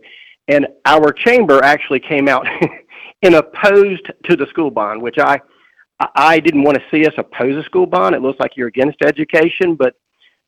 and 0.47 0.67
our 0.85 1.11
chamber 1.13 1.63
actually 1.63 1.99
came 1.99 2.27
out 2.27 2.47
and 3.21 3.35
opposed 3.35 4.11
to 4.25 4.35
the 4.35 4.47
school 4.47 4.71
bond, 4.71 5.01
which 5.01 5.17
I 5.19 6.39
didn't 6.39 6.63
want 6.63 6.77
to 6.77 6.83
see 6.89 7.05
us 7.05 7.13
oppose 7.17 7.55
a 7.55 7.63
school 7.63 7.85
bond. 7.85 8.15
It 8.15 8.21
looks 8.21 8.39
like 8.39 8.57
you're 8.57 8.67
against 8.67 9.03
education, 9.03 9.75
but 9.75 9.95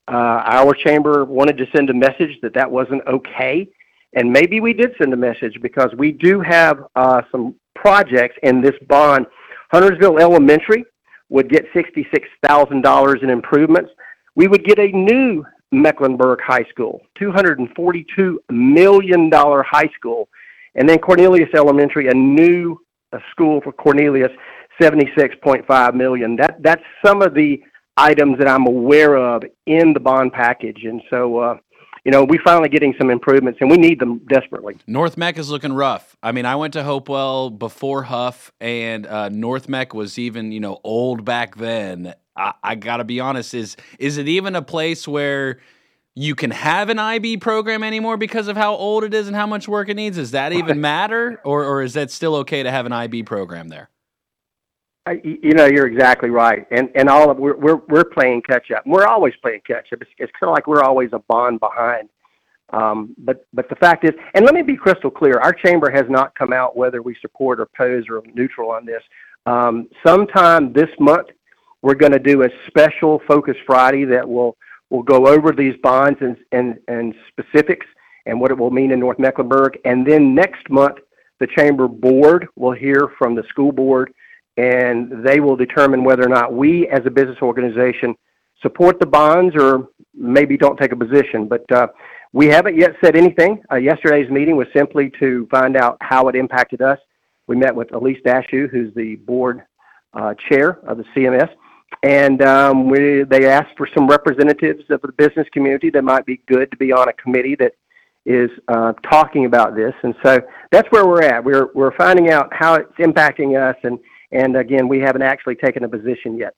our 0.07 0.73
chamber 0.73 1.25
wanted 1.25 1.57
to 1.57 1.65
send 1.75 1.89
a 1.89 1.93
message 1.93 2.39
that 2.41 2.53
that 2.53 2.69
wasn't 2.69 3.05
okay. 3.07 3.67
And 4.15 4.31
maybe 4.31 4.59
we 4.59 4.73
did 4.73 4.91
send 4.97 5.13
a 5.13 5.17
message 5.17 5.57
because 5.61 5.89
we 5.97 6.11
do 6.11 6.39
have 6.41 6.83
uh, 6.95 7.21
some 7.31 7.55
projects 7.75 8.35
in 8.43 8.61
this 8.61 8.75
bond. 8.87 9.25
Huntersville 9.71 10.19
Elementary 10.19 10.85
would 11.29 11.49
get 11.49 11.65
$66,000 11.73 13.23
in 13.23 13.29
improvements. 13.29 13.91
We 14.35 14.47
would 14.47 14.63
get 14.65 14.77
a 14.77 14.87
new 14.87 15.43
Mecklenburg 15.71 16.39
High 16.41 16.65
School, 16.69 17.01
$242 17.19 18.35
million 18.51 19.31
high 19.31 19.89
school. 19.95 20.29
And 20.75 20.87
then 20.87 20.99
Cornelius 20.99 21.49
Elementary, 21.55 22.07
a 22.07 22.13
new 22.13 22.79
uh, 23.11 23.19
school 23.31 23.61
for 23.61 23.71
Cornelius, 23.71 24.31
76.5 24.81 25.93
million. 25.95 26.35
That 26.35 26.61
that's 26.61 26.83
some 27.05 27.21
of 27.21 27.33
the 27.33 27.61
items 27.97 28.37
that 28.39 28.47
I'm 28.47 28.65
aware 28.67 29.15
of 29.15 29.43
in 29.65 29.93
the 29.93 29.99
bond 29.99 30.33
package, 30.33 30.83
and 30.83 31.01
so 31.09 31.39
uh, 31.39 31.57
you 32.03 32.11
know 32.11 32.23
we're 32.23 32.41
finally 32.43 32.69
getting 32.69 32.93
some 32.97 33.09
improvements, 33.09 33.59
and 33.61 33.69
we 33.69 33.77
need 33.77 33.99
them 33.99 34.19
desperately. 34.29 34.77
North 34.87 35.17
Meck 35.17 35.37
is 35.37 35.49
looking 35.49 35.73
rough. 35.73 36.15
I 36.21 36.31
mean, 36.31 36.45
I 36.45 36.55
went 36.55 36.73
to 36.73 36.83
Hopewell 36.83 37.49
before 37.49 38.03
Huff, 38.03 38.51
and 38.59 39.05
uh, 39.05 39.29
North 39.29 39.69
Meck 39.69 39.93
was 39.93 40.17
even, 40.17 40.51
you 40.51 40.59
know, 40.59 40.79
old 40.83 41.25
back 41.25 41.57
then. 41.57 42.13
I, 42.35 42.53
I 42.63 42.75
got 42.75 42.97
to 42.97 43.03
be 43.03 43.19
honest. 43.19 43.53
Is 43.53 43.77
is 43.99 44.17
it 44.17 44.27
even 44.27 44.55
a 44.55 44.61
place 44.61 45.07
where 45.07 45.59
you 46.15 46.35
can 46.35 46.51
have 46.51 46.89
an 46.89 46.99
IB 46.99 47.37
program 47.37 47.83
anymore 47.83 48.17
because 48.17 48.47
of 48.47 48.55
how 48.55 48.75
old 48.75 49.03
it 49.03 49.13
is 49.13 49.27
and 49.27 49.35
how 49.35 49.47
much 49.47 49.67
work 49.67 49.89
it 49.89 49.95
needs? 49.95 50.17
Does 50.17 50.31
that 50.31 50.53
even 50.53 50.81
matter, 50.81 51.39
or 51.43 51.63
or 51.63 51.83
is 51.83 51.93
that 51.93 52.11
still 52.11 52.35
okay 52.37 52.63
to 52.63 52.71
have 52.71 52.85
an 52.85 52.91
IB 52.91 53.23
program 53.23 53.69
there? 53.69 53.89
I, 55.05 55.19
you 55.23 55.53
know, 55.53 55.65
you're 55.65 55.87
exactly 55.87 56.29
right, 56.29 56.65
and 56.71 56.89
and 56.95 57.09
all 57.09 57.29
of 57.29 57.37
we're 57.37 57.57
we're, 57.57 57.81
we're 57.89 58.05
playing 58.05 58.41
catch 58.43 58.71
up. 58.71 58.83
We're 58.85 59.05
always 59.05 59.33
playing 59.41 59.61
catch 59.67 59.91
up. 59.91 60.01
It's, 60.01 60.11
it's 60.17 60.31
kind 60.39 60.49
of 60.49 60.53
like 60.53 60.65
we're 60.65 60.83
always 60.83 61.09
a 61.11 61.19
bond 61.19 61.59
behind. 61.59 62.09
Um, 62.71 63.13
but 63.17 63.45
but 63.53 63.67
the 63.67 63.75
fact 63.75 64.05
is, 64.05 64.11
and 64.33 64.45
let 64.45 64.55
me 64.55 64.61
be 64.61 64.77
crystal 64.77 65.11
clear: 65.11 65.39
our 65.39 65.51
chamber 65.51 65.91
has 65.91 66.05
not 66.07 66.33
come 66.35 66.53
out 66.53 66.77
whether 66.77 67.01
we 67.01 67.15
support 67.21 67.59
or 67.59 67.63
oppose 67.63 68.05
or 68.09 68.23
neutral 68.33 68.71
on 68.71 68.85
this. 68.85 69.03
Um, 69.45 69.89
sometime 70.05 70.71
this 70.71 70.89
month, 71.01 71.27
we're 71.81 71.95
going 71.95 72.13
to 72.13 72.19
do 72.19 72.43
a 72.43 72.49
special 72.67 73.21
Focus 73.27 73.57
Friday 73.65 74.05
that 74.05 74.27
will 74.27 74.55
will 74.89 75.03
go 75.03 75.27
over 75.27 75.51
these 75.51 75.75
bonds 75.83 76.19
and 76.21 76.37
and 76.53 76.79
and 76.87 77.13
specifics 77.27 77.85
and 78.25 78.39
what 78.39 78.51
it 78.51 78.57
will 78.57 78.71
mean 78.71 78.91
in 78.91 79.01
North 79.01 79.19
Mecklenburg. 79.19 79.77
And 79.83 80.07
then 80.07 80.33
next 80.33 80.69
month, 80.69 80.99
the 81.41 81.47
chamber 81.47 81.89
board 81.89 82.47
will 82.55 82.71
hear 82.71 83.09
from 83.17 83.35
the 83.35 83.43
school 83.49 83.73
board 83.73 84.13
and 84.57 85.25
they 85.25 85.39
will 85.39 85.55
determine 85.55 86.03
whether 86.03 86.23
or 86.23 86.29
not 86.29 86.53
we 86.53 86.87
as 86.89 87.01
a 87.05 87.11
business 87.11 87.37
organization 87.41 88.15
support 88.61 88.99
the 88.99 89.05
bonds 89.05 89.55
or 89.55 89.89
maybe 90.13 90.57
don't 90.57 90.77
take 90.77 90.91
a 90.91 90.95
position. 90.95 91.47
But 91.47 91.69
uh, 91.71 91.87
we 92.31 92.47
haven't 92.47 92.77
yet 92.77 92.95
said 93.03 93.15
anything. 93.15 93.61
Uh, 93.71 93.75
yesterday's 93.75 94.29
meeting 94.29 94.55
was 94.55 94.67
simply 94.75 95.11
to 95.19 95.47
find 95.51 95.75
out 95.77 95.97
how 96.01 96.27
it 96.29 96.35
impacted 96.35 96.81
us. 96.81 96.99
We 97.47 97.55
met 97.55 97.75
with 97.75 97.89
Elyse 97.89 98.23
Dashew, 98.23 98.69
who's 98.69 98.93
the 98.95 99.15
board 99.17 99.63
uh, 100.13 100.33
chair 100.49 100.79
of 100.87 100.97
the 100.97 101.03
CMS, 101.15 101.49
and 102.01 102.41
um, 102.41 102.89
we, 102.89 103.23
they 103.23 103.47
asked 103.47 103.75
for 103.77 103.87
some 103.93 104.07
representatives 104.07 104.83
of 104.89 105.01
the 105.01 105.11
business 105.11 105.47
community 105.51 105.89
that 105.89 106.03
might 106.03 106.25
be 106.25 106.41
good 106.47 106.71
to 106.71 106.77
be 106.77 106.91
on 106.91 107.09
a 107.09 107.13
committee 107.13 107.55
that 107.55 107.73
is 108.25 108.49
uh, 108.69 108.93
talking 109.09 109.45
about 109.45 109.75
this, 109.75 109.93
and 110.03 110.15
so 110.23 110.41
that's 110.71 110.87
where 110.91 111.05
we're 111.05 111.23
at. 111.23 111.43
We're 111.43 111.69
we're 111.73 111.95
finding 111.97 112.31
out 112.31 112.53
how 112.53 112.75
it's 112.75 112.93
impacting 112.97 113.59
us, 113.59 113.75
and 113.83 113.99
and 114.33 114.55
again, 114.57 114.87
we 114.87 114.99
haven't 114.99 115.21
actually 115.21 115.55
taken 115.55 115.83
a 115.83 115.89
position 115.89 116.37
yet. 116.37 116.53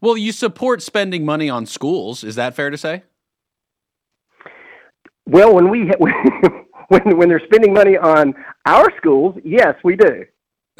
Well, 0.00 0.16
you 0.16 0.32
support 0.32 0.82
spending 0.82 1.24
money 1.24 1.50
on 1.50 1.66
schools. 1.66 2.24
Is 2.24 2.36
that 2.36 2.54
fair 2.54 2.70
to 2.70 2.78
say? 2.78 3.02
Well, 5.26 5.54
when 5.54 5.68
we 5.68 5.90
when 6.88 7.16
when 7.16 7.28
they're 7.28 7.42
spending 7.44 7.72
money 7.72 7.96
on 7.96 8.34
our 8.66 8.88
schools, 8.96 9.36
yes, 9.44 9.74
we 9.84 9.96
do. 9.96 10.24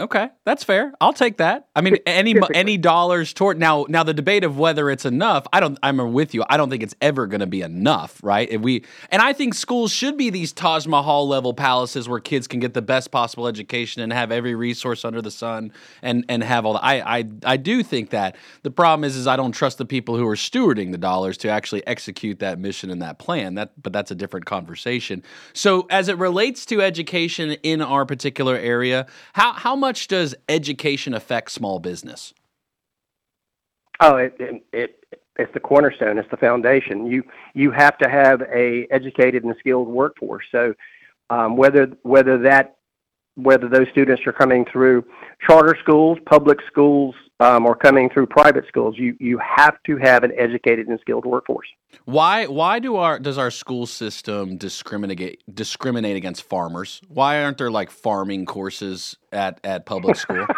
Okay, 0.01 0.31
that's 0.47 0.64
fair. 0.64 0.94
I'll 0.98 1.12
take 1.12 1.36
that. 1.36 1.68
I 1.77 1.82
mean, 1.82 1.98
any 2.06 2.35
any 2.55 2.78
dollars 2.78 3.35
toward 3.35 3.59
now. 3.59 3.85
Now 3.86 4.02
the 4.02 4.14
debate 4.14 4.44
of 4.44 4.59
whether 4.59 4.89
it's 4.89 5.05
enough, 5.05 5.47
I 5.52 5.60
don't. 5.60 5.78
I'm 5.82 6.14
with 6.14 6.32
you. 6.32 6.43
I 6.48 6.56
don't 6.56 6.70
think 6.70 6.82
it's 6.82 6.94
ever 7.02 7.27
going 7.27 7.40
to 7.40 7.47
be 7.47 7.60
enough, 7.60 8.18
right? 8.22 8.48
If 8.51 8.62
we 8.62 8.85
and 9.10 9.20
I 9.20 9.35
think 9.35 9.52
schools 9.52 9.93
should 9.93 10.16
be 10.16 10.31
these 10.31 10.55
Taj 10.55 10.86
Mahal 10.86 11.28
level 11.28 11.52
palaces 11.52 12.09
where 12.09 12.18
kids 12.18 12.47
can 12.47 12.60
get 12.60 12.72
the 12.72 12.81
best 12.81 13.10
possible 13.10 13.47
education 13.47 14.01
and 14.01 14.10
have 14.10 14.32
every 14.32 14.55
resource 14.55 15.05
under 15.05 15.20
the 15.20 15.31
sun 15.31 15.70
and 16.01 16.24
and 16.31 16.43
have 16.43 16.64
all. 16.64 16.72
The, 16.72 16.85
I 16.85 17.18
I 17.18 17.24
I 17.44 17.56
do 17.59 17.82
think 17.82 18.09
that 18.10 18.36
the 18.62 18.70
problem 18.70 19.05
is 19.05 19.16
is 19.16 19.27
I 19.27 19.36
don't 19.36 19.52
trust 19.52 19.77
the 19.77 19.85
people 19.85 20.16
who 20.16 20.27
are 20.27 20.36
stewarding 20.36 20.93
the 20.93 20.98
dollars 20.98 21.36
to 21.39 21.51
actually 21.51 21.86
execute 21.86 22.39
that 22.39 22.59
mission 22.59 22.89
and 22.89 23.02
that 23.02 23.18
plan. 23.18 23.55
That 23.56 23.72
but 23.82 23.93
that's 23.93 24.10
a 24.10 24.14
different 24.14 24.47
conversation. 24.47 25.22
So 25.52 25.86
as 25.90 26.09
it 26.09 26.16
relates 26.16 26.64
to 26.66 26.81
education 26.81 27.51
in 27.62 27.82
our 27.82 28.06
particular 28.06 28.56
area, 28.56 29.06
how 29.35 29.52
how 29.52 29.77
much 29.77 29.90
much 29.91 30.07
does 30.07 30.37
education 30.49 31.15
affect 31.15 31.51
small 31.51 31.81
business? 31.81 32.33
Oh, 33.99 34.15
it, 34.19 34.37
it, 34.39 34.65
it 34.73 35.05
it's 35.37 35.53
the 35.53 35.59
cornerstone. 35.59 36.17
It's 36.17 36.31
the 36.31 36.37
foundation. 36.37 37.07
You 37.07 37.25
you 37.55 37.73
have 37.73 37.99
to 37.99 38.09
have 38.09 38.41
a 38.43 38.87
educated 38.93 39.43
and 39.43 39.53
skilled 39.59 39.89
workforce. 39.89 40.45
So 40.53 40.75
um, 41.29 41.57
whether 41.57 41.89
whether 42.03 42.39
that 42.39 42.77
whether 43.36 43.69
those 43.69 43.86
students 43.93 44.23
are 44.27 44.32
coming 44.32 44.66
through 44.70 45.05
charter 45.47 45.77
schools, 45.82 46.19
public 46.27 46.59
schools, 46.66 47.15
um, 47.40 47.65
or 47.65 47.74
coming 47.74 48.11
through 48.11 48.27
private 48.27 48.66
schools, 48.69 48.97
you 48.98 49.16
you 49.19 49.39
have 49.39 49.82
to 49.85 49.97
have 49.97 50.24
an 50.24 50.32
educated 50.36 50.89
and 50.89 51.01
skilled 51.01 51.24
workforce. 51.24 51.69
Why 52.05 52.47
why 52.47 52.78
do 52.78 52.97
our 52.97 53.19
does 53.19 53.39
our 53.39 53.51
school 53.51 53.86
system 53.86 54.59
discriminate 54.59 55.43
discriminate 55.52 56.16
against 56.16 56.43
farmers? 56.43 57.01
Why 57.09 57.43
aren't 57.43 57.59
there 57.59 57.70
like 57.70 57.90
farming 57.90 58.44
courses 58.44 59.16
at 59.32 59.59
at 59.65 59.86
public 59.86 60.16
school? 60.16 60.47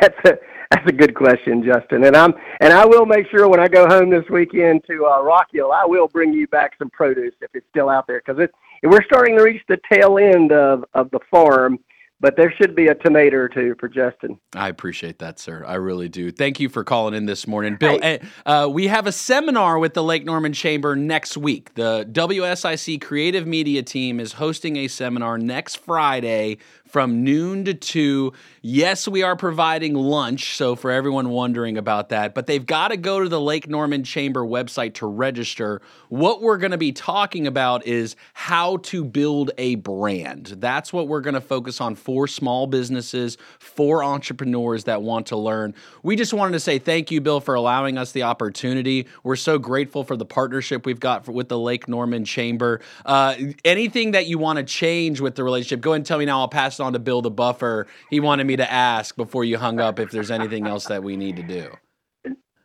that's 0.00 0.18
a 0.26 0.38
that's 0.70 0.86
a 0.86 0.92
good 0.92 1.14
question, 1.14 1.64
Justin. 1.64 2.04
And 2.04 2.14
I'm 2.14 2.34
and 2.60 2.72
I 2.72 2.84
will 2.84 3.06
make 3.06 3.26
sure 3.30 3.48
when 3.48 3.60
I 3.60 3.68
go 3.68 3.88
home 3.88 4.10
this 4.10 4.24
weekend 4.30 4.82
to 4.88 5.06
uh, 5.06 5.22
Rock 5.22 5.48
Hill, 5.52 5.72
I 5.72 5.84
will 5.86 6.08
bring 6.08 6.32
you 6.32 6.46
back 6.48 6.72
some 6.78 6.90
produce 6.90 7.34
if 7.40 7.50
it's 7.54 7.66
still 7.70 7.88
out 7.88 8.06
there 8.06 8.22
because 8.24 8.42
it 8.42 8.52
we're 8.90 9.04
starting 9.04 9.36
to 9.36 9.42
reach 9.42 9.62
the 9.68 9.78
tail 9.92 10.18
end 10.18 10.52
of 10.52 10.84
of 10.94 11.10
the 11.10 11.20
farm 11.30 11.78
but 12.18 12.36
there 12.36 12.52
should 12.56 12.74
be 12.74 12.86
a 12.86 12.94
tomato 12.94 13.36
or 13.36 13.48
two 13.48 13.74
for 13.78 13.88
Justin. 13.88 14.38
I 14.54 14.68
appreciate 14.68 15.18
that, 15.18 15.38
sir. 15.38 15.64
I 15.66 15.74
really 15.74 16.08
do. 16.08 16.32
Thank 16.32 16.60
you 16.60 16.68
for 16.68 16.82
calling 16.82 17.14
in 17.14 17.26
this 17.26 17.46
morning, 17.46 17.76
Bill. 17.76 17.98
Hey. 18.00 18.20
Uh, 18.46 18.68
we 18.72 18.86
have 18.86 19.06
a 19.06 19.12
seminar 19.12 19.78
with 19.78 19.94
the 19.94 20.02
Lake 20.02 20.24
Norman 20.24 20.52
Chamber 20.52 20.96
next 20.96 21.36
week. 21.36 21.74
The 21.74 22.08
WSIC 22.10 23.02
Creative 23.02 23.46
Media 23.46 23.82
team 23.82 24.18
is 24.18 24.34
hosting 24.34 24.76
a 24.76 24.88
seminar 24.88 25.36
next 25.36 25.76
Friday 25.76 26.56
from 26.86 27.24
noon 27.24 27.64
to 27.64 27.74
2. 27.74 28.32
Yes, 28.62 29.06
we 29.06 29.22
are 29.22 29.36
providing 29.36 29.94
lunch, 29.94 30.56
so 30.56 30.74
for 30.74 30.90
everyone 30.90 31.28
wondering 31.28 31.78
about 31.78 32.08
that, 32.08 32.34
but 32.34 32.46
they've 32.46 32.64
got 32.64 32.88
to 32.88 32.96
go 32.96 33.20
to 33.20 33.28
the 33.28 33.40
Lake 33.40 33.68
Norman 33.68 34.04
Chamber 34.04 34.44
website 34.44 34.94
to 34.94 35.06
register. 35.06 35.80
What 36.08 36.42
we're 36.42 36.58
going 36.58 36.72
to 36.72 36.78
be 36.78 36.92
talking 36.92 37.46
about 37.46 37.86
is 37.86 38.16
how 38.32 38.78
to 38.78 39.04
build 39.04 39.50
a 39.58 39.76
brand. 39.76 40.46
That's 40.46 40.92
what 40.92 41.08
we're 41.08 41.20
going 41.20 41.34
to 41.34 41.40
focus 41.40 41.80
on 41.80 41.94
for 41.94 42.26
small 42.26 42.66
businesses, 42.66 43.36
for 43.58 44.02
entrepreneurs 44.02 44.84
that 44.84 45.02
want 45.02 45.26
to 45.26 45.36
learn. 45.36 45.74
We 46.02 46.16
just 46.16 46.32
wanted 46.32 46.52
to 46.52 46.60
say 46.60 46.78
thank 46.78 47.10
you, 47.10 47.20
Bill, 47.20 47.40
for 47.40 47.54
allowing 47.54 47.98
us 47.98 48.12
the 48.12 48.22
opportunity. 48.24 49.06
We're 49.22 49.36
so 49.36 49.58
grateful 49.58 50.04
for 50.04 50.16
the 50.16 50.26
partnership 50.26 50.86
we've 50.86 51.00
got 51.00 51.24
for, 51.24 51.32
with 51.32 51.48
the 51.48 51.58
Lake 51.58 51.88
Norman 51.88 52.24
Chamber. 52.24 52.80
Uh, 53.04 53.34
anything 53.64 54.12
that 54.12 54.26
you 54.26 54.38
want 54.38 54.58
to 54.58 54.64
change 54.64 55.20
with 55.20 55.34
the 55.34 55.44
relationship, 55.44 55.80
go 55.80 55.92
ahead 55.92 56.00
and 56.00 56.06
tell 56.06 56.18
me 56.18 56.24
now. 56.24 56.40
I'll 56.40 56.48
pass 56.48 56.75
it 56.80 56.82
on 56.82 56.92
to 56.94 56.98
Bill 56.98 57.22
the 57.22 57.30
Buffer. 57.30 57.86
He 58.10 58.20
wanted 58.20 58.46
me 58.46 58.56
to 58.56 58.70
ask 58.70 59.16
before 59.16 59.44
you 59.44 59.58
hung 59.58 59.80
up 59.80 59.98
if 59.98 60.10
there's 60.10 60.30
anything 60.30 60.66
else 60.66 60.86
that 60.86 61.02
we 61.02 61.16
need 61.16 61.36
to 61.36 61.42
do. 61.42 61.70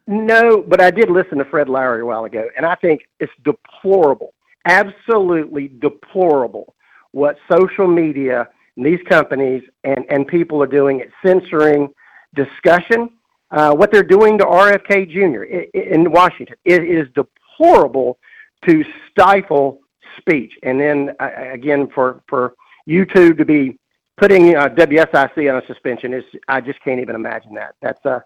No, 0.08 0.62
but 0.62 0.82
I 0.82 0.92
did 0.92 1.10
listen 1.10 1.38
to 1.38 1.46
Fred 1.46 1.70
Lowry 1.70 2.02
a 2.02 2.06
while 2.06 2.26
ago, 2.26 2.50
and 2.58 2.66
I 2.66 2.76
think 2.76 3.08
it's 3.20 3.32
deplorable, 3.44 4.34
absolutely 4.66 5.70
deplorable, 5.80 6.76
what 7.12 7.38
social 7.50 7.88
media 7.88 8.50
and 8.78 8.86
these 8.86 9.00
companies 9.08 9.64
and, 9.84 10.06
and 10.10 10.28
people 10.28 10.62
are 10.62 10.68
doing 10.68 11.02
at 11.02 11.08
censoring 11.26 11.90
discussion. 12.36 13.10
Uh, 13.52 13.74
what 13.74 13.92
they're 13.92 14.04
doing 14.04 14.38
to 14.38 14.46
RFK 14.46 15.10
Jr. 15.10 15.44
in, 15.44 15.66
in 15.74 16.12
Washington 16.12 16.56
it 16.64 16.84
is 16.84 17.08
deplorable 17.14 18.18
to 18.66 18.84
stifle 19.10 19.82
speech. 20.18 20.54
And 20.64 20.80
then 20.80 21.12
again, 21.20 21.90
for 21.94 22.24
for 22.28 22.54
YouTube 22.88 23.38
to 23.38 23.46
be 23.46 23.78
putting 24.22 24.56
uh, 24.56 24.70
WSIC 24.70 25.52
on 25.52 25.62
a 25.62 25.66
suspension 25.66 26.14
is 26.14 26.24
I 26.48 26.62
just 26.62 26.82
can't 26.84 27.02
even 27.02 27.16
imagine 27.16 27.56
that. 27.56 27.76
That's 27.82 28.06
uh 28.06 28.20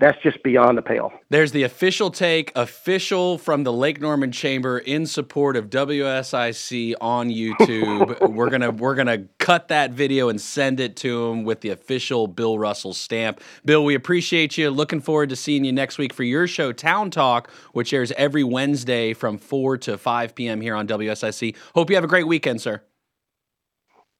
that's 0.00 0.20
just 0.24 0.42
beyond 0.42 0.76
the 0.76 0.82
pale. 0.82 1.12
There's 1.30 1.52
the 1.52 1.62
official 1.62 2.10
take, 2.10 2.50
official 2.56 3.38
from 3.38 3.62
the 3.62 3.72
Lake 3.72 4.00
Norman 4.00 4.32
Chamber 4.32 4.78
in 4.78 5.06
support 5.06 5.56
of 5.56 5.70
WSIC 5.70 6.94
on 7.00 7.28
YouTube. 7.28 8.28
we're 8.34 8.50
gonna 8.50 8.72
we're 8.72 8.96
gonna 8.96 9.26
cut 9.38 9.68
that 9.68 9.92
video 9.92 10.30
and 10.30 10.40
send 10.40 10.80
it 10.80 10.96
to 10.96 11.28
him 11.28 11.44
with 11.44 11.60
the 11.60 11.70
official 11.70 12.26
Bill 12.26 12.58
Russell 12.58 12.92
stamp. 12.92 13.40
Bill, 13.64 13.84
we 13.84 13.94
appreciate 13.94 14.58
you. 14.58 14.70
Looking 14.70 15.00
forward 15.00 15.28
to 15.28 15.36
seeing 15.36 15.64
you 15.64 15.72
next 15.72 15.96
week 15.96 16.12
for 16.12 16.24
your 16.24 16.48
show, 16.48 16.72
Town 16.72 17.10
Talk, 17.10 17.48
which 17.72 17.92
airs 17.92 18.10
every 18.16 18.42
Wednesday 18.42 19.12
from 19.12 19.38
four 19.38 19.78
to 19.78 19.96
five 19.96 20.34
p.m. 20.34 20.60
here 20.60 20.74
on 20.74 20.88
WSIC. 20.88 21.54
Hope 21.74 21.88
you 21.88 21.96
have 21.96 22.04
a 22.04 22.08
great 22.08 22.26
weekend, 22.26 22.60
sir. 22.60 22.82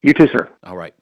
You 0.02 0.12
too, 0.12 0.28
sir. 0.28 0.50
All 0.62 0.76
right. 0.76 0.94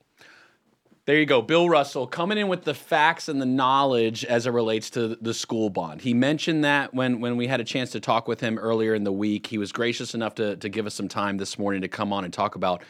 There 1.04 1.18
you 1.18 1.26
go. 1.26 1.42
Bill 1.42 1.68
Russell 1.68 2.06
coming 2.06 2.38
in 2.38 2.46
with 2.46 2.62
the 2.62 2.74
facts 2.74 3.28
and 3.28 3.42
the 3.42 3.46
knowledge 3.46 4.24
as 4.24 4.46
it 4.46 4.50
relates 4.50 4.88
to 4.90 5.16
the 5.20 5.34
school 5.34 5.68
bond. 5.68 6.00
He 6.00 6.14
mentioned 6.14 6.62
that 6.64 6.94
when, 6.94 7.20
when 7.20 7.36
we 7.36 7.48
had 7.48 7.60
a 7.60 7.64
chance 7.64 7.90
to 7.90 8.00
talk 8.00 8.28
with 8.28 8.40
him 8.40 8.56
earlier 8.56 8.94
in 8.94 9.02
the 9.02 9.10
week. 9.10 9.48
He 9.48 9.58
was 9.58 9.72
gracious 9.72 10.14
enough 10.14 10.36
to, 10.36 10.54
to 10.56 10.68
give 10.68 10.86
us 10.86 10.94
some 10.94 11.08
time 11.08 11.38
this 11.38 11.58
morning 11.58 11.82
to 11.82 11.88
come 11.88 12.12
on 12.12 12.24
and 12.24 12.32
talk 12.32 12.54
about 12.54 12.84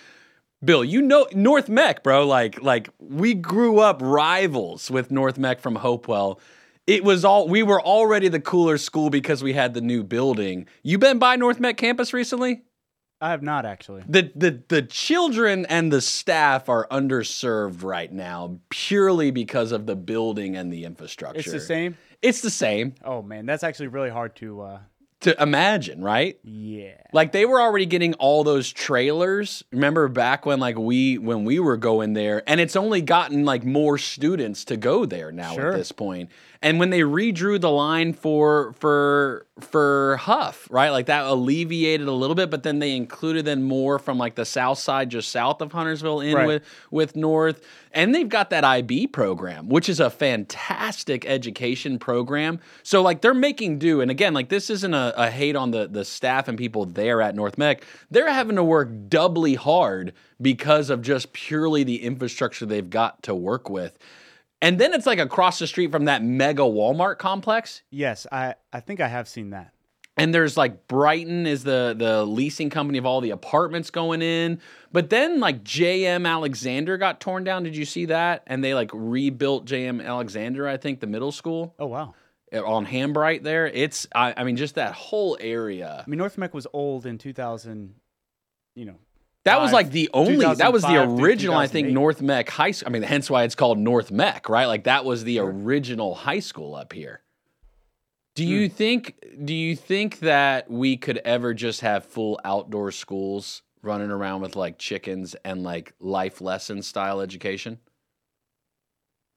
Bill, 0.62 0.84
you 0.84 1.02
know 1.02 1.26
North 1.34 1.68
Meck, 1.68 2.04
bro. 2.04 2.26
Like 2.26 2.62
like 2.62 2.88
we 3.00 3.34
grew 3.34 3.80
up 3.80 3.98
rivals 4.00 4.90
with 4.90 5.10
North 5.10 5.36
Meck 5.36 5.58
from 5.60 5.74
Hopewell. 5.74 6.38
It 6.86 7.02
was 7.02 7.24
all 7.24 7.48
we 7.48 7.64
were 7.64 7.80
already 7.80 8.28
the 8.28 8.38
cooler 8.38 8.78
school 8.78 9.10
because 9.10 9.42
we 9.42 9.54
had 9.54 9.74
the 9.74 9.80
new 9.80 10.04
building. 10.04 10.68
You 10.84 10.98
been 10.98 11.18
by 11.18 11.34
North 11.34 11.58
Meck 11.58 11.78
campus 11.78 12.12
recently? 12.12 12.62
I 13.22 13.30
have 13.30 13.42
not 13.42 13.64
actually. 13.64 14.02
The 14.08 14.32
the 14.34 14.62
the 14.66 14.82
children 14.82 15.64
and 15.66 15.92
the 15.92 16.00
staff 16.00 16.68
are 16.68 16.88
underserved 16.90 17.84
right 17.84 18.12
now 18.12 18.58
purely 18.68 19.30
because 19.30 19.70
of 19.70 19.86
the 19.86 19.94
building 19.94 20.56
and 20.56 20.72
the 20.72 20.84
infrastructure. 20.84 21.38
It's 21.38 21.52
the 21.52 21.60
same. 21.60 21.96
It's 22.20 22.40
the 22.40 22.50
same. 22.50 22.94
Oh 23.04 23.22
man, 23.22 23.46
that's 23.46 23.62
actually 23.62 23.86
really 23.86 24.10
hard 24.10 24.34
to 24.36 24.62
uh 24.62 24.78
to 25.20 25.40
imagine, 25.40 26.02
right? 26.02 26.36
Yeah. 26.42 26.96
Like 27.12 27.30
they 27.30 27.46
were 27.46 27.60
already 27.60 27.86
getting 27.86 28.14
all 28.14 28.42
those 28.42 28.72
trailers. 28.72 29.62
Remember 29.70 30.08
back 30.08 30.44
when 30.44 30.58
like 30.58 30.76
we 30.76 31.16
when 31.18 31.44
we 31.44 31.60
were 31.60 31.76
going 31.76 32.14
there 32.14 32.42
and 32.48 32.60
it's 32.60 32.74
only 32.74 33.02
gotten 33.02 33.44
like 33.44 33.64
more 33.64 33.98
students 33.98 34.64
to 34.66 34.76
go 34.76 35.06
there 35.06 35.30
now 35.30 35.54
sure. 35.54 35.70
at 35.70 35.76
this 35.76 35.92
point. 35.92 36.30
And 36.62 36.78
when 36.78 36.90
they 36.90 37.00
redrew 37.00 37.60
the 37.60 37.70
line 37.70 38.12
for 38.12 38.72
for 38.74 39.46
for 39.58 40.16
Huff, 40.18 40.68
right? 40.70 40.90
Like 40.90 41.06
that 41.06 41.24
alleviated 41.24 42.06
a 42.06 42.12
little 42.12 42.36
bit, 42.36 42.50
but 42.50 42.62
then 42.62 42.78
they 42.78 42.94
included 42.94 43.44
then 43.44 43.64
more 43.64 43.98
from 43.98 44.16
like 44.16 44.36
the 44.36 44.44
south 44.44 44.78
side, 44.78 45.10
just 45.10 45.30
south 45.30 45.60
of 45.60 45.72
Huntersville, 45.72 46.20
in 46.20 46.36
right. 46.36 46.46
with 46.46 46.62
with 46.92 47.16
North. 47.16 47.66
And 47.90 48.14
they've 48.14 48.28
got 48.28 48.50
that 48.50 48.64
IB 48.64 49.08
program, 49.08 49.68
which 49.68 49.88
is 49.88 49.98
a 49.98 50.08
fantastic 50.08 51.26
education 51.26 51.98
program. 51.98 52.60
So 52.84 53.02
like 53.02 53.22
they're 53.22 53.34
making 53.34 53.80
do. 53.80 54.00
And 54.00 54.10
again, 54.10 54.32
like 54.32 54.48
this 54.48 54.70
isn't 54.70 54.94
a, 54.94 55.12
a 55.16 55.30
hate 55.30 55.56
on 55.56 55.72
the 55.72 55.88
the 55.88 56.04
staff 56.04 56.46
and 56.46 56.56
people 56.56 56.86
there 56.86 57.20
at 57.20 57.34
North 57.34 57.58
Meck. 57.58 57.84
They're 58.08 58.32
having 58.32 58.54
to 58.54 58.64
work 58.64 58.88
doubly 59.08 59.54
hard 59.54 60.12
because 60.40 60.90
of 60.90 61.02
just 61.02 61.32
purely 61.32 61.82
the 61.82 62.02
infrastructure 62.04 62.66
they've 62.66 62.88
got 62.88 63.22
to 63.24 63.34
work 63.34 63.68
with. 63.68 63.98
And 64.62 64.78
then 64.78 64.94
it's 64.94 65.06
like 65.06 65.18
across 65.18 65.58
the 65.58 65.66
street 65.66 65.90
from 65.90 66.04
that 66.04 66.22
mega 66.22 66.62
Walmart 66.62 67.18
complex. 67.18 67.82
Yes, 67.90 68.28
I, 68.30 68.54
I 68.72 68.78
think 68.78 69.00
I 69.00 69.08
have 69.08 69.28
seen 69.28 69.50
that. 69.50 69.74
And 70.16 70.32
there's 70.32 70.56
like 70.56 70.86
Brighton 70.88 71.46
is 71.46 71.64
the 71.64 71.96
the 71.98 72.24
leasing 72.24 72.70
company 72.70 72.98
of 72.98 73.06
all 73.06 73.20
the 73.20 73.30
apartments 73.30 73.90
going 73.90 74.22
in. 74.22 74.60
But 74.92 75.10
then 75.10 75.40
like 75.40 75.64
JM 75.64 76.28
Alexander 76.28 76.96
got 76.98 77.18
torn 77.18 77.44
down. 77.44 77.64
Did 77.64 77.74
you 77.74 77.86
see 77.86 78.04
that? 78.06 78.44
And 78.46 78.62
they 78.62 78.74
like 78.74 78.90
rebuilt 78.92 79.64
JM 79.64 80.04
Alexander, 80.04 80.68
I 80.68 80.76
think, 80.76 81.00
the 81.00 81.06
middle 81.06 81.32
school. 81.32 81.74
Oh 81.78 81.86
wow. 81.86 82.14
Uh, 82.52 82.62
on 82.62 82.86
Hambright 82.86 83.42
there. 83.42 83.66
It's 83.66 84.06
I, 84.14 84.34
I 84.36 84.44
mean 84.44 84.56
just 84.56 84.74
that 84.74 84.92
whole 84.92 85.38
area. 85.40 86.04
I 86.06 86.08
mean, 86.08 86.18
North 86.18 86.36
Meck 86.36 86.52
was 86.52 86.66
old 86.72 87.06
in 87.06 87.16
2000. 87.16 87.94
You 88.74 88.84
know, 88.84 88.98
That 89.44 89.60
was 89.60 89.72
like 89.72 89.90
the 89.90 90.08
only. 90.14 90.36
That 90.54 90.72
was 90.72 90.82
the 90.82 91.02
original. 91.02 91.56
I 91.56 91.66
think 91.66 91.88
North 91.88 92.22
Meck 92.22 92.48
High 92.48 92.70
School. 92.70 92.88
I 92.88 92.92
mean, 92.92 93.02
hence 93.02 93.28
why 93.28 93.42
it's 93.44 93.54
called 93.56 93.78
North 93.78 94.10
Meck, 94.10 94.48
right? 94.48 94.66
Like 94.66 94.84
that 94.84 95.04
was 95.04 95.24
the 95.24 95.40
original 95.40 96.14
high 96.14 96.38
school 96.38 96.74
up 96.74 96.92
here. 96.92 97.22
Do 98.34 98.46
you 98.46 98.68
Hmm. 98.68 98.74
think? 98.74 99.24
Do 99.44 99.52
you 99.54 99.74
think 99.76 100.20
that 100.20 100.70
we 100.70 100.96
could 100.96 101.18
ever 101.18 101.54
just 101.54 101.80
have 101.80 102.04
full 102.04 102.40
outdoor 102.44 102.92
schools 102.92 103.62
running 103.82 104.10
around 104.10 104.42
with 104.42 104.54
like 104.54 104.78
chickens 104.78 105.34
and 105.44 105.62
like 105.62 105.92
life 105.98 106.40
lesson 106.40 106.80
style 106.82 107.20
education? 107.20 107.78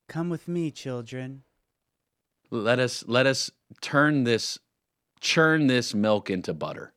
Come 0.08 0.30
with 0.30 0.48
me, 0.48 0.70
children. 0.72 1.44
Let 2.52 2.78
us 2.80 3.04
let 3.08 3.26
us 3.26 3.50
turn 3.82 4.24
this 4.24 4.60
churn 5.20 5.66
this 5.68 5.96
milk 5.96 6.30
into 6.30 6.54
butter. 6.54 6.94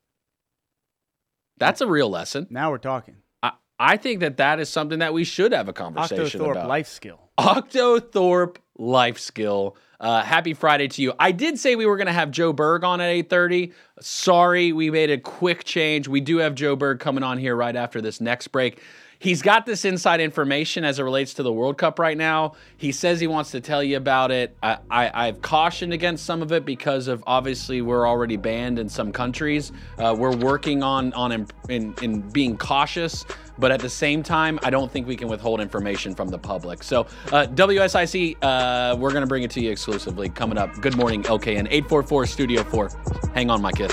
That's 1.58 1.80
a 1.80 1.86
real 1.86 2.08
lesson. 2.08 2.46
Now 2.50 2.70
we're 2.70 2.78
talking. 2.78 3.16
I, 3.42 3.52
I 3.78 3.96
think 3.96 4.20
that 4.20 4.36
that 4.38 4.60
is 4.60 4.68
something 4.68 5.00
that 5.00 5.12
we 5.12 5.24
should 5.24 5.52
have 5.52 5.68
a 5.68 5.72
conversation 5.72 6.40
Octothorpe 6.40 6.52
about. 6.52 6.68
life 6.68 6.88
skill. 6.88 7.20
Octothorpe 7.38 8.56
life 8.76 9.18
skill. 9.18 9.76
Uh, 10.00 10.22
happy 10.22 10.54
Friday 10.54 10.86
to 10.86 11.02
you. 11.02 11.12
I 11.18 11.32
did 11.32 11.58
say 11.58 11.74
we 11.74 11.84
were 11.84 11.96
going 11.96 12.06
to 12.06 12.12
have 12.12 12.30
Joe 12.30 12.52
Berg 12.52 12.84
on 12.84 13.00
at 13.00 13.10
8:30. 13.28 13.72
Sorry, 14.00 14.72
we 14.72 14.90
made 14.90 15.10
a 15.10 15.18
quick 15.18 15.64
change. 15.64 16.06
We 16.06 16.20
do 16.20 16.38
have 16.38 16.54
Joe 16.54 16.76
Berg 16.76 17.00
coming 17.00 17.24
on 17.24 17.38
here 17.38 17.56
right 17.56 17.74
after 17.74 18.00
this 18.00 18.20
next 18.20 18.48
break. 18.48 18.80
He's 19.20 19.42
got 19.42 19.66
this 19.66 19.84
inside 19.84 20.20
information 20.20 20.84
as 20.84 21.00
it 21.00 21.02
relates 21.02 21.34
to 21.34 21.42
the 21.42 21.52
World 21.52 21.76
Cup 21.76 21.98
right 21.98 22.16
now. 22.16 22.54
He 22.76 22.92
says 22.92 23.18
he 23.18 23.26
wants 23.26 23.50
to 23.50 23.60
tell 23.60 23.82
you 23.82 23.96
about 23.96 24.30
it. 24.30 24.56
I, 24.62 24.78
I, 24.88 25.26
I've 25.26 25.42
cautioned 25.42 25.92
against 25.92 26.24
some 26.24 26.40
of 26.40 26.52
it 26.52 26.64
because 26.64 27.08
of 27.08 27.24
obviously 27.26 27.82
we're 27.82 28.06
already 28.06 28.36
banned 28.36 28.78
in 28.78 28.88
some 28.88 29.10
countries. 29.10 29.72
Uh, 29.98 30.14
we're 30.16 30.36
working 30.36 30.84
on 30.84 31.12
on 31.14 31.32
in, 31.32 31.46
in, 31.68 31.94
in 32.00 32.20
being 32.20 32.56
cautious, 32.56 33.24
but 33.58 33.72
at 33.72 33.80
the 33.80 33.88
same 33.88 34.22
time, 34.22 34.60
I 34.62 34.70
don't 34.70 34.90
think 34.90 35.08
we 35.08 35.16
can 35.16 35.26
withhold 35.26 35.60
information 35.60 36.14
from 36.14 36.28
the 36.28 36.38
public. 36.38 36.84
So 36.84 37.00
uh, 37.32 37.46
WSIC, 37.46 38.36
uh, 38.40 38.96
we're 38.96 39.10
to 39.10 39.26
bring 39.26 39.42
it 39.42 39.50
to 39.52 39.60
you 39.60 39.72
exclusively 39.72 40.28
coming 40.28 40.58
up. 40.58 40.72
Good 40.80 40.96
morning, 40.96 41.24
LKN 41.24 41.66
844 41.70 42.26
Studio 42.26 42.62
4. 42.62 42.90
Hang 43.34 43.50
on, 43.50 43.60
my 43.60 43.72
kid. 43.72 43.92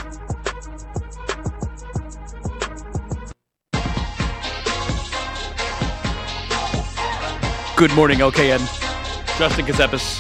Good 7.77 7.93
morning, 7.93 8.19
LKN. 8.19 8.59
Justin 9.37 9.65
Gazepis. 9.65 10.19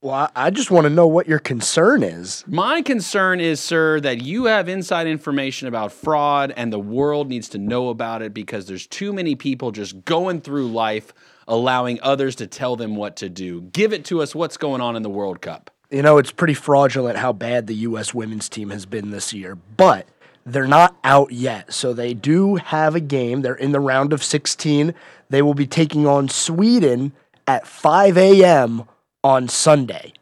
Well, 0.00 0.30
I- 0.36 0.50
just 0.50 0.70
want 0.70 0.84
to 0.84 0.90
know 0.90 1.08
what 1.08 1.26
your 1.26 1.40
concern 1.40 2.04
is. 2.04 2.44
My 2.46 2.82
concern 2.82 3.40
is, 3.40 3.58
sir, 3.58 3.98
that 4.00 4.22
you 4.22 4.44
have 4.44 4.68
inside 4.68 5.08
information 5.08 5.66
about 5.66 5.90
fraud 5.90 6.52
and 6.56 6.72
the 6.72 6.78
world 6.78 7.28
needs 7.28 7.48
to 7.50 7.58
know 7.58 7.88
about 7.88 8.22
it 8.22 8.32
because 8.32 8.66
there's 8.66 8.86
too 8.86 9.12
many 9.12 9.34
people 9.34 9.72
just 9.72 10.04
going 10.04 10.40
through 10.40 10.68
life 10.68 11.12
allowing 11.48 11.98
others 12.00 12.36
to 12.36 12.46
tell 12.46 12.76
them 12.76 12.94
what 12.94 13.16
to 13.16 13.28
do. 13.28 13.62
Give 13.72 13.92
it 13.92 14.04
to 14.06 14.22
us 14.22 14.34
what's 14.36 14.56
going 14.56 14.80
on 14.80 14.94
in 14.94 15.02
the 15.02 15.10
World 15.10 15.40
Cup. 15.40 15.70
You 15.90 16.02
know, 16.02 16.18
it's 16.18 16.30
pretty 16.30 16.54
fraudulent 16.54 17.18
how 17.18 17.32
bad 17.32 17.66
the 17.66 17.74
U.S. 17.76 18.14
women's 18.14 18.48
team 18.48 18.70
has 18.70 18.86
been 18.86 19.10
this 19.10 19.32
year, 19.32 19.56
but 19.76 20.06
they're 20.46 20.68
not 20.68 20.96
out 21.02 21.32
yet. 21.32 21.72
So 21.72 21.92
they 21.92 22.14
do 22.14 22.56
have 22.56 22.94
a 22.94 23.00
game. 23.00 23.42
They're 23.42 23.54
in 23.54 23.72
the 23.72 23.80
round 23.80 24.12
of 24.12 24.22
16. 24.22 24.94
They 25.30 25.42
will 25.42 25.54
be 25.54 25.66
taking 25.66 26.06
on 26.06 26.28
Sweden 26.28 27.12
at 27.46 27.66
5 27.66 28.16
a.m. 28.18 28.84
on 29.22 29.48
Sunday. 29.48 30.12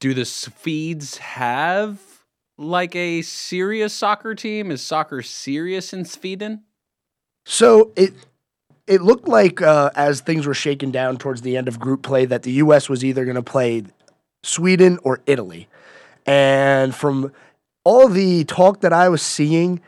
Do 0.00 0.14
the 0.14 0.24
Swedes 0.24 1.18
have 1.18 2.00
like 2.58 2.94
a 2.96 3.22
serious 3.22 3.92
soccer 3.92 4.34
team? 4.34 4.70
Is 4.70 4.82
soccer 4.82 5.22
serious 5.22 5.92
in 5.92 6.04
Sweden? 6.04 6.64
So 7.44 7.92
it 7.96 8.12
it 8.86 9.02
looked 9.02 9.28
like 9.28 9.62
uh, 9.62 9.90
as 9.94 10.20
things 10.20 10.46
were 10.46 10.54
shaken 10.54 10.90
down 10.90 11.16
towards 11.16 11.42
the 11.42 11.56
end 11.56 11.68
of 11.68 11.80
group 11.80 12.02
play 12.02 12.24
that 12.26 12.42
the 12.42 12.52
U.S. 12.52 12.88
was 12.88 13.04
either 13.04 13.24
going 13.24 13.36
to 13.36 13.42
play 13.42 13.84
Sweden 14.42 14.98
or 15.02 15.20
Italy, 15.26 15.68
and 16.24 16.94
from 16.94 17.32
all 17.84 18.08
the 18.08 18.44
talk 18.44 18.80
that 18.80 18.92
I 18.92 19.08
was 19.08 19.22
seeing, 19.22 19.80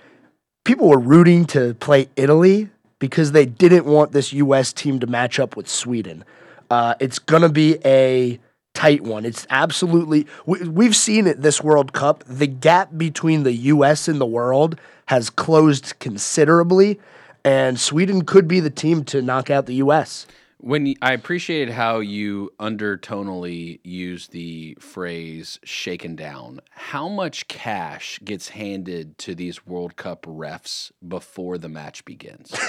people 0.65 0.89
were 0.89 0.99
rooting 0.99 1.45
to 1.47 1.75
play 1.75 2.09
Italy 2.17 2.71
because 2.99 3.33
they 3.33 3.47
didn't 3.47 3.85
want 3.85 4.13
this 4.13 4.33
U.S. 4.33 4.73
team 4.73 4.99
to 5.01 5.07
match 5.07 5.39
up 5.39 5.57
with 5.57 5.69
Sweden. 5.69 6.25
Uh, 6.71 6.95
it's 7.01 7.19
going 7.19 7.43
to 7.43 7.49
be 7.49 7.79
a 7.85 8.39
tight 8.75 9.03
one. 9.03 9.25
It's 9.25 9.47
absolutely, 9.51 10.27
we, 10.47 10.69
we've 10.69 10.97
seen 10.97 11.27
it 11.27 11.43
this 11.43 11.63
World 11.63 11.93
Cup. 11.93 12.23
The 12.25 12.47
gap 12.47 12.91
between 12.97 13.43
the 13.43 13.53
U.S. 13.53 14.09
and 14.09 14.21
the 14.21 14.27
world 14.27 14.79
has 15.07 15.31
closed 15.31 15.99
considerably, 15.99 17.01
and 17.45 17.81
Sweden 17.81 18.25
could 18.25 18.47
be 18.47 18.61
the 18.61 18.71
team 18.71 19.05
to 19.05 19.23
knock 19.23 19.51
out 19.51 19.67
the 19.67 19.77
U.S. 19.77 20.27
When 20.61 20.95
I 21.01 21.13
appreciated 21.13 21.73
how 21.73 22.01
you 22.01 22.51
undertonally 22.59 23.79
use 23.85 24.27
the 24.27 24.77
phrase 24.81 25.61
shaken 25.63 26.17
down, 26.17 26.61
how 26.71 27.09
much 27.09 27.47
cash 27.47 28.19
gets 28.25 28.49
handed 28.49 29.17
to 29.19 29.37
these 29.37 29.65
World 29.65 29.95
Cup 29.95 30.23
refs 30.23 30.91
before 31.07 31.59
the 31.59 31.69
match 31.69 32.05
begins? 32.05 32.53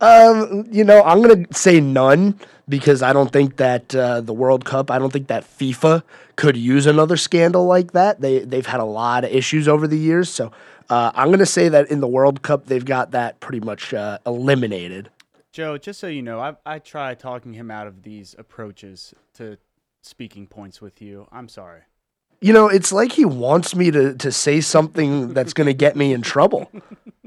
Um, 0.00 0.66
you 0.70 0.84
know, 0.84 1.02
I'm 1.02 1.22
gonna 1.22 1.46
say 1.52 1.80
none 1.80 2.38
because 2.68 3.02
I 3.02 3.12
don't 3.12 3.32
think 3.32 3.56
that 3.56 3.94
uh, 3.94 4.20
the 4.20 4.32
World 4.32 4.64
Cup. 4.64 4.90
I 4.90 4.98
don't 4.98 5.12
think 5.12 5.28
that 5.28 5.44
FIFA 5.44 6.02
could 6.36 6.56
use 6.56 6.86
another 6.86 7.16
scandal 7.16 7.66
like 7.66 7.92
that. 7.92 8.20
They 8.20 8.40
they've 8.40 8.66
had 8.66 8.80
a 8.80 8.84
lot 8.84 9.24
of 9.24 9.30
issues 9.30 9.68
over 9.68 9.86
the 9.86 9.98
years, 9.98 10.28
so 10.28 10.52
uh, 10.90 11.12
I'm 11.14 11.30
gonna 11.30 11.46
say 11.46 11.68
that 11.68 11.90
in 11.90 12.00
the 12.00 12.08
World 12.08 12.42
Cup 12.42 12.66
they've 12.66 12.84
got 12.84 13.12
that 13.12 13.40
pretty 13.40 13.60
much 13.60 13.94
uh, 13.94 14.18
eliminated. 14.26 15.10
Joe, 15.54 15.78
just 15.78 16.00
so 16.00 16.08
you 16.08 16.20
know, 16.20 16.40
I 16.40 16.56
I 16.66 16.80
try 16.80 17.14
talking 17.14 17.52
him 17.52 17.70
out 17.70 17.86
of 17.86 18.02
these 18.02 18.34
approaches 18.36 19.14
to 19.34 19.56
speaking 20.02 20.48
points 20.48 20.80
with 20.80 21.00
you. 21.00 21.28
I'm 21.30 21.48
sorry. 21.48 21.82
You 22.40 22.52
know, 22.52 22.66
it's 22.66 22.90
like 22.90 23.12
he 23.12 23.24
wants 23.24 23.76
me 23.76 23.92
to 23.92 24.14
to 24.16 24.32
say 24.32 24.60
something 24.60 25.32
that's 25.32 25.52
gonna 25.52 25.72
get 25.72 25.94
me 25.94 26.12
in 26.12 26.22
trouble. 26.22 26.68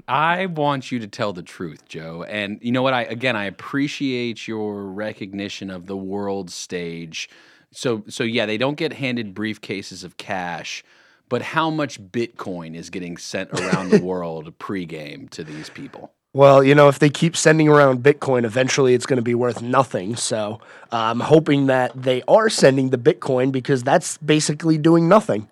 I 0.09 0.47
want 0.47 0.91
you 0.91 0.99
to 0.99 1.07
tell 1.07 1.31
the 1.31 1.41
truth, 1.41 1.85
Joe. 1.87 2.23
And 2.27 2.59
you 2.61 2.73
know 2.73 2.81
what? 2.81 2.93
I 2.93 3.03
again, 3.03 3.37
I 3.37 3.45
appreciate 3.45 4.45
your 4.45 4.83
recognition 4.83 5.69
of 5.69 5.85
the 5.85 5.95
world 5.95 6.51
stage. 6.51 7.29
So, 7.71 8.03
so 8.09 8.25
yeah, 8.25 8.45
they 8.45 8.57
don't 8.57 8.75
get 8.75 8.91
handed 8.91 9.35
briefcases 9.35 10.03
of 10.03 10.17
cash, 10.17 10.83
but 11.29 11.41
how 11.41 11.69
much 11.69 12.01
Bitcoin 12.01 12.75
is 12.75 12.89
getting 12.89 13.15
sent 13.15 13.51
around 13.53 13.87
the 13.87 14.01
world 14.03 14.59
pregame 14.59 15.29
to 15.29 15.45
these 15.45 15.69
people? 15.69 16.11
Well, 16.37 16.63
you 16.63 16.75
know, 16.75 16.87
if 16.87 16.99
they 16.99 17.09
keep 17.09 17.35
sending 17.35 17.67
around 17.67 18.03
Bitcoin, 18.03 18.45
eventually 18.45 18.93
it's 18.93 19.07
going 19.07 19.17
to 19.17 19.23
be 19.23 19.33
worth 19.33 19.63
nothing. 19.63 20.15
So 20.15 20.61
uh, 20.91 20.95
I'm 20.95 21.19
hoping 21.19 21.65
that 21.65 21.99
they 21.99 22.21
are 22.27 22.47
sending 22.47 22.91
the 22.91 22.97
Bitcoin 22.99 23.51
because 23.51 23.81
that's 23.81 24.19
basically 24.19 24.77
doing 24.77 25.09
nothing. 25.09 25.49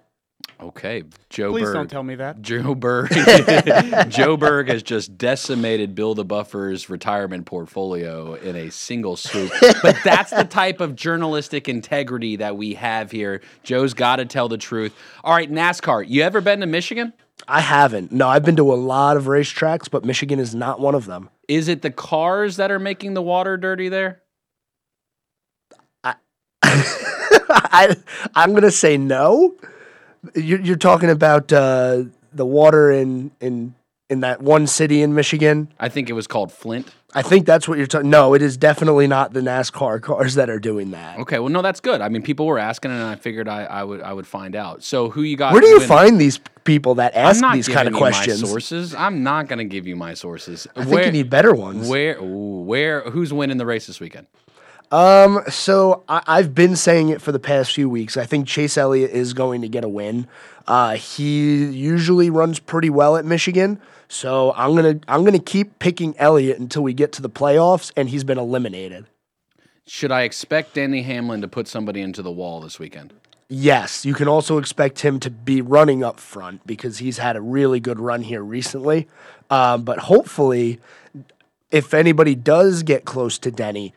Okay, 0.61 1.01
Joe 1.29 1.51
Berg. 1.51 1.53
Please 1.53 1.65
Berg. 1.65 1.73
don't 1.73 1.87
tell 1.89 2.03
me 2.03 2.13
that. 2.15 2.39
Joe 2.39 2.75
Berg. 2.75 3.09
Joe 4.09 4.37
Berg 4.37 4.67
has 4.67 4.83
just 4.83 5.17
decimated 5.17 5.95
Bill 5.95 6.13
the 6.13 6.23
Buffer's 6.23 6.87
retirement 6.87 7.47
portfolio 7.47 8.35
in 8.35 8.55
a 8.55 8.69
single 8.69 9.15
swoop. 9.15 9.51
But 9.81 9.97
that's 10.03 10.29
the 10.29 10.43
type 10.43 10.81
of 10.81 10.95
journalistic 10.95 11.67
integrity 11.67 12.35
that 12.35 12.57
we 12.57 12.75
have 12.75 13.09
here. 13.09 13.41
Joe's 13.63 13.95
got 13.95 14.17
to 14.17 14.25
tell 14.25 14.49
the 14.49 14.59
truth. 14.59 14.95
All 15.23 15.33
right, 15.33 15.51
NASCAR. 15.51 16.07
You 16.07 16.21
ever 16.21 16.41
been 16.41 16.59
to 16.59 16.67
Michigan? 16.67 17.11
I 17.47 17.61
haven't. 17.61 18.11
No, 18.11 18.27
I've 18.27 18.43
been 18.43 18.55
to 18.55 18.73
a 18.73 18.75
lot 18.75 19.17
of 19.17 19.25
racetracks, 19.25 19.89
but 19.89 20.05
Michigan 20.05 20.39
is 20.39 20.55
not 20.55 20.79
one 20.79 20.95
of 20.95 21.05
them. 21.05 21.29
Is 21.47 21.67
it 21.67 21.81
the 21.81 21.91
cars 21.91 22.57
that 22.57 22.71
are 22.71 22.79
making 22.79 23.13
the 23.13 23.21
water 23.21 23.57
dirty 23.57 23.89
there? 23.89 24.21
I 26.03 27.95
I'm 28.35 28.53
gonna 28.53 28.71
say 28.71 28.97
no. 28.97 29.55
You're, 30.33 30.59
you're 30.61 30.75
talking 30.75 31.09
about 31.09 31.51
uh, 31.53 32.03
the 32.33 32.45
water 32.45 32.91
in 32.91 33.31
in 33.39 33.75
in 34.09 34.19
that 34.21 34.41
one 34.41 34.67
city 34.67 35.01
in 35.01 35.15
Michigan. 35.15 35.71
I 35.79 35.89
think 35.89 36.09
it 36.09 36.13
was 36.13 36.27
called 36.27 36.51
Flint. 36.51 36.93
I 37.13 37.21
think 37.21 37.45
that's 37.45 37.65
what 37.65 37.77
you're 37.77 37.87
talking. 37.87 38.09
No, 38.09 38.33
it 38.33 38.41
is 38.41 38.57
definitely 38.57 39.07
not 39.07 39.31
the 39.31 39.39
NASCAR 39.39 40.01
cars 40.01 40.35
that 40.35 40.49
are 40.49 40.59
doing 40.59 40.91
that. 40.91 41.17
Okay, 41.19 41.39
well, 41.39 41.49
no, 41.49 41.61
that's 41.61 41.79
good. 41.79 42.01
I 42.01 42.09
mean, 42.09 42.21
people 42.21 42.45
were 42.45 42.59
asking, 42.59 42.91
and 42.91 43.01
I 43.01 43.15
figured 43.15 43.47
I, 43.47 43.63
I 43.63 43.83
would 43.85 44.01
I 44.01 44.11
would 44.11 44.27
find 44.27 44.53
out. 44.53 44.83
So, 44.83 45.09
who 45.09 45.21
you 45.21 45.37
got? 45.37 45.53
Where 45.53 45.61
do 45.61 45.67
you 45.67 45.75
winning? 45.75 45.87
find 45.87 46.19
these 46.19 46.39
people 46.65 46.95
that 46.95 47.15
ask 47.15 47.41
these 47.53 47.69
kind 47.69 47.87
of 47.87 47.93
questions? 47.93 48.41
sources. 48.41 48.93
I'm 48.93 49.23
not 49.23 49.47
going 49.47 49.59
to 49.59 49.65
give 49.65 49.87
you 49.87 49.95
my 49.95 50.13
sources. 50.13 50.67
I 50.75 50.83
think 50.83 51.05
you 51.05 51.11
need 51.11 51.29
better 51.29 51.53
ones. 51.53 51.87
Where? 51.87 52.17
Ooh, 52.21 52.63
where? 52.63 53.09
Who's 53.09 53.31
winning 53.31 53.57
the 53.57 53.65
race 53.65 53.87
this 53.87 54.01
weekend? 54.01 54.27
Um, 54.91 55.41
so 55.49 56.03
I, 56.07 56.21
I've 56.27 56.53
been 56.53 56.75
saying 56.75 57.09
it 57.09 57.21
for 57.21 57.31
the 57.31 57.39
past 57.39 57.73
few 57.73 57.89
weeks. 57.89 58.17
I 58.17 58.25
think 58.25 58.47
Chase 58.47 58.77
Elliott 58.77 59.11
is 59.11 59.33
going 59.33 59.61
to 59.61 59.69
get 59.69 59.83
a 59.83 59.89
win. 59.89 60.27
Uh, 60.67 60.95
he 60.95 61.65
usually 61.65 62.29
runs 62.29 62.59
pretty 62.59 62.89
well 62.89 63.17
at 63.17 63.25
Michigan, 63.25 63.79
so 64.07 64.53
I'm 64.55 64.75
gonna 64.75 64.99
I'm 65.07 65.23
gonna 65.23 65.39
keep 65.39 65.79
picking 65.79 66.15
Elliott 66.17 66.59
until 66.59 66.83
we 66.83 66.93
get 66.93 67.11
to 67.13 67.21
the 67.21 67.29
playoffs, 67.29 67.91
and 67.95 68.09
he's 68.09 68.23
been 68.23 68.37
eliminated. 68.37 69.05
Should 69.87 70.11
I 70.11 70.23
expect 70.23 70.73
Denny 70.73 71.03
Hamlin 71.03 71.41
to 71.41 71.47
put 71.47 71.67
somebody 71.67 72.01
into 72.01 72.21
the 72.21 72.31
wall 72.31 72.59
this 72.59 72.79
weekend? 72.79 73.13
Yes, 73.47 74.05
you 74.05 74.15
can 74.15 74.27
also 74.27 74.57
expect 74.57 75.01
him 75.01 75.19
to 75.19 75.29
be 75.29 75.61
running 75.61 76.03
up 76.03 76.19
front 76.19 76.65
because 76.65 76.97
he's 76.97 77.19
had 77.19 77.35
a 77.35 77.41
really 77.41 77.79
good 77.79 77.99
run 77.99 78.23
here 78.23 78.41
recently. 78.41 79.07
Um, 79.51 79.83
but 79.83 79.99
hopefully, 79.99 80.79
if 81.69 81.93
anybody 81.93 82.33
does 82.33 82.81
get 82.81 83.05
close 83.05 83.37
to 83.39 83.51
Denny, 83.51 83.93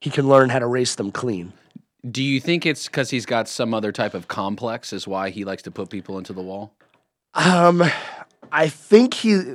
he 0.00 0.10
can 0.10 0.28
learn 0.28 0.50
how 0.50 0.60
to 0.60 0.66
race 0.66 0.94
them 0.94 1.10
clean. 1.10 1.52
Do 2.08 2.22
you 2.22 2.40
think 2.40 2.64
it's 2.64 2.86
because 2.86 3.10
he's 3.10 3.26
got 3.26 3.48
some 3.48 3.74
other 3.74 3.90
type 3.90 4.14
of 4.14 4.28
complex, 4.28 4.92
is 4.92 5.08
why 5.08 5.30
he 5.30 5.44
likes 5.44 5.62
to 5.62 5.70
put 5.72 5.90
people 5.90 6.18
into 6.18 6.32
the 6.32 6.42
wall? 6.42 6.72
Um, 7.34 7.82
I 8.50 8.68
think 8.68 9.14
he. 9.14 9.54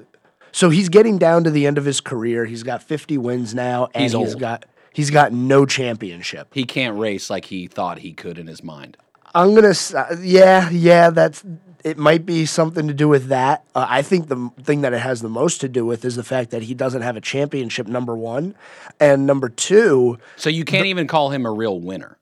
So 0.52 0.70
he's 0.70 0.90
getting 0.90 1.18
down 1.18 1.44
to 1.44 1.52
the 1.52 1.68
end 1.68 1.78
of 1.78 1.86
his 1.86 2.02
career. 2.02 2.46
He's 2.46 2.64
got 2.64 2.82
50 2.82 3.18
wins 3.18 3.54
now, 3.54 3.90
and 3.94 4.04
He's 4.04 4.14
he's 4.14 4.32
old. 4.34 4.40
got 4.40 4.66
he's 4.94 5.10
got 5.12 5.32
no 5.34 5.66
championship. 5.66 6.48
He 6.52 6.64
can't 6.64 6.98
race 6.98 7.30
like 7.30 7.46
he 7.46 7.68
thought 7.68 8.00
he 8.00 8.14
could 8.14 8.38
in 8.40 8.48
his 8.48 8.64
mind. 8.64 8.98
I'm 9.36 9.54
gonna, 9.54 9.74
uh, 9.96 10.16
yeah, 10.22 10.70
yeah. 10.70 11.10
That's 11.12 11.44
it. 11.84 11.98
Might 11.98 12.26
be 12.26 12.46
something 12.48 12.88
to 12.88 12.94
do 12.94 13.08
with 13.08 13.28
that. 13.28 13.66
Uh, 13.76 13.86
I 13.88 14.02
think 14.02 14.30
the 14.30 14.50
thing 14.64 14.82
that 14.82 14.94
it 14.94 15.00
has 15.00 15.22
the 15.22 15.30
most 15.30 15.62
to 15.62 15.70
do 15.70 15.86
with 15.86 16.04
is 16.04 16.16
the 16.16 16.24
fact 16.24 16.50
that 16.52 16.64
he 16.64 16.74
doesn't 16.74 17.04
have 17.04 17.16
a 17.18 17.22
championship. 17.22 17.86
Number 17.88 18.16
one, 18.16 18.56
and 19.00 19.28
number 19.28 19.50
two, 19.50 20.18
So 20.38 20.50
you 20.50 20.66
can't 20.66 20.88
even 20.88 21.06
call 21.08 21.30
him 21.30 21.46
a 21.46 21.52
real 21.52 21.80
winner. 21.80 22.18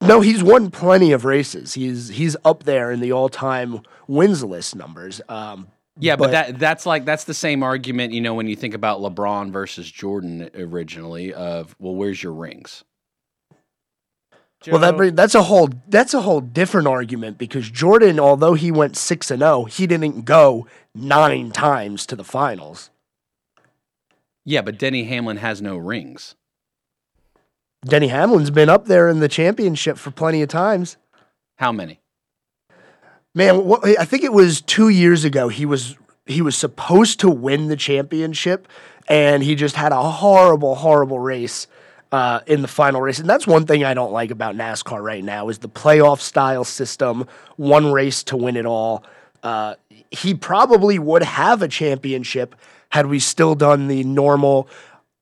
No, 0.00 0.20
he's 0.20 0.42
won 0.42 0.70
plenty 0.70 1.12
of 1.12 1.24
races. 1.24 1.74
He's 1.74 2.08
he's 2.08 2.36
up 2.44 2.64
there 2.64 2.90
in 2.90 3.00
the 3.00 3.12
all-time 3.12 3.82
wins 4.06 4.42
list 4.42 4.74
numbers. 4.74 5.20
Um, 5.28 5.68
Yeah, 5.98 6.16
but, 6.16 6.30
that 6.30 6.58
that's 6.58 6.86
like 6.86 7.04
that's 7.04 7.24
the 7.24 7.34
same 7.34 7.62
argument, 7.62 8.12
you 8.12 8.20
know, 8.20 8.34
when 8.34 8.48
you 8.48 8.56
think 8.56 8.74
about 8.74 9.00
LeBron 9.00 9.50
versus 9.50 9.90
Jordan 9.90 10.48
originally 10.54 11.34
of 11.34 11.76
well, 11.78 11.94
where's 11.94 12.22
your 12.22 12.32
rings? 12.32 12.84
Well, 14.66 14.80
that 14.80 15.16
that's 15.16 15.34
a 15.34 15.44
whole 15.44 15.70
that's 15.88 16.12
a 16.12 16.20
whole 16.20 16.40
different 16.40 16.86
argument 16.86 17.38
because 17.38 17.70
Jordan, 17.70 18.20
although 18.20 18.54
he 18.54 18.70
went 18.70 18.96
six 18.96 19.30
and 19.30 19.40
zero, 19.40 19.64
he 19.64 19.86
didn't 19.86 20.24
go 20.26 20.66
nine 20.94 21.50
times 21.50 22.04
to 22.06 22.16
the 22.16 22.24
finals. 22.24 22.90
Yeah, 24.44 24.62
but 24.62 24.78
Denny 24.78 25.04
Hamlin 25.04 25.38
has 25.38 25.62
no 25.62 25.76
rings. 25.76 26.34
Denny 27.84 28.08
Hamlin's 28.08 28.50
been 28.50 28.68
up 28.68 28.86
there 28.86 29.08
in 29.08 29.20
the 29.20 29.28
championship 29.28 29.96
for 29.96 30.10
plenty 30.10 30.42
of 30.42 30.48
times. 30.48 30.96
How 31.56 31.72
many? 31.72 32.00
Man, 33.34 33.64
what, 33.64 33.84
I 33.98 34.04
think 34.04 34.24
it 34.24 34.32
was 34.32 34.60
two 34.60 34.88
years 34.88 35.24
ago. 35.24 35.48
He 35.48 35.64
was 35.64 35.96
he 36.26 36.42
was 36.42 36.56
supposed 36.56 37.20
to 37.20 37.30
win 37.30 37.68
the 37.68 37.76
championship, 37.76 38.68
and 39.08 39.42
he 39.42 39.54
just 39.54 39.76
had 39.76 39.92
a 39.92 40.02
horrible, 40.02 40.74
horrible 40.74 41.18
race 41.18 41.66
uh, 42.12 42.40
in 42.46 42.62
the 42.62 42.68
final 42.68 43.00
race. 43.00 43.18
And 43.18 43.28
that's 43.28 43.46
one 43.46 43.66
thing 43.66 43.84
I 43.84 43.94
don't 43.94 44.12
like 44.12 44.30
about 44.30 44.56
NASCAR 44.56 45.02
right 45.02 45.24
now 45.24 45.48
is 45.48 45.58
the 45.58 45.68
playoff 45.68 46.20
style 46.20 46.64
system, 46.64 47.26
one 47.56 47.92
race 47.92 48.22
to 48.24 48.36
win 48.36 48.56
it 48.56 48.66
all. 48.66 49.04
Uh, 49.42 49.76
he 50.10 50.34
probably 50.34 50.98
would 50.98 51.22
have 51.22 51.62
a 51.62 51.68
championship 51.68 52.54
had 52.90 53.06
we 53.06 53.20
still 53.20 53.54
done 53.54 53.88
the 53.88 54.04
normal. 54.04 54.68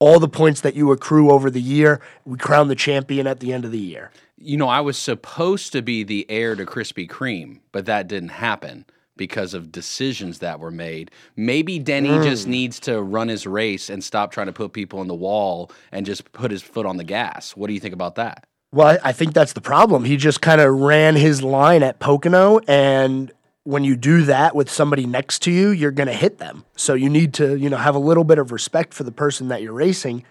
All 0.00 0.20
the 0.20 0.28
points 0.28 0.60
that 0.60 0.76
you 0.76 0.92
accrue 0.92 1.30
over 1.30 1.50
the 1.50 1.60
year, 1.60 2.00
we 2.24 2.38
crown 2.38 2.68
the 2.68 2.76
champion 2.76 3.26
at 3.26 3.40
the 3.40 3.52
end 3.52 3.64
of 3.64 3.72
the 3.72 3.78
year. 3.78 4.10
You 4.36 4.56
know, 4.56 4.68
I 4.68 4.80
was 4.80 4.96
supposed 4.96 5.72
to 5.72 5.82
be 5.82 6.04
the 6.04 6.24
heir 6.28 6.54
to 6.54 6.64
Krispy 6.64 7.08
Kreme, 7.08 7.58
but 7.72 7.86
that 7.86 8.06
didn't 8.06 8.28
happen 8.28 8.84
because 9.16 9.52
of 9.54 9.72
decisions 9.72 10.38
that 10.38 10.60
were 10.60 10.70
made. 10.70 11.10
Maybe 11.34 11.80
Denny 11.80 12.20
just 12.20 12.46
Mm. 12.46 12.50
needs 12.50 12.78
to 12.80 13.02
run 13.02 13.26
his 13.26 13.44
race 13.48 13.90
and 13.90 14.04
stop 14.04 14.30
trying 14.30 14.46
to 14.46 14.52
put 14.52 14.72
people 14.72 15.02
in 15.02 15.08
the 15.08 15.14
wall 15.14 15.72
and 15.90 16.06
just 16.06 16.30
put 16.30 16.52
his 16.52 16.62
foot 16.62 16.86
on 16.86 16.98
the 16.98 17.04
gas. 17.04 17.56
What 17.56 17.66
do 17.66 17.74
you 17.74 17.80
think 17.80 17.94
about 17.94 18.14
that? 18.14 18.44
Well, 18.70 18.86
I 19.02 19.08
I 19.08 19.12
think 19.12 19.32
that's 19.32 19.54
the 19.54 19.60
problem. 19.60 20.04
He 20.04 20.16
just 20.16 20.40
kind 20.40 20.60
of 20.60 20.72
ran 20.72 21.16
his 21.16 21.42
line 21.42 21.82
at 21.82 21.98
Pocono, 21.98 22.60
and 22.68 23.32
when 23.68 23.84
you 23.84 23.96
do 23.96 24.22
that 24.22 24.56
with 24.56 24.70
somebody 24.70 25.04
next 25.04 25.40
to 25.40 25.50
you, 25.50 25.68
you're 25.68 25.90
going 25.90 26.06
to 26.06 26.14
hit 26.14 26.38
them. 26.38 26.64
So 26.74 26.94
you 26.94 27.10
need 27.10 27.34
to, 27.34 27.54
you 27.54 27.68
know, 27.68 27.76
have 27.76 27.94
a 27.94 27.98
little 27.98 28.24
bit 28.24 28.38
of 28.38 28.50
respect 28.50 28.94
for 28.94 29.04
the 29.04 29.12
person 29.12 29.48
that 29.48 29.60
you're 29.60 29.74
racing 29.74 30.24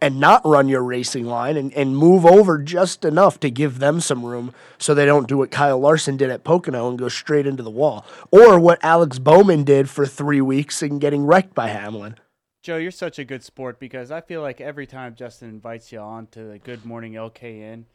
and 0.00 0.20
not 0.20 0.46
run 0.46 0.68
your 0.68 0.84
racing 0.84 1.24
line 1.24 1.56
and, 1.56 1.74
and 1.74 1.96
move 1.96 2.24
over 2.24 2.56
just 2.56 3.04
enough 3.04 3.40
to 3.40 3.50
give 3.50 3.80
them 3.80 4.00
some 4.00 4.24
room 4.24 4.54
so 4.78 4.94
they 4.94 5.06
don't 5.06 5.26
do 5.26 5.38
what 5.38 5.50
Kyle 5.50 5.80
Larson 5.80 6.16
did 6.16 6.30
at 6.30 6.44
Pocono 6.44 6.88
and 6.88 6.96
go 6.96 7.08
straight 7.08 7.48
into 7.48 7.64
the 7.64 7.70
wall. 7.70 8.06
Or 8.30 8.60
what 8.60 8.78
Alex 8.84 9.18
Bowman 9.18 9.64
did 9.64 9.90
for 9.90 10.06
three 10.06 10.40
weeks 10.40 10.80
and 10.80 11.00
getting 11.00 11.26
wrecked 11.26 11.52
by 11.52 11.66
Hamlin. 11.66 12.14
Joe, 12.62 12.76
you're 12.76 12.92
such 12.92 13.18
a 13.18 13.24
good 13.24 13.42
sport 13.42 13.80
because 13.80 14.12
I 14.12 14.20
feel 14.20 14.40
like 14.40 14.60
every 14.60 14.86
time 14.86 15.16
Justin 15.16 15.48
invites 15.48 15.90
you 15.90 15.98
on 15.98 16.28
to 16.28 16.44
the 16.44 16.60
Good 16.60 16.84
Morning 16.84 17.14
LKN, 17.14 17.86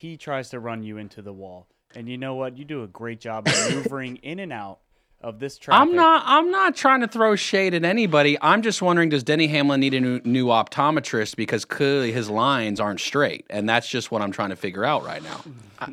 he 0.00 0.16
tries 0.16 0.48
to 0.48 0.60
run 0.60 0.82
you 0.82 0.96
into 0.96 1.20
the 1.20 1.34
wall. 1.34 1.66
And 1.96 2.10
you 2.10 2.18
know 2.18 2.34
what? 2.34 2.58
You 2.58 2.66
do 2.66 2.82
a 2.82 2.86
great 2.86 3.20
job 3.20 3.46
maneuvering 3.70 4.16
in 4.16 4.38
and 4.38 4.52
out 4.52 4.80
of 5.22 5.38
this 5.38 5.56
traffic. 5.56 5.80
I'm 5.80 5.96
not. 5.96 6.22
I'm 6.26 6.50
not 6.50 6.76
trying 6.76 7.00
to 7.00 7.08
throw 7.08 7.36
shade 7.36 7.72
at 7.72 7.84
anybody. 7.84 8.36
I'm 8.42 8.60
just 8.60 8.82
wondering: 8.82 9.08
Does 9.08 9.24
Denny 9.24 9.46
Hamlin 9.46 9.80
need 9.80 9.94
a 9.94 10.00
new, 10.00 10.20
new 10.22 10.46
optometrist 10.48 11.36
because 11.36 11.64
clearly 11.64 12.12
his 12.12 12.28
lines 12.28 12.80
aren't 12.80 13.00
straight, 13.00 13.46
and 13.48 13.66
that's 13.66 13.88
just 13.88 14.10
what 14.10 14.20
I'm 14.20 14.30
trying 14.30 14.50
to 14.50 14.56
figure 14.56 14.84
out 14.84 15.04
right 15.06 15.22
now. 15.22 15.42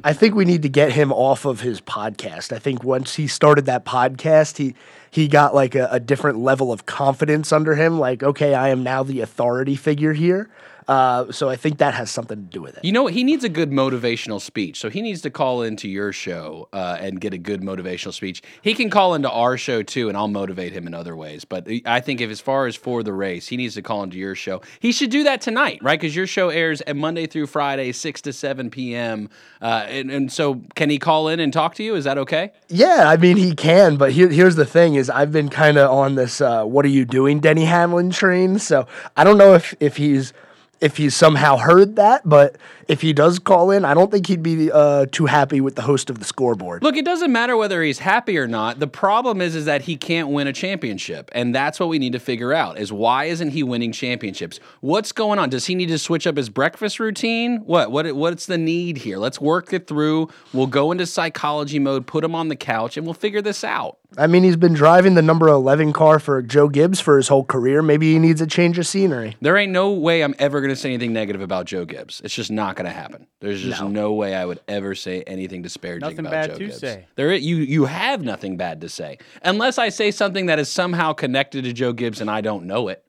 I 0.03 0.11
think 0.11 0.35
we 0.35 0.43
need 0.43 0.61
to 0.63 0.69
get 0.69 0.91
him 0.91 1.13
off 1.13 1.45
of 1.45 1.61
his 1.61 1.79
podcast. 1.79 2.53
I 2.53 2.59
think 2.59 2.83
once 2.83 3.15
he 3.15 3.27
started 3.27 3.65
that 3.67 3.85
podcast, 3.85 4.57
he 4.57 4.75
he 5.09 5.29
got 5.29 5.55
like 5.55 5.73
a, 5.73 5.87
a 5.89 6.01
different 6.01 6.39
level 6.39 6.73
of 6.73 6.85
confidence 6.85 7.53
under 7.53 7.75
him. 7.75 7.99
Like, 7.99 8.23
okay, 8.23 8.53
I 8.53 8.69
am 8.69 8.83
now 8.83 9.03
the 9.03 9.21
authority 9.21 9.77
figure 9.77 10.11
here. 10.11 10.49
Uh, 10.87 11.31
so 11.31 11.49
I 11.49 11.55
think 11.55 11.77
that 11.77 11.93
has 11.93 12.09
something 12.09 12.37
to 12.37 12.43
do 12.43 12.61
with 12.61 12.77
it. 12.77 12.85
You 12.85 12.91
know, 12.91 13.07
he 13.07 13.23
needs 13.23 13.43
a 13.43 13.49
good 13.49 13.71
motivational 13.71 14.41
speech. 14.41 14.79
So 14.79 14.89
he 14.89 15.01
needs 15.01 15.21
to 15.21 15.29
call 15.29 15.61
into 15.61 15.87
your 15.87 16.11
show 16.13 16.69
uh, 16.73 16.97
and 16.99 17.19
get 17.19 17.33
a 17.33 17.37
good 17.37 17.61
motivational 17.61 18.13
speech. 18.13 18.41
He 18.61 18.73
can 18.73 18.89
call 18.89 19.13
into 19.13 19.29
our 19.29 19.57
show 19.57 19.83
too, 19.83 20.09
and 20.09 20.17
I'll 20.17 20.27
motivate 20.27 20.73
him 20.73 20.87
in 20.87 20.93
other 20.93 21.15
ways. 21.15 21.45
But 21.45 21.67
I 21.85 21.99
think 21.99 22.21
if 22.21 22.29
as 22.29 22.39
far 22.41 22.67
as 22.67 22.75
for 22.75 23.03
the 23.03 23.13
race, 23.13 23.47
he 23.47 23.57
needs 23.57 23.75
to 23.75 23.81
call 23.81 24.03
into 24.03 24.17
your 24.17 24.35
show. 24.35 24.61
He 24.79 24.91
should 24.91 25.09
do 25.09 25.23
that 25.23 25.41
tonight, 25.41 25.79
right? 25.81 25.99
Because 25.99 26.15
your 26.15 26.27
show 26.27 26.49
airs 26.49 26.81
at 26.81 26.95
Monday 26.95 27.27
through 27.27 27.47
Friday, 27.47 27.91
six 27.91 28.21
to 28.21 28.33
seven 28.33 28.69
p.m. 28.69 29.29
Uh, 29.61 29.85
and, 29.87 30.09
and 30.09 30.31
so, 30.31 30.61
can 30.75 30.89
he 30.89 30.97
call 30.99 31.27
in 31.27 31.39
and 31.39 31.51
talk 31.51 31.75
to 31.75 31.83
you? 31.83 31.95
Is 31.95 32.05
that 32.05 32.17
okay? 32.17 32.51
Yeah, 32.69 33.05
I 33.07 33.17
mean 33.17 33.37
he 33.37 33.53
can, 33.53 33.97
but 33.97 34.11
here, 34.11 34.29
here's 34.29 34.55
the 34.55 34.65
thing: 34.65 34.95
is 34.95 35.09
I've 35.09 35.31
been 35.31 35.49
kind 35.49 35.77
of 35.77 35.91
on 35.91 36.15
this 36.15 36.41
uh, 36.41 36.63
"What 36.63 36.85
are 36.85 36.89
you 36.89 37.05
doing, 37.05 37.39
Denny 37.39 37.65
Hamlin?" 37.65 38.11
train. 38.11 38.59
So 38.59 38.87
I 39.17 39.23
don't 39.23 39.37
know 39.37 39.53
if 39.53 39.75
if 39.79 39.97
he's 39.97 40.33
if 40.81 40.97
he 40.97 41.09
somehow 41.09 41.57
heard 41.57 41.95
that, 41.95 42.27
but 42.27 42.57
if 42.87 43.01
he 43.01 43.13
does 43.13 43.39
call 43.39 43.71
in, 43.71 43.85
I 43.85 43.93
don't 43.93 44.11
think 44.11 44.27
he'd 44.27 44.43
be 44.43 44.71
uh, 44.71 45.05
too 45.11 45.25
happy 45.25 45.61
with 45.61 45.75
the 45.75 45.81
host 45.81 46.09
of 46.09 46.19
the 46.19 46.25
scoreboard. 46.25 46.83
Look, 46.83 46.97
it 46.97 47.05
doesn't 47.05 47.31
matter 47.31 47.55
whether 47.55 47.81
he's 47.81 47.99
happy 47.99 48.37
or 48.37 48.47
not. 48.47 48.79
The 48.79 48.87
problem 48.87 49.39
is 49.39 49.55
is 49.55 49.65
that 49.65 49.83
he 49.83 49.95
can't 49.95 50.29
win 50.29 50.47
a 50.47 50.53
championship. 50.53 51.31
And 51.33 51.55
that's 51.55 51.79
what 51.79 51.87
we 51.89 51.99
need 51.99 52.13
to 52.13 52.19
figure 52.19 52.53
out 52.53 52.77
is 52.77 52.91
why 52.91 53.25
isn't 53.25 53.51
he 53.51 53.63
winning 53.63 53.91
championships? 53.91 54.59
What's 54.81 55.11
going 55.11 55.39
on? 55.39 55.49
Does 55.49 55.65
he 55.65 55.75
need 55.75 55.87
to 55.87 55.97
switch 55.97 56.27
up 56.27 56.35
his 56.35 56.49
breakfast 56.49 56.99
routine? 56.99 57.59
What 57.59 57.91
what 57.91 58.13
what's 58.15 58.45
the 58.45 58.57
need 58.57 58.97
here? 58.97 59.17
Let's 59.17 59.39
work 59.39 59.71
it 59.71 59.87
through. 59.87 60.29
We'll 60.51 60.67
go 60.67 60.91
into 60.91 61.05
psychology 61.05 61.79
mode, 61.79 62.07
put 62.07 62.23
him 62.23 62.35
on 62.35 62.49
the 62.49 62.55
couch 62.55 62.97
and 62.97 63.05
we'll 63.05 63.13
figure 63.13 63.41
this 63.41 63.63
out. 63.63 63.99
I 64.17 64.27
mean, 64.27 64.43
he's 64.43 64.55
been 64.55 64.73
driving 64.73 65.15
the 65.15 65.21
number 65.21 65.47
11 65.47 65.93
car 65.93 66.19
for 66.19 66.41
Joe 66.41 66.69
Gibbs 66.69 66.99
for 66.99 67.17
his 67.17 67.27
whole 67.27 67.43
career. 67.43 67.81
Maybe 67.81 68.13
he 68.13 68.19
needs 68.19 68.41
a 68.41 68.47
change 68.47 68.77
of 68.77 68.85
scenery. 68.85 69.35
There 69.41 69.57
ain't 69.57 69.71
no 69.71 69.91
way 69.91 70.23
I'm 70.23 70.35
ever 70.39 70.61
going 70.61 70.69
to 70.69 70.75
say 70.75 70.89
anything 70.89 71.13
negative 71.13 71.41
about 71.41 71.65
Joe 71.65 71.85
Gibbs. 71.85 72.21
It's 72.23 72.33
just 72.33 72.51
not 72.51 72.75
going 72.75 72.85
to 72.85 72.91
happen. 72.91 73.27
There's 73.39 73.61
just 73.61 73.81
no. 73.81 73.87
No. 73.87 74.13
way 74.13 74.35
I 74.35 74.45
would 74.45 74.59
ever 74.67 74.95
say 74.95 75.23
anything 75.23 75.61
disparaging 75.61 76.07
Nothing 76.07 76.19
about 76.19 76.31
bad 76.31 76.49
Joe 76.51 76.57
to 76.57 76.65
Gibbs. 76.67 76.79
say. 76.79 77.07
There, 77.15 77.33
you 77.33 77.57
you 77.57 77.85
have 77.85 78.21
nothing 78.21 78.57
bad 78.57 78.81
to 78.81 78.89
say, 78.89 79.17
unless 79.41 79.77
I 79.77 79.89
say 79.89 80.11
something 80.11 80.45
that 80.47 80.59
is 80.59 80.69
somehow 80.69 81.13
connected 81.13 81.63
to 81.63 81.73
Joe 81.73 81.93
Gibbs 81.93 82.21
and 82.21 82.29
I 82.29 82.41
don't 82.41 82.65
know 82.65 82.89
it, 82.89 83.03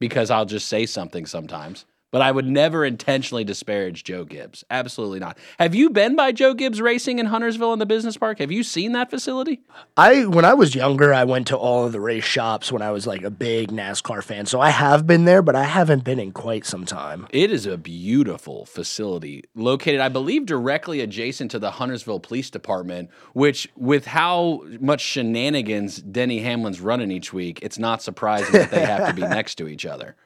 because 0.00 0.30
I'll 0.30 0.46
just 0.46 0.68
say 0.68 0.86
something 0.86 1.26
sometimes. 1.26 1.84
But 2.10 2.22
I 2.22 2.32
would 2.32 2.46
never 2.46 2.84
intentionally 2.84 3.44
disparage 3.44 4.02
Joe 4.02 4.24
Gibbs. 4.24 4.64
Absolutely 4.70 5.18
not. 5.18 5.36
Have 5.58 5.74
you 5.74 5.90
been 5.90 6.16
by 6.16 6.32
Joe 6.32 6.54
Gibbs 6.54 6.80
Racing 6.80 7.18
in 7.18 7.26
Huntersville 7.26 7.74
in 7.74 7.78
the 7.78 7.86
business 7.86 8.16
park? 8.16 8.38
Have 8.38 8.50
you 8.50 8.62
seen 8.62 8.92
that 8.92 9.10
facility? 9.10 9.60
I 9.96 10.24
when 10.24 10.44
I 10.46 10.54
was 10.54 10.74
younger, 10.74 11.12
I 11.12 11.24
went 11.24 11.48
to 11.48 11.56
all 11.56 11.84
of 11.84 11.92
the 11.92 12.00
race 12.00 12.24
shops 12.24 12.72
when 12.72 12.80
I 12.80 12.90
was 12.92 13.06
like 13.06 13.22
a 13.22 13.30
big 13.30 13.70
NASCAR 13.70 14.24
fan. 14.24 14.46
So 14.46 14.58
I 14.60 14.70
have 14.70 15.06
been 15.06 15.26
there, 15.26 15.42
but 15.42 15.54
I 15.54 15.64
haven't 15.64 16.04
been 16.04 16.18
in 16.18 16.32
quite 16.32 16.64
some 16.64 16.86
time. 16.86 17.26
It 17.30 17.50
is 17.50 17.66
a 17.66 17.76
beautiful 17.76 18.64
facility 18.64 19.44
located, 19.54 20.00
I 20.00 20.08
believe, 20.08 20.46
directly 20.46 21.00
adjacent 21.00 21.50
to 21.50 21.58
the 21.58 21.72
Huntersville 21.72 22.20
Police 22.20 22.50
Department, 22.50 23.10
which, 23.34 23.68
with 23.76 24.06
how 24.06 24.62
much 24.80 25.02
shenanigans 25.02 25.98
Denny 25.98 26.40
Hamlin's 26.40 26.80
running 26.80 27.10
each 27.10 27.32
week, 27.32 27.58
it's 27.62 27.78
not 27.78 28.02
surprising 28.02 28.52
that 28.52 28.70
they 28.70 28.84
have 28.84 29.08
to 29.08 29.14
be 29.14 29.22
next 29.28 29.56
to 29.56 29.68
each 29.68 29.84
other. 29.84 30.16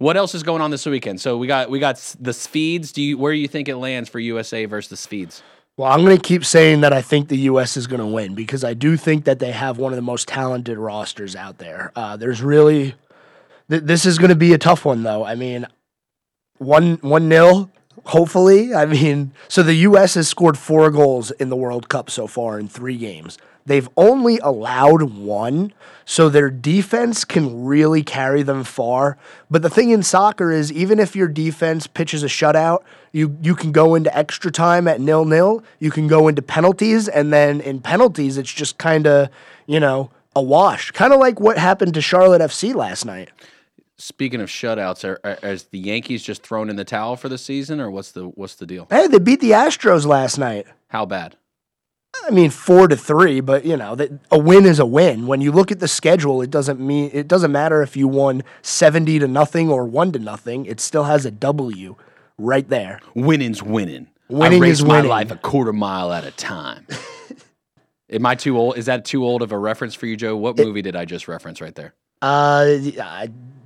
What 0.00 0.16
else 0.16 0.34
is 0.34 0.42
going 0.42 0.62
on 0.62 0.70
this 0.70 0.86
weekend? 0.86 1.20
So 1.20 1.36
we 1.36 1.46
got 1.46 1.68
we 1.68 1.78
got 1.78 1.96
the 2.18 2.32
Swedes. 2.32 2.90
Do 2.90 3.02
you 3.02 3.18
where 3.18 3.34
do 3.34 3.38
you 3.38 3.46
think 3.46 3.68
it 3.68 3.76
lands 3.76 4.08
for 4.08 4.18
USA 4.18 4.64
versus 4.64 4.88
the 4.88 4.96
Swedes? 4.96 5.42
Well, 5.76 5.92
I'm 5.92 6.02
going 6.06 6.16
to 6.16 6.22
keep 6.22 6.42
saying 6.42 6.80
that 6.80 6.94
I 6.94 7.02
think 7.02 7.28
the 7.28 7.36
U.S. 7.36 7.76
is 7.76 7.86
going 7.86 8.00
to 8.00 8.06
win 8.06 8.34
because 8.34 8.64
I 8.64 8.72
do 8.72 8.96
think 8.96 9.26
that 9.26 9.40
they 9.40 9.52
have 9.52 9.76
one 9.76 9.92
of 9.92 9.96
the 9.96 10.02
most 10.02 10.26
talented 10.26 10.78
rosters 10.78 11.36
out 11.36 11.58
there. 11.58 11.92
Uh, 11.94 12.16
there's 12.16 12.42
really, 12.42 12.94
th- 13.68 13.82
this 13.82 14.06
is 14.06 14.16
going 14.16 14.30
to 14.30 14.34
be 14.34 14.54
a 14.54 14.58
tough 14.58 14.86
one 14.86 15.02
though. 15.02 15.22
I 15.22 15.34
mean, 15.34 15.66
one 16.56 16.94
one 17.02 17.28
nil. 17.28 17.70
Hopefully, 18.06 18.74
I 18.74 18.86
mean, 18.86 19.32
so 19.48 19.62
the 19.62 19.74
U.S. 19.74 20.14
has 20.14 20.28
scored 20.28 20.56
four 20.56 20.90
goals 20.90 21.30
in 21.32 21.50
the 21.50 21.56
World 21.56 21.90
Cup 21.90 22.08
so 22.08 22.26
far 22.26 22.58
in 22.58 22.68
three 22.68 22.96
games. 22.96 23.36
They've 23.70 23.88
only 23.96 24.38
allowed 24.38 25.12
one, 25.12 25.72
so 26.04 26.28
their 26.28 26.50
defense 26.50 27.24
can 27.24 27.66
really 27.66 28.02
carry 28.02 28.42
them 28.42 28.64
far. 28.64 29.16
But 29.48 29.62
the 29.62 29.70
thing 29.70 29.90
in 29.90 30.02
soccer 30.02 30.50
is, 30.50 30.72
even 30.72 30.98
if 30.98 31.14
your 31.14 31.28
defense 31.28 31.86
pitches 31.86 32.24
a 32.24 32.26
shutout, 32.26 32.82
you 33.12 33.38
you 33.40 33.54
can 33.54 33.70
go 33.70 33.94
into 33.94 34.14
extra 34.18 34.50
time 34.50 34.88
at 34.88 35.00
nil 35.00 35.24
nil. 35.24 35.62
You 35.78 35.92
can 35.92 36.08
go 36.08 36.26
into 36.26 36.42
penalties, 36.42 37.06
and 37.06 37.32
then 37.32 37.60
in 37.60 37.78
penalties, 37.78 38.38
it's 38.38 38.52
just 38.52 38.76
kind 38.76 39.06
of 39.06 39.28
you 39.68 39.78
know 39.78 40.10
a 40.34 40.42
wash, 40.42 40.90
kind 40.90 41.12
of 41.12 41.20
like 41.20 41.38
what 41.38 41.56
happened 41.56 41.94
to 41.94 42.00
Charlotte 42.00 42.42
FC 42.42 42.74
last 42.74 43.04
night. 43.04 43.30
Speaking 43.98 44.40
of 44.40 44.48
shutouts, 44.48 45.04
are, 45.08 45.20
are, 45.22 45.48
is 45.48 45.66
the 45.66 45.78
Yankees 45.78 46.24
just 46.24 46.42
thrown 46.42 46.70
in 46.70 46.74
the 46.74 46.84
towel 46.84 47.14
for 47.14 47.28
the 47.28 47.38
season, 47.38 47.80
or 47.80 47.88
what's 47.88 48.10
the 48.10 48.24
what's 48.24 48.56
the 48.56 48.66
deal? 48.66 48.88
Hey, 48.90 49.06
they 49.06 49.20
beat 49.20 49.38
the 49.38 49.52
Astros 49.52 50.06
last 50.06 50.38
night. 50.38 50.66
How 50.88 51.06
bad? 51.06 51.36
I 52.26 52.30
mean, 52.30 52.50
four 52.50 52.88
to 52.88 52.96
three, 52.96 53.40
but 53.40 53.64
you 53.64 53.76
know, 53.76 53.94
that 53.94 54.10
a 54.30 54.38
win 54.38 54.66
is 54.66 54.78
a 54.78 54.86
win. 54.86 55.26
When 55.26 55.40
you 55.40 55.52
look 55.52 55.72
at 55.72 55.80
the 55.80 55.88
schedule, 55.88 56.42
it 56.42 56.50
doesn't 56.50 56.80
mean 56.80 57.10
it 57.12 57.28
doesn't 57.28 57.52
matter 57.52 57.82
if 57.82 57.96
you 57.96 58.08
won 58.08 58.42
seventy 58.62 59.18
to 59.18 59.26
nothing 59.28 59.70
or 59.70 59.84
one 59.84 60.12
to 60.12 60.18
nothing. 60.18 60.66
It 60.66 60.80
still 60.80 61.04
has 61.04 61.24
a 61.24 61.30
W 61.30 61.96
right 62.38 62.68
there. 62.68 63.00
Winning's 63.14 63.62
winning. 63.62 64.08
Winning 64.28 64.62
I 64.62 64.66
race 64.66 64.78
is 64.78 64.84
my 64.84 65.00
life 65.00 65.30
a 65.30 65.36
quarter 65.36 65.72
mile 65.72 66.12
at 66.12 66.24
a 66.24 66.30
time. 66.30 66.86
Am 68.10 68.26
I 68.26 68.34
too 68.34 68.58
old? 68.58 68.76
Is 68.76 68.86
that 68.86 69.04
too 69.04 69.24
old 69.24 69.42
of 69.42 69.52
a 69.52 69.58
reference 69.58 69.94
for 69.94 70.06
you, 70.06 70.16
Joe? 70.16 70.36
What 70.36 70.58
movie 70.58 70.82
did 70.82 70.96
I 70.96 71.04
just 71.04 71.28
reference 71.28 71.60
right 71.60 71.74
there? 71.74 71.94
Uh, 72.22 72.76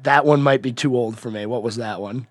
that 0.02 0.24
one 0.24 0.42
might 0.42 0.62
be 0.62 0.72
too 0.72 0.96
old 0.96 1.18
for 1.18 1.30
me. 1.30 1.46
What 1.46 1.62
was 1.62 1.76
that 1.76 2.00
one? 2.00 2.26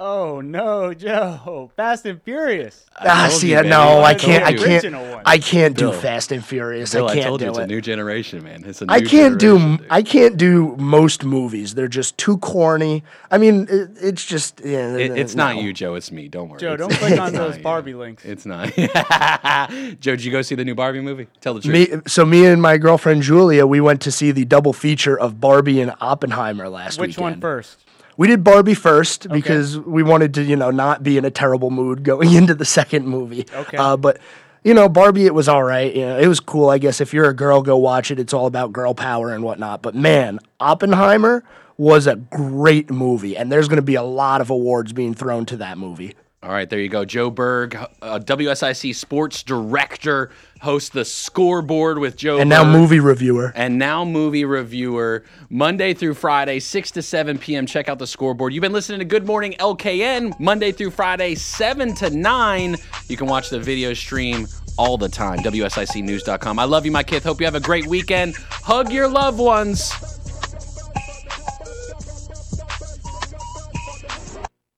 Oh 0.00 0.40
no, 0.40 0.92
Joe! 0.92 1.70
Fast 1.76 2.04
and 2.04 2.20
Furious. 2.20 2.84
Ah, 2.98 3.28
see, 3.30 3.52
you, 3.52 3.62
no, 3.62 4.00
I 4.00 4.06
I 4.10 4.14
can't, 4.14 4.44
I 4.44 4.52
told 4.52 4.68
you. 4.68 4.80
can't, 4.80 4.94
one. 5.12 5.22
I 5.24 5.38
can't 5.38 5.76
do 5.76 5.90
Bill. 5.90 6.00
Fast 6.00 6.32
and 6.32 6.44
Furious. 6.44 6.92
Bill, 6.92 7.06
I 7.06 7.12
I, 7.12 7.14
can't 7.14 7.26
told 7.28 7.40
you 7.40 7.46
do 7.46 7.50
it's 7.50 7.58
it. 7.60 7.62
a 7.62 7.66
new 7.68 7.80
generation, 7.80 8.42
man. 8.42 8.64
It's 8.66 8.82
a 8.82 8.86
new 8.86 8.92
I 8.92 9.00
can't 9.02 9.38
do 9.38 9.56
dude. 9.78 9.86
I 9.90 10.02
can't 10.02 10.36
do 10.36 10.74
most 10.78 11.22
movies. 11.24 11.74
They're 11.76 11.86
just 11.86 12.18
too 12.18 12.38
corny. 12.38 13.04
I 13.30 13.38
mean, 13.38 13.68
it, 13.70 13.90
it's 14.00 14.24
just 14.26 14.60
yeah, 14.64 14.96
It- 14.96 15.12
it's 15.16 15.36
not 15.36 15.58
you, 15.58 15.72
Joe. 15.72 15.94
It's 15.94 16.10
me. 16.10 16.26
Don't 16.26 16.48
worry. 16.48 16.58
Joe, 16.58 16.74
It's- 16.74 16.88
don't 16.88 16.98
click 16.98 17.20
on 17.20 17.32
those 17.32 17.50
not 17.50 17.56
you. 17.58 17.62
Barbie 17.62 17.94
links. 17.94 18.24
It's 18.24 18.44
not. 18.44 18.74
Joe, 20.00 20.16
did 20.16 20.24
you 20.24 20.32
go 20.32 20.42
see 20.42 20.56
the 20.56 20.64
new 20.64 20.74
Barbie 20.74 21.02
movie? 21.02 21.28
Tell 21.40 21.54
the 21.54 21.60
truth. 21.60 21.92
Me, 21.92 22.00
so 22.08 22.24
me 22.24 22.46
and 22.46 22.60
my 22.60 22.78
girlfriend 22.78 23.22
Julia, 23.22 23.64
we 23.64 23.80
went 23.80 24.00
to 24.02 24.10
see 24.10 24.32
the 24.32 24.44
double 24.44 24.72
feature 24.72 25.16
of 25.16 25.40
Barbie 25.40 25.80
and 25.80 25.94
Oppenheimer 26.00 26.68
last 26.68 26.98
week. 26.98 27.10
Which 27.10 27.16
weekend. 27.18 27.34
one 27.36 27.40
first? 27.40 27.78
We 28.16 28.28
did 28.28 28.44
Barbie 28.44 28.74
first 28.74 29.28
because 29.28 29.78
we 29.78 30.02
wanted 30.02 30.34
to, 30.34 30.42
you 30.42 30.56
know, 30.56 30.70
not 30.70 31.02
be 31.02 31.18
in 31.18 31.24
a 31.24 31.30
terrible 31.30 31.70
mood 31.70 32.02
going 32.04 32.32
into 32.34 32.54
the 32.54 32.64
second 32.64 33.06
movie. 33.06 33.46
Okay. 33.52 33.76
Uh, 33.76 33.96
but 33.96 34.18
you 34.62 34.72
know, 34.72 34.88
Barbie, 34.88 35.26
it 35.26 35.34
was 35.34 35.46
all 35.46 35.62
right. 35.62 35.94
You 35.94 36.06
know, 36.06 36.18
it 36.18 36.26
was 36.26 36.40
cool. 36.40 36.70
I 36.70 36.78
guess 36.78 37.00
if 37.00 37.12
you're 37.12 37.28
a 37.28 37.34
girl, 37.34 37.60
go 37.60 37.76
watch 37.76 38.10
it. 38.10 38.18
It's 38.18 38.32
all 38.32 38.46
about 38.46 38.72
girl 38.72 38.94
power 38.94 39.32
and 39.32 39.44
whatnot. 39.44 39.82
But 39.82 39.94
man, 39.94 40.40
Oppenheimer 40.58 41.44
was 41.76 42.06
a 42.06 42.16
great 42.16 42.90
movie, 42.90 43.36
and 43.36 43.52
there's 43.52 43.68
going 43.68 43.76
to 43.76 43.82
be 43.82 43.96
a 43.96 44.02
lot 44.02 44.40
of 44.40 44.48
awards 44.48 44.92
being 44.92 45.12
thrown 45.12 45.44
to 45.46 45.56
that 45.58 45.76
movie. 45.76 46.14
All 46.44 46.50
right, 46.50 46.68
there 46.68 46.78
you 46.78 46.90
go. 46.90 47.06
Joe 47.06 47.30
Berg, 47.30 47.74
uh, 48.02 48.18
WSIC 48.18 48.94
sports 48.94 49.42
director, 49.42 50.30
hosts 50.60 50.90
the 50.90 51.02
scoreboard 51.06 51.98
with 51.98 52.16
Joe 52.16 52.38
And 52.38 52.50
now 52.50 52.70
movie 52.70 53.00
reviewer. 53.00 53.50
and 53.56 53.78
now 53.78 54.04
movie 54.04 54.44
reviewer 54.44 55.24
Monday 55.48 55.94
through 55.94 56.12
Friday, 56.12 56.60
6 56.60 56.90
to 56.90 57.00
7 57.02 57.38
p.m. 57.38 57.64
Check 57.64 57.88
out 57.88 57.98
the 57.98 58.06
scoreboard. 58.06 58.52
You've 58.52 58.60
been 58.60 58.74
listening 58.74 58.98
to 58.98 59.06
Good 59.06 59.24
Morning 59.26 59.54
LKN 59.58 60.38
Monday 60.38 60.70
through 60.70 60.90
Friday, 60.90 61.34
7 61.34 61.94
to 61.94 62.10
9. 62.10 62.76
You 63.08 63.16
can 63.16 63.26
watch 63.26 63.48
the 63.48 63.58
video 63.58 63.94
stream 63.94 64.46
all 64.76 64.98
the 64.98 65.08
time. 65.08 65.38
WSICnews.com. 65.38 66.58
I 66.58 66.64
love 66.64 66.84
you, 66.84 66.92
my 66.92 67.02
kid. 67.02 67.22
Hope 67.22 67.40
you 67.40 67.46
have 67.46 67.54
a 67.54 67.60
great 67.60 67.86
weekend. 67.86 68.34
Hug 68.36 68.92
your 68.92 69.08
loved 69.08 69.38
ones. 69.38 69.92